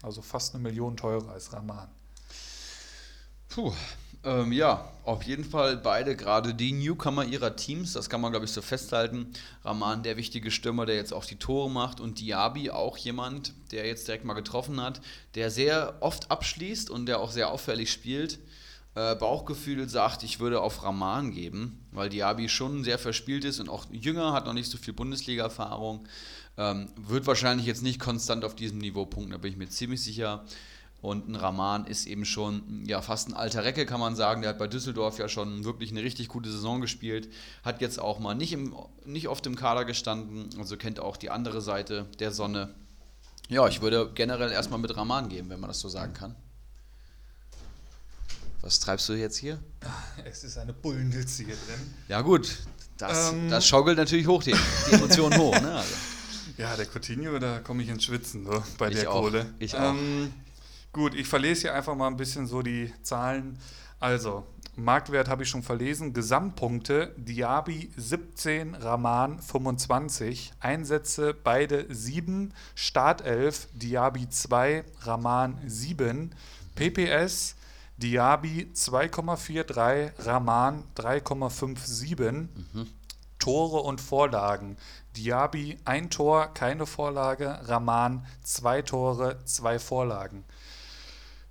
Also 0.05 0.21
fast 0.21 0.55
eine 0.55 0.63
Million 0.63 0.97
teurer 0.97 1.31
als 1.31 1.53
Rahman. 1.53 1.89
Puh, 3.49 3.73
ähm, 4.23 4.53
ja, 4.53 4.91
auf 5.05 5.23
jeden 5.23 5.45
Fall 5.45 5.77
beide 5.77 6.17
gerade 6.17 6.55
die 6.55 6.73
Newcomer 6.73 7.25
ihrer 7.25 7.57
Teams, 7.57 7.93
das 7.93 8.11
kann 8.11 8.21
man 8.21 8.33
glaube 8.33 8.45
ich 8.45 8.53
so 8.53 8.63
festhalten. 8.63 9.33
Rahman, 9.65 10.03
der 10.03 10.17
wichtige 10.17 10.51
Stürmer, 10.51 10.87
der 10.87 10.97
jetzt 10.97 11.13
auch 11.13 11.25
die 11.25 11.37
Tore 11.37 11.71
macht 11.71 12.01
und 12.01 12.21
Diaby 12.21 12.71
auch 12.71 12.97
jemand, 12.97 13.55
der 13.71 13.87
jetzt 13.87 14.07
direkt 14.09 14.25
mal 14.25 14.35
getroffen 14.35 14.81
hat, 14.81 15.01
der 15.35 15.51
sehr 15.51 15.97
oft 16.01 16.31
abschließt 16.31 16.91
und 16.91 17.07
der 17.07 17.21
auch 17.21 17.31
sehr 17.31 17.51
auffällig 17.51 17.93
spielt. 17.93 18.39
Äh, 18.95 19.17
Bauchgefühl 19.17 19.89
sagt, 19.89 20.23
ich 20.23 20.39
würde 20.39 20.61
auf 20.61 20.83
Rahman 20.83 21.33
geben, 21.33 21.85
weil 21.91 22.09
Diaby 22.09 22.49
schon 22.49 22.85
sehr 22.85 22.99
verspielt 22.99 23.45
ist 23.45 23.59
und 23.59 23.69
auch 23.69 23.87
jünger, 23.91 24.33
hat 24.33 24.47
noch 24.47 24.53
nicht 24.53 24.71
so 24.71 24.79
viel 24.79 24.95
Bundesliga-Erfahrung. 24.95 26.07
Ähm, 26.57 26.89
wird 26.97 27.27
wahrscheinlich 27.27 27.67
jetzt 27.67 27.83
nicht 27.83 27.99
konstant 27.99 28.45
auf 28.45 28.55
diesem 28.55 28.79
Niveau 28.79 29.07
punkten, 29.07 29.33
da 29.33 29.39
bin 29.39 29.51
ich 29.51 29.59
mir 29.59 29.69
ziemlich 29.69 30.03
sicher. 30.03 30.45
Und 31.05 31.29
ein 31.29 31.35
Rahman 31.35 31.87
ist 31.87 32.07
eben 32.07 32.25
schon 32.25 32.83
ja, 32.87 33.03
fast 33.03 33.29
ein 33.29 33.35
alter 33.35 33.63
Recke, 33.63 33.85
kann 33.85 34.01
man 34.01 34.17
sagen. 34.17 34.41
Der 34.41 34.49
hat 34.49 34.59
bei 34.59 34.69
Düsseldorf 34.69 35.19
ja 35.19 35.29
schon 35.29 35.63
wirklich 35.65 35.91
eine 35.91 36.03
richtig 36.03 36.29
gute 36.29 36.51
Saison 36.51 36.81
gespielt. 36.81 37.31
Hat 37.63 37.83
jetzt 37.83 38.01
auch 38.01 38.21
mal 38.21 38.35
nicht, 38.35 38.55
im, 38.55 38.75
nicht 39.05 39.29
oft 39.29 39.47
im 39.47 39.55
Kader 39.55 39.85
gestanden. 39.85 40.49
Also 40.59 40.79
kennt 40.79 41.01
auch 41.01 41.19
die 41.19 41.29
andere 41.29 41.61
Seite 41.61 42.07
der 42.21 42.33
Sonne. 42.33 42.75
Ja, 43.51 43.69
ich 43.69 43.83
würde 43.83 44.13
generell 44.15 44.51
erstmal 44.51 44.79
mit 44.79 44.97
Rahman 44.97 45.29
gehen, 45.29 45.51
wenn 45.51 45.61
man 45.61 45.69
das 45.69 45.81
so 45.81 45.91
sagen 45.91 46.15
kann. 46.15 46.35
Was 48.63 48.81
treibst 48.81 49.07
du 49.11 49.13
jetzt 49.13 49.37
hier? 49.37 49.59
Es 50.25 50.43
ist 50.43 50.57
eine 50.57 50.73
Bullenhitze 50.73 51.45
hier 51.45 51.55
drin. 51.55 51.95
Ja, 52.09 52.23
gut. 52.23 52.61
Das, 52.97 53.31
ähm, 53.31 53.51
das 53.51 53.67
schaukelt 53.67 53.99
natürlich 53.99 54.27
hoch, 54.27 54.43
die, 54.43 54.55
die 54.89 54.95
Emotionen 54.95 55.39
hoch. 55.39 55.61
Ne? 55.61 55.75
Also. 55.75 55.95
Ja, 56.57 56.77
der 56.77 56.87
Coutinho, 56.87 57.39
da 57.39 57.59
komme 57.61 57.83
ich 57.83 57.89
ins 57.89 58.05
Schwitzen 58.05 58.45
so, 58.45 58.63
bei 58.79 58.89
ich 58.89 59.01
der 59.01 59.11
auch. 59.11 59.23
Kohle. 59.23 59.53
Ich 59.59 59.75
auch. 59.77 59.91
Ähm, 59.91 60.33
gut, 60.93 61.15
ich 61.15 61.27
verlese 61.27 61.63
hier 61.63 61.75
einfach 61.75 61.95
mal 61.97 62.07
ein 62.07 62.17
bisschen 62.17 62.47
so 62.47 62.63
die 62.63 62.93
Zahlen. 63.03 63.59
Also, 63.99 64.47
Marktwert 64.77 65.29
habe 65.29 65.43
ich 65.45 65.49
schon 65.49 65.63
verlesen. 65.63 66.13
Gesamtpunkte: 66.13 67.15
Diaby 67.17 67.91
17, 67.97 68.75
Rahman 68.75 69.41
25. 69.41 70.53
Einsätze 70.61 71.35
beide 71.35 71.87
7. 71.93 72.53
Startelf: 72.75 73.69
Diaby 73.73 74.29
2, 74.29 74.85
Rahman 75.03 75.59
7. 75.67 76.35
PPS: 76.75 77.57
Diaby 77.97 78.71
2,43, 78.75 80.11
Rahman 80.27 80.85
3,57. 80.97 82.33
Mhm. 82.33 82.89
Tore 83.45 83.81
und 83.81 84.01
Vorlagen. 84.01 84.79
Diaby 85.19 85.77
ein 85.85 86.09
Tor, 86.09 86.55
keine 86.55 86.87
Vorlage. 86.87 87.61
Rahman 87.65 88.25
zwei 88.43 88.81
Tore, 88.81 89.39
zwei 89.45 89.79
Vorlagen. 89.79 90.45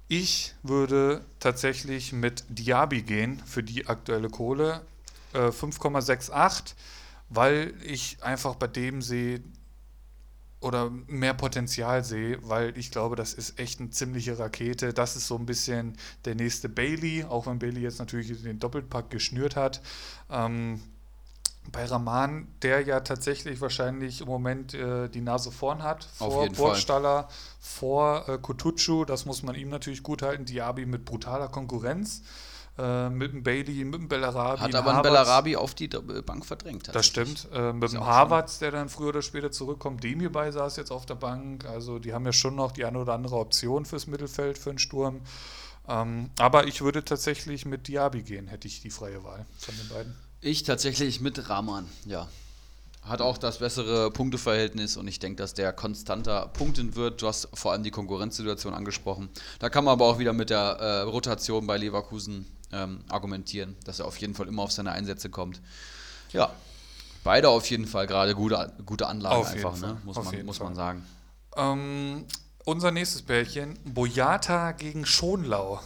Ich 0.08 0.56
würde 0.64 1.24
tatsächlich 1.39 2.12
mit 2.12 2.46
Diaby 2.50 3.04
gehen 3.04 3.39
für 3.46 3.62
die 3.62 3.86
aktuelle 3.86 4.32
Kohle. 4.32 4.82
Äh, 5.34 5.50
5,68, 5.50 6.74
weil 7.30 7.76
ich 7.84 8.18
einfach 8.24 8.56
bei 8.56 8.66
dem 8.66 9.04
sehe 9.04 9.44
oder 10.62 10.89
mehr 10.89 11.36
Potenzial 11.36 12.04
sehe, 12.04 12.39
weil 12.41 12.76
ich 12.76 12.89
glaube, 12.89 13.16
das 13.16 13.36
ist 13.36 13.60
echt 13.60 13.80
eine 13.80 13.91
ziemliche 13.91 14.39
Rakete. 14.39 14.96
Das 14.96 15.16
ist 15.16 15.28
so 15.28 15.38
ein 15.38 15.46
bisschen 15.46 15.96
der 16.26 16.34
nächste 16.34 16.70
Bailey, 16.70 17.24
auch 17.24 17.46
wenn 17.46 17.60
Bailey 17.60 17.82
jetzt 17.82 18.00
natürlich 18.00 18.41
den 18.41 18.58
Doppelpack 18.58 19.12
geschnürt 19.12 19.56
hat. 19.56 19.84
Ähm, 20.32 20.82
bei 21.72 21.86
Rahman, 21.86 22.47
der 22.61 22.82
ja 22.82 22.99
tatsächlich 22.99 23.61
wahrscheinlich 23.61 24.22
im 24.22 24.28
Moment 24.28 24.74
äh, 24.74 25.09
die 25.09 25.22
Nase 25.22 25.51
vorn 25.51 25.82
hat, 25.84 26.03
vor 26.03 26.47
Burgstaller, 26.49 27.28
vor 27.59 28.28
äh, 28.28 28.38
Kutucu, 28.38 29.05
das 29.05 29.26
muss 29.26 29.43
man 29.43 29.55
ihm 29.55 29.70
natürlich 29.70 30.03
gut 30.03 30.22
halten. 30.22 30.45
Diaby 30.45 30.86
mit 30.86 31.05
brutaler 31.05 31.47
Konkurrenz, 31.47 32.22
äh, 32.78 33.09
mit 33.09 33.34
dem 33.34 33.43
Bailey, 33.43 33.86
mit 33.86 33.95
dem 33.95 34.07
Bellarabi. 34.07 34.61
Hat 34.61 34.76
aber 34.76 34.93
einen 34.93 35.01
Bellarabi 35.01 35.55
auf 35.55 35.74
die 35.74 35.88
Bank 35.88 36.45
verdrängt. 36.45 36.89
Das 36.93 37.05
stimmt. 37.05 37.47
Äh, 37.53 37.74
mit 37.74 37.91
dem 37.93 38.05
Harvards, 38.05 38.59
der 38.59 38.72
dann 38.72 38.89
früher 38.89 39.09
oder 39.09 39.22
später 39.22 39.51
zurückkommt, 39.51 40.03
dem 40.03 40.20
hierbei 40.20 40.51
saß 40.51 40.76
jetzt 40.78 40.91
auf 40.91 41.05
der 41.05 41.16
Bank. 41.16 41.66
Also 41.66 41.99
die 41.99 42.14
haben 42.14 42.26
ja 42.26 42.34
schon 42.34 42.55
noch 42.55 42.72
die 42.72 42.86
eine 42.86 42.99
oder 42.99 43.14
andere 43.14 43.38
Option 43.38 43.86
fürs 43.86 44.07
Mittelfeld, 44.07 44.57
für 44.57 44.72
den 44.72 44.80
Sturm. 44.80 45.22
Ähm, 45.88 46.30
aber 46.39 46.68
ich 46.68 46.82
würde 46.82 47.03
tatsächlich 47.03 47.66
mit 47.66 47.88
Diaby 47.88 48.24
gehen, 48.24 48.47
hätte 48.47 48.68
ich 48.68 48.82
die 48.82 48.89
freie 48.89 49.24
Wahl 49.24 49.45
von 49.57 49.76
den 49.76 49.89
beiden. 49.89 50.16
Ich 50.46 50.64
tatsächlich 50.64 51.22
mit 51.22 51.50
Rahman, 51.50 51.88
ja. 52.06 52.28
Hat 53.04 53.22
auch 53.22 53.38
das 53.38 53.60
bessere 53.60 54.12
Punkteverhältnis 54.12 54.98
und 54.98 55.08
ich 55.08 55.20
denke, 55.20 55.38
dass 55.38 55.54
der 55.54 55.72
konstanter 55.72 56.48
punkten 56.48 56.98
wird. 56.98 57.22
Du 57.22 57.28
hast 57.28 57.48
vor 57.54 57.72
allem 57.72 57.84
die 57.84 57.91
Konkurrenzsituation 57.91 58.74
angesprochen. 58.74 59.30
Da 59.60 59.70
kann 59.70 59.86
man 59.86 59.94
aber 59.94 60.06
auch 60.06 60.20
wieder 60.20 60.34
mit 60.34 60.50
der 60.50 60.60
äh, 60.60 61.00
Rotation 61.02 61.66
bei 61.66 61.78
Leverkusen 61.78 62.46
ähm, 62.74 63.06
argumentieren, 63.08 63.78
dass 63.86 64.00
er 64.00 64.06
auf 64.06 64.18
jeden 64.18 64.36
Fall 64.36 64.50
immer 64.50 64.64
auf 64.64 64.74
seine 64.74 64.91
Einsätze 64.91 65.30
kommt. 65.30 65.62
Ja, 66.34 66.54
beide 67.24 67.48
auf 67.48 67.70
jeden 67.70 67.88
Fall 67.88 68.06
gerade 68.06 68.36
gute, 68.36 68.74
gute 68.86 69.08
Anlagen 69.08 69.36
auf 69.36 69.50
einfach, 69.50 69.80
ne? 69.80 69.98
muss, 70.04 70.18
man, 70.22 70.46
muss 70.46 70.60
man 70.60 70.76
sagen. 70.76 71.06
Ähm, 71.56 72.26
unser 72.66 72.91
nächstes 72.91 73.22
Pärchen, 73.22 73.80
Boyata 73.86 74.74
gegen 74.74 75.06
Schonlau. 75.06 75.80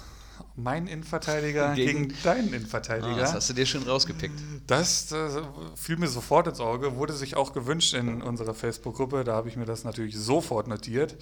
Mein 0.57 0.87
Innenverteidiger 0.87 1.75
gegen, 1.75 2.07
gegen 2.07 2.23
deinen 2.23 2.51
Innenverteidiger. 2.51 3.15
Ah, 3.15 3.19
das 3.19 3.33
hast 3.33 3.49
du 3.49 3.53
dir 3.53 3.65
schon 3.65 3.83
rausgepickt. 3.83 4.39
Das, 4.65 5.07
das 5.07 5.37
fiel 5.75 5.97
mir 5.97 6.07
sofort 6.07 6.47
ins 6.47 6.59
Auge, 6.59 6.95
wurde 6.95 7.13
sich 7.13 7.35
auch 7.35 7.53
gewünscht 7.53 7.93
in 7.93 8.21
unserer 8.21 8.55
Facebook-Gruppe. 8.55 9.23
Da 9.23 9.35
habe 9.35 9.49
ich 9.49 9.55
mir 9.55 9.65
das 9.65 9.83
natürlich 9.83 10.17
sofort 10.17 10.67
notiert. 10.67 11.15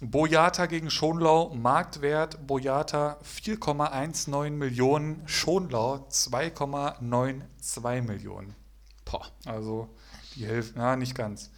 Boyata 0.00 0.66
gegen 0.66 0.90
Schonlau, 0.90 1.54
Marktwert 1.54 2.44
Boyata 2.46 3.18
4,19 3.24 4.50
Millionen, 4.50 5.22
Schonlau 5.26 6.06
2,92 6.10 8.02
Millionen. 8.02 8.54
Boah. 9.04 9.26
Also 9.44 9.88
die 10.34 10.46
Hälfte, 10.46 10.78
ja, 10.78 10.96
nicht 10.96 11.14
ganz. 11.14 11.50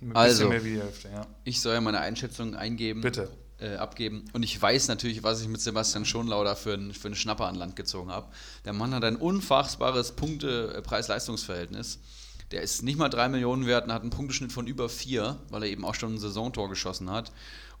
Ein 0.00 0.14
also, 0.14 0.48
mehr 0.48 0.64
wie 0.64 0.74
die 0.74 0.80
Hälfte, 0.80 1.08
ja. 1.12 1.26
Ich 1.42 1.60
soll 1.60 1.74
ja 1.74 1.80
meine 1.80 2.00
Einschätzung 2.00 2.54
eingeben. 2.54 3.00
Bitte. 3.00 3.30
Äh, 3.62 3.76
abgeben. 3.76 4.24
Und 4.32 4.42
ich 4.42 4.60
weiß 4.60 4.88
natürlich, 4.88 5.22
was 5.22 5.40
ich 5.40 5.46
mit 5.46 5.60
Sebastian 5.60 6.04
Schonlauder 6.04 6.56
für, 6.56 6.74
ein, 6.74 6.92
für 6.92 7.06
einen 7.06 7.14
Schnapper 7.14 7.46
an 7.46 7.54
Land 7.54 7.76
gezogen 7.76 8.10
habe. 8.10 8.26
Der 8.64 8.72
Mann 8.72 8.92
hat 8.92 9.04
ein 9.04 9.14
unfassbares 9.14 10.16
Punkte-Preis-Leistungsverhältnis. 10.16 12.00
Der 12.50 12.62
ist 12.62 12.82
nicht 12.82 12.98
mal 12.98 13.08
3 13.08 13.28
Millionen 13.28 13.66
wert 13.66 13.84
und 13.84 13.92
hat 13.92 14.02
einen 14.02 14.10
Punkteschnitt 14.10 14.50
von 14.50 14.66
über 14.66 14.88
4, 14.88 15.38
weil 15.50 15.62
er 15.62 15.68
eben 15.68 15.84
auch 15.84 15.94
schon 15.94 16.14
ein 16.14 16.18
Saisontor 16.18 16.70
geschossen 16.70 17.08
hat. 17.08 17.30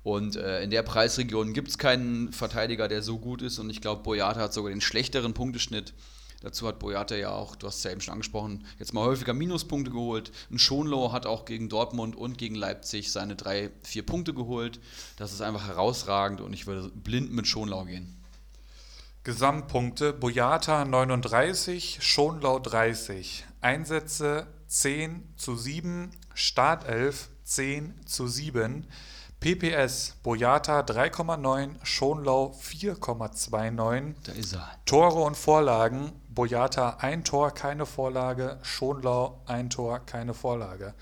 Und 0.04 0.36
äh, 0.36 0.62
in 0.62 0.70
der 0.70 0.84
Preisregion 0.84 1.52
gibt 1.52 1.70
es 1.70 1.78
keinen 1.78 2.32
Verteidiger, 2.32 2.86
der 2.86 3.02
so 3.02 3.18
gut 3.18 3.42
ist. 3.42 3.58
Und 3.58 3.68
ich 3.68 3.80
glaube, 3.80 4.04
Boyata 4.04 4.38
hat 4.38 4.54
sogar 4.54 4.70
den 4.70 4.80
schlechteren 4.80 5.34
Punkteschnitt. 5.34 5.94
Dazu 6.42 6.66
hat 6.66 6.80
Boyata 6.80 7.14
ja 7.14 7.30
auch, 7.30 7.54
du 7.54 7.68
hast 7.68 7.78
es 7.78 7.84
ja 7.84 7.92
eben 7.92 8.00
schon 8.00 8.14
angesprochen, 8.14 8.66
jetzt 8.78 8.92
mal 8.92 9.04
häufiger 9.04 9.32
Minuspunkte 9.32 9.92
geholt. 9.92 10.32
Ein 10.50 10.58
Schonlau 10.58 11.12
hat 11.12 11.24
auch 11.24 11.44
gegen 11.44 11.68
Dortmund 11.68 12.16
und 12.16 12.36
gegen 12.36 12.56
Leipzig 12.56 13.12
seine 13.12 13.36
drei, 13.36 13.70
vier 13.82 14.04
Punkte 14.04 14.34
geholt. 14.34 14.80
Das 15.16 15.32
ist 15.32 15.40
einfach 15.40 15.68
herausragend 15.68 16.40
und 16.40 16.52
ich 16.52 16.66
würde 16.66 16.88
blind 16.90 17.32
mit 17.32 17.46
Schonlau 17.46 17.84
gehen. 17.84 18.18
Gesamtpunkte: 19.22 20.12
Boyata 20.12 20.84
39, 20.84 21.98
Schonlau 22.00 22.58
30. 22.58 23.44
Einsätze 23.60 24.48
10 24.66 25.34
zu 25.36 25.54
7, 25.54 26.10
Startelf 26.34 27.28
10 27.44 28.04
zu 28.04 28.26
7. 28.26 28.88
PPS 29.38 30.16
Boyata 30.22 30.80
3,9, 30.80 31.84
Schonlau 31.84 32.56
4,29. 32.60 34.14
Da 34.22 34.32
ist 34.32 34.54
er. 34.54 34.70
Tore 34.86 35.20
und 35.20 35.36
Vorlagen 35.36 36.12
Boyata 36.34 36.98
ein 37.00 37.24
Tor, 37.24 37.50
keine 37.52 37.86
Vorlage, 37.86 38.58
Schonlau 38.62 39.42
ein 39.46 39.70
Tor, 39.70 40.00
keine 40.00 40.34
Vorlage. 40.34 40.94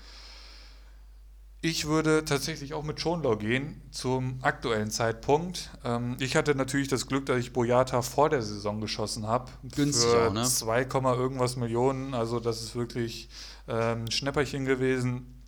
Ich 1.63 1.85
würde 1.85 2.25
tatsächlich 2.25 2.73
auch 2.73 2.83
mit 2.83 2.99
Schonlau 2.99 3.35
gehen 3.35 3.83
zum 3.91 4.39
aktuellen 4.41 4.89
Zeitpunkt. 4.89 5.69
Ähm, 5.83 6.17
ich 6.19 6.35
hatte 6.35 6.55
natürlich 6.55 6.87
das 6.87 7.05
Glück, 7.05 7.27
dass 7.27 7.37
ich 7.37 7.53
Boyata 7.53 8.01
vor 8.01 8.29
der 8.29 8.41
Saison 8.41 8.81
geschossen 8.81 9.27
habe. 9.27 9.51
Günstig 9.75 10.09
für 10.09 10.29
auch, 10.29 10.33
ne? 10.33 10.43
2, 10.43 10.81
irgendwas 10.81 11.57
Millionen. 11.57 12.15
Also 12.15 12.39
das 12.39 12.63
ist 12.63 12.75
wirklich 12.75 13.29
ähm, 13.67 14.05
ein 14.05 14.11
Schnäpperchen 14.11 14.65
gewesen. 14.65 15.43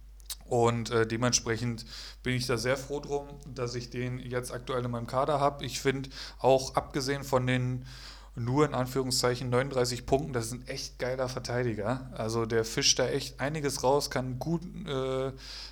Und 0.45 0.91
äh, 0.91 1.07
dementsprechend 1.07 1.83
bin 2.21 2.35
ich 2.35 2.45
da 2.45 2.57
sehr 2.57 2.77
froh 2.77 2.99
drum, 2.99 3.27
dass 3.47 3.73
ich 3.73 3.89
den 3.89 4.19
jetzt 4.19 4.53
aktuell 4.53 4.85
in 4.85 4.91
meinem 4.91 5.07
Kader 5.07 5.39
habe. 5.39 5.65
Ich 5.65 5.81
finde 5.81 6.11
auch 6.37 6.75
abgesehen 6.75 7.23
von 7.23 7.47
den 7.47 7.85
nur 8.35 8.65
in 8.65 8.73
Anführungszeichen 8.73 9.49
39 9.49 10.05
Punkten, 10.05 10.33
das 10.33 10.47
ist 10.47 10.53
ein 10.53 10.67
echt 10.67 10.97
geiler 10.97 11.29
Verteidiger. 11.29 12.09
Also 12.13 12.45
der 12.45 12.65
fischt 12.65 12.97
da 12.97 13.07
echt 13.07 13.39
einiges 13.39 13.83
raus, 13.83 14.09
kann 14.09 14.39
gut, 14.39 14.63
äh, 14.87 15.31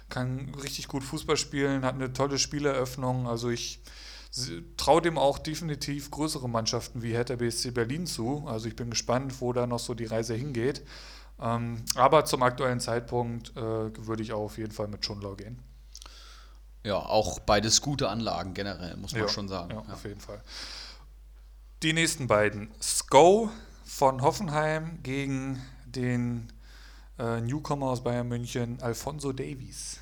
kann 0.09 0.53
richtig 0.61 0.87
gut 0.87 1.03
Fußball 1.03 1.37
spielen, 1.37 1.83
hat 1.83 1.95
eine 1.95 2.13
tolle 2.13 2.37
Spieleröffnung. 2.37 3.27
Also 3.27 3.49
ich 3.49 3.81
traue 4.77 5.01
dem 5.01 5.17
auch 5.17 5.39
definitiv 5.39 6.11
größere 6.11 6.47
Mannschaften 6.47 7.01
wie 7.01 7.11
Hertha 7.11 7.35
BSC 7.35 7.71
Berlin 7.71 8.05
zu. 8.05 8.45
Also 8.47 8.67
ich 8.67 8.75
bin 8.75 8.89
gespannt, 8.89 9.41
wo 9.41 9.53
da 9.53 9.67
noch 9.67 9.79
so 9.79 9.93
die 9.93 10.05
Reise 10.05 10.35
hingeht. 10.35 10.83
Ähm, 11.39 11.83
aber 11.95 12.25
zum 12.25 12.43
aktuellen 12.43 12.79
Zeitpunkt 12.79 13.57
äh, 13.57 13.61
würde 13.61 14.21
ich 14.21 14.33
auch 14.33 14.43
auf 14.43 14.57
jeden 14.57 14.71
Fall 14.71 14.87
mit 14.87 15.03
Schunlau 15.03 15.35
gehen. 15.35 15.59
Ja, 16.83 16.97
auch 16.97 17.39
beides 17.39 17.81
gute 17.81 18.09
Anlagen 18.09 18.53
generell, 18.53 18.97
muss 18.97 19.11
man 19.11 19.21
ja, 19.21 19.27
schon 19.27 19.47
sagen. 19.47 19.71
Ja, 19.71 19.83
ja, 19.87 19.93
auf 19.93 20.03
jeden 20.03 20.19
Fall. 20.19 20.41
Die 21.83 21.93
nächsten 21.93 22.27
beiden. 22.27 22.69
Sko 22.79 23.49
von 23.83 24.21
Hoffenheim 24.21 24.99
gegen 25.01 25.59
den 25.85 26.53
äh, 27.17 27.41
Newcomer 27.41 27.87
aus 27.87 28.03
Bayern 28.03 28.27
München, 28.27 28.79
Alfonso 28.81 29.31
Davies. 29.31 29.99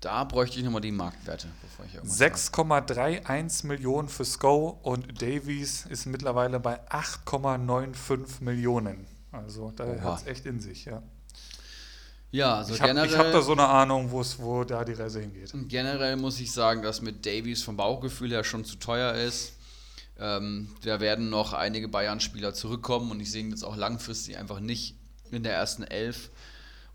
Da 0.00 0.24
bräuchte 0.24 0.58
ich 0.58 0.64
nochmal 0.64 0.80
die 0.80 0.90
Marktwerte, 0.90 1.46
bevor 1.62 1.84
ich 1.84 1.92
6,31 1.92 3.68
Millionen 3.68 4.08
für 4.08 4.24
Sko 4.24 4.80
und 4.82 5.22
Davies 5.22 5.86
ist 5.86 6.06
mittlerweile 6.06 6.58
bei 6.58 6.80
8,95 6.90 8.42
Millionen. 8.42 9.06
Also 9.30 9.72
da 9.76 9.86
hat 10.02 10.22
es 10.22 10.26
echt 10.26 10.44
in 10.44 10.58
sich, 10.58 10.86
ja. 10.86 11.04
Ja, 12.32 12.56
also 12.56 12.74
ich 12.74 12.80
habe 12.82 13.00
hab 13.00 13.32
da 13.32 13.42
so 13.42 13.52
eine 13.52 13.68
Ahnung, 13.68 14.10
wo 14.10 14.64
da 14.64 14.84
die 14.84 14.94
Reise 14.94 15.20
hingeht. 15.20 15.52
Generell 15.68 16.16
muss 16.16 16.40
ich 16.40 16.50
sagen, 16.50 16.82
dass 16.82 17.00
mit 17.00 17.24
Davies 17.24 17.62
vom 17.62 17.76
Bauchgefühl 17.76 18.30
her 18.30 18.42
schon 18.42 18.64
zu 18.64 18.74
teuer 18.76 19.14
ist. 19.14 19.51
Ähm, 20.22 20.68
da 20.84 21.00
werden 21.00 21.30
noch 21.30 21.52
einige 21.52 21.88
Bayern-Spieler 21.88 22.54
zurückkommen 22.54 23.10
und 23.10 23.18
ich 23.18 23.32
sehe 23.32 23.42
ihn 23.42 23.50
jetzt 23.50 23.64
auch 23.64 23.74
langfristig 23.74 24.38
einfach 24.38 24.60
nicht 24.60 24.94
in 25.32 25.42
der 25.42 25.54
ersten 25.54 25.82
Elf. 25.82 26.30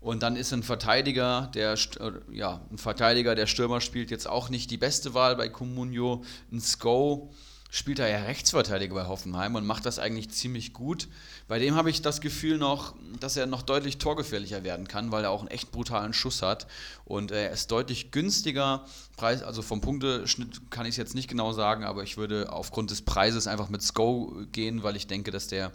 Und 0.00 0.22
dann 0.22 0.34
ist 0.34 0.50
ein 0.54 0.62
Verteidiger, 0.62 1.50
der 1.54 1.74
äh, 1.74 2.12
ja, 2.32 2.62
ein 2.70 2.78
Verteidiger, 2.78 3.34
der 3.34 3.46
Stürmer 3.46 3.82
spielt, 3.82 4.10
jetzt 4.10 4.26
auch 4.26 4.48
nicht 4.48 4.70
die 4.70 4.78
beste 4.78 5.12
Wahl 5.12 5.36
bei 5.36 5.50
Comunio. 5.50 6.24
Ein 6.50 6.60
Sko 6.60 7.30
spielt 7.70 7.98
er 7.98 8.08
ja 8.08 8.22
Rechtsverteidiger 8.22 8.94
bei 8.94 9.06
Hoffenheim 9.06 9.54
und 9.54 9.66
macht 9.66 9.84
das 9.84 9.98
eigentlich 9.98 10.30
ziemlich 10.30 10.72
gut. 10.72 11.08
Bei 11.48 11.58
dem 11.58 11.74
habe 11.74 11.90
ich 11.90 12.00
das 12.00 12.20
Gefühl 12.20 12.56
noch, 12.56 12.94
dass 13.20 13.36
er 13.36 13.46
noch 13.46 13.62
deutlich 13.62 13.98
torgefährlicher 13.98 14.64
werden 14.64 14.88
kann, 14.88 15.12
weil 15.12 15.24
er 15.24 15.30
auch 15.30 15.40
einen 15.40 15.50
echt 15.50 15.70
brutalen 15.70 16.14
Schuss 16.14 16.40
hat 16.40 16.66
und 17.04 17.30
er 17.30 17.50
ist 17.50 17.70
deutlich 17.70 18.10
günstiger. 18.10 18.86
Preis, 19.16 19.42
also 19.42 19.60
vom 19.60 19.80
Punkteschnitt 19.82 20.70
kann 20.70 20.86
ich 20.86 20.90
es 20.90 20.96
jetzt 20.96 21.14
nicht 21.14 21.28
genau 21.28 21.52
sagen, 21.52 21.84
aber 21.84 22.02
ich 22.02 22.16
würde 22.16 22.50
aufgrund 22.50 22.90
des 22.90 23.02
Preises 23.02 23.46
einfach 23.46 23.68
mit 23.68 23.82
Sko 23.82 24.32
gehen, 24.52 24.82
weil 24.82 24.96
ich 24.96 25.06
denke, 25.06 25.30
dass 25.30 25.48
der 25.48 25.72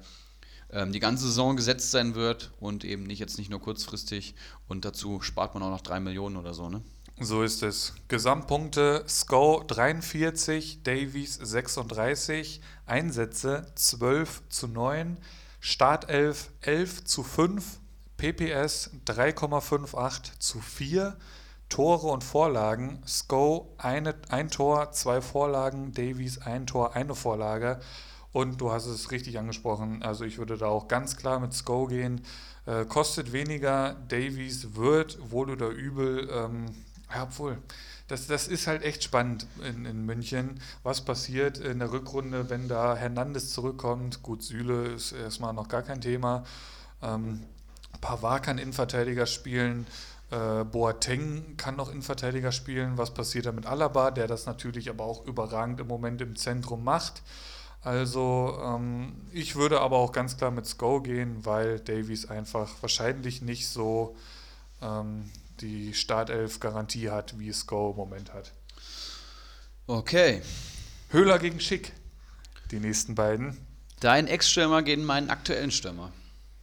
ähm, 0.72 0.92
die 0.92 1.00
ganze 1.00 1.28
Saison 1.28 1.56
gesetzt 1.56 1.92
sein 1.92 2.16
wird 2.16 2.52
und 2.60 2.84
eben 2.84 3.04
nicht 3.04 3.20
jetzt 3.20 3.38
nicht 3.38 3.52
nur 3.52 3.62
kurzfristig 3.62 4.34
und 4.68 4.84
dazu 4.84 5.22
spart 5.22 5.54
man 5.54 5.62
auch 5.62 5.70
noch 5.70 5.82
drei 5.82 6.00
Millionen 6.00 6.38
oder 6.38 6.56
so, 6.56 6.70
ne? 6.70 6.82
So 7.20 7.44
ist 7.44 7.62
es. 7.62 7.94
Gesamtpunkte: 8.08 9.04
Sko 9.08 9.64
43, 9.68 10.82
Davies 10.84 11.36
36, 11.36 12.60
Einsätze 12.88 13.68
12 13.76 14.42
zu 14.50 14.68
9, 14.68 15.20
Startelf 15.60 16.50
11 16.62 17.06
zu 17.06 17.24
5, 17.24 17.80
PPS 18.18 18.90
3,58 19.06 20.40
zu 20.40 20.60
4, 20.60 21.16
Tore 21.70 22.08
und 22.08 22.24
Vorlagen: 22.24 23.04
Sko 23.08 23.76
eine, 23.78 24.16
ein 24.30 24.50
Tor, 24.50 24.92
zwei 24.92 25.22
Vorlagen, 25.22 25.94
Davies 25.94 26.40
ein 26.40 26.66
Tor, 26.66 26.96
eine 26.96 27.14
Vorlage. 27.14 27.80
Und 28.32 28.60
du 28.60 28.72
hast 28.72 28.88
es 28.88 29.12
richtig 29.12 29.38
angesprochen, 29.38 30.02
also 30.02 30.26
ich 30.26 30.40
würde 30.40 30.58
da 30.58 30.66
auch 30.66 30.88
ganz 30.88 31.16
klar 31.16 31.40
mit 31.40 31.54
Sko 31.54 31.86
gehen. 31.86 32.26
Äh, 32.66 32.86
kostet 32.86 33.32
weniger, 33.32 33.94
Davies 34.08 34.74
wird 34.74 35.20
wohl 35.30 35.52
oder 35.52 35.70
übel. 35.70 36.28
Ähm, 36.32 36.66
ja, 37.14 37.24
obwohl, 37.24 37.58
das, 38.08 38.28
das 38.28 38.48
ist 38.48 38.68
halt 38.68 38.84
echt 38.84 39.04
spannend 39.04 39.48
in, 39.64 39.86
in 39.86 40.06
München. 40.06 40.60
Was 40.84 41.02
passiert 41.02 41.58
in 41.58 41.80
der 41.80 41.92
Rückrunde, 41.92 42.50
wenn 42.50 42.68
da 42.68 42.96
Hernandez 42.96 43.52
zurückkommt? 43.52 44.24
Gut, 44.24 44.44
Süle 44.44 44.88
ist 44.88 45.14
erstmal 45.14 45.54
noch 45.54 45.68
gar 45.68 45.84
kein 45.84 46.02
Thema. 46.02 46.44
Ähm, 47.02 47.42
Pavard 48.02 48.44
kann 48.44 48.58
Innenverteidiger 48.58 49.26
spielen. 49.26 49.88
Äh, 50.32 50.64
Boateng 50.66 51.56
kann 51.58 51.76
noch 51.76 51.90
Innenverteidiger 51.90 52.52
spielen. 52.52 52.98
Was 52.98 53.14
passiert 53.14 53.46
da 53.46 53.52
mit 53.52 53.66
Alaba, 53.66 54.12
der 54.12 54.28
das 54.28 54.46
natürlich 54.46 54.90
aber 54.90 55.06
auch 55.06 55.26
überragend 55.26 55.80
im 55.80 55.88
Moment 55.88 56.22
im 56.22 56.36
Zentrum 56.36 56.84
macht? 56.84 57.22
Also 57.82 58.60
ähm, 58.64 59.14
ich 59.32 59.56
würde 59.56 59.82
aber 59.82 59.98
auch 59.98 60.12
ganz 60.12 60.38
klar 60.38 60.52
mit 60.52 60.66
Sko 60.66 61.02
gehen, 61.02 61.46
weil 61.46 61.80
Davies 61.80 62.30
einfach 62.30 62.70
wahrscheinlich 62.82 63.42
nicht 63.42 63.68
so 63.68 64.16
ähm, 64.82 65.30
die 65.60 65.94
Startelf-Garantie 65.94 67.10
hat, 67.10 67.38
wie 67.40 67.50
es 67.50 67.68
Go 67.68 67.92
im 67.92 67.98
Moment 67.98 68.34
hat. 68.34 68.52
Okay. 69.88 70.42
Höhler 71.10 71.40
gegen 71.40 71.60
Schick. 71.60 71.94
Die 72.72 72.80
nächsten 72.80 73.16
beiden. 73.16 73.58
Dein 74.00 74.28
Ex-Stürmer 74.28 74.82
gegen 74.82 75.06
meinen 75.06 75.30
aktuellen 75.30 75.72
Stürmer. 75.72 76.12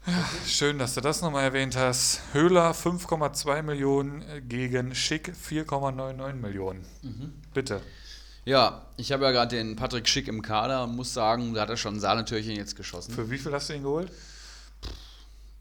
Ja, 0.07 0.25
schön, 0.47 0.79
dass 0.79 0.95
du 0.95 1.01
das 1.01 1.21
nochmal 1.21 1.45
erwähnt 1.45 1.77
hast. 1.77 2.23
Höhler 2.33 2.73
5,2 2.73 3.63
Millionen 3.63 4.49
gegen 4.49 4.95
Schick 4.95 5.33
4,99 5.35 6.33
Millionen. 6.33 6.87
Mhm. 7.03 7.35
Bitte. 7.53 7.83
Ja, 8.45 8.87
ich 8.97 9.13
habe 9.13 9.25
ja 9.25 9.31
gerade 9.31 9.55
den 9.57 9.77
Patrick 9.77 10.09
Schick 10.09 10.27
im 10.27 10.41
Kader 10.41 10.85
und 10.85 10.97
muss 10.97 11.13
sagen, 11.13 11.53
da 11.55 11.63
hat 11.63 11.71
er 11.71 11.77
schon 11.77 11.97
ein 11.97 12.01
Sahnetürchen 12.01 12.57
jetzt 12.57 12.77
geschossen. 12.77 13.15
Für 13.15 13.31
wie 13.31 13.39
viel 13.39 13.53
hast 13.53 13.69
du 13.69 13.75
ihn 13.75 13.83
geholt? 13.83 14.11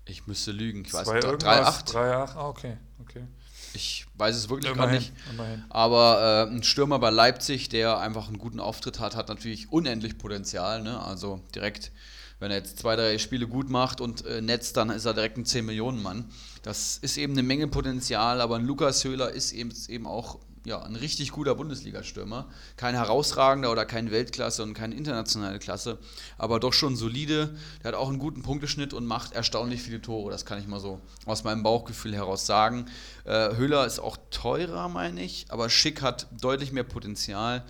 Ich 0.06 0.26
müsste 0.26 0.52
lügen. 0.52 0.86
Ich 0.86 0.94
weiß 0.94 1.08
nicht. 1.12 1.26
3,8. 1.26 1.94
3,8, 1.94 2.36
ah, 2.36 2.48
okay. 2.48 2.78
Okay. 3.02 3.24
Ich 3.74 4.06
weiß 4.18 4.36
es 4.36 4.50
wirklich 4.50 4.74
gar 4.74 4.88
nicht. 4.88 5.14
immerhin. 5.32 5.64
Aber 5.70 6.48
äh, 6.50 6.52
ein 6.52 6.64
Stürmer 6.64 7.00
bei 7.00 7.10
Leipzig, 7.10 7.70
der 7.70 8.00
einfach 8.00 8.28
einen 8.28 8.40
guten 8.40 8.60
Auftritt 8.60 9.00
hat, 9.00 9.16
hat 9.16 9.30
natürlich 9.30 9.72
unendlich 9.72 10.18
Potenzial. 10.18 10.82
Ne? 10.82 11.00
Also 11.00 11.42
direkt, 11.54 11.92
wenn 12.40 12.52
er 12.52 12.58
jetzt 12.58 12.80
zwei, 12.80 12.96
drei 12.96 13.18
Spiele 13.18 13.48
gut 13.48 13.70
macht 13.70 14.02
und 14.02 14.26
äh, 14.26 14.42
netzt, 14.42 14.78
dann 14.78 14.90
ist 14.90 15.06
er 15.06 15.14
direkt 15.14 15.38
ein 15.38 15.46
10-Millionen-Mann. 15.46 16.26
Das 16.64 16.98
ist 16.98 17.18
eben 17.18 17.34
eine 17.34 17.44
Menge 17.44 17.68
Potenzial, 17.68 18.42
aber 18.42 18.56
ein 18.56 18.66
Lukas 18.66 19.04
Höhler 19.04 19.32
ist 19.32 19.52
eben, 19.52 19.72
ist 19.72 19.90
eben 19.90 20.08
auch 20.08 20.40
ja, 20.66 20.82
ein 20.82 20.96
richtig 20.96 21.32
guter 21.32 21.56
Bundesliga-Stürmer. 21.56 22.50
Kein 22.78 22.96
herausragender 22.96 23.72
oder 23.72 23.86
kein 23.86 24.12
Weltklasse 24.12 24.64
und 24.64 24.74
keine 24.74 24.96
internationale 24.96 25.60
Klasse, 25.60 25.98
aber 26.38 26.60
doch 26.60 26.74
schon 26.74 26.96
solide. 26.96 27.56
Der 27.84 27.90
hat 27.90 27.96
auch 27.96 28.10
einen 28.10 28.20
guten 28.20 28.42
Punkteschnitt 28.42 28.94
und 28.94 29.06
macht 29.06 29.34
erstaunlich 29.34 29.82
viele 29.82 30.02
Tore. 30.02 30.32
Das 30.32 30.46
kann 30.46 30.60
ich 30.60 30.68
mal 30.68 30.80
so 30.80 31.02
aus 31.26 31.44
meinem 31.44 31.64
Bauchgefühl 31.64 32.14
heraus 32.14 32.46
sagen. 32.46 32.86
Äh, 33.26 33.56
Höhler 33.56 33.86
ist 33.86 34.00
auch 34.00 34.18
teurer, 34.32 34.90
meine 34.90 35.24
ich, 35.24 35.46
aber 35.50 35.70
Schick 35.70 36.02
hat 36.02 36.28
deutlich 36.42 36.72
mehr 36.72 36.84
Potenzial. 36.84 37.64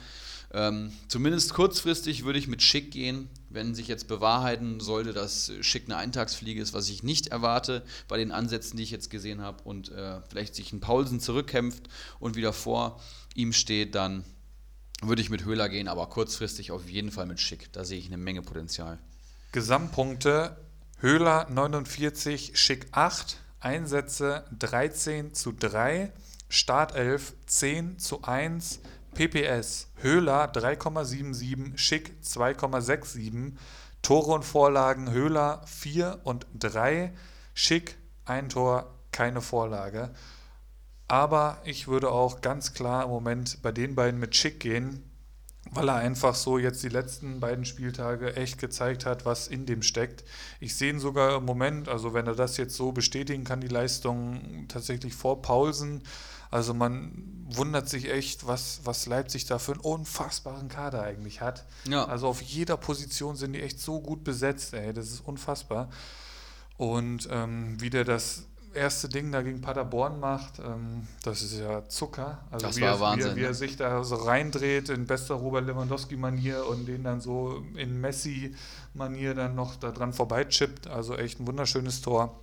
Ähm, 0.51 0.91
zumindest 1.07 1.53
kurzfristig 1.53 2.25
würde 2.25 2.39
ich 2.39 2.47
mit 2.47 2.63
Schick 2.63 2.91
gehen, 2.91 3.29
wenn 3.49 3.73
sich 3.73 3.87
jetzt 3.87 4.07
bewahrheiten 4.07 4.79
sollte, 4.79 5.13
dass 5.13 5.51
Schick 5.61 5.85
eine 5.85 5.97
Eintagsfliege 5.97 6.61
ist, 6.61 6.73
was 6.73 6.89
ich 6.89 7.03
nicht 7.03 7.27
erwarte 7.27 7.83
bei 8.07 8.17
den 8.17 8.31
Ansätzen, 8.31 8.77
die 8.77 8.83
ich 8.83 8.91
jetzt 8.91 9.09
gesehen 9.09 9.41
habe 9.41 9.63
und 9.63 9.89
äh, 9.89 10.21
vielleicht 10.29 10.55
sich 10.55 10.71
ein 10.71 10.79
Paulsen 10.79 11.19
zurückkämpft 11.19 11.89
und 12.19 12.35
wieder 12.35 12.53
vor 12.53 12.99
ihm 13.35 13.53
steht, 13.53 13.95
dann 13.95 14.23
würde 15.01 15.21
ich 15.21 15.29
mit 15.29 15.45
Höhler 15.45 15.69
gehen, 15.69 15.87
aber 15.87 16.07
kurzfristig 16.07 16.71
auf 16.71 16.89
jeden 16.89 17.11
Fall 17.11 17.25
mit 17.25 17.39
Schick. 17.39 17.71
Da 17.71 17.85
sehe 17.85 17.97
ich 17.97 18.07
eine 18.07 18.17
Menge 18.17 18.41
Potenzial. 18.41 18.99
Gesamtpunkte 19.51 20.57
Höhler 20.99 21.47
49, 21.49 22.59
Schick 22.59 22.87
8, 22.91 23.37
Einsätze 23.61 24.45
13 24.57 25.33
zu 25.33 25.53
3, 25.53 26.11
Startelf 26.49 27.33
10 27.45 27.99
zu 27.99 28.23
1, 28.23 28.81
PPS 29.13 29.87
Höhler 30.01 30.51
3,77, 30.51 31.77
Schick 31.77 32.13
2,67, 32.23 33.53
Tore 34.01 34.31
und 34.31 34.45
Vorlagen 34.45 35.11
Höhler 35.11 35.61
4 35.65 36.21
und 36.23 36.47
3, 36.57 37.13
Schick 37.53 37.97
ein 38.25 38.49
Tor, 38.49 38.93
keine 39.11 39.41
Vorlage. 39.41 40.11
Aber 41.07 41.57
ich 41.65 41.87
würde 41.87 42.11
auch 42.11 42.41
ganz 42.41 42.73
klar 42.73 43.03
im 43.03 43.09
Moment 43.09 43.61
bei 43.61 43.71
den 43.71 43.95
beiden 43.95 44.19
mit 44.19 44.35
Schick 44.35 44.59
gehen, 44.59 45.03
weil 45.71 45.89
er 45.89 45.95
einfach 45.95 46.35
so 46.35 46.57
jetzt 46.57 46.83
die 46.83 46.89
letzten 46.89 47.39
beiden 47.39 47.65
Spieltage 47.65 48.35
echt 48.35 48.59
gezeigt 48.59 49.05
hat, 49.05 49.25
was 49.25 49.47
in 49.47 49.65
dem 49.65 49.81
steckt. 49.81 50.23
Ich 50.59 50.75
sehe 50.75 50.91
ihn 50.91 50.99
sogar 50.99 51.37
im 51.37 51.45
Moment, 51.45 51.89
also 51.89 52.13
wenn 52.13 52.27
er 52.27 52.35
das 52.35 52.57
jetzt 52.57 52.75
so 52.75 52.91
bestätigen 52.91 53.43
kann, 53.43 53.61
die 53.61 53.67
Leistung 53.67 54.65
tatsächlich 54.67 55.13
vor 55.13 55.41
Paulsen. 55.41 56.03
Also 56.51 56.73
man 56.73 57.23
wundert 57.51 57.89
sich 57.89 58.09
echt, 58.09 58.47
was, 58.47 58.81
was 58.83 59.05
Leipzig 59.05 59.45
da 59.45 59.59
für 59.59 59.73
einen 59.73 59.81
unfassbaren 59.81 60.67
Kader 60.67 61.03
eigentlich 61.03 61.41
hat. 61.41 61.65
Ja. 61.87 62.05
Also 62.05 62.27
auf 62.27 62.41
jeder 62.41 62.77
Position 62.77 63.35
sind 63.35 63.53
die 63.53 63.61
echt 63.61 63.79
so 63.79 63.99
gut 64.01 64.23
besetzt, 64.23 64.73
ey, 64.73 64.93
das 64.93 65.07
ist 65.07 65.21
unfassbar. 65.21 65.89
Und 66.77 67.27
ähm, 67.31 67.79
wie 67.79 67.89
der 67.89 68.03
das 68.03 68.45
erste 68.73 69.09
Ding 69.09 69.31
da 69.31 69.41
gegen 69.41 69.61
Paderborn 69.61 70.19
macht, 70.19 70.59
ähm, 70.59 71.07
das 71.23 71.41
ist 71.41 71.59
ja 71.59 71.87
Zucker. 71.87 72.39
Also 72.51 72.67
Das 72.67 72.77
wie, 72.77 72.81
war 72.81 72.89
er, 72.89 72.99
Wahnsinn, 72.99 73.25
wie, 73.27 73.31
er, 73.31 73.35
wie 73.35 73.41
ne? 73.41 73.47
er 73.47 73.53
sich 73.53 73.77
da 73.77 74.03
so 74.03 74.15
reindreht 74.15 74.89
in 74.89 75.05
bester 75.05 75.35
Robert 75.35 75.65
Lewandowski-Manier 75.65 76.65
und 76.67 76.87
den 76.87 77.03
dann 77.03 77.21
so 77.21 77.63
in 77.75 77.99
Messi-Manier 77.99 79.33
dann 79.33 79.55
noch 79.55 79.75
da 79.75 79.91
dran 79.91 80.13
vorbeichippt. 80.13 80.87
Also 80.87 81.15
echt 81.15 81.39
ein 81.39 81.47
wunderschönes 81.47 82.01
Tor. 82.01 82.39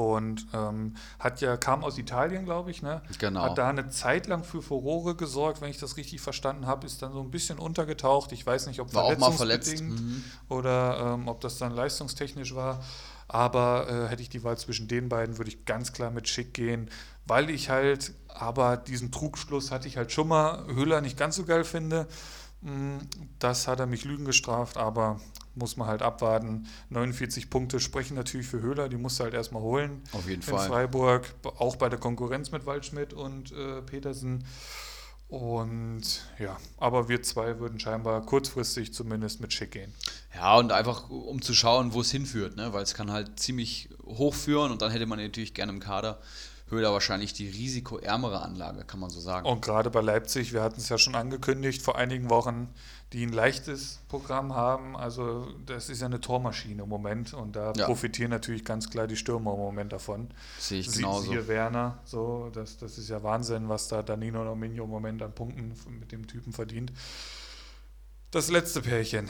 Und 0.00 0.46
ähm, 0.54 0.94
hat 1.18 1.42
ja, 1.42 1.58
kam 1.58 1.84
aus 1.84 1.98
Italien, 1.98 2.46
glaube 2.46 2.70
ich, 2.70 2.80
ne? 2.80 3.02
Genau. 3.18 3.42
Hat 3.42 3.58
da 3.58 3.68
eine 3.68 3.90
Zeit 3.90 4.28
lang 4.28 4.44
für 4.44 4.62
Furore 4.62 5.14
gesorgt, 5.14 5.60
wenn 5.60 5.68
ich 5.68 5.76
das 5.76 5.98
richtig 5.98 6.22
verstanden 6.22 6.66
habe, 6.66 6.86
ist 6.86 7.02
dann 7.02 7.12
so 7.12 7.20
ein 7.20 7.30
bisschen 7.30 7.58
untergetaucht. 7.58 8.32
Ich 8.32 8.46
weiß 8.46 8.66
nicht, 8.68 8.80
ob 8.80 8.94
War 8.94 9.04
auch 9.04 9.18
mal 9.18 9.30
verletzt. 9.30 9.82
Mhm. 9.82 10.24
oder 10.48 11.14
ähm, 11.14 11.28
ob 11.28 11.42
das 11.42 11.58
dann 11.58 11.72
leistungstechnisch 11.72 12.54
war. 12.54 12.82
Aber 13.28 13.88
äh, 13.90 14.08
hätte 14.08 14.22
ich 14.22 14.30
die 14.30 14.42
Wahl 14.42 14.56
zwischen 14.56 14.88
den 14.88 15.10
beiden, 15.10 15.36
würde 15.36 15.50
ich 15.50 15.66
ganz 15.66 15.92
klar 15.92 16.10
mit 16.10 16.28
Schick 16.28 16.54
gehen, 16.54 16.88
weil 17.26 17.50
ich 17.50 17.68
halt, 17.68 18.14
aber 18.28 18.78
diesen 18.78 19.12
Trugschluss 19.12 19.70
hatte 19.70 19.86
ich 19.86 19.98
halt 19.98 20.12
schon 20.12 20.28
mal, 20.28 20.64
Höhler 20.66 21.02
nicht 21.02 21.18
ganz 21.18 21.36
so 21.36 21.44
geil 21.44 21.64
finde. 21.64 22.08
Mm, 22.62 22.96
Das 23.38 23.68
hat 23.68 23.80
er 23.80 23.86
mich 23.86 24.04
Lügen 24.04 24.24
gestraft, 24.24 24.78
aber 24.78 25.20
muss 25.54 25.76
man 25.76 25.88
halt 25.88 26.02
abwarten. 26.02 26.66
49 26.90 27.50
Punkte 27.50 27.80
sprechen 27.80 28.14
natürlich 28.14 28.46
für 28.46 28.60
Höhler, 28.60 28.88
die 28.88 28.96
musst 28.96 29.18
du 29.18 29.24
halt 29.24 29.34
erstmal 29.34 29.62
holen 29.62 30.02
Auf 30.12 30.28
jeden 30.28 30.42
in 30.42 30.42
Fall. 30.42 30.68
Freiburg, 30.68 31.34
auch 31.58 31.76
bei 31.76 31.88
der 31.88 31.98
Konkurrenz 31.98 32.50
mit 32.50 32.66
Waldschmidt 32.66 33.12
und 33.12 33.52
äh, 33.52 33.82
Petersen. 33.82 34.44
Und 35.30 36.02
ja, 36.40 36.56
aber 36.76 37.08
wir 37.08 37.22
zwei 37.22 37.60
würden 37.60 37.78
scheinbar 37.78 38.20
kurzfristig 38.26 38.92
zumindest 38.92 39.40
mit 39.40 39.52
Schick 39.52 39.70
gehen. 39.70 39.94
Ja, 40.34 40.56
und 40.58 40.72
einfach 40.72 41.08
um 41.08 41.40
zu 41.40 41.54
schauen, 41.54 41.92
wo 41.94 42.00
es 42.00 42.10
hinführt, 42.10 42.56
ne? 42.56 42.72
weil 42.72 42.82
es 42.82 42.94
kann 42.94 43.12
halt 43.12 43.38
ziemlich 43.38 43.90
hoch 44.04 44.34
führen 44.34 44.72
und 44.72 44.82
dann 44.82 44.90
hätte 44.90 45.06
man 45.06 45.20
natürlich 45.20 45.54
gerne 45.54 45.70
im 45.70 45.78
Kader 45.78 46.20
Höhler 46.70 46.92
wahrscheinlich 46.92 47.32
die 47.32 47.48
risikoärmere 47.48 48.42
Anlage, 48.42 48.84
kann 48.84 49.00
man 49.00 49.10
so 49.10 49.20
sagen. 49.20 49.46
Und 49.46 49.60
gerade 49.62 49.90
bei 49.90 50.00
Leipzig, 50.00 50.52
wir 50.52 50.62
hatten 50.62 50.80
es 50.80 50.88
ja 50.88 50.98
schon 50.98 51.14
angekündigt 51.14 51.82
vor 51.82 51.96
einigen 51.96 52.30
Wochen, 52.30 52.68
die 53.12 53.24
ein 53.26 53.32
leichtes 53.32 53.98
Programm 54.08 54.54
haben. 54.54 54.96
Also 54.96 55.48
das 55.66 55.88
ist 55.88 56.00
ja 56.00 56.06
eine 56.06 56.20
Tormaschine 56.20 56.82
im 56.84 56.88
Moment 56.88 57.34
und 57.34 57.56
da 57.56 57.72
Ja. 57.74 57.86
profitieren 57.86 58.30
natürlich 58.30 58.64
ganz 58.64 58.88
klar 58.88 59.06
die 59.08 59.16
Stürmer 59.16 59.52
im 59.54 59.58
Moment 59.58 59.92
davon. 59.92 60.28
Sehe 60.58 60.78
ich 60.80 60.90
Sie- 60.90 60.98
genauso. 61.02 61.30
Siehe 61.30 61.48
Werner, 61.48 61.98
so, 62.04 62.50
das, 62.52 62.76
das 62.76 62.98
ist 62.98 63.08
ja 63.08 63.22
Wahnsinn, 63.22 63.68
was 63.68 63.88
da 63.88 64.02
Danilo 64.02 64.44
Nominio 64.44 64.84
im 64.84 64.90
Moment 64.90 65.22
an 65.22 65.34
Punkten 65.34 65.74
mit 65.98 66.12
dem 66.12 66.26
Typen 66.28 66.52
verdient. 66.52 66.92
Das 68.30 68.48
letzte 68.48 68.80
Pärchen. 68.80 69.28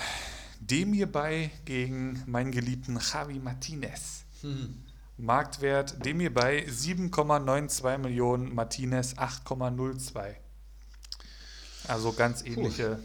Demir 0.61 1.11
bei 1.11 1.51
gegen 1.64 2.22
meinen 2.26 2.51
geliebten 2.53 2.99
Javi 3.01 3.38
Martinez. 3.38 4.24
Hm. 4.43 4.84
Marktwert 5.20 6.04
Demir 6.04 6.32
bei 6.32 6.64
7,92 6.64 7.98
Millionen, 7.98 8.54
Martinez 8.54 9.14
8,02. 9.14 10.34
Also 11.86 12.12
ganz 12.12 12.42
ähnliche 12.44 12.98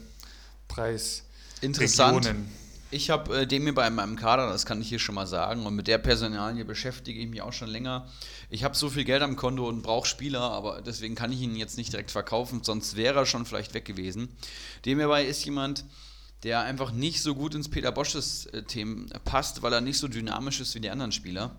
Interessant. 1.60 2.24
Preisregionen. 2.24 2.66
Ich 2.90 3.10
habe 3.10 3.40
äh, 3.40 3.46
den 3.46 3.64
mir 3.64 3.74
bei 3.74 3.90
meinem 3.90 4.16
Kader, 4.16 4.48
das 4.48 4.64
kann 4.64 4.80
ich 4.80 4.88
hier 4.88 5.00
schon 5.00 5.16
mal 5.16 5.26
sagen, 5.26 5.66
und 5.66 5.74
mit 5.74 5.88
der 5.88 5.98
Personalie 5.98 6.64
beschäftige 6.64 7.20
ich 7.20 7.28
mich 7.28 7.42
auch 7.42 7.52
schon 7.52 7.68
länger. 7.68 8.08
Ich 8.48 8.62
habe 8.62 8.76
so 8.76 8.88
viel 8.88 9.04
Geld 9.04 9.22
am 9.22 9.34
Konto 9.34 9.68
und 9.68 9.82
brauche 9.82 10.06
Spieler, 10.06 10.40
aber 10.40 10.82
deswegen 10.82 11.16
kann 11.16 11.32
ich 11.32 11.40
ihn 11.40 11.56
jetzt 11.56 11.76
nicht 11.76 11.92
direkt 11.92 12.12
verkaufen, 12.12 12.62
sonst 12.62 12.96
wäre 12.96 13.18
er 13.18 13.26
schon 13.26 13.44
vielleicht 13.44 13.74
weg 13.74 13.84
gewesen. 13.84 14.28
Dem 14.84 14.98
hierbei 14.98 15.24
ist 15.24 15.44
jemand, 15.44 15.84
der 16.44 16.60
einfach 16.60 16.92
nicht 16.92 17.22
so 17.22 17.34
gut 17.34 17.56
ins 17.56 17.68
Peter 17.68 17.90
Bosches 17.90 18.46
äh, 18.46 18.62
Themen 18.62 19.10
passt, 19.24 19.62
weil 19.62 19.72
er 19.72 19.80
nicht 19.80 19.98
so 19.98 20.06
dynamisch 20.06 20.60
ist 20.60 20.74
wie 20.76 20.80
die 20.80 20.90
anderen 20.90 21.12
Spieler. 21.12 21.56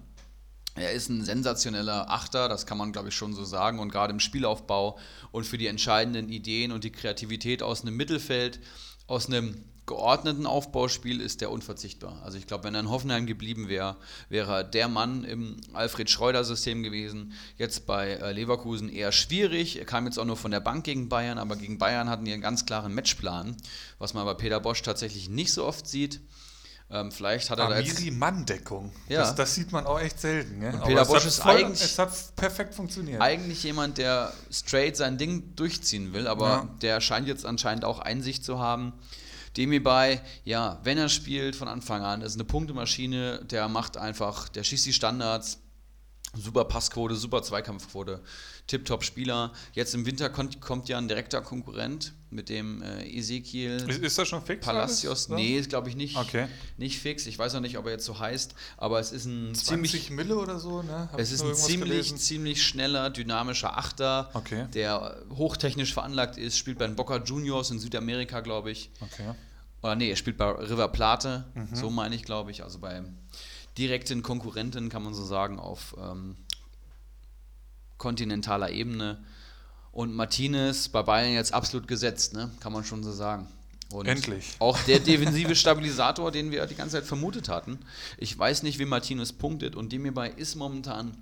Er 0.78 0.92
ist 0.92 1.10
ein 1.10 1.24
sensationeller 1.24 2.10
Achter, 2.10 2.48
das 2.48 2.66
kann 2.66 2.78
man 2.78 2.92
glaube 2.92 3.10
ich 3.10 3.16
schon 3.16 3.34
so 3.34 3.44
sagen. 3.44 3.80
Und 3.80 3.92
gerade 3.92 4.14
im 4.14 4.20
Spielaufbau 4.20 4.98
und 5.32 5.46
für 5.46 5.58
die 5.58 5.68
entscheidenden 5.68 6.30
Ideen 6.30 6.72
und 6.72 6.84
die 6.84 6.92
Kreativität 6.92 7.64
aus 7.64 7.82
einem 7.82 7.96
Mittelfeld, 7.96 8.60
aus 9.08 9.28
einem 9.28 9.64
geordneten 9.88 10.46
Aufbauspiel 10.46 11.22
ist 11.22 11.40
der 11.42 11.50
unverzichtbar. 11.50 12.22
Also 12.24 12.38
ich 12.38 12.46
glaube, 12.46 12.66
wenn 12.66 12.76
er 12.76 12.82
in 12.82 12.90
Hoffenheim 12.90 13.26
geblieben 13.26 13.70
wäre, 13.70 13.96
wäre 14.30 14.58
er 14.58 14.64
der 14.66 14.90
Mann 14.90 15.24
im 15.24 15.56
Alfred-Schreuder-System 15.74 16.84
gewesen. 16.84 17.34
Jetzt 17.58 17.88
bei 17.88 18.10
äh, 18.10 18.34
Leverkusen 18.34 18.90
eher 18.90 19.14
schwierig. 19.14 19.80
Er 19.80 19.86
kam 19.86 20.06
jetzt 20.06 20.20
auch 20.20 20.26
nur 20.26 20.36
von 20.36 20.52
der 20.52 20.60
Bank 20.60 20.84
gegen 20.84 21.08
Bayern, 21.08 21.38
aber 21.38 21.56
gegen 21.56 21.78
Bayern 21.78 22.10
hatten 22.10 22.26
die 22.26 22.34
einen 22.34 22.42
ganz 22.42 22.66
klaren 22.66 22.94
Matchplan, 22.94 23.56
was 23.98 24.14
man 24.14 24.26
bei 24.26 24.34
Peter 24.34 24.60
Bosch 24.60 24.82
tatsächlich 24.82 25.30
nicht 25.30 25.54
so 25.54 25.66
oft 25.66 25.88
sieht. 25.88 26.20
Ähm, 26.90 27.12
vielleicht 27.12 27.50
hat 27.50 27.60
er 27.60 27.68
da 27.70 27.80
jetzt 27.80 27.98
Amiri 27.98 28.12
Manndeckung. 28.12 28.92
Ja. 29.10 29.20
Das, 29.20 29.36
das 29.36 29.56
sieht 29.56 29.72
man 29.74 29.86
auch 29.86 30.00
echt 30.00 30.20
selten. 30.22 30.60
Ne? 30.60 30.82
Peter 30.86 31.04
Bosch 31.04 31.26
ist 31.26 31.40
voll, 31.42 31.58
eigentlich- 31.58 31.82
Es 31.82 32.00
hat 32.00 32.10
perfekt 32.38 32.74
funktioniert. 32.76 33.22
eigentlich 33.22 33.62
jemand, 33.64 33.98
der 33.98 34.32
straight 34.50 34.96
sein 34.96 35.18
Ding 35.18 35.54
durchziehen 35.58 36.14
will, 36.14 36.28
aber 36.28 36.48
Ja. 36.48 36.70
der 36.82 37.02
scheint 37.02 37.28
jetzt 37.28 37.46
anscheinend 37.46 37.84
auch 37.84 38.00
Einsicht 38.00 38.46
zu 38.46 38.60
haben. 38.60 38.94
Demi 39.58 39.80
bei, 39.80 40.22
ja, 40.46 40.80
wenn 40.84 40.98
er 40.98 41.10
spielt 41.10 41.56
von 41.58 41.68
Anfang 41.68 42.04
an, 42.04 42.22
ist 42.22 42.36
eine 42.36 42.44
Punktemaschine, 42.46 43.44
der 43.44 43.68
macht 43.68 43.98
einfach, 43.98 44.48
der 44.50 44.64
schießt 44.64 44.86
die 44.86 44.94
Standards, 44.94 45.60
super 46.42 46.66
Passquote, 46.66 47.16
super 47.16 47.42
Zweikampfquote, 47.44 48.22
tipptopp 48.68 49.04
Spieler. 49.04 49.52
Jetzt 49.74 49.94
im 49.96 50.06
Winter 50.06 50.30
kommt, 50.30 50.60
kommt 50.62 50.90
ja 50.90 50.98
ein 50.98 51.08
direkter 51.08 51.42
Konkurrent 51.42 52.14
mit 52.30 52.50
dem 52.50 52.82
äh, 52.82 53.08
Ezekiel 53.18 53.78
ist, 53.88 54.00
ist 54.00 54.18
das 54.18 54.28
schon 54.28 54.42
fix? 54.44 54.66
Palacios. 54.66 55.30
alles? 55.30 55.42
Nee, 55.42 55.58
ist 55.58 55.70
glaube 55.70 55.88
ich 55.90 55.96
nicht, 55.96 56.18
Okay. 56.18 56.48
nicht 56.78 57.00
fix. 57.00 57.26
Ich 57.26 57.40
weiß 57.40 57.56
auch 57.56 57.62
nicht, 57.62 57.78
ob 57.78 57.86
er 57.86 57.94
jetzt 57.94 58.06
so 58.06 58.20
heißt, 58.20 58.54
aber 58.76 59.00
es 59.00 59.12
ist 59.14 59.26
ein 59.26 59.56
20 59.56 59.66
ziemlich 59.92 60.10
Mille 60.12 60.38
oder 60.38 60.60
so, 60.60 60.82
ne? 60.82 61.08
Hab 61.12 61.20
es 61.20 61.32
ist 61.32 61.42
ein 61.44 61.56
ziemlich, 61.56 61.90
gelesen? 61.90 62.18
ziemlich 62.18 62.64
schneller, 62.64 63.10
dynamischer 63.10 63.78
Achter, 63.78 64.30
Okay. 64.34 64.68
der 64.74 65.18
hochtechnisch 65.36 65.94
veranlagt 65.94 66.38
ist, 66.38 66.58
spielt 66.58 66.78
bei 66.80 66.88
den 66.88 66.96
Boca 66.98 67.18
Juniors 67.24 67.72
in 67.72 67.80
Südamerika, 67.80 68.42
glaube 68.42 68.72
ich. 68.72 68.90
Okay. 69.00 69.34
Oder 69.82 69.96
nee, 69.96 70.10
er 70.10 70.16
spielt 70.18 70.38
bei 70.38 70.50
River 70.50 70.90
Plate, 70.90 71.46
Mhm. 71.54 71.76
so 71.76 71.90
meine 71.90 72.14
ich, 72.16 72.24
glaube 72.24 72.52
ich. 72.52 72.64
Also 72.64 72.80
bei 72.80 73.04
direkten 73.78 74.24
Konkurrenten, 74.24 74.90
kann 74.90 75.04
man 75.04 75.14
so 75.14 75.26
sagen, 75.26 75.60
auf 75.60 75.96
ähm, 76.00 76.36
kontinentaler 77.98 78.72
Ebene. 78.72 79.24
Und 79.92 80.14
Martinez 80.14 80.90
bei 80.90 81.02
Bayern 81.02 81.34
jetzt 81.34 81.54
absolut 81.54 81.88
gesetzt, 81.88 82.34
ne? 82.34 82.52
kann 82.60 82.74
man 82.74 82.84
schon 82.84 83.04
so 83.04 83.12
sagen. 83.12 83.48
Und 83.92 84.08
Endlich. 84.08 84.56
Auch 84.60 84.78
der 84.82 85.00
defensive 85.12 85.56
Stabilisator, 85.56 86.32
den 86.32 86.52
wir 86.52 86.66
die 86.66 86.76
ganze 86.76 86.98
Zeit 86.98 87.06
vermutet 87.06 87.50
hatten. 87.50 87.80
Ich 88.18 88.38
weiß 88.38 88.64
nicht, 88.64 88.80
wie 88.80 88.86
Martinez 88.86 89.34
punktet 89.34 89.76
und 89.76 89.92
dem 89.92 90.04
hierbei 90.04 90.30
ist 90.30 90.56
momentan 90.56 91.16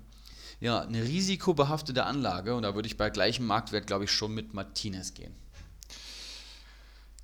ja, 0.60 0.80
eine 0.80 1.02
risikobehaftete 1.02 2.04
Anlage 2.04 2.54
und 2.54 2.62
da 2.62 2.74
würde 2.74 2.88
ich 2.88 2.96
bei 2.96 3.10
gleichem 3.10 3.46
Marktwert, 3.46 3.86
glaube 3.86 4.04
ich, 4.04 4.10
schon 4.10 4.34
mit 4.34 4.54
Martinez 4.54 5.14
gehen. 5.14 5.34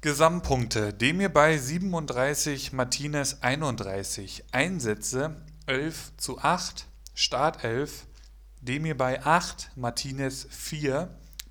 Gesamtpunkte. 0.02 0.92
Demir 0.92 1.28
bei 1.28 1.56
37, 1.56 2.72
Martinez 2.72 3.38
31. 3.40 4.44
Einsätze 4.50 5.36
11 5.66 6.12
zu 6.16 6.40
8, 6.40 6.86
Start 7.14 7.62
11. 7.62 8.08
Demir 8.60 8.96
bei 8.96 9.24
8, 9.24 9.70
Martinez 9.76 10.48
4. 10.50 11.08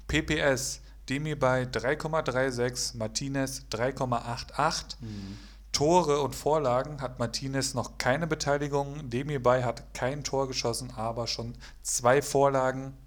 PPS 0.08 0.82
Demir 1.08 1.40
bei 1.40 1.64
3,36, 1.64 2.98
Martinez 2.98 3.66
3,88. 3.72 4.98
Mhm. 5.00 5.38
Tore 5.72 6.20
und 6.20 6.36
Vorlagen 6.36 7.00
hat 7.00 7.20
Martinez 7.20 7.74
noch 7.74 7.98
keine 7.98 8.28
Beteiligung. 8.28 9.10
Demir 9.10 9.42
bei 9.42 9.64
hat 9.64 9.94
kein 9.94 10.26
Tor 10.26 10.50
geschossen, 10.50 10.92
aber 10.98 11.28
schon 11.28 11.56
zwei 11.84 12.22
Vorlagen. 12.22 12.98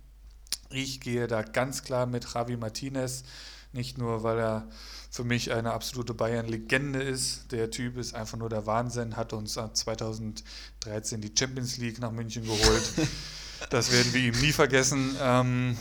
Ich 0.71 1.03
gehe 1.03 1.27
da 1.27 1.43
ganz 1.43 1.83
klar 1.83 2.07
mit 2.07 2.33
Javi 2.33 2.57
Martinez. 2.57 3.25
Nicht 3.73 3.99
nur, 3.99 4.23
weil 4.23 4.39
er 4.39 4.69
für 5.15 5.23
mich 5.23 5.53
eine 5.53 5.73
absolute 5.73 6.13
Bayern-Legende 6.13 7.01
ist. 7.01 7.53
Der 7.53 7.71
Typ 7.71 7.99
ist 7.99 8.17
einfach 8.17 8.37
nur 8.37 8.49
der 8.49 8.67
Wahnsinn, 8.67 9.15
hat 9.15 9.33
uns 9.33 9.53
2013 9.53 11.21
die 11.21 11.31
Champions 11.39 11.79
League 11.79 12.01
nach 12.01 12.11
München 12.11 12.43
geholt. 12.43 12.93
das 13.71 13.93
werden 13.93 14.13
wir 14.13 14.21
ihm 14.21 14.41
nie 14.41 14.51
vergessen. 14.51 15.15
Ähm, 15.21 15.77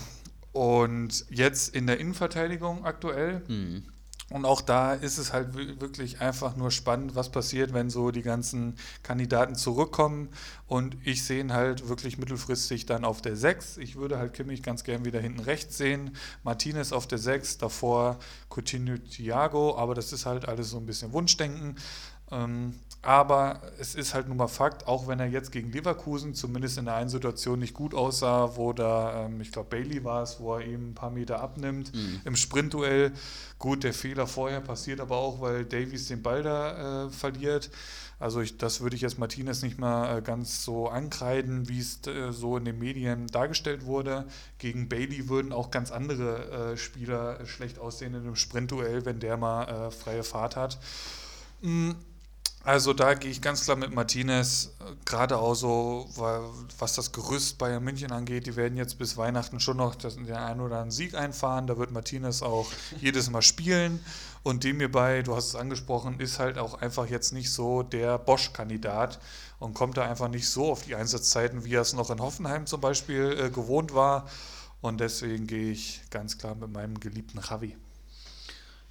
und 0.51 1.26
jetzt 1.31 1.76
in 1.76 1.88
der 1.88 1.99
Innenverteidigung 1.99 2.85
aktuell. 2.85 3.41
Mhm. 3.47 3.85
Und 4.34 4.45
auch 4.45 4.61
da 4.61 4.95
ist 4.95 5.19
es 5.19 5.31
halt 5.31 5.53
wirklich 5.80 6.19
einfach 6.19 6.55
nur 6.55 6.72
spannend, 6.72 7.14
was 7.14 7.30
passiert, 7.30 7.72
wenn 7.72 7.91
so 7.91 8.10
die 8.10 8.23
ganzen 8.23 8.77
Kandidaten 9.03 9.53
zurückkommen. 9.53 10.30
Und 10.65 10.97
ich 11.03 11.23
sehe 11.23 11.39
ihn 11.39 11.53
halt 11.53 11.88
wirklich 11.88 12.18
mittelfristig 12.18 12.88
dann 12.88 13.05
auf 13.05 13.22
der 13.22 13.35
6. 13.35 13.77
Ich 13.77 13.95
würde 13.95 14.18
halt 14.18 14.34
Kimmich 14.34 14.64
ganz 14.64 14.84
gern 14.84 15.05
wieder 15.05 15.19
hinten 15.19 15.41
rechts 15.41 15.77
sehen. 15.77 16.15
Martinez 16.41 16.93
auf 16.93 17.05
der 17.05 17.19
6, 17.19 17.60
davor 17.60 18.18
Coutinho 18.49 18.97
Thiago. 18.97 19.77
Aber 19.77 19.93
das 19.93 20.11
ist 20.11 20.26
halt 20.26 20.47
alles 20.47 20.72
so 20.72 20.77
ein 20.77 20.88
bisschen 20.88 21.14
Wunschdenken. 21.14 21.76
Ähm, 22.32 22.74
aber 23.06 23.60
es 23.80 23.95
ist 23.95 24.14
halt 24.14 24.30
nun 24.30 24.38
mal 24.38 24.48
Fakt, 24.48 24.88
auch 24.88 25.10
wenn 25.10 25.20
er 25.20 25.26
jetzt 25.26 25.52
gegen 25.52 25.74
Leverkusen 25.74 26.34
zumindest 26.34 26.78
in 26.78 26.86
der 26.86 26.95
einen 26.95 27.10
Situation 27.10 27.60
nicht 27.60 27.74
gut 27.74 27.94
aussah, 27.94 28.56
wo 28.56 28.72
da, 28.72 29.26
ähm, 29.26 29.41
ich 29.41 29.52
glaube, 29.52 29.70
Bailey 29.72 30.06
war 30.06 30.24
es, 30.24 30.40
wo 30.40 30.56
er 30.56 30.66
ihm 30.66 30.91
ein 30.91 30.95
paar 30.95 31.10
Meter 31.10 31.41
abnimmt 31.41 31.94
mhm. 31.94 32.22
im 32.24 32.38
Sprintduell. 32.38 33.12
Gut, 33.60 33.84
der 33.84 33.94
Fehler 33.94 34.26
vorher 34.26 34.62
passiert 34.62 35.02
aber 35.02 35.18
auch, 35.18 35.41
weil 35.41 35.66
Davies 35.66 36.08
den 36.08 36.24
Ball 36.24 36.44
da 36.44 37.08
äh, 37.08 37.10
verliert. 37.10 37.72
Also 38.20 38.40
ich, 38.40 38.58
das 38.58 38.80
würde 38.80 38.95
ich 38.95 39.02
jetzt 39.02 39.20
Martinez 39.20 39.64
nicht 39.64 39.80
mal 39.80 40.20
äh, 40.20 40.22
ganz 40.22 40.64
so 40.64 40.88
ankreiden, 40.88 41.68
wie 41.68 41.80
es 41.80 42.08
äh, 42.08 42.32
so 42.32 42.56
in 42.56 42.64
den 42.64 42.80
Medien 42.80 43.28
dargestellt 43.28 43.86
wurde. 43.86 44.28
Gegen 44.60 44.88
Bailey 44.88 45.28
würden 45.28 45.52
auch 45.52 45.72
ganz 45.72 45.91
andere 45.91 46.72
äh, 46.72 46.78
Spieler 46.78 47.45
schlecht 47.45 47.80
aussehen 47.80 48.14
in 48.14 48.22
einem 48.22 48.38
Sprintduell, 48.38 49.04
wenn 49.04 49.20
der 49.20 49.36
mal 49.36 49.66
äh, 49.66 49.91
freie 49.91 50.24
Fahrt 50.24 50.56
hat. 50.56 50.80
Mhm 51.60 51.95
also 52.64 52.94
da 52.94 53.14
gehe 53.14 53.30
ich 53.30 53.41
ganz 53.41 53.65
klar 53.65 53.76
mit 53.76 53.94
Martinez, 53.94 54.72
gerade 55.03 55.38
auch 55.38 55.53
so, 55.53 56.07
was 56.80 56.95
das 56.95 57.11
Gerüst 57.11 57.57
Bayern 57.57 57.84
München 57.84 58.11
angeht, 58.14 58.48
die 58.48 58.56
werden 58.56 58.77
jetzt 58.77 58.98
bis 58.98 59.18
Weihnachten 59.18 59.60
schon 59.60 59.77
noch 59.77 59.95
den 59.95 60.31
einen 60.31 60.61
oder 60.61 60.76
anderen 60.76 60.91
Sieg 60.91 61.14
einfahren, 61.14 61.68
da 61.68 61.77
wird 61.77 61.91
Martinez 61.91 62.41
auch 62.41 62.68
jedes 63.02 63.30
Mal 63.30 63.41
spielen. 63.41 63.99
Und 64.44 64.64
dem 64.64 64.80
hierbei, 64.80 65.22
du 65.22 65.35
hast 65.35 65.48
es 65.48 65.56
angesprochen, 65.56 66.19
ist 66.19 66.40
halt 66.40 66.57
auch 66.57 66.76
einfach 66.76 67.07
jetzt 67.07 67.31
nicht 67.31 67.52
so 67.52 67.81
der 67.81 68.18
Bosch-Kandidat 68.18 69.19
und 69.60 69.73
kommt 69.73 69.98
da 69.98 70.03
einfach 70.03 70.27
nicht 70.27 70.49
so 70.49 70.72
auf 70.72 70.84
die 70.84 70.95
Einsatzzeiten, 70.95 71.64
wie 71.64 71.76
er 71.76 71.81
es 71.81 71.94
noch 71.94 72.10
in 72.10 72.19
Hoffenheim 72.19 72.65
zum 72.65 72.81
Beispiel 72.81 73.38
äh, 73.40 73.49
gewohnt 73.49 73.94
war. 73.94 74.27
Und 74.81 74.99
deswegen 74.99 75.48
gehe 75.48 75.72
ich 75.72 76.02
ganz 76.10 76.38
klar 76.38 76.56
mit 76.56 76.72
meinem 76.72 76.99
geliebten 76.99 77.40
Javi. 77.40 77.77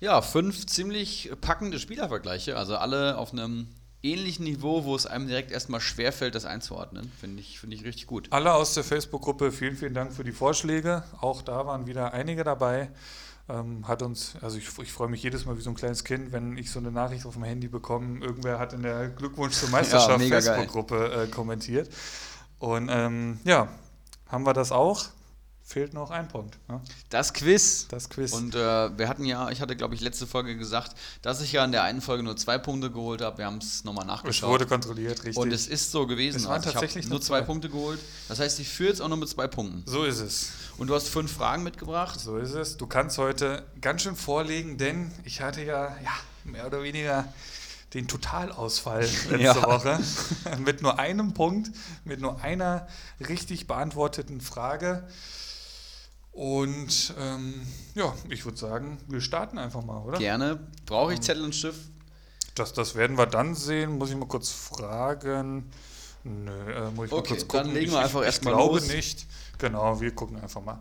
Ja, 0.03 0.21
fünf 0.21 0.67
ziemlich 0.67 1.31
packende 1.41 1.79
Spielervergleiche, 1.79 2.57
also 2.57 2.77
alle 2.77 3.17
auf 3.17 3.33
einem 3.33 3.69
ähnlichen 4.03 4.45
Niveau, 4.45 4.83
wo 4.83 4.97
es 4.97 5.07
einem 5.07 5.29
direkt 5.29 5.53
erstmal 5.53 5.81
schwerfällt, 5.81 6.35
das 6.35 6.45
einzuordnen. 6.45 7.13
Finde 7.21 7.41
ich, 7.41 7.61
find 7.61 7.73
ich 7.73 7.85
richtig 7.85 8.09
gut. 8.09 8.27
Alle 8.31 8.53
aus 8.53 8.75
der 8.75 8.83
Facebook-Gruppe, 8.83 9.53
vielen, 9.53 9.77
vielen 9.77 9.95
Dank 9.95 10.13
für 10.13 10.25
die 10.25 10.33
Vorschläge. 10.33 11.05
Auch 11.21 11.41
da 11.41 11.67
waren 11.67 11.87
wieder 11.87 12.13
einige 12.13 12.43
dabei. 12.43 12.91
Ähm, 13.49 13.87
hat 13.87 14.03
uns, 14.03 14.35
also 14.41 14.59
ich, 14.59 14.77
ich 14.81 14.91
freue 14.91 15.07
mich 15.07 15.23
jedes 15.23 15.47
Mal 15.47 15.57
wie 15.57 15.63
so 15.63 15.71
ein 15.71 15.77
kleines 15.77 16.03
Kind, 16.03 16.33
wenn 16.33 16.59
ich 16.59 16.73
so 16.73 16.81
eine 16.81 16.91
Nachricht 16.91 17.25
auf 17.25 17.35
dem 17.35 17.45
Handy 17.45 17.69
bekomme. 17.69 18.25
Irgendwer 18.25 18.59
hat 18.59 18.73
in 18.73 18.83
der 18.83 19.09
Glückwunsch 19.09 19.55
zur 19.55 19.69
Meisterschaft 19.71 20.21
ja, 20.21 20.41
Facebook-Gruppe 20.41 21.13
äh, 21.13 21.27
kommentiert. 21.29 21.89
Und 22.59 22.89
ähm, 22.91 23.39
ja, 23.45 23.69
haben 24.27 24.45
wir 24.45 24.53
das 24.53 24.73
auch 24.73 25.05
fehlt 25.73 25.95
noch 25.95 26.11
ein 26.11 26.29
Punkt. 26.29 26.59
Ne? 26.69 26.81
Das 27.09 27.33
Quiz. 27.33 27.87
Das 27.89 28.11
Quiz. 28.11 28.33
Und 28.33 28.55
äh, 28.55 28.99
wir 28.99 29.09
hatten 29.09 29.25
ja, 29.25 29.51
ich 29.51 29.61
hatte 29.61 29.75
glaube 29.75 29.95
ich 29.95 30.03
letzte 30.03 30.27
Folge 30.27 30.57
gesagt, 30.57 30.95
dass 31.23 31.41
ich 31.41 31.53
ja 31.53 31.65
in 31.65 31.73
der 31.73 31.83
einen 31.83 32.03
Folge 32.03 32.23
nur 32.23 32.37
zwei 32.37 32.59
Punkte 32.59 32.91
geholt 32.91 33.23
habe. 33.23 33.39
Wir 33.39 33.47
haben 33.47 33.59
es 33.59 33.83
nochmal 33.85 34.05
nachgeschaut. 34.05 34.49
Es 34.49 34.53
wurde 34.53 34.67
kontrolliert, 34.67 35.25
richtig. 35.25 35.39
Und 35.39 35.51
es 35.51 35.67
ist 35.67 35.91
so 35.91 36.07
gewesen. 36.07 36.37
Es 36.37 36.45
waren 36.45 36.57
also 36.57 36.71
tatsächlich 36.71 37.09
nur 37.09 37.21
zwei, 37.21 37.41
zwei 37.41 37.47
Punkte 37.47 37.71
geholt. 37.71 37.99
Das 38.29 38.39
heißt, 38.39 38.61
ich 38.61 38.69
führe 38.69 38.91
jetzt 38.91 39.01
auch 39.01 39.09
nur 39.09 39.17
mit 39.17 39.31
zwei 39.31 39.49
Punkten. 39.49 39.83
So 39.87 40.05
ist 40.05 40.21
es. 40.21 40.53
Und 40.77 40.89
du 40.89 40.95
hast 40.95 41.09
fünf 41.09 41.33
Fragen 41.33 41.63
mitgebracht. 41.63 42.21
So 42.21 42.37
ist 42.37 42.53
es. 42.53 42.77
Du 42.77 42.87
kannst 42.87 43.17
heute 43.17 43.65
ganz 43.81 44.03
schön 44.03 44.17
vorlegen, 44.17 44.77
denn 44.77 45.11
ich 45.25 45.41
hatte 45.41 45.63
ja, 45.63 45.97
ja 46.03 46.13
mehr 46.45 46.67
oder 46.67 46.83
weniger 46.83 47.33
den 47.95 48.09
Totalausfall 48.09 49.01
letzte 49.31 49.39
ja. 49.39 49.63
Woche 49.63 49.99
mit 50.59 50.83
nur 50.83 50.99
einem 50.99 51.33
Punkt, 51.33 51.71
mit 52.05 52.21
nur 52.21 52.43
einer 52.43 52.87
richtig 53.27 53.67
beantworteten 53.67 54.41
Frage. 54.41 55.09
Und 56.33 57.15
ähm, 57.19 57.55
ja, 57.95 58.15
ich 58.31 58.45
würde 58.45 58.57
sagen, 58.57 58.99
wir 59.07 59.21
starten 59.21 59.59
einfach 59.59 59.85
mal, 59.85 59.99
oder? 59.99 60.19
Gerne. 60.19 60.59
Brauche 60.87 61.13
ich 61.13 61.19
ähm, 61.19 61.23
Zettel 61.23 61.45
und 61.45 61.55
Stift? 61.55 61.81
Das, 62.55 62.73
das 62.73 62.95
werden 62.95 63.17
wir 63.17 63.27
dann 63.27 63.55
sehen. 63.55 63.99
Muss 63.99 64.11
ich 64.11 64.17
mal 64.17 64.27
kurz 64.27 64.51
fragen. 64.51 65.71
Nö, 66.25 66.51
äh, 66.51 66.91
muss 66.91 67.07
ich 67.07 67.13
okay, 67.13 67.15
mal 67.15 67.29
kurz 67.29 67.49
gucken. 67.49 67.67
Dann 67.67 67.75
legen 67.75 67.93
wir 67.93 68.01
einfach 68.01 68.25
erstmal 68.25 68.55
los. 68.55 68.83
Ich 68.83 68.89
glaube 68.89 68.97
nicht. 68.97 69.27
Genau, 69.59 70.01
wir 70.01 70.15
gucken 70.15 70.41
einfach 70.41 70.63
mal. 70.63 70.81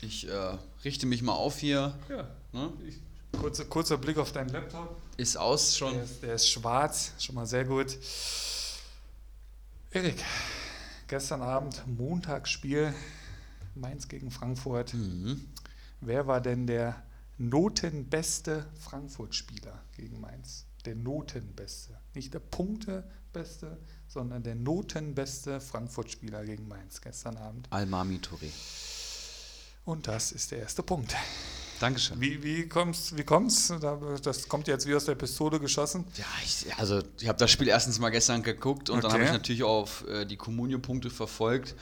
Ich 0.00 0.28
äh, 0.28 0.56
richte 0.84 1.06
mich 1.06 1.22
mal 1.22 1.32
auf 1.32 1.58
hier. 1.58 1.98
Ja. 2.08 2.28
Ne? 2.52 2.72
Ich, 2.86 3.00
kurzer, 3.40 3.64
kurzer 3.64 3.98
Blick 3.98 4.18
auf 4.18 4.30
deinen 4.30 4.50
Laptop. 4.50 4.96
Ist 5.16 5.36
aus 5.36 5.76
schon. 5.76 5.94
Der 5.94 6.04
ist, 6.04 6.22
der 6.22 6.34
ist 6.34 6.48
schwarz, 6.48 7.12
schon 7.18 7.34
mal 7.34 7.46
sehr 7.46 7.64
gut. 7.64 7.98
Erik, 9.90 10.22
gestern 11.08 11.42
Abend 11.42 11.82
Montagsspiel 11.86 12.94
Mainz 13.80 14.08
gegen 14.08 14.30
Frankfurt. 14.30 14.94
Mhm. 14.94 15.46
Wer 16.00 16.26
war 16.26 16.40
denn 16.40 16.66
der 16.66 17.02
notenbeste 17.38 18.66
Frankfurt-Spieler 18.80 19.82
gegen 19.96 20.20
Mainz? 20.20 20.66
Der 20.84 20.94
notenbeste. 20.94 21.98
Nicht 22.14 22.34
der 22.34 22.40
Punktebeste, 22.40 23.78
sondern 24.06 24.42
der 24.42 24.54
notenbeste 24.54 25.60
Frankfurt-Spieler 25.60 26.44
gegen 26.44 26.68
Mainz 26.68 27.00
gestern 27.00 27.36
Abend. 27.36 27.66
Almami 27.70 28.16
Touré. 28.16 28.50
Und 29.84 30.06
das 30.06 30.32
ist 30.32 30.50
der 30.50 30.58
erste 30.58 30.82
Punkt. 30.82 31.14
Dankeschön. 31.80 32.20
Wie, 32.20 32.42
wie 32.42 32.68
kommst 32.68 33.16
wie 33.16 33.22
kommst 33.22 33.72
Das 34.22 34.48
kommt 34.48 34.66
jetzt 34.66 34.86
wie 34.86 34.94
aus 34.94 35.04
der 35.04 35.14
Pistole 35.14 35.60
geschossen. 35.60 36.04
Ja, 36.16 36.24
ich, 36.44 36.74
also 36.76 37.00
ich 37.20 37.28
habe 37.28 37.38
das 37.38 37.50
Spiel 37.50 37.68
erstens 37.68 37.98
mal 37.98 38.10
gestern 38.10 38.42
geguckt 38.42 38.90
und 38.90 38.98
okay. 38.98 39.02
dann 39.02 39.12
habe 39.12 39.24
ich 39.24 39.30
natürlich 39.30 39.62
auch 39.62 39.82
auf 39.82 40.06
äh, 40.08 40.24
die 40.24 40.36
Kommunio-Punkte 40.36 41.10
verfolgt. 41.10 41.76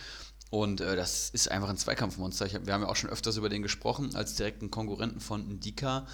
Und 0.51 0.81
äh, 0.81 0.97
das 0.97 1.31
ist 1.31 1.51
einfach 1.51 1.69
ein 1.69 1.77
Zweikampfmonster. 1.77 2.47
Hab, 2.47 2.67
wir 2.67 2.73
haben 2.73 2.83
ja 2.83 2.89
auch 2.89 2.97
schon 2.97 3.11
öfters 3.11 3.37
über 3.37 3.49
den 3.49 3.63
gesprochen, 3.63 4.15
als 4.15 4.35
direkten 4.35 4.71
Konkurrenten 4.71 5.21
von 5.21 5.47
Ndika. 5.47 6.07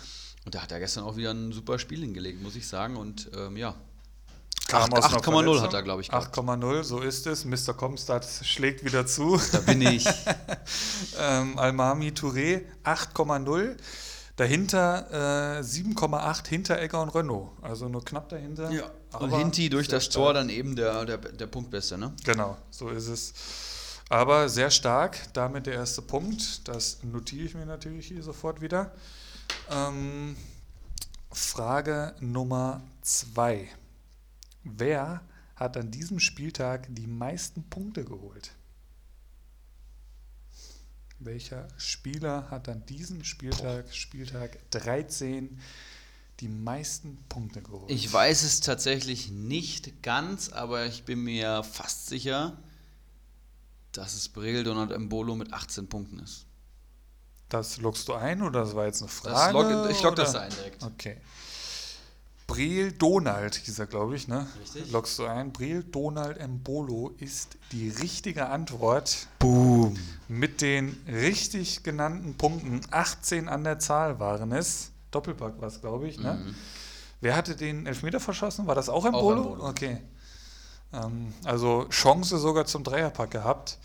Und 0.44 0.54
da 0.54 0.62
hat 0.62 0.72
er 0.72 0.80
gestern 0.80 1.04
auch 1.04 1.16
wieder 1.16 1.32
ein 1.32 1.52
super 1.52 1.78
Spiel 1.78 2.00
hingelegt, 2.00 2.42
muss 2.42 2.56
ich 2.56 2.66
sagen. 2.66 2.96
Und 2.96 3.30
ähm, 3.36 3.56
ja, 3.56 3.76
8,0 4.68 5.60
hat 5.60 5.74
er, 5.74 5.82
glaube 5.82 6.02
ich. 6.02 6.12
8,0, 6.12 6.82
so 6.82 7.00
ist 7.00 7.26
es. 7.26 7.44
Mr. 7.44 7.74
Comstad 7.74 8.26
schlägt 8.42 8.84
wieder 8.84 9.06
zu. 9.06 9.40
Da 9.52 9.59
bin 9.59 9.82
ich. 9.82 10.06
ähm, 11.20 11.59
Almami 11.59 12.10
Touré 12.10 12.62
8,0. 12.84 13.76
Dahinter 14.36 15.59
äh, 15.59 15.62
7,8 15.62 16.48
hinter 16.48 16.80
Egger 16.80 17.02
und 17.02 17.10
Renault. 17.10 17.50
Also 17.60 17.88
nur 17.88 18.04
knapp 18.04 18.30
dahinter. 18.30 18.70
Ja. 18.70 18.90
Und 19.18 19.36
Hinti 19.36 19.68
durch 19.68 19.88
das 19.88 20.09
Tor 20.09 20.32
dann 20.32 20.48
eben 20.48 20.74
der, 20.74 21.04
der, 21.04 21.18
der 21.18 21.46
Punktbeste, 21.46 21.98
ne? 21.98 22.14
Genau, 22.24 22.56
so 22.70 22.88
ist 22.88 23.09
es. 23.09 23.34
Aber 24.12 24.51
sehr 24.51 24.70
stark, 24.70 25.32
damit 25.32 25.64
der 25.64 25.72
erste 25.72 26.02
Punkt. 26.02 26.68
Das 26.68 27.02
notiere 27.02 27.47
ich 27.47 27.55
mir 27.55 27.64
natürlich 27.64 28.09
hier 28.09 28.22
sofort 28.22 28.60
wieder. 28.60 28.93
Ähm, 29.70 30.36
Frage 31.30 32.14
Nummer 32.20 32.82
zwei. 33.01 33.70
Wer 34.64 35.22
hat 35.56 35.78
an 35.78 35.90
diesem 35.90 36.20
Spieltag 36.20 36.89
die 36.90 37.06
meisten 37.06 37.62
Punkte 37.70 38.05
geholt? 38.05 38.52
welcher 41.24 41.68
Spieler 41.76 42.51
hat 42.51 42.68
an 42.68 42.84
diesem 42.86 43.24
Spieltag, 43.24 43.94
Spieltag 43.94 44.59
13, 44.72 45.59
die 46.40 46.48
meisten 46.48 47.16
Punkte 47.28 47.62
geholt? 47.62 47.90
Ich 47.90 48.12
weiß 48.12 48.43
es 48.43 48.60
tatsächlich 48.60 49.30
nicht 49.30 50.02
ganz, 50.02 50.48
aber 50.48 50.84
ich 50.86 51.05
bin 51.05 51.22
mir 51.22 51.62
fast 51.62 52.09
sicher, 52.09 52.59
dass 53.93 54.14
es 54.14 54.28
Breel 54.28 54.64
Donald 54.64 54.90
Embolo 54.90 55.35
mit 55.35 55.52
18 55.52 55.89
Punkten 55.89 56.19
ist. 56.20 56.47
Das 57.48 57.77
lockst 57.77 58.09
du 58.09 58.14
ein 58.14 58.43
oder 58.43 58.60
das 58.60 58.74
war 58.74 58.86
jetzt 58.86 59.02
eine 59.02 59.10
Frage? 59.10 59.52
log, 59.52 59.90
ich 59.90 60.02
log 60.02 60.12
oder? 60.12 60.23
das 60.23 60.35
ein 60.35 60.51
direkt. 60.51 60.82
Okay. 60.82 61.19
Breel 62.47 62.93
Donald 62.93 63.55
hieß 63.55 63.78
er, 63.78 63.86
glaube 63.86 64.16
ich, 64.16 64.28
ne? 64.28 64.47
Richtig. 64.60 64.90
Lockst 64.90 65.19
du 65.19 65.24
ein. 65.24 65.52
Breel 65.52 65.85
Donald 65.85 66.39
Embolo 66.39 67.14
ist 67.19 67.56
die 67.73 67.89
richtige 67.89 68.48
Antwort. 68.48 69.27
Boom. 69.39 69.97
Mit 70.28 70.60
den 70.60 70.98
richtig 71.06 71.82
genannten 71.82 72.35
Punkten, 72.35 72.81
18 72.90 73.48
an 73.48 73.64
der 73.64 73.78
Zahl 73.78 74.19
waren 74.19 74.52
es. 74.52 74.90
Doppelpack 75.10 75.60
war 75.60 75.69
es, 75.69 75.81
glaube 75.81 76.09
ich. 76.09 76.19
Ne? 76.19 76.35
Mhm. 76.35 76.55
Wer 77.20 77.36
hatte 77.36 77.55
den 77.55 77.86
Elfmeter 77.86 78.20
verschossen? 78.20 78.66
War 78.66 78.74
das 78.74 78.89
auch 78.89 79.05
Embolo? 79.05 79.43
Embolo. 79.43 79.69
Okay. 79.69 80.02
Ähm, 80.93 81.32
also 81.44 81.86
Chance 81.89 82.39
sogar 82.39 82.66
zum 82.66 82.85
Dreierpack 82.85 83.31
gehabt. 83.31 83.78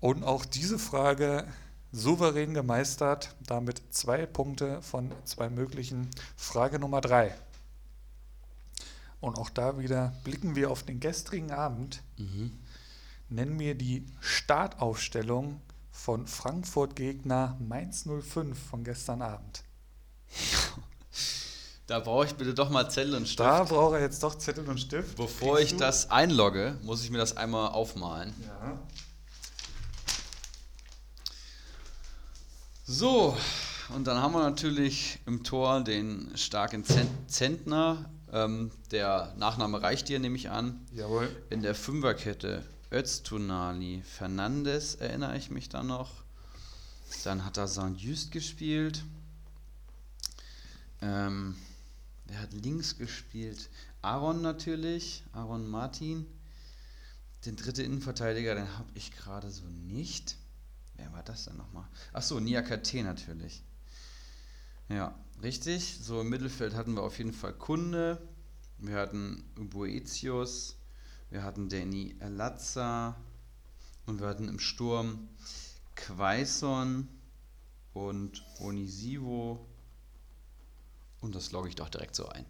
Und 0.00 0.24
auch 0.24 0.44
diese 0.44 0.78
Frage 0.78 1.46
souverän 1.92 2.54
gemeistert. 2.54 3.34
Damit 3.46 3.82
zwei 3.90 4.26
Punkte 4.26 4.82
von 4.82 5.10
zwei 5.24 5.48
möglichen. 5.50 6.08
Frage 6.36 6.78
Nummer 6.78 7.00
drei. 7.00 7.34
Und 9.20 9.36
auch 9.36 9.50
da 9.50 9.78
wieder 9.78 10.14
blicken 10.24 10.56
wir 10.56 10.70
auf 10.70 10.82
den 10.82 11.00
gestrigen 11.00 11.50
Abend. 11.50 12.02
Mhm. 12.16 12.58
Nenn 13.28 13.56
mir 13.56 13.74
die 13.74 14.06
Startaufstellung 14.20 15.60
von 15.92 16.26
Frankfurt-Gegner 16.26 17.56
Mainz 17.60 18.06
05 18.06 18.58
von 18.58 18.82
gestern 18.82 19.22
Abend. 19.22 19.62
Da 21.90 21.98
brauche 21.98 22.24
ich 22.24 22.36
bitte 22.36 22.54
doch 22.54 22.70
mal 22.70 22.88
Zettel 22.88 23.16
und 23.16 23.26
Stift. 23.26 23.40
Da 23.40 23.64
braucht 23.64 23.94
er 23.94 24.00
jetzt 24.00 24.22
doch 24.22 24.38
Zettel 24.38 24.64
und 24.68 24.78
Stift. 24.78 25.16
Bevor 25.16 25.56
Kriegst 25.56 25.72
ich 25.72 25.78
du? 25.78 25.84
das 25.84 26.08
einlogge, 26.08 26.78
muss 26.84 27.02
ich 27.02 27.10
mir 27.10 27.18
das 27.18 27.36
einmal 27.36 27.70
aufmalen. 27.70 28.32
Ja. 28.46 28.78
So, 32.84 33.36
und 33.92 34.06
dann 34.06 34.22
haben 34.22 34.30
wir 34.34 34.48
natürlich 34.48 35.18
im 35.26 35.42
Tor 35.42 35.80
den 35.80 36.30
starken 36.36 36.84
Zent 36.84 37.10
Zentner. 37.26 38.08
Ähm, 38.32 38.70
der 38.92 39.34
Nachname 39.36 39.82
reicht 39.82 40.08
dir, 40.08 40.20
nehme 40.20 40.36
ich 40.36 40.48
an. 40.48 40.86
Jawohl. 40.92 41.28
In 41.50 41.60
der 41.60 41.74
Fünferkette 41.74 42.64
Öztunali, 42.92 44.04
Fernandes 44.04 44.94
erinnere 44.94 45.36
ich 45.36 45.50
mich 45.50 45.68
dann 45.68 45.88
noch. 45.88 46.22
Dann 47.24 47.44
hat 47.44 47.56
er 47.56 47.66
Saint-Just 47.66 48.30
gespielt. 48.30 49.02
Ähm, 51.02 51.56
wer 52.30 52.40
hat 52.40 52.52
links 52.52 52.96
gespielt? 52.96 53.68
Aaron 54.02 54.40
natürlich, 54.40 55.24
Aaron 55.32 55.68
Martin. 55.68 56.26
Den 57.44 57.56
dritte 57.56 57.82
Innenverteidiger, 57.82 58.54
den 58.54 58.78
habe 58.78 58.90
ich 58.94 59.10
gerade 59.12 59.50
so 59.50 59.64
nicht. 59.64 60.36
Wer 60.94 61.12
war 61.12 61.22
das 61.22 61.44
denn 61.46 61.56
nochmal? 61.56 61.88
Achso, 62.12 62.38
Niakate 62.38 63.02
natürlich. 63.02 63.64
Ja, 64.88 65.14
richtig. 65.42 65.98
So 66.02 66.20
im 66.20 66.28
Mittelfeld 66.28 66.74
hatten 66.74 66.94
wir 66.94 67.02
auf 67.02 67.18
jeden 67.18 67.32
Fall 67.32 67.52
Kunde. 67.52 68.20
Wir 68.78 68.96
hatten 68.96 69.42
Boetius. 69.56 70.76
Wir 71.30 71.42
hatten 71.42 71.68
Danny 71.68 72.14
Elazza. 72.20 73.16
Und 74.06 74.20
wir 74.20 74.28
hatten 74.28 74.48
im 74.48 74.58
Sturm 74.58 75.28
Quaison 75.96 77.08
und 77.92 78.44
Onisivo. 78.60 79.69
Und 81.20 81.34
das 81.34 81.52
logge 81.52 81.68
ich 81.68 81.74
doch 81.74 81.88
direkt 81.88 82.14
so 82.14 82.28
ein. 82.28 82.46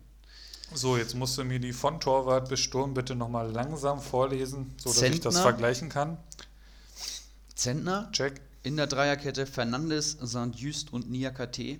So, 0.73 0.97
jetzt 0.97 1.15
musst 1.15 1.37
du 1.37 1.45
mir 1.45 1.59
die 1.59 1.73
von 1.73 1.99
Torwart 2.01 2.49
bis 2.49 2.61
Sturm 2.61 2.95
bitte 2.95 3.17
nochmal 3.17 3.51
langsam 3.51 4.01
vorlesen, 4.01 4.73
sodass 4.77 5.03
ich 5.03 5.21
das 5.21 5.35
Zentner. 5.35 5.43
vergleichen 5.43 5.89
kann. 5.89 6.17
Zentner 7.55 8.09
Check. 8.13 8.41
in 8.63 8.77
der 8.77 8.87
Dreierkette 8.87 9.47
Fernandes, 9.47 10.17
Saint-Just 10.21 10.93
und 10.93 11.11
Niakate. 11.11 11.79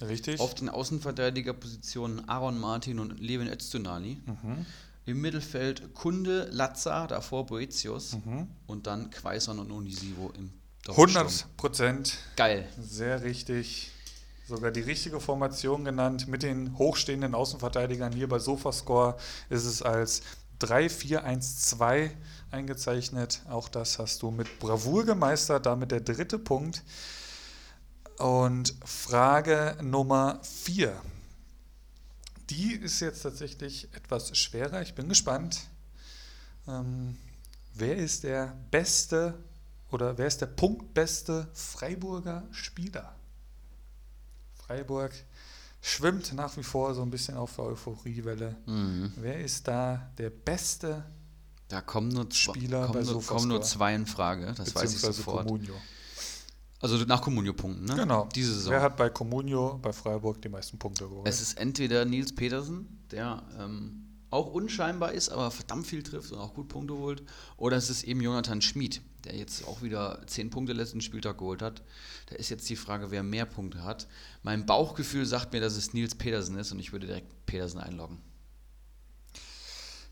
Richtig. 0.00 0.40
Auf 0.40 0.54
den 0.54 0.68
Außenverteidigerpositionen 0.68 2.28
Aaron 2.28 2.58
Martin 2.58 2.98
und 2.98 3.20
Levin 3.20 3.48
Öztunali. 3.48 4.20
Mhm. 4.24 4.66
Im 5.06 5.20
Mittelfeld 5.20 5.94
Kunde, 5.94 6.48
Lazza, 6.50 7.06
davor 7.06 7.46
Boetius. 7.46 8.16
Mhm. 8.24 8.48
Und 8.66 8.86
dann 8.86 9.10
Quaison 9.10 9.58
und 9.58 9.70
Onisivo 9.70 10.32
im 10.36 10.50
Doppelsturm. 10.84 11.26
100 11.26 11.56
Prozent. 11.56 12.18
Geil. 12.36 12.66
Sehr 12.80 13.22
richtig. 13.22 13.90
Sogar 14.46 14.70
die 14.70 14.80
richtige 14.80 15.20
Formation 15.20 15.84
genannt. 15.84 16.28
Mit 16.28 16.42
den 16.42 16.76
hochstehenden 16.76 17.34
Außenverteidigern 17.34 18.12
hier 18.12 18.28
bei 18.28 18.38
Sofascore 18.38 19.16
ist 19.48 19.64
es 19.64 19.80
als 19.80 20.22
3-4-1-2 20.60 22.10
eingezeichnet. 22.50 23.42
Auch 23.48 23.68
das 23.68 23.98
hast 23.98 24.22
du 24.22 24.30
mit 24.30 24.58
Bravour 24.58 25.04
gemeistert. 25.06 25.64
Damit 25.64 25.92
der 25.92 26.00
dritte 26.00 26.38
Punkt. 26.38 26.82
Und 28.18 28.74
Frage 28.84 29.78
Nummer 29.82 30.40
4. 30.42 30.94
Die 32.50 32.74
ist 32.74 33.00
jetzt 33.00 33.22
tatsächlich 33.22 33.88
etwas 33.94 34.36
schwerer. 34.36 34.82
Ich 34.82 34.94
bin 34.94 35.08
gespannt. 35.08 35.62
Ähm, 36.68 37.16
wer 37.72 37.96
ist 37.96 38.24
der 38.24 38.54
beste 38.70 39.42
oder 39.90 40.18
wer 40.18 40.26
ist 40.26 40.42
der 40.42 40.46
punktbeste 40.46 41.48
Freiburger 41.54 42.44
Spieler? 42.50 43.16
Freiburg 44.66 45.12
schwimmt 45.80 46.32
nach 46.32 46.56
wie 46.56 46.62
vor 46.62 46.94
so 46.94 47.02
ein 47.02 47.10
bisschen 47.10 47.36
auf 47.36 47.54
der 47.56 47.66
Euphoriewelle. 47.66 48.56
Mhm. 48.66 49.12
Wer 49.16 49.40
ist 49.40 49.68
da 49.68 50.10
der 50.16 50.30
beste, 50.30 51.04
Da 51.68 51.80
kommen 51.80 52.08
nur, 52.08 52.26
Spieler 52.30 52.86
bei 52.88 52.92
kommen, 52.92 53.06
nur, 53.06 53.22
kommen 53.22 53.48
nur 53.48 53.62
zwei 53.62 53.94
in 53.94 54.06
Frage, 54.06 54.54
das 54.56 54.74
weiß 54.74 54.94
ich 54.94 55.00
sofort. 55.00 55.46
Comunio? 55.46 55.74
Also 56.80 56.96
nach 57.06 57.22
Comunio-Punkten, 57.22 57.84
ne? 57.86 57.94
Genau. 57.94 58.28
Diese 58.34 58.52
Saison. 58.54 58.72
Wer 58.72 58.82
hat 58.82 58.96
bei 58.96 59.08
Comunio 59.08 59.78
bei 59.80 59.92
Freiburg 59.92 60.42
die 60.42 60.50
meisten 60.50 60.78
Punkte 60.78 61.08
geholt? 61.08 61.26
Es 61.26 61.40
ist 61.40 61.54
entweder 61.54 62.04
Nils 62.04 62.34
Petersen, 62.34 63.06
der 63.10 63.42
ähm, 63.58 64.03
auch 64.34 64.52
unscheinbar 64.52 65.12
ist, 65.12 65.28
aber 65.28 65.50
verdammt 65.50 65.86
viel 65.86 66.02
trifft 66.02 66.32
und 66.32 66.38
auch 66.38 66.54
gut 66.54 66.68
Punkte 66.68 66.94
holt, 66.94 67.22
oder 67.56 67.76
es 67.76 67.88
ist 67.88 68.02
eben 68.02 68.20
Jonathan 68.20 68.60
Schmid, 68.60 69.00
der 69.24 69.36
jetzt 69.36 69.66
auch 69.66 69.80
wieder 69.80 70.20
10 70.26 70.50
Punkte 70.50 70.72
letzten 70.72 71.00
Spieltag 71.00 71.38
geholt 71.38 71.62
hat. 71.62 71.82
Da 72.26 72.36
ist 72.36 72.50
jetzt 72.50 72.68
die 72.68 72.76
Frage, 72.76 73.10
wer 73.12 73.22
mehr 73.22 73.46
Punkte 73.46 73.84
hat. 73.84 74.08
Mein 74.42 74.66
Bauchgefühl 74.66 75.24
sagt 75.24 75.52
mir, 75.52 75.60
dass 75.60 75.76
es 75.76 75.94
Nils 75.94 76.16
Petersen 76.16 76.58
ist 76.58 76.72
und 76.72 76.80
ich 76.80 76.92
würde 76.92 77.06
direkt 77.06 77.46
Petersen 77.46 77.78
einloggen. 77.78 78.20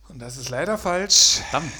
Und 0.08 0.20
das 0.20 0.36
ist 0.36 0.50
leider 0.50 0.78
falsch. 0.78 1.40
Verdammt. 1.50 1.72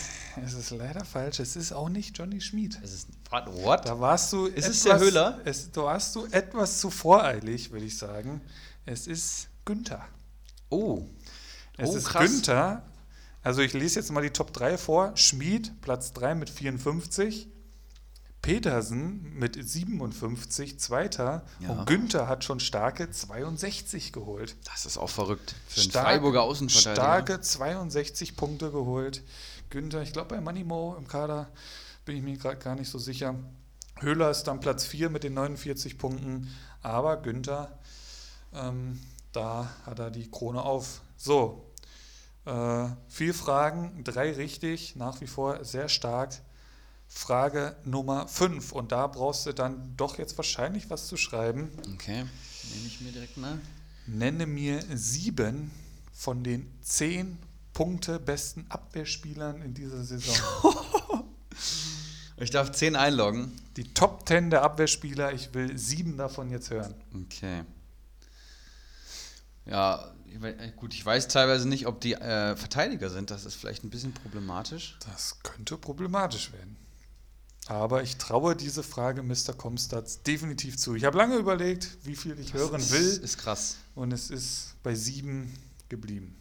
Es 0.45 0.55
ist 0.55 0.71
leider 0.71 1.05
falsch. 1.05 1.39
Es 1.41 1.57
ist 1.57 1.73
auch 1.73 1.91
nicht 1.91 2.17
Johnny 2.17 2.41
Schmid. 2.41 2.79
Es 2.83 2.93
ist. 2.93 3.09
What? 3.31 3.87
Da 3.87 4.01
warst 4.01 4.33
du. 4.33 4.47
Ist 4.47 4.69
es 4.69 4.83
der 4.85 4.99
Höhler? 4.99 5.41
Es, 5.45 5.71
da 5.71 5.83
warst 5.83 6.17
du 6.17 6.25
etwas 6.27 6.81
zu 6.81 6.91
voreilig, 6.91 7.71
würde 7.71 7.85
ich 7.85 7.99
sagen. 7.99 8.41
Es 8.87 9.07
ist 9.07 9.49
Günther. 9.65 10.09
Oh. 10.71 11.07
Es 11.79 11.91
Oh, 11.91 11.97
ist 11.97 12.05
krass. 12.07 12.31
Günther. 12.31 12.83
Also 13.43 13.61
ich 13.63 13.73
lese 13.73 13.99
jetzt 13.99 14.13
mal 14.13 14.23
die 14.23 14.31
Top 14.31 14.53
3 14.53 14.79
vor. 14.79 15.17
Schmid, 15.17 15.81
Platz 15.81 16.13
3 16.13 16.35
mit 16.35 16.49
54. 16.51 17.49
Petersen 18.41 19.23
mit 19.39 19.55
57, 19.57 20.81
Zweiter. 20.81 21.45
Ja. 21.61 21.71
Und 21.71 21.87
Günther 21.87 22.27
hat 22.27 22.43
schon 22.43 22.59
starke 22.59 23.09
62 23.09 24.13
geholt. 24.13 24.57
Das 24.65 24.85
ist 24.85 24.99
auch 24.99 25.11
verrückt. 25.11 25.55
Für 25.69 25.81
einen 25.81 25.91
Stark- 25.91 26.05
Freiburger 26.07 26.43
Außenverteidiger. 26.43 26.95
Starke 26.95 27.41
62 27.41 28.37
Punkte 28.37 28.73
geholt. 28.73 29.23
Günther, 29.71 30.03
ich 30.03 30.13
glaube 30.13 30.35
bei 30.35 30.41
Manimo 30.41 30.97
im 30.99 31.07
Kader 31.07 31.51
bin 32.05 32.17
ich 32.17 32.23
mir 32.23 32.37
gerade 32.37 32.57
gar 32.59 32.75
nicht 32.75 32.91
so 32.91 32.99
sicher. 32.99 33.37
Höhler 34.01 34.31
ist 34.31 34.43
dann 34.45 34.59
Platz 34.59 34.85
4 34.87 35.09
mit 35.09 35.23
den 35.23 35.35
49 35.35 35.97
Punkten, 35.97 36.51
aber 36.83 37.19
Günther, 37.19 37.79
ähm, 38.53 39.01
da 39.33 39.71
hat 39.87 40.01
er 40.01 40.11
die 40.11 40.29
Krone 40.29 40.63
auf. 40.63 41.01
So, 41.25 41.73
äh, 42.47 42.89
viel 43.07 43.33
Fragen, 43.33 44.03
drei 44.03 44.33
richtig, 44.33 44.97
nach 44.97 45.21
wie 45.21 45.29
vor 45.29 45.65
sehr 45.65 45.89
stark. 45.89 46.35
Frage 47.07 47.77
Nummer 47.85 48.27
5 48.27 48.73
und 48.73 48.91
da 48.91 49.07
brauchst 49.07 49.47
du 49.47 49.53
dann 49.53 49.95
doch 49.97 50.19
jetzt 50.19 50.37
wahrscheinlich 50.37 50.91
was 50.91 51.07
zu 51.07 51.17
schreiben. 51.17 51.71
Okay. 51.95 52.25
Nehme 52.75 52.87
ich 52.87 53.01
mir 53.03 53.13
direkt 53.13 53.37
mal. 53.37 53.57
Nenne 54.09 54.47
mir 54.47 54.83
sieben 54.95 55.71
von 56.13 56.43
den 56.43 56.69
zehn 56.83 57.39
Punkte 57.73 58.19
besten 58.19 58.67
Abwehrspielern 58.69 59.63
in 59.63 59.75
dieser 59.75 60.03
Saison. 60.03 60.35
Ich 62.39 62.51
darf 62.51 62.73
10 62.73 62.97
einloggen. 62.97 63.53
Die 63.77 63.95
Top 63.95 64.27
10 64.27 64.51
der 64.51 64.63
Abwehrspieler, 64.63 65.33
ich 65.33 65.55
will 65.55 65.79
sieben 65.79 66.17
davon 66.17 66.51
jetzt 66.51 66.71
hören. 66.71 66.93
Okay. 67.15 67.63
Ja, 69.65 70.13
gut, 70.77 70.95
ich 70.95 71.05
weiß 71.05 71.29
teilweise 71.29 71.69
nicht, 71.69 71.87
ob 71.87 72.01
die 72.01 72.15
äh, 72.15 72.57
Verteidiger 72.57 73.11
sind. 73.11 73.31
Das 73.31 73.45
ist 73.45 73.55
vielleicht 73.55 73.85
ein 73.85 73.91
bisschen 73.91 74.13
problematisch. 74.13 74.99
Das 75.07 75.39
könnte 75.43 75.77
problematisch 75.77 76.53
werden. 76.53 76.77
Aber 77.67 78.03
ich 78.03 78.17
traue 78.17 78.57
diese 78.57 78.83
Frage 78.83 79.23
Mr. 79.23 79.55
Comstats 79.57 80.23
definitiv 80.23 80.77
zu. 80.77 80.95
Ich 80.95 81.05
habe 81.05 81.17
lange 81.17 81.37
überlegt, 81.37 81.97
wie 82.03 82.17
viel 82.17 82.39
ich 82.39 82.55
hören 82.55 82.73
das 82.73 82.91
will. 82.91 83.21
Ist 83.23 83.39
krass. 83.39 83.77
Und 83.95 84.13
es 84.13 84.31
ist 84.31 84.75
bei 84.83 84.95
sieben 84.95 85.53
geblieben. 85.89 86.37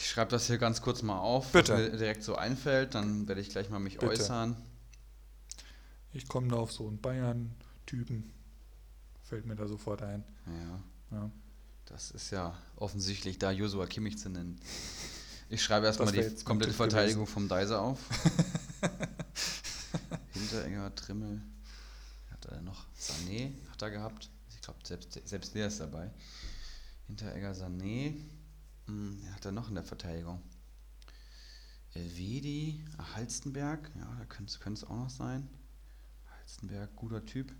Ich 0.00 0.10
schreibe 0.10 0.30
das 0.30 0.46
hier 0.46 0.58
ganz 0.58 0.82
kurz 0.82 1.02
mal 1.02 1.18
auf, 1.18 1.52
Bitte. 1.52 1.74
was 1.74 1.92
mir 1.92 1.98
direkt 1.98 2.24
so 2.24 2.34
einfällt. 2.34 2.94
Dann 2.94 3.28
werde 3.28 3.40
ich 3.40 3.50
gleich 3.50 3.70
mal 3.70 3.78
mich 3.78 3.98
Bitte. 3.98 4.12
äußern. 4.12 4.56
Ich 6.12 6.26
komme 6.26 6.48
da 6.48 6.56
auf 6.56 6.72
so 6.72 6.88
einen 6.88 7.00
Bayern-Typen. 7.00 8.32
Fällt 9.22 9.46
mir 9.46 9.56
da 9.56 9.68
sofort 9.68 10.02
ein. 10.02 10.24
Ja, 10.46 10.80
Ja. 11.10 11.30
das 11.86 12.10
ist 12.10 12.30
ja 12.30 12.56
offensichtlich, 12.76 13.38
da 13.38 13.50
Joshua 13.50 13.86
Kimmich 13.86 14.18
zu 14.18 14.28
nennen. 14.28 14.60
Ich 15.48 15.62
schreibe 15.62 15.86
erstmal 15.86 16.10
die 16.10 16.44
komplette 16.44 16.74
Verteidigung 16.74 17.26
vom 17.26 17.48
Deiser 17.48 17.80
auf. 17.80 17.98
Hinteregger, 20.32 20.94
Trimmel. 20.94 21.40
Hat 22.30 22.46
er 22.46 22.60
noch? 22.62 22.86
Sané 22.98 23.52
hat 23.70 23.82
er 23.82 23.90
gehabt. 23.90 24.30
Ich 24.50 24.60
glaube, 24.60 24.80
selbst, 24.84 25.18
selbst 25.28 25.54
der 25.54 25.68
ist 25.68 25.80
dabei. 25.80 26.10
Hinteregger, 27.06 27.52
Sané. 27.52 28.14
Hm, 28.86 29.22
hat 29.34 29.44
er 29.44 29.52
noch 29.52 29.68
in 29.68 29.74
der 29.74 29.84
Verteidigung? 29.84 30.42
Elvedi, 31.94 32.84
Halstenberg. 33.14 33.90
Ja, 33.96 34.16
da 34.18 34.24
könnte 34.26 34.58
es 34.72 34.84
auch 34.84 34.96
noch 34.96 35.10
sein. 35.10 35.48
Halstenberg, 36.30 36.94
guter 36.96 37.24
Typ. 37.24 37.54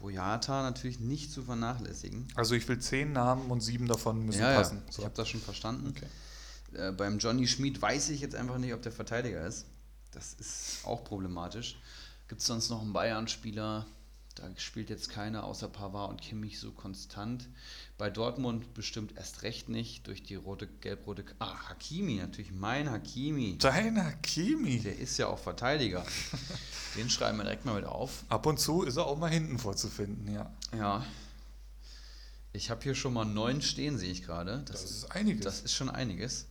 Boyata 0.00 0.62
natürlich 0.62 0.98
nicht 0.98 1.30
zu 1.30 1.42
vernachlässigen. 1.42 2.26
Also 2.34 2.54
ich 2.54 2.66
will 2.68 2.78
zehn 2.78 3.12
Namen 3.12 3.50
und 3.50 3.60
sieben 3.60 3.86
davon 3.86 4.24
müssen 4.24 4.40
ja, 4.40 4.54
passen. 4.54 4.82
ja, 4.86 4.98
ich 4.98 5.04
habe 5.04 5.14
das 5.14 5.28
schon 5.28 5.40
verstanden. 5.40 5.94
Okay. 5.96 6.06
Äh, 6.72 6.92
beim 6.92 7.18
Johnny 7.18 7.46
Schmid 7.46 7.80
weiß 7.80 8.10
ich 8.10 8.20
jetzt 8.20 8.34
einfach 8.34 8.58
nicht, 8.58 8.72
ob 8.74 8.82
der 8.82 8.92
Verteidiger 8.92 9.46
ist. 9.46 9.66
Das 10.12 10.34
ist 10.34 10.80
auch 10.84 11.04
problematisch. 11.04 11.78
Gibt 12.28 12.40
es 12.40 12.46
sonst 12.46 12.70
noch 12.70 12.80
einen 12.80 12.92
Bayern-Spieler? 12.92 13.86
Da 14.40 14.48
spielt 14.56 14.88
jetzt 14.88 15.10
keiner 15.10 15.44
außer 15.44 15.68
Pavard 15.68 16.10
und 16.10 16.22
Kimmich 16.22 16.58
so 16.58 16.72
konstant. 16.72 17.46
Bei 17.98 18.08
Dortmund 18.08 18.72
bestimmt 18.72 19.14
erst 19.18 19.42
recht 19.42 19.68
nicht 19.68 20.06
durch 20.06 20.22
die 20.22 20.34
rote, 20.34 20.66
gelb-rote. 20.66 21.26
Ah, 21.38 21.68
Hakimi, 21.68 22.14
natürlich 22.14 22.50
mein 22.50 22.90
Hakimi. 22.90 23.58
Deiner 23.58 24.12
Kimi. 24.12 24.80
Der 24.80 24.98
ist 24.98 25.18
ja 25.18 25.26
auch 25.26 25.38
Verteidiger. 25.38 26.06
Den 26.96 27.10
schreiben 27.10 27.36
wir 27.36 27.44
direkt 27.44 27.66
mal 27.66 27.74
mit 27.74 27.84
auf. 27.84 28.24
Ab 28.30 28.46
und 28.46 28.58
zu 28.58 28.82
ist 28.82 28.96
er 28.96 29.06
auch 29.06 29.18
mal 29.18 29.30
hinten 29.30 29.58
vorzufinden, 29.58 30.32
ja. 30.32 30.50
Ja. 30.74 31.04
Ich 32.54 32.70
habe 32.70 32.82
hier 32.82 32.94
schon 32.94 33.12
mal 33.12 33.26
neun 33.26 33.60
stehen, 33.60 33.98
sehe 33.98 34.10
ich 34.10 34.22
gerade. 34.22 34.64
Das 34.66 34.84
ist 34.84 35.12
einiges. 35.12 35.44
Das 35.44 35.60
ist 35.60 35.74
schon 35.74 35.90
einiges. 35.90 36.46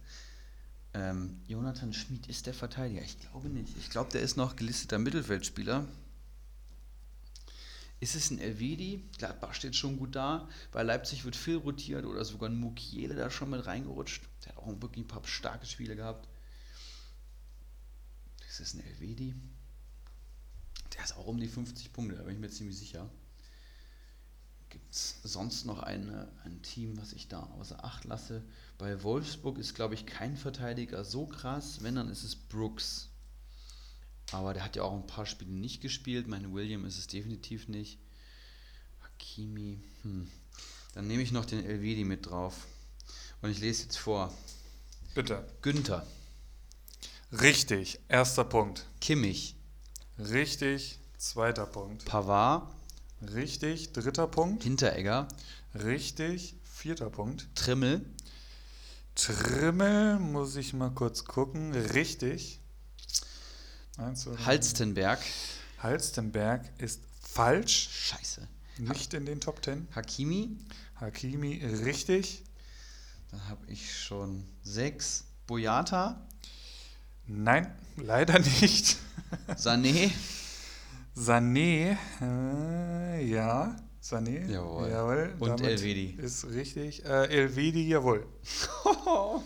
Ähm, 0.93 1.41
Jonathan 1.47 1.91
Schmid 1.91 2.27
ist 2.27 2.45
der 2.45 2.53
Verteidiger. 2.53 3.01
Ich 3.01 3.19
glaube 3.19 3.49
nicht. 3.49 3.75
Ich 3.79 3.89
glaube, 3.89 4.11
der 4.11 4.21
ist 4.21 4.37
noch 4.37 4.55
gelisteter 4.55 4.99
Mittelfeldspieler. 4.99 5.85
Ist 7.99 8.15
es 8.15 8.31
ein 8.31 8.39
Elvedi? 8.39 9.03
Gladbach 9.17 9.53
steht 9.53 9.75
schon 9.75 9.97
gut 9.97 10.15
da. 10.15 10.47
Bei 10.71 10.83
Leipzig 10.83 11.25
wird 11.25 11.35
viel 11.35 11.57
rotiert 11.57 12.05
oder 12.05 12.23
sogar 12.23 12.49
ein 12.49 12.59
Mukiele 12.59 13.15
da 13.15 13.29
schon 13.29 13.49
mit 13.49 13.65
reingerutscht. 13.65 14.23
Der 14.45 14.55
hat 14.55 14.57
auch 14.57 14.67
wirklich 14.81 15.03
ein 15.03 15.07
paar 15.07 15.25
starke 15.25 15.65
Spiele 15.65 15.97
gehabt. 15.97 16.29
Ist 18.47 18.61
es 18.61 18.73
ein 18.73 18.85
Elvedi? 18.85 19.35
Der 20.93 21.03
ist 21.03 21.17
auch 21.17 21.27
um 21.27 21.39
die 21.39 21.47
50 21.47 21.91
Punkte, 21.91 22.15
da 22.15 22.23
bin 22.23 22.35
ich 22.35 22.39
mir 22.39 22.49
ziemlich 22.49 22.77
sicher. 22.77 23.09
Gibt 24.69 24.93
es 24.93 25.19
sonst 25.23 25.65
noch 25.65 25.81
eine, 25.81 26.31
ein 26.43 26.61
Team, 26.61 26.97
was 26.97 27.13
ich 27.13 27.27
da 27.27 27.41
außer 27.41 27.83
Acht 27.83 28.05
lasse? 28.05 28.43
Bei 28.77 29.03
Wolfsburg 29.03 29.57
ist, 29.57 29.75
glaube 29.75 29.95
ich, 29.95 30.05
kein 30.05 30.37
Verteidiger 30.37 31.03
so 31.03 31.25
krass. 31.25 31.81
Wenn, 31.81 31.95
dann 31.95 32.09
ist 32.09 32.23
es 32.23 32.35
Brooks. 32.35 33.09
Aber 34.31 34.53
der 34.53 34.63
hat 34.63 34.75
ja 34.75 34.83
auch 34.83 34.93
ein 34.93 35.07
paar 35.07 35.25
Spiele 35.25 35.51
nicht 35.51 35.81
gespielt. 35.81 36.27
Mein 36.27 36.53
William 36.53 36.85
ist 36.85 36.97
es 36.97 37.07
definitiv 37.07 37.67
nicht. 37.67 37.99
Hakimi. 39.01 39.81
Hm. 40.03 40.29
Dann 40.93 41.07
nehme 41.07 41.21
ich 41.21 41.31
noch 41.31 41.45
den 41.45 41.65
Elvedi 41.65 42.03
mit 42.03 42.27
drauf. 42.27 42.67
Und 43.41 43.49
ich 43.49 43.59
lese 43.59 43.83
jetzt 43.83 43.97
vor. 43.97 44.33
Bitte. 45.15 45.47
Günther, 45.61 46.05
Richtig, 47.31 47.99
erster 48.07 48.43
Punkt. 48.43 48.85
Kimmich, 49.01 49.55
Richtig, 50.17 50.99
zweiter 51.17 51.67
Punkt. 51.67 52.05
Pavard, 52.05 52.67
Richtig, 53.21 53.93
dritter 53.93 54.25
Punkt. 54.27 54.63
Hinteregger, 54.63 55.27
Richtig, 55.75 56.55
vierter 56.63 57.11
Punkt. 57.11 57.47
Trimmel, 57.53 58.03
Trimmel, 59.13 60.17
muss 60.17 60.55
ich 60.55 60.73
mal 60.73 60.89
kurz 60.89 61.25
gucken. 61.25 61.73
Richtig. 61.73 62.59
Halstenberg. 64.45 65.19
Halstenberg 65.79 66.69
ist 66.77 67.01
falsch. 67.21 67.89
Scheiße. 67.91 68.47
Nicht 68.77 69.13
in 69.13 69.25
den 69.25 69.41
Top 69.41 69.61
Ten. 69.61 69.87
Hakimi, 69.93 70.57
Hakimi 70.95 71.63
richtig. 71.83 72.43
da 73.31 73.39
habe 73.49 73.65
ich 73.67 73.97
schon 73.97 74.45
sechs. 74.63 75.25
Boyata, 75.47 76.27
Nein, 77.31 77.71
leider 77.97 78.39
nicht. 78.39 78.97
Sané, 79.55 80.09
Sané, 81.15 81.95
äh, 82.21 83.23
ja, 83.23 83.75
Sané. 84.01 84.49
Jawohl. 84.49 84.89
jawohl 84.89 85.33
Und 85.37 85.61
Elvedi. 85.61 86.15
Ist 86.17 86.45
richtig. 86.47 87.05
Äh, 87.05 87.27
Elvedi, 87.27 87.87
jawohl. 87.87 88.25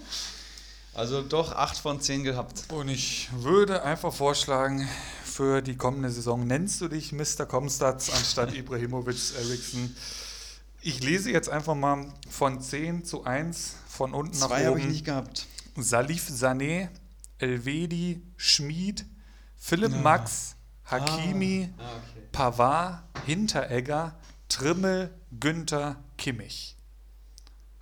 Also 0.95 1.21
doch 1.23 1.53
8 1.53 1.77
von 1.77 1.99
10 2.01 2.23
gehabt. 2.23 2.65
Und 2.71 2.87
ich 2.87 3.29
würde 3.33 3.83
einfach 3.83 4.13
vorschlagen, 4.13 4.87
für 5.23 5.61
die 5.63 5.75
kommende 5.75 6.11
Saison 6.11 6.45
nennst 6.45 6.81
du 6.81 6.87
dich 6.87 7.11
Mr. 7.11 7.45
Comstats 7.47 8.11
anstatt 8.11 8.53
Ibrahimovic 8.55 9.17
Eriksson. 9.37 9.95
Ich 10.81 11.01
lese 11.01 11.31
jetzt 11.31 11.49
einfach 11.49 11.73
mal 11.75 12.13
von 12.29 12.61
10 12.61 13.05
zu 13.05 13.23
1 13.23 13.75
von 13.87 14.13
unten 14.13 14.33
Zwei 14.33 14.59
nach 14.63 14.65
habe 14.67 14.77
ich 14.79 14.83
oben. 14.83 14.91
nicht 14.91 15.05
gehabt. 15.05 15.47
Salif 15.77 16.29
Sané, 16.29 16.89
Elvedi, 17.39 18.21
Schmid, 18.37 19.05
Philipp 19.57 19.95
Max, 20.03 20.55
Hakimi, 20.85 21.73
Ah, 21.77 21.81
okay. 21.83 22.27
Pavard, 22.31 23.03
Hinteregger, 23.25 24.15
Trimmel, 24.49 25.09
Günther, 25.39 25.95
Kimmich. 26.17 26.77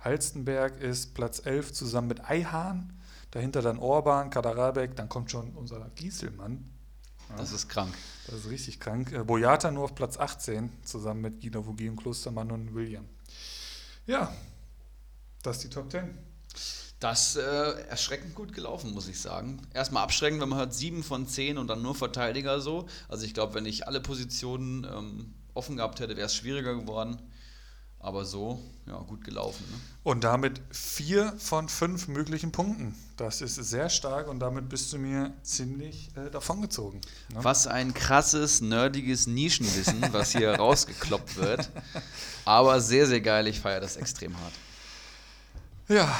Halstenberg 0.00 0.80
ist 0.80 1.12
Platz 1.14 1.42
11 1.44 1.72
zusammen 1.74 2.08
mit 2.08 2.24
Eihahn. 2.24 2.98
Dahinter 3.32 3.62
dann 3.62 3.78
Orban, 3.78 4.30
Kaderabek, 4.30 4.94
dann 4.94 5.08
kommt 5.08 5.30
schon 5.30 5.50
unser 5.54 5.90
Gieselmann. 5.96 6.70
Das 7.36 7.50
ist 7.50 7.68
krank. 7.68 7.94
Das 8.26 8.36
ist 8.36 8.50
richtig 8.50 8.78
krank. 8.78 9.10
Äh, 9.12 9.24
Boyata 9.24 9.70
nur 9.70 9.84
auf 9.84 9.94
Platz 9.94 10.18
18 10.18 10.70
zusammen 10.84 11.22
mit 11.22 11.40
Gino 11.40 11.66
Vogie 11.66 11.88
und 11.88 11.96
Klostermann 11.96 12.50
und 12.50 12.74
William. 12.74 13.06
Ja, 14.06 14.34
das 15.42 15.56
ist 15.56 15.64
die 15.64 15.70
Top 15.70 15.90
10. 15.90 16.16
Das 17.00 17.36
äh, 17.36 17.40
erschreckend 17.88 18.34
gut 18.34 18.52
gelaufen, 18.52 18.92
muss 18.92 19.08
ich 19.08 19.18
sagen. 19.18 19.60
Erstmal 19.72 20.04
abschreckend, 20.04 20.40
wenn 20.40 20.50
man 20.50 20.58
hört 20.58 20.74
7 20.74 21.02
von 21.02 21.26
10 21.26 21.56
und 21.58 21.68
dann 21.68 21.82
nur 21.82 21.94
Verteidiger 21.94 22.60
so. 22.60 22.86
Also 23.08 23.24
ich 23.24 23.34
glaube, 23.34 23.54
wenn 23.54 23.66
ich 23.66 23.88
alle 23.88 24.00
Positionen 24.00 24.84
ähm, 24.84 25.34
offen 25.54 25.76
gehabt 25.76 26.00
hätte, 26.00 26.16
wäre 26.16 26.26
es 26.26 26.34
schwieriger 26.34 26.74
geworden. 26.74 27.18
Aber 28.02 28.24
so, 28.24 28.60
ja, 28.86 28.98
gut 28.98 29.22
gelaufen. 29.22 29.64
Ne? 29.70 29.78
Und 30.02 30.24
damit 30.24 30.60
vier 30.72 31.32
von 31.38 31.68
fünf 31.68 32.08
möglichen 32.08 32.50
Punkten. 32.50 32.96
Das 33.16 33.40
ist 33.40 33.54
sehr 33.54 33.88
stark 33.88 34.26
und 34.26 34.40
damit 34.40 34.68
bist 34.68 34.92
du 34.92 34.98
mir 34.98 35.32
ziemlich 35.44 36.10
äh, 36.16 36.28
davongezogen. 36.28 37.00
Ne? 37.32 37.44
Was 37.44 37.68
ein 37.68 37.94
krasses, 37.94 38.60
nerdiges 38.60 39.28
Nischenwissen, 39.28 40.02
was 40.12 40.32
hier 40.32 40.52
rausgekloppt 40.56 41.36
wird. 41.36 41.70
Aber 42.44 42.80
sehr, 42.80 43.06
sehr 43.06 43.20
geil. 43.20 43.46
Ich 43.46 43.60
feiere 43.60 43.80
das 43.80 43.96
extrem 43.96 44.36
hart. 44.36 44.52
Ja, 45.86 46.18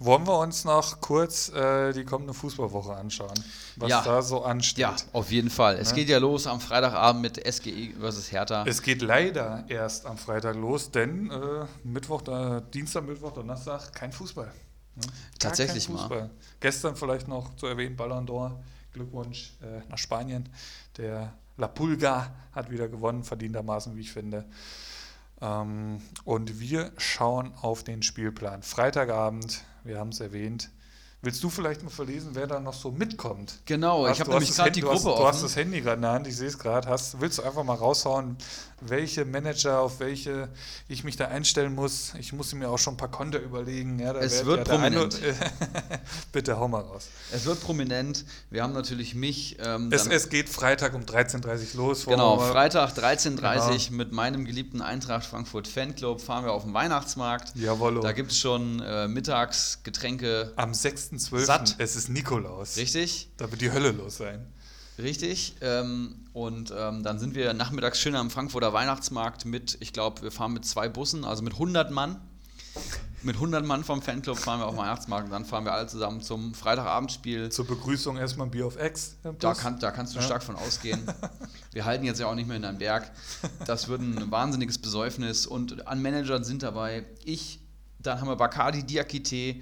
wollen 0.00 0.26
wir 0.26 0.38
uns 0.38 0.64
noch 0.64 1.00
kurz 1.00 1.48
äh, 1.50 1.92
die 1.92 2.04
kommende 2.04 2.34
Fußballwoche 2.34 2.94
anschauen, 2.94 3.34
was 3.76 3.90
Ja. 3.90 4.02
da 4.02 4.22
so 4.22 4.42
ansteht. 4.44 4.78
Ja, 4.78 4.96
auf 5.12 5.30
jeden 5.30 5.50
Fall. 5.50 5.76
Es 5.76 5.90
Ne? 5.90 5.96
geht 5.96 6.08
ja 6.08 6.18
los 6.18 6.46
am 6.46 6.60
Freitagabend 6.60 7.22
mit 7.22 7.36
SGE 7.46 7.94
versus 7.98 8.30
Hertha. 8.32 8.64
Es 8.66 8.82
geht 8.82 9.02
leider 9.02 9.64
erst 9.68 10.06
am 10.06 10.16
Freitag 10.18 10.56
los, 10.56 10.90
denn 10.90 11.30
äh, 11.30 11.66
Mittwoch, 11.84 12.22
da, 12.22 12.60
Dienstag, 12.60 13.04
Mittwoch, 13.06 13.32
Donnerstag 13.32 13.92
kein 13.92 14.12
Fußball. 14.12 14.52
Ne? 14.96 15.02
Tatsächlich 15.38 15.86
kein 15.86 15.94
mal. 15.96 16.00
Fußball. 16.02 16.30
Gestern 16.60 16.96
vielleicht 16.96 17.28
noch 17.28 17.54
zu 17.56 17.66
erwähnen, 17.66 17.96
Ballon 17.96 18.26
d'Or. 18.26 18.52
Glückwunsch 18.92 19.52
äh, 19.62 19.80
nach 19.90 19.98
Spanien. 19.98 20.48
Der 20.96 21.32
La 21.56 21.68
Pulga 21.68 22.32
hat 22.52 22.70
wieder 22.70 22.88
gewonnen, 22.88 23.22
verdientermaßen, 23.22 23.94
wie 23.96 24.00
ich 24.00 24.12
finde. 24.12 24.44
Ähm, 25.40 26.00
und 26.24 26.58
wir 26.58 26.90
schauen 26.96 27.52
auf 27.60 27.84
den 27.84 28.02
Spielplan. 28.02 28.62
Freitagabend, 28.62 29.62
wir 29.88 29.98
haben 29.98 30.10
es 30.10 30.20
erwähnt, 30.20 30.70
Willst 31.20 31.42
du 31.42 31.50
vielleicht 31.50 31.82
mal 31.82 31.90
verlesen, 31.90 32.30
wer 32.34 32.46
da 32.46 32.60
noch 32.60 32.74
so 32.74 32.92
mitkommt? 32.92 33.58
Genau, 33.64 34.06
Hast- 34.06 34.14
ich 34.14 34.20
habe 34.20 34.30
nämlich 34.30 34.54
gerade 34.54 34.70
die 34.70 34.82
du 34.82 34.86
Gruppe 34.86 34.98
hast, 34.98 35.04
Du 35.18 35.26
hast 35.26 35.34
offen. 35.38 35.42
das 35.42 35.56
Handy 35.56 35.80
gerade 35.80 35.96
in 35.96 36.02
der 36.02 36.12
Hand, 36.12 36.28
ich 36.28 36.36
sehe 36.36 36.46
es 36.46 36.56
gerade. 36.60 36.88
Willst 37.18 37.38
du 37.38 37.42
einfach 37.42 37.64
mal 37.64 37.74
raushauen, 37.74 38.36
welche 38.80 39.24
Manager, 39.24 39.80
auf 39.80 40.00
welche 40.00 40.48
ich 40.88 41.04
mich 41.04 41.16
da 41.16 41.26
einstellen 41.26 41.74
muss? 41.74 42.12
Ich 42.18 42.32
muss 42.32 42.52
mir 42.54 42.68
auch 42.70 42.78
schon 42.78 42.94
ein 42.94 42.96
paar 42.96 43.10
Konter 43.10 43.40
überlegen. 43.40 43.98
Ja, 43.98 44.12
da 44.12 44.20
Es 44.20 44.44
wird 44.44 44.58
wird 44.58 44.68
ja 44.68 44.74
prominent. 44.74 45.18
Bitte 46.32 46.58
hau 46.58 46.68
mal 46.68 46.80
raus. 46.80 47.08
Es 47.32 47.44
wird 47.44 47.60
prominent. 47.60 48.24
Wir 48.50 48.62
haben 48.62 48.72
natürlich 48.72 49.14
mich. 49.14 49.56
Ähm, 49.60 49.90
Es, 49.92 50.06
es 50.06 50.28
geht 50.28 50.48
Freitag 50.48 50.94
um 50.94 51.02
13.30 51.02 51.74
Uhr 51.76 51.86
los. 51.86 52.06
Genau, 52.06 52.38
Freitag 52.38 52.90
13.30 52.96 53.86
Genau. 53.88 53.96
mit 53.96 54.12
meinem 54.12 54.44
geliebten 54.44 54.80
Eintracht 54.82 55.26
Frankfurt 55.26 55.66
Fanclub 55.68 56.20
fahren 56.20 56.44
wir 56.44 56.52
auf 56.52 56.64
den 56.64 56.74
Weihnachtsmarkt. 56.74 57.54
Jawollo. 57.56 58.00
Da 58.00 58.12
gibt 58.12 58.32
es 58.32 58.38
schon 58.38 58.80
äh, 58.80 59.08
Mittagsgetränke. 59.08 60.52
Am 60.56 60.72
6.12. 60.72 61.44
Satt. 61.44 61.74
Es 61.78 61.96
ist 61.96 62.08
Nikolaus. 62.08 62.76
Richtig? 62.76 63.28
Da 63.36 63.50
wird 63.50 63.60
die 63.60 63.72
Hölle 63.72 63.90
los 63.92 64.18
sein. 64.18 64.46
Richtig. 64.98 65.54
Ähm, 65.60 66.27
und 66.38 66.72
ähm, 66.76 67.02
dann 67.02 67.18
sind 67.18 67.34
wir 67.34 67.52
nachmittags 67.52 67.98
schön 67.98 68.14
am 68.14 68.30
Frankfurter 68.30 68.72
Weihnachtsmarkt 68.72 69.44
mit, 69.44 69.76
ich 69.80 69.92
glaube, 69.92 70.22
wir 70.22 70.30
fahren 70.30 70.52
mit 70.52 70.64
zwei 70.64 70.88
Bussen, 70.88 71.24
also 71.24 71.42
mit 71.42 71.54
100 71.54 71.90
Mann. 71.90 72.20
Mit 73.24 73.34
100 73.34 73.64
Mann 73.64 73.82
vom 73.82 74.00
Fanclub 74.00 74.38
fahren 74.38 74.60
wir 74.60 74.66
auf 74.66 74.74
den 74.76 74.78
Weihnachtsmarkt 74.80 75.24
und 75.26 75.32
dann 75.32 75.44
fahren 75.44 75.64
wir 75.64 75.72
alle 75.72 75.88
zusammen 75.88 76.22
zum 76.22 76.54
Freitagabendspiel. 76.54 77.48
Zur 77.48 77.66
Begrüßung 77.66 78.16
erstmal 78.16 78.46
ein 78.46 78.52
Bier 78.52 78.64
auf 78.68 78.76
Ex. 78.76 79.16
Da, 79.40 79.54
kann, 79.54 79.80
da 79.80 79.90
kannst 79.90 80.14
du 80.14 80.18
Ja. 80.20 80.24
stark 80.24 80.44
von 80.44 80.54
ausgehen. 80.54 81.02
Wir 81.72 81.84
halten 81.84 82.04
jetzt 82.04 82.20
ja 82.20 82.28
auch 82.28 82.36
nicht 82.36 82.46
mehr 82.46 82.56
in 82.56 82.64
einem 82.64 82.78
Berg. 82.78 83.10
Das 83.66 83.88
wird 83.88 84.00
ein 84.00 84.30
wahnsinniges 84.30 84.78
Besäufnis. 84.78 85.44
Und 85.44 85.88
an 85.88 86.00
Managern 86.00 86.44
sind 86.44 86.62
dabei 86.62 87.04
ich, 87.24 87.58
dann 87.98 88.20
haben 88.20 88.28
wir 88.28 88.36
Bakadi 88.36 88.84
Diakite 88.84 89.56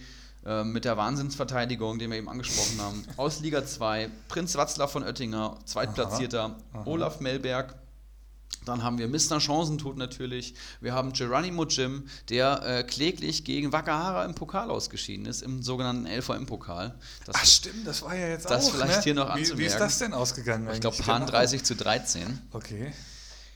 äh, 0.46 0.64
mit 0.64 0.84
der 0.84 0.96
Wahnsinnsverteidigung, 0.96 1.98
den 1.98 2.10
wir 2.10 2.18
eben 2.18 2.28
angesprochen 2.28 2.80
haben. 2.80 3.04
Aus 3.16 3.40
Liga 3.40 3.66
2, 3.66 4.08
Prinz 4.28 4.54
Watzlaw 4.56 4.88
von 4.90 5.02
Oettinger, 5.02 5.58
Zweitplatzierter, 5.64 6.56
Aha. 6.72 6.82
Olaf 6.86 7.20
Melberg. 7.20 7.74
Dann 8.64 8.82
haben 8.82 8.98
wir 8.98 9.06
Mr. 9.06 9.38
Chancentod 9.40 9.96
natürlich. 9.96 10.54
Wir 10.80 10.92
haben 10.92 11.12
Geronimo 11.12 11.64
Jim, 11.66 12.08
der 12.30 12.62
äh, 12.64 12.82
kläglich 12.82 13.44
gegen 13.44 13.72
Wakahara 13.72 14.24
im 14.24 14.34
Pokal 14.34 14.70
ausgeschieden 14.70 15.26
ist, 15.26 15.42
im 15.42 15.62
sogenannten 15.62 16.06
LVM-Pokal. 16.06 16.94
Das 17.26 17.36
Ach 17.38 17.44
stimmt, 17.46 17.86
das 17.86 18.02
war 18.02 18.16
ja 18.16 18.28
jetzt 18.28 18.50
Das 18.50 18.66
auch. 18.66 18.74
vielleicht 18.74 18.96
ne? 18.98 19.02
hier 19.04 19.14
noch 19.14 19.34
wie, 19.36 19.38
wie 19.38 19.42
ist 19.42 19.50
anzumerken. 19.52 19.78
das 19.78 19.98
denn 19.98 20.12
ausgegangen? 20.14 20.68
ich 20.72 20.80
glaube? 20.80 20.96
Pan 20.96 21.20
Genau. 21.22 21.30
30 21.30 21.62
zu 21.62 21.76
13. 21.76 22.40
Okay. 22.52 22.92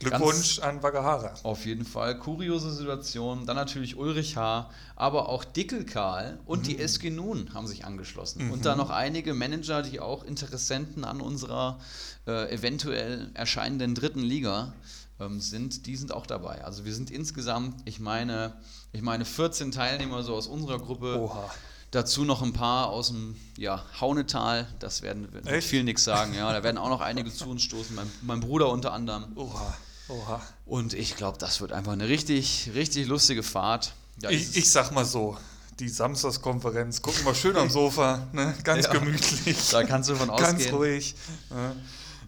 Glückwunsch 0.00 0.58
an 0.60 0.82
Wagahara. 0.82 1.34
Auf 1.42 1.66
jeden 1.66 1.84
Fall. 1.84 2.18
Kuriose 2.18 2.72
Situation. 2.72 3.44
Dann 3.46 3.56
natürlich 3.56 3.96
Ulrich 3.96 4.36
H., 4.36 4.70
aber 4.96 5.28
auch 5.28 5.44
Dickel 5.44 5.84
Karl 5.84 6.38
und 6.46 6.60
Mhm. 6.60 6.64
die 6.64 6.78
SG 6.78 7.10
Nun 7.10 7.52
haben 7.54 7.66
sich 7.66 7.84
angeschlossen. 7.84 8.50
Und 8.50 8.64
dann 8.64 8.78
noch 8.78 8.90
einige 8.90 9.34
Manager, 9.34 9.82
die 9.82 10.00
auch 10.00 10.24
Interessenten 10.24 11.04
an 11.04 11.20
unserer 11.20 11.78
äh, 12.26 12.50
eventuell 12.52 13.30
erscheinenden 13.34 13.94
dritten 13.94 14.20
Liga 14.20 14.72
ähm, 15.20 15.40
sind, 15.40 15.86
die 15.86 15.96
sind 15.96 16.12
auch 16.12 16.26
dabei. 16.26 16.64
Also 16.64 16.84
wir 16.86 16.94
sind 16.94 17.10
insgesamt, 17.10 17.82
ich 17.84 18.00
meine, 18.00 18.54
ich 18.92 19.02
meine 19.02 19.24
14 19.26 19.70
Teilnehmer 19.70 20.22
so 20.22 20.34
aus 20.34 20.46
unserer 20.46 20.78
Gruppe. 20.78 21.20
Oha. 21.20 21.50
Dazu 21.90 22.24
noch 22.24 22.40
ein 22.40 22.52
paar 22.52 22.88
aus 22.88 23.08
dem 23.08 23.34
ja, 23.58 23.84
Haunetal, 24.00 24.68
das 24.78 25.02
werden 25.02 25.28
Echt? 25.44 25.66
viel 25.66 25.82
nichts 25.82 26.04
sagen. 26.04 26.34
Ja, 26.34 26.52
da 26.52 26.62
werden 26.62 26.78
auch 26.78 26.88
noch 26.88 27.00
einige 27.00 27.32
zu 27.34 27.48
uns 27.50 27.64
stoßen, 27.64 27.96
mein, 27.96 28.08
mein 28.22 28.38
Bruder 28.40 28.68
unter 28.70 28.92
anderem. 28.92 29.24
Oha. 29.34 29.74
Oha. 30.10 30.40
Und 30.66 30.92
ich 30.94 31.16
glaube, 31.16 31.38
das 31.38 31.60
wird 31.60 31.72
einfach 31.72 31.92
eine 31.92 32.08
richtig, 32.08 32.70
richtig 32.74 33.06
lustige 33.06 33.42
Fahrt. 33.42 33.94
Ist 34.22 34.30
Ich, 34.30 34.56
ich 34.56 34.70
sag 34.70 34.90
mal 34.92 35.04
so, 35.04 35.36
die 35.78 35.88
Samstagskonferenz, 35.88 37.00
gucken 37.00 37.24
wir 37.24 37.34
schön 37.34 37.56
am 37.56 37.70
Sofa, 37.70 38.26
ne? 38.32 38.54
ganz 38.64 38.86
Ja. 38.86 38.92
gemütlich, 38.92 39.68
da 39.70 39.82
kannst 39.84 40.10
du 40.10 40.14
von 40.16 40.28
ganz 40.28 40.42
ausgehen. 40.58 40.74
ruhig. 40.74 41.14
Ne? 41.50 41.76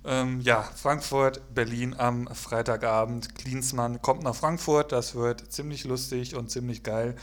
Ähm, 0.05 0.41
ja, 0.41 0.69
Frankfurt, 0.75 1.55
Berlin 1.55 1.95
am 1.97 2.27
Freitagabend. 2.35 3.37
Klinsmann 3.37 4.03
kommt 4.03 4.23
nach 4.25 4.35
Frankfurt, 4.35 4.91
das 4.91 5.15
wird 5.15 5.53
ziemlich 5.53 5.85
lustig 5.85 6.35
und 6.35 6.51
ziemlich 6.51 6.83
geil. 6.83 7.15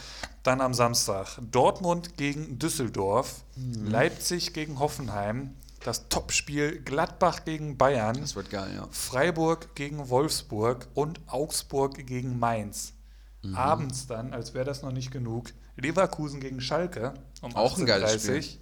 Dann 0.44 0.62
am 0.62 0.74
Samstag 0.74 1.40
Dortmund 1.52 2.16
gegen 2.18 2.58
Düsseldorf, 2.60 3.42
Mhm. 3.58 3.88
Leipzig 3.88 4.54
gegen 4.54 4.80
Hoffenheim, 4.80 5.56
das 5.84 6.10
Topspiel 6.10 6.82
Gladbach 6.82 7.46
gegen 7.46 7.78
Bayern. 7.78 8.20
Das 8.20 8.36
wird 8.36 8.50
geil, 8.50 8.72
ja. 8.76 8.88
Freiburg 8.92 9.76
gegen 9.76 10.10
Wolfsburg 10.10 10.88
und 10.94 11.20
Augsburg 11.28 12.06
gegen 12.06 12.38
Mainz. 12.40 12.94
Mhm. 13.42 13.56
Abends 13.56 14.08
dann, 14.08 14.34
als 14.34 14.54
wäre 14.54 14.66
das 14.66 14.82
noch 14.82 14.92
nicht 14.92 15.12
genug, 15.12 15.52
Leverkusen 15.78 16.40
gegen 16.40 16.60
Schalke 16.62 17.14
um 17.42 17.56
Auch 17.56 17.78
ein 17.78 17.86
geiles 17.86 18.26
18:30. 18.26 18.42
Spiel. 18.42 18.60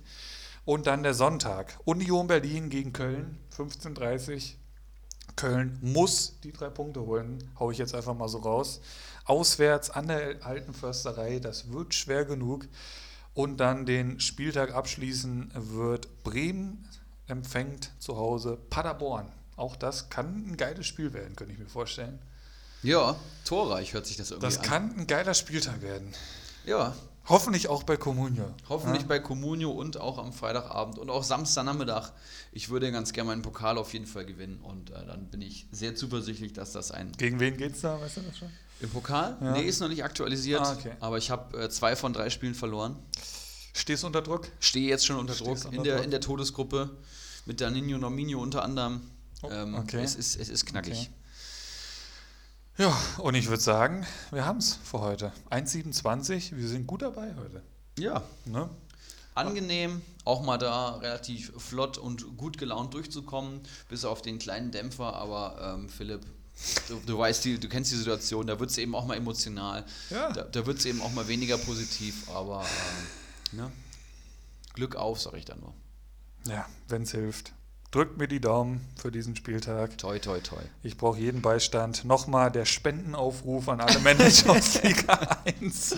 Und 0.66 0.86
dann 0.86 1.02
der 1.02 1.14
Sonntag, 1.14 1.80
Union 1.86 2.28
Berlin 2.28 2.70
gegen 2.70 2.94
Köln, 2.94 3.38
15.30 3.56 4.56
Köln 5.36 5.78
muss 5.82 6.40
die 6.44 6.52
drei 6.52 6.70
Punkte 6.70 7.02
holen, 7.02 7.52
hau 7.60 7.72
ich 7.72 7.78
jetzt 7.78 7.96
einfach 7.96 8.16
mal 8.16 8.28
so 8.28 8.40
raus. 8.40 8.82
Auswärts 9.26 9.90
an 9.90 10.08
der 10.08 10.46
alten 10.46 10.74
Försterei, 10.74 11.40
das 11.40 11.72
wird 11.72 11.94
schwer 11.94 12.26
genug. 12.26 12.68
Und 13.34 13.58
dann 13.58 13.86
den 13.86 14.20
Spieltag 14.20 14.74
abschließen 14.74 15.52
wird 15.54 16.24
Bremen 16.24 16.87
empfängt 17.28 17.92
zu 18.00 18.18
Hause 18.18 18.58
Paderborn. 18.70 19.28
Auch 19.56 19.76
das 19.76 20.10
kann 20.10 20.46
ein 20.48 20.58
geiles 20.58 20.86
Spiel 20.86 21.14
werden, 21.14 21.36
könnte 21.36 21.54
ich 21.54 21.60
mir 21.60 21.66
vorstellen. 21.68 22.20
Ja, 22.84 23.16
torreich 23.44 23.94
hört 23.94 24.06
sich 24.06 24.18
das 24.18 24.32
irgendwie 24.32 24.46
Das 24.48 24.58
an. 24.60 24.64
kann 24.66 24.96
ein 25.00 25.08
geiler 25.08 25.34
Spieltag 25.34 25.82
werden. 25.82 26.14
Ja, 26.66 26.94
Hoffentlich 27.30 27.68
auch 27.68 27.84
bei 27.84 27.98
Comunio. 27.98 28.54
hoffentlich 28.70 29.02
Ja? 29.02 29.08
bei 29.10 29.20
Comunio 29.20 29.70
und 29.72 30.00
auch 30.00 30.18
am 30.18 30.32
Freitagabend 30.32 30.98
und 30.98 31.10
auch 31.10 31.26
Samstagnachmittag. 31.26 32.12
Ich 32.54 32.70
würde 32.70 32.90
ganz 32.94 33.12
gerne 33.12 33.28
meinen 33.32 33.42
Pokal 33.42 33.78
auf 33.78 33.92
jeden 33.92 34.06
Fall 34.06 34.26
gewinnen 34.26 34.62
und 34.62 34.92
äh, 34.92 35.06
dann 35.06 35.26
bin 35.26 35.42
ich 35.42 35.66
sehr 35.74 35.94
zuversichtlich, 35.94 36.54
dass 36.54 36.72
das 36.72 36.92
ein 36.92 37.12
Gegen 37.18 37.42
wen 37.42 37.58
geht's 37.58 37.82
da? 37.82 38.00
Weißt 38.00 38.16
du 38.16 38.22
das 38.22 38.38
schon? 38.38 38.50
Im 38.80 38.90
Pokal? 38.92 39.36
Ja. 39.42 39.52
Nee, 39.52 39.64
ist 39.64 39.82
noch 39.82 39.90
nicht 39.90 40.06
aktualisiert, 40.06 40.62
Ah, 40.62 40.72
okay. 40.72 40.92
aber 41.02 41.18
ich 41.18 41.30
habe 41.30 41.64
äh, 41.64 41.70
zwei 41.70 41.98
von 41.98 42.14
drei 42.14 42.30
Spielen 42.30 42.56
verloren. 42.56 42.96
Stehst 43.74 44.04
du 44.04 44.08
unter 44.08 44.22
Druck? 44.22 44.48
Stehe 44.62 44.88
jetzt 44.88 45.06
schon 45.06 45.18
unter 45.18 45.34
Druck 45.36 45.50
unter 45.66 45.74
in 45.74 45.84
der, 45.84 45.96
Druck? 45.96 46.06
in 46.06 46.12
der 46.12 46.22
Todesgruppe 46.22 46.92
mit 47.48 47.62
Danino 47.62 47.98
Nominio 47.98 48.40
unter 48.42 48.64
anderem. 48.64 49.02
Oh, 49.42 49.50
ähm, 49.50 49.76
okay. 49.76 50.02
es, 50.04 50.16
ist, 50.16 50.36
es 50.36 50.50
ist 50.50 50.66
knackig. 50.66 51.10
Okay. 52.78 52.84
Ja, 52.84 52.96
und 53.20 53.34
ich 53.36 53.48
würde 53.48 53.62
sagen, 53.64 54.06
wir 54.32 54.46
haben 54.46 54.58
es 54.60 54.76
für 54.84 55.00
heute. 55.00 55.32
1,27, 55.50 56.56
wir 56.56 56.68
sind 56.68 56.86
gut 56.86 57.02
dabei 57.02 57.34
heute. 57.36 57.64
Ja, 57.98 58.22
Ne? 58.46 58.70
angenehm, 59.34 60.02
auch 60.26 60.42
mal 60.42 60.58
da 60.58 60.96
relativ 60.96 61.52
flott 61.58 62.00
und 62.00 62.38
gut 62.38 62.58
gelaunt 62.58 62.96
durchzukommen, 62.96 63.62
bis 63.88 64.04
auf 64.04 64.24
den 64.24 64.40
kleinen 64.40 64.72
Dämpfer, 64.72 65.14
aber 65.14 65.76
ähm, 65.78 65.90
Philipp, 65.90 66.22
du, 66.88 67.00
du 67.06 67.20
weißt, 67.20 67.46
die, 67.46 67.60
du 67.60 67.70
kennst 67.70 67.92
die 67.92 67.98
Situation, 67.98 68.48
da 68.48 68.60
wird 68.60 68.72
es 68.72 68.80
eben 68.80 68.96
auch 68.96 69.06
mal 69.06 69.16
emotional, 69.16 69.86
Ja. 70.10 70.32
da, 70.32 70.42
da 70.42 70.66
wird 70.66 70.80
es 70.80 70.86
eben 70.86 71.04
auch 71.04 71.12
mal 71.14 71.28
weniger 71.28 71.60
positiv, 71.60 72.28
aber 72.32 72.66
ähm, 73.52 73.58
ne? 73.60 73.72
Glück 74.74 74.96
auf, 74.96 75.22
sag 75.22 75.36
ich 75.36 75.46
dann 75.46 75.60
nur. 75.60 75.74
Ja, 76.48 76.66
wenn 76.88 77.04
es 77.04 77.12
hilft. 77.12 77.54
Drückt 77.92 78.18
mir 78.18 78.28
die 78.28 78.42
Daumen 78.42 78.86
für 79.02 79.12
diesen 79.12 79.38
Spieltag. 79.38 79.98
Toi, 79.98 80.20
toi, 80.20 80.40
toi. 80.42 80.60
Ich 80.84 80.98
brauche 80.98 81.18
jeden 81.18 81.42
Beistand. 81.42 82.04
Nochmal 82.04 82.52
der 82.52 82.66
Spendenaufruf 82.66 83.70
an 83.70 83.80
alle 83.80 84.00
Manager 84.00 84.52
aus 84.52 84.84
Liga 84.84 85.42
1. 85.62 85.96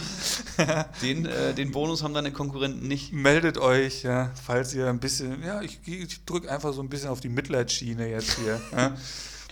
Den, 1.01 1.25
äh, 1.25 1.53
den 1.55 1.71
Bonus 1.71 2.03
haben 2.03 2.13
deine 2.13 2.31
Konkurrenten 2.31 2.87
nicht. 2.87 3.11
Meldet 3.11 3.57
euch, 3.57 4.03
ja, 4.03 4.31
falls 4.45 4.73
ihr 4.75 4.87
ein 4.87 4.99
bisschen, 4.99 5.41
ja, 5.43 5.61
ich, 5.61 5.79
ich 5.87 6.25
drücke 6.25 6.51
einfach 6.51 6.73
so 6.73 6.81
ein 6.81 6.89
bisschen 6.89 7.09
auf 7.09 7.21
die 7.21 7.29
Mitleidsschiene 7.29 8.07
jetzt 8.07 8.37
hier. 8.37 8.61
ja. 8.71 8.95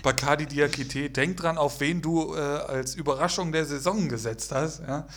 Bacardi 0.04 0.46
Diakite, 0.46 1.10
denk 1.10 1.38
dran, 1.38 1.58
auf 1.58 1.80
wen 1.80 2.02
du 2.02 2.36
äh, 2.36 2.40
als 2.40 2.96
Überraschung 2.96 3.52
der 3.52 3.66
Saison 3.66 4.08
gesetzt 4.10 4.52
hast. 4.52 4.82
Ja. 4.82 5.08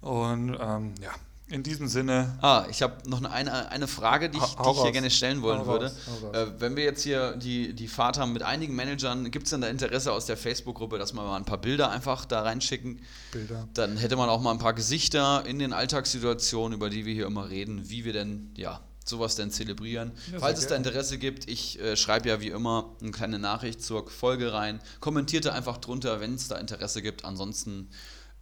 Und 0.00 0.58
ähm, 0.60 0.94
ja, 1.00 1.12
in 1.48 1.62
diesem 1.62 1.86
Sinne, 1.86 2.36
Ah, 2.42 2.66
ich 2.70 2.82
habe 2.82 3.08
noch 3.08 3.22
eine- 3.22 3.70
eine, 3.70 3.86
Frage, 3.86 4.28
die 4.28 4.38
ich, 4.38 4.44
die 4.44 4.70
ich 4.70 4.82
hier 4.82 4.92
gerne 4.92 5.10
stellen 5.10 5.42
wollen 5.42 5.60
Hau 5.60 5.66
würde. 5.66 5.86
raus. 5.86 6.34
Äh, 6.34 6.46
wenn 6.58 6.74
wir 6.74 6.82
jetzt 6.84 7.02
hier 7.02 7.36
die, 7.36 7.72
die 7.72 7.86
Fahrt 7.86 8.18
haben 8.18 8.32
mit 8.32 8.42
einigen 8.42 8.74
Managern, 8.74 9.30
gibt 9.30 9.44
es 9.46 9.50
denn 9.50 9.60
da 9.60 9.68
Interesse 9.68 10.10
aus 10.12 10.26
der 10.26 10.36
Facebook-Gruppe, 10.36 10.98
dass 10.98 11.12
wir 11.12 11.22
mal 11.22 11.36
ein 11.36 11.44
paar 11.44 11.60
Bilder 11.60 11.90
einfach 11.90 12.24
da 12.24 12.42
reinschicken? 12.42 13.00
Bilder. 13.30 13.68
Dann 13.74 13.96
hätte 13.96 14.16
man 14.16 14.28
auch 14.28 14.40
mal 14.40 14.50
ein 14.50 14.58
paar 14.58 14.74
Gesichter 14.74 15.44
in 15.46 15.58
den 15.60 15.72
Alltagssituationen, 15.72 16.74
über 16.76 16.90
die 16.90 17.04
wir 17.06 17.14
hier 17.14 17.26
immer 17.26 17.48
reden, 17.48 17.88
wie 17.88 18.04
wir 18.04 18.12
denn, 18.12 18.50
ja, 18.56 18.80
sowas 19.04 19.36
denn 19.36 19.52
zelebrieren. 19.52 20.10
Ja, 20.32 20.40
Falls 20.40 20.58
es 20.58 20.66
da. 20.66 20.74
Interesse 20.74 21.16
gibt, 21.18 21.48
ich 21.48 21.78
äh, 21.80 21.96
schreibe 21.96 22.28
ja 22.28 22.40
wie 22.40 22.48
immer 22.48 22.96
eine 23.00 23.12
kleine 23.12 23.38
Nachricht 23.38 23.80
zur 23.84 24.10
Folge 24.10 24.52
rein. 24.52 24.80
Kommentiert 24.98 25.44
da 25.44 25.52
einfach 25.52 25.76
drunter, 25.76 26.18
wenn 26.20 26.34
es 26.34 26.48
da 26.48 26.56
Interesse 26.56 27.02
gibt. 27.02 27.24
Ansonsten 27.24 27.88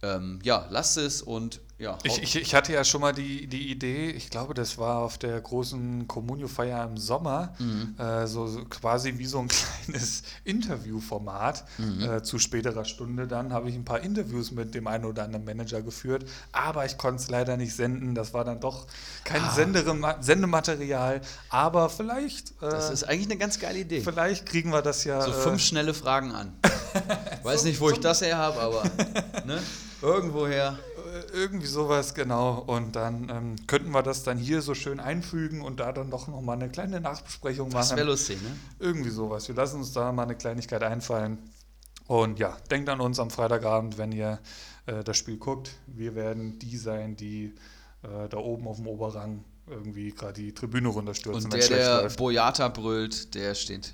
ähm, 0.01 0.39
ja, 0.43 0.67
lasst 0.71 0.97
es 0.97 1.21
und 1.21 1.61
ja. 1.77 1.97
Ich, 2.03 2.21
ich, 2.23 2.35
ich 2.37 2.55
hatte 2.55 2.71
ja 2.73 2.83
schon 2.83 3.01
mal 3.01 3.11
die, 3.13 3.47
die 3.47 3.69
Idee, 3.69 4.09
ich 4.11 4.29
glaube, 4.29 4.53
das 4.53 4.77
war 4.77 4.99
auf 4.99 5.17
der 5.17 5.39
großen 5.41 6.07
Communio-Feier 6.07 6.85
im 6.85 6.97
Sommer, 6.97 7.53
Mhm. 7.59 7.95
äh, 7.99 8.27
so, 8.27 8.47
so 8.47 8.63
quasi 8.65 9.17
wie 9.17 9.25
so 9.25 9.39
ein 9.39 9.47
kleines 9.85 10.23
Interviewformat. 10.43 11.65
Mhm. 11.77 12.01
Äh, 12.01 12.23
zu 12.23 12.39
späterer 12.39 12.85
Stunde 12.85 13.27
dann 13.27 13.51
habe 13.53 13.69
ich 13.69 13.75
ein 13.75 13.85
paar 13.85 13.99
Interviews 14.01 14.51
mit 14.51 14.73
dem 14.75 14.87
einen 14.87 15.05
oder 15.05 15.23
anderen 15.23 15.45
Manager 15.45 15.81
geführt, 15.81 16.25
aber 16.51 16.85
ich 16.85 16.97
konnte 16.97 17.21
es 17.23 17.29
leider 17.29 17.57
nicht 17.57 17.75
senden. 17.75 18.15
Das 18.15 18.33
war 18.33 18.43
dann 18.43 18.59
doch 18.59 18.87
kein 19.23 19.41
Ah. 19.43 19.51
Sendere 19.51 20.15
Sendematerial, 20.21 21.21
aber 21.49 21.89
vielleicht, 21.89 22.51
äh, 22.61 22.69
das 22.69 22.89
ist 22.89 23.03
eigentlich 23.03 23.27
eine 23.29 23.37
ganz 23.37 23.59
geile 23.59 23.79
Idee. 23.79 24.01
vielleicht 24.01 24.45
kriegen 24.45 24.71
wir 24.71 24.81
das 24.81 25.03
ja. 25.03 25.21
So 25.21 25.31
äh, 25.31 25.33
fünf 25.33 25.61
schnelle 25.61 25.93
Fragen 25.93 26.31
an. 26.31 26.53
Weiß 27.43 27.63
nicht, 27.63 27.79
wo 27.79 27.89
ich 27.89 27.99
das 27.99 28.21
her 28.21 28.37
habe, 28.37 28.59
aber 28.61 28.83
ne? 29.45 29.61
irgendwoher. 30.01 30.77
Irgendwie 31.35 31.67
sowas, 31.67 32.13
genau. 32.13 32.59
Und 32.59 32.95
dann 32.95 33.29
ähm, 33.29 33.55
könnten 33.67 33.91
wir 33.91 34.01
das 34.03 34.23
dann 34.23 34.37
hier 34.37 34.61
so 34.61 34.73
schön 34.73 34.99
einfügen 34.99 35.61
und 35.61 35.79
da 35.79 35.91
dann 35.91 36.09
doch 36.09 36.27
nochmal 36.27 36.55
eine 36.55 36.69
kleine 36.69 37.01
Nachbesprechung 37.01 37.69
Das 37.69 37.89
machen. 37.89 37.97
wäre 37.97 38.07
lustig, 38.07 38.41
ne? 38.41 38.49
Irgendwie 38.79 39.09
sowas. 39.09 39.47
Wir 39.47 39.55
lassen 39.55 39.77
uns 39.77 39.91
da 39.91 40.11
mal 40.11 40.23
eine 40.23 40.35
Kleinigkeit 40.35 40.81
einfallen. 40.83 41.37
Und 42.07 42.39
ja, 42.39 42.55
denkt 42.71 42.87
an 42.89 43.01
uns 43.01 43.19
am 43.19 43.29
Freitagabend, 43.31 43.97
wenn 43.97 44.11
ihr 44.11 44.39
äh, 44.85 45.03
das 45.03 45.17
Spiel 45.17 45.37
guckt. 45.37 45.71
Wir 45.87 46.15
werden 46.15 46.57
die 46.59 46.77
sein, 46.77 47.15
die 47.15 47.53
äh, 48.03 48.29
da 48.29 48.37
oben 48.37 48.67
auf 48.67 48.77
dem 48.77 48.87
Oberrang 48.87 49.43
irgendwie 49.67 50.11
gerade 50.11 50.33
die 50.33 50.53
Tribüne 50.53 50.87
runterstürzen, 50.89 51.45
Und 51.45 51.53
der, 51.53 51.67
der 51.67 52.01
läuft. 52.03 52.17
Boyata 52.17 52.67
brüllt, 52.69 53.33
der 53.33 53.55
steht 53.55 53.93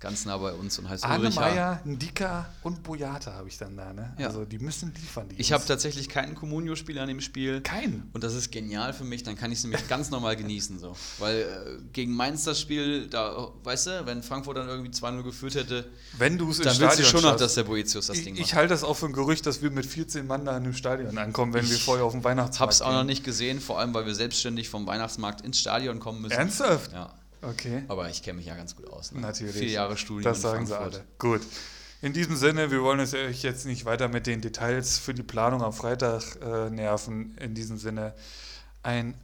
ganz 0.00 0.24
nah 0.24 0.36
bei 0.36 0.52
uns 0.52 0.78
und 0.78 0.88
heißt 0.88 1.04
Arne 1.04 1.20
Ulrich 1.24 1.36
H. 1.36 1.40
Meyer, 1.40 1.80
Ndika 1.84 2.46
und 2.62 2.82
Boyata 2.82 3.32
habe 3.32 3.48
ich 3.48 3.58
dann 3.58 3.76
da. 3.76 3.92
Ne? 3.92 4.14
Ja. 4.18 4.28
Also 4.28 4.44
die 4.44 4.58
müssen 4.58 4.92
liefern. 4.94 5.28
Die 5.28 5.40
Ich 5.40 5.52
habe 5.52 5.64
tatsächlich 5.66 6.08
keinen 6.08 6.34
Communio-Spiel 6.34 6.98
an 6.98 7.08
dem 7.08 7.20
Spiel. 7.20 7.60
keinen. 7.62 8.08
Und 8.12 8.22
das 8.22 8.34
ist 8.34 8.52
genial 8.52 8.92
für 8.92 9.04
mich, 9.04 9.22
dann 9.24 9.36
kann 9.36 9.50
ich 9.50 9.58
es 9.58 9.64
nämlich 9.64 9.88
ganz 9.88 10.10
normal 10.10 10.36
genießen. 10.36 10.78
So. 10.78 10.96
Weil 11.18 11.40
äh, 11.40 11.82
gegen 11.92 12.12
Mainz 12.14 12.44
das 12.44 12.60
Spiel, 12.60 13.08
da, 13.08 13.48
weißt 13.64 13.86
du, 13.88 14.06
wenn 14.06 14.22
Frankfurt 14.22 14.56
dann 14.56 14.68
irgendwie 14.68 14.90
2-0 14.90 15.22
geführt 15.22 15.54
hätte, 15.56 15.88
Wenn 16.16 16.38
du 16.38 16.50
es 16.50 16.58
dann 16.58 16.78
willst 16.78 16.98
du 17.00 17.04
schon 17.04 17.22
noch, 17.22 17.36
dass 17.36 17.54
der 17.54 17.64
Boetius 17.64 18.06
das 18.06 18.18
Ich, 18.18 18.24
Ding 18.24 18.34
ich 18.34 18.40
macht. 18.42 18.54
halte 18.54 18.74
das 18.74 18.84
auch 18.84 18.94
für 18.94 19.06
ein 19.06 19.12
Gerücht, 19.12 19.46
dass 19.46 19.62
wir 19.62 19.70
mit 19.70 19.86
14 19.86 20.26
Mann 20.26 20.44
da 20.44 20.56
in 20.56 20.64
dem 20.64 20.74
Stadion 20.74 21.16
ankommen, 21.18 21.52
wenn 21.54 21.68
wir 21.68 21.78
vorher 21.78 22.04
auf 22.04 22.12
dem 22.12 22.22
Weihnachtsmarkt 22.24 22.60
Hab's 22.60 22.82
auch 22.82 22.92
noch 22.92 23.04
nicht 23.04 23.24
gesehen, 23.24 23.60
vor 23.60 23.78
allem 23.80 23.94
weil 23.94 24.06
wir 24.06 24.14
selbstständig 24.14 24.68
vom 24.68 24.86
Weihnachtsmarkt 24.86 25.40
ins 25.40 25.58
Stadion 25.58 25.98
kommen 25.98 26.22
müssen. 26.22 26.32
Ernsthaft? 26.38 26.92
Ja, 26.92 27.12
Okay. 27.42 27.82
aber 27.88 28.08
ich 28.10 28.22
kenne 28.22 28.38
mich 28.38 28.46
ja 28.46 28.56
ganz 28.56 28.74
gut 28.76 28.88
aus. 28.88 29.12
Ne? 29.12 29.20
Natürlich. 29.20 29.56
Vier 29.56 29.68
Jahre 29.70 29.96
Studium 29.96 30.24
Das 30.24 30.38
in 30.38 30.42
sagen 30.42 30.66
Frankfurt. 30.66 30.94
sie 30.94 30.98
alle. 31.00 31.08
Gut. 31.18 31.42
In 32.00 32.12
diesem 32.12 32.36
Sinne, 32.36 32.70
wir 32.70 32.82
wollen 32.82 33.00
es 33.00 33.12
euch 33.14 33.42
jetzt 33.42 33.66
nicht 33.66 33.84
weiter 33.84 34.08
mit 34.08 34.26
den 34.26 34.40
Details 34.40 34.98
für 34.98 35.14
die 35.14 35.24
Planung 35.24 35.62
am 35.62 35.72
Freitag 35.72 36.22
äh, 36.40 36.70
nerven. 36.70 37.36
In 37.38 37.54
diesem 37.54 37.76
Sinne, 37.76 38.14
ein 38.84 39.14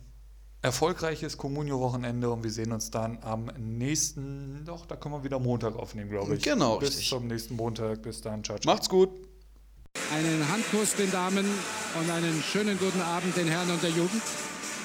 erfolgreiches 0.62 1.36
Communio-Wochenende 1.36 2.30
und 2.30 2.42
wir 2.42 2.50
sehen 2.50 2.72
uns 2.72 2.90
dann 2.90 3.18
am 3.22 3.50
nächsten, 3.58 4.64
doch, 4.64 4.86
da 4.86 4.96
können 4.96 5.14
wir 5.14 5.22
wieder 5.22 5.38
Montag 5.38 5.76
aufnehmen, 5.76 6.10
glaube 6.10 6.34
ich. 6.36 6.42
Genau, 6.42 6.78
Bis 6.78 6.90
richtig. 6.90 7.08
zum 7.10 7.26
nächsten 7.26 7.54
Montag. 7.54 8.02
Bis 8.02 8.22
dann. 8.22 8.42
Ciao, 8.42 8.58
ciao. 8.58 8.72
Macht's 8.74 8.88
gut. 8.88 9.10
Einen 10.12 10.48
Handkuss 10.50 10.94
den 10.96 11.10
Damen 11.12 11.46
und 12.00 12.10
einen 12.10 12.42
schönen 12.42 12.78
guten 12.78 13.00
Abend 13.02 13.36
den 13.36 13.46
Herren 13.46 13.70
und 13.70 13.82
der 13.82 13.90
Jugend. 13.90 14.22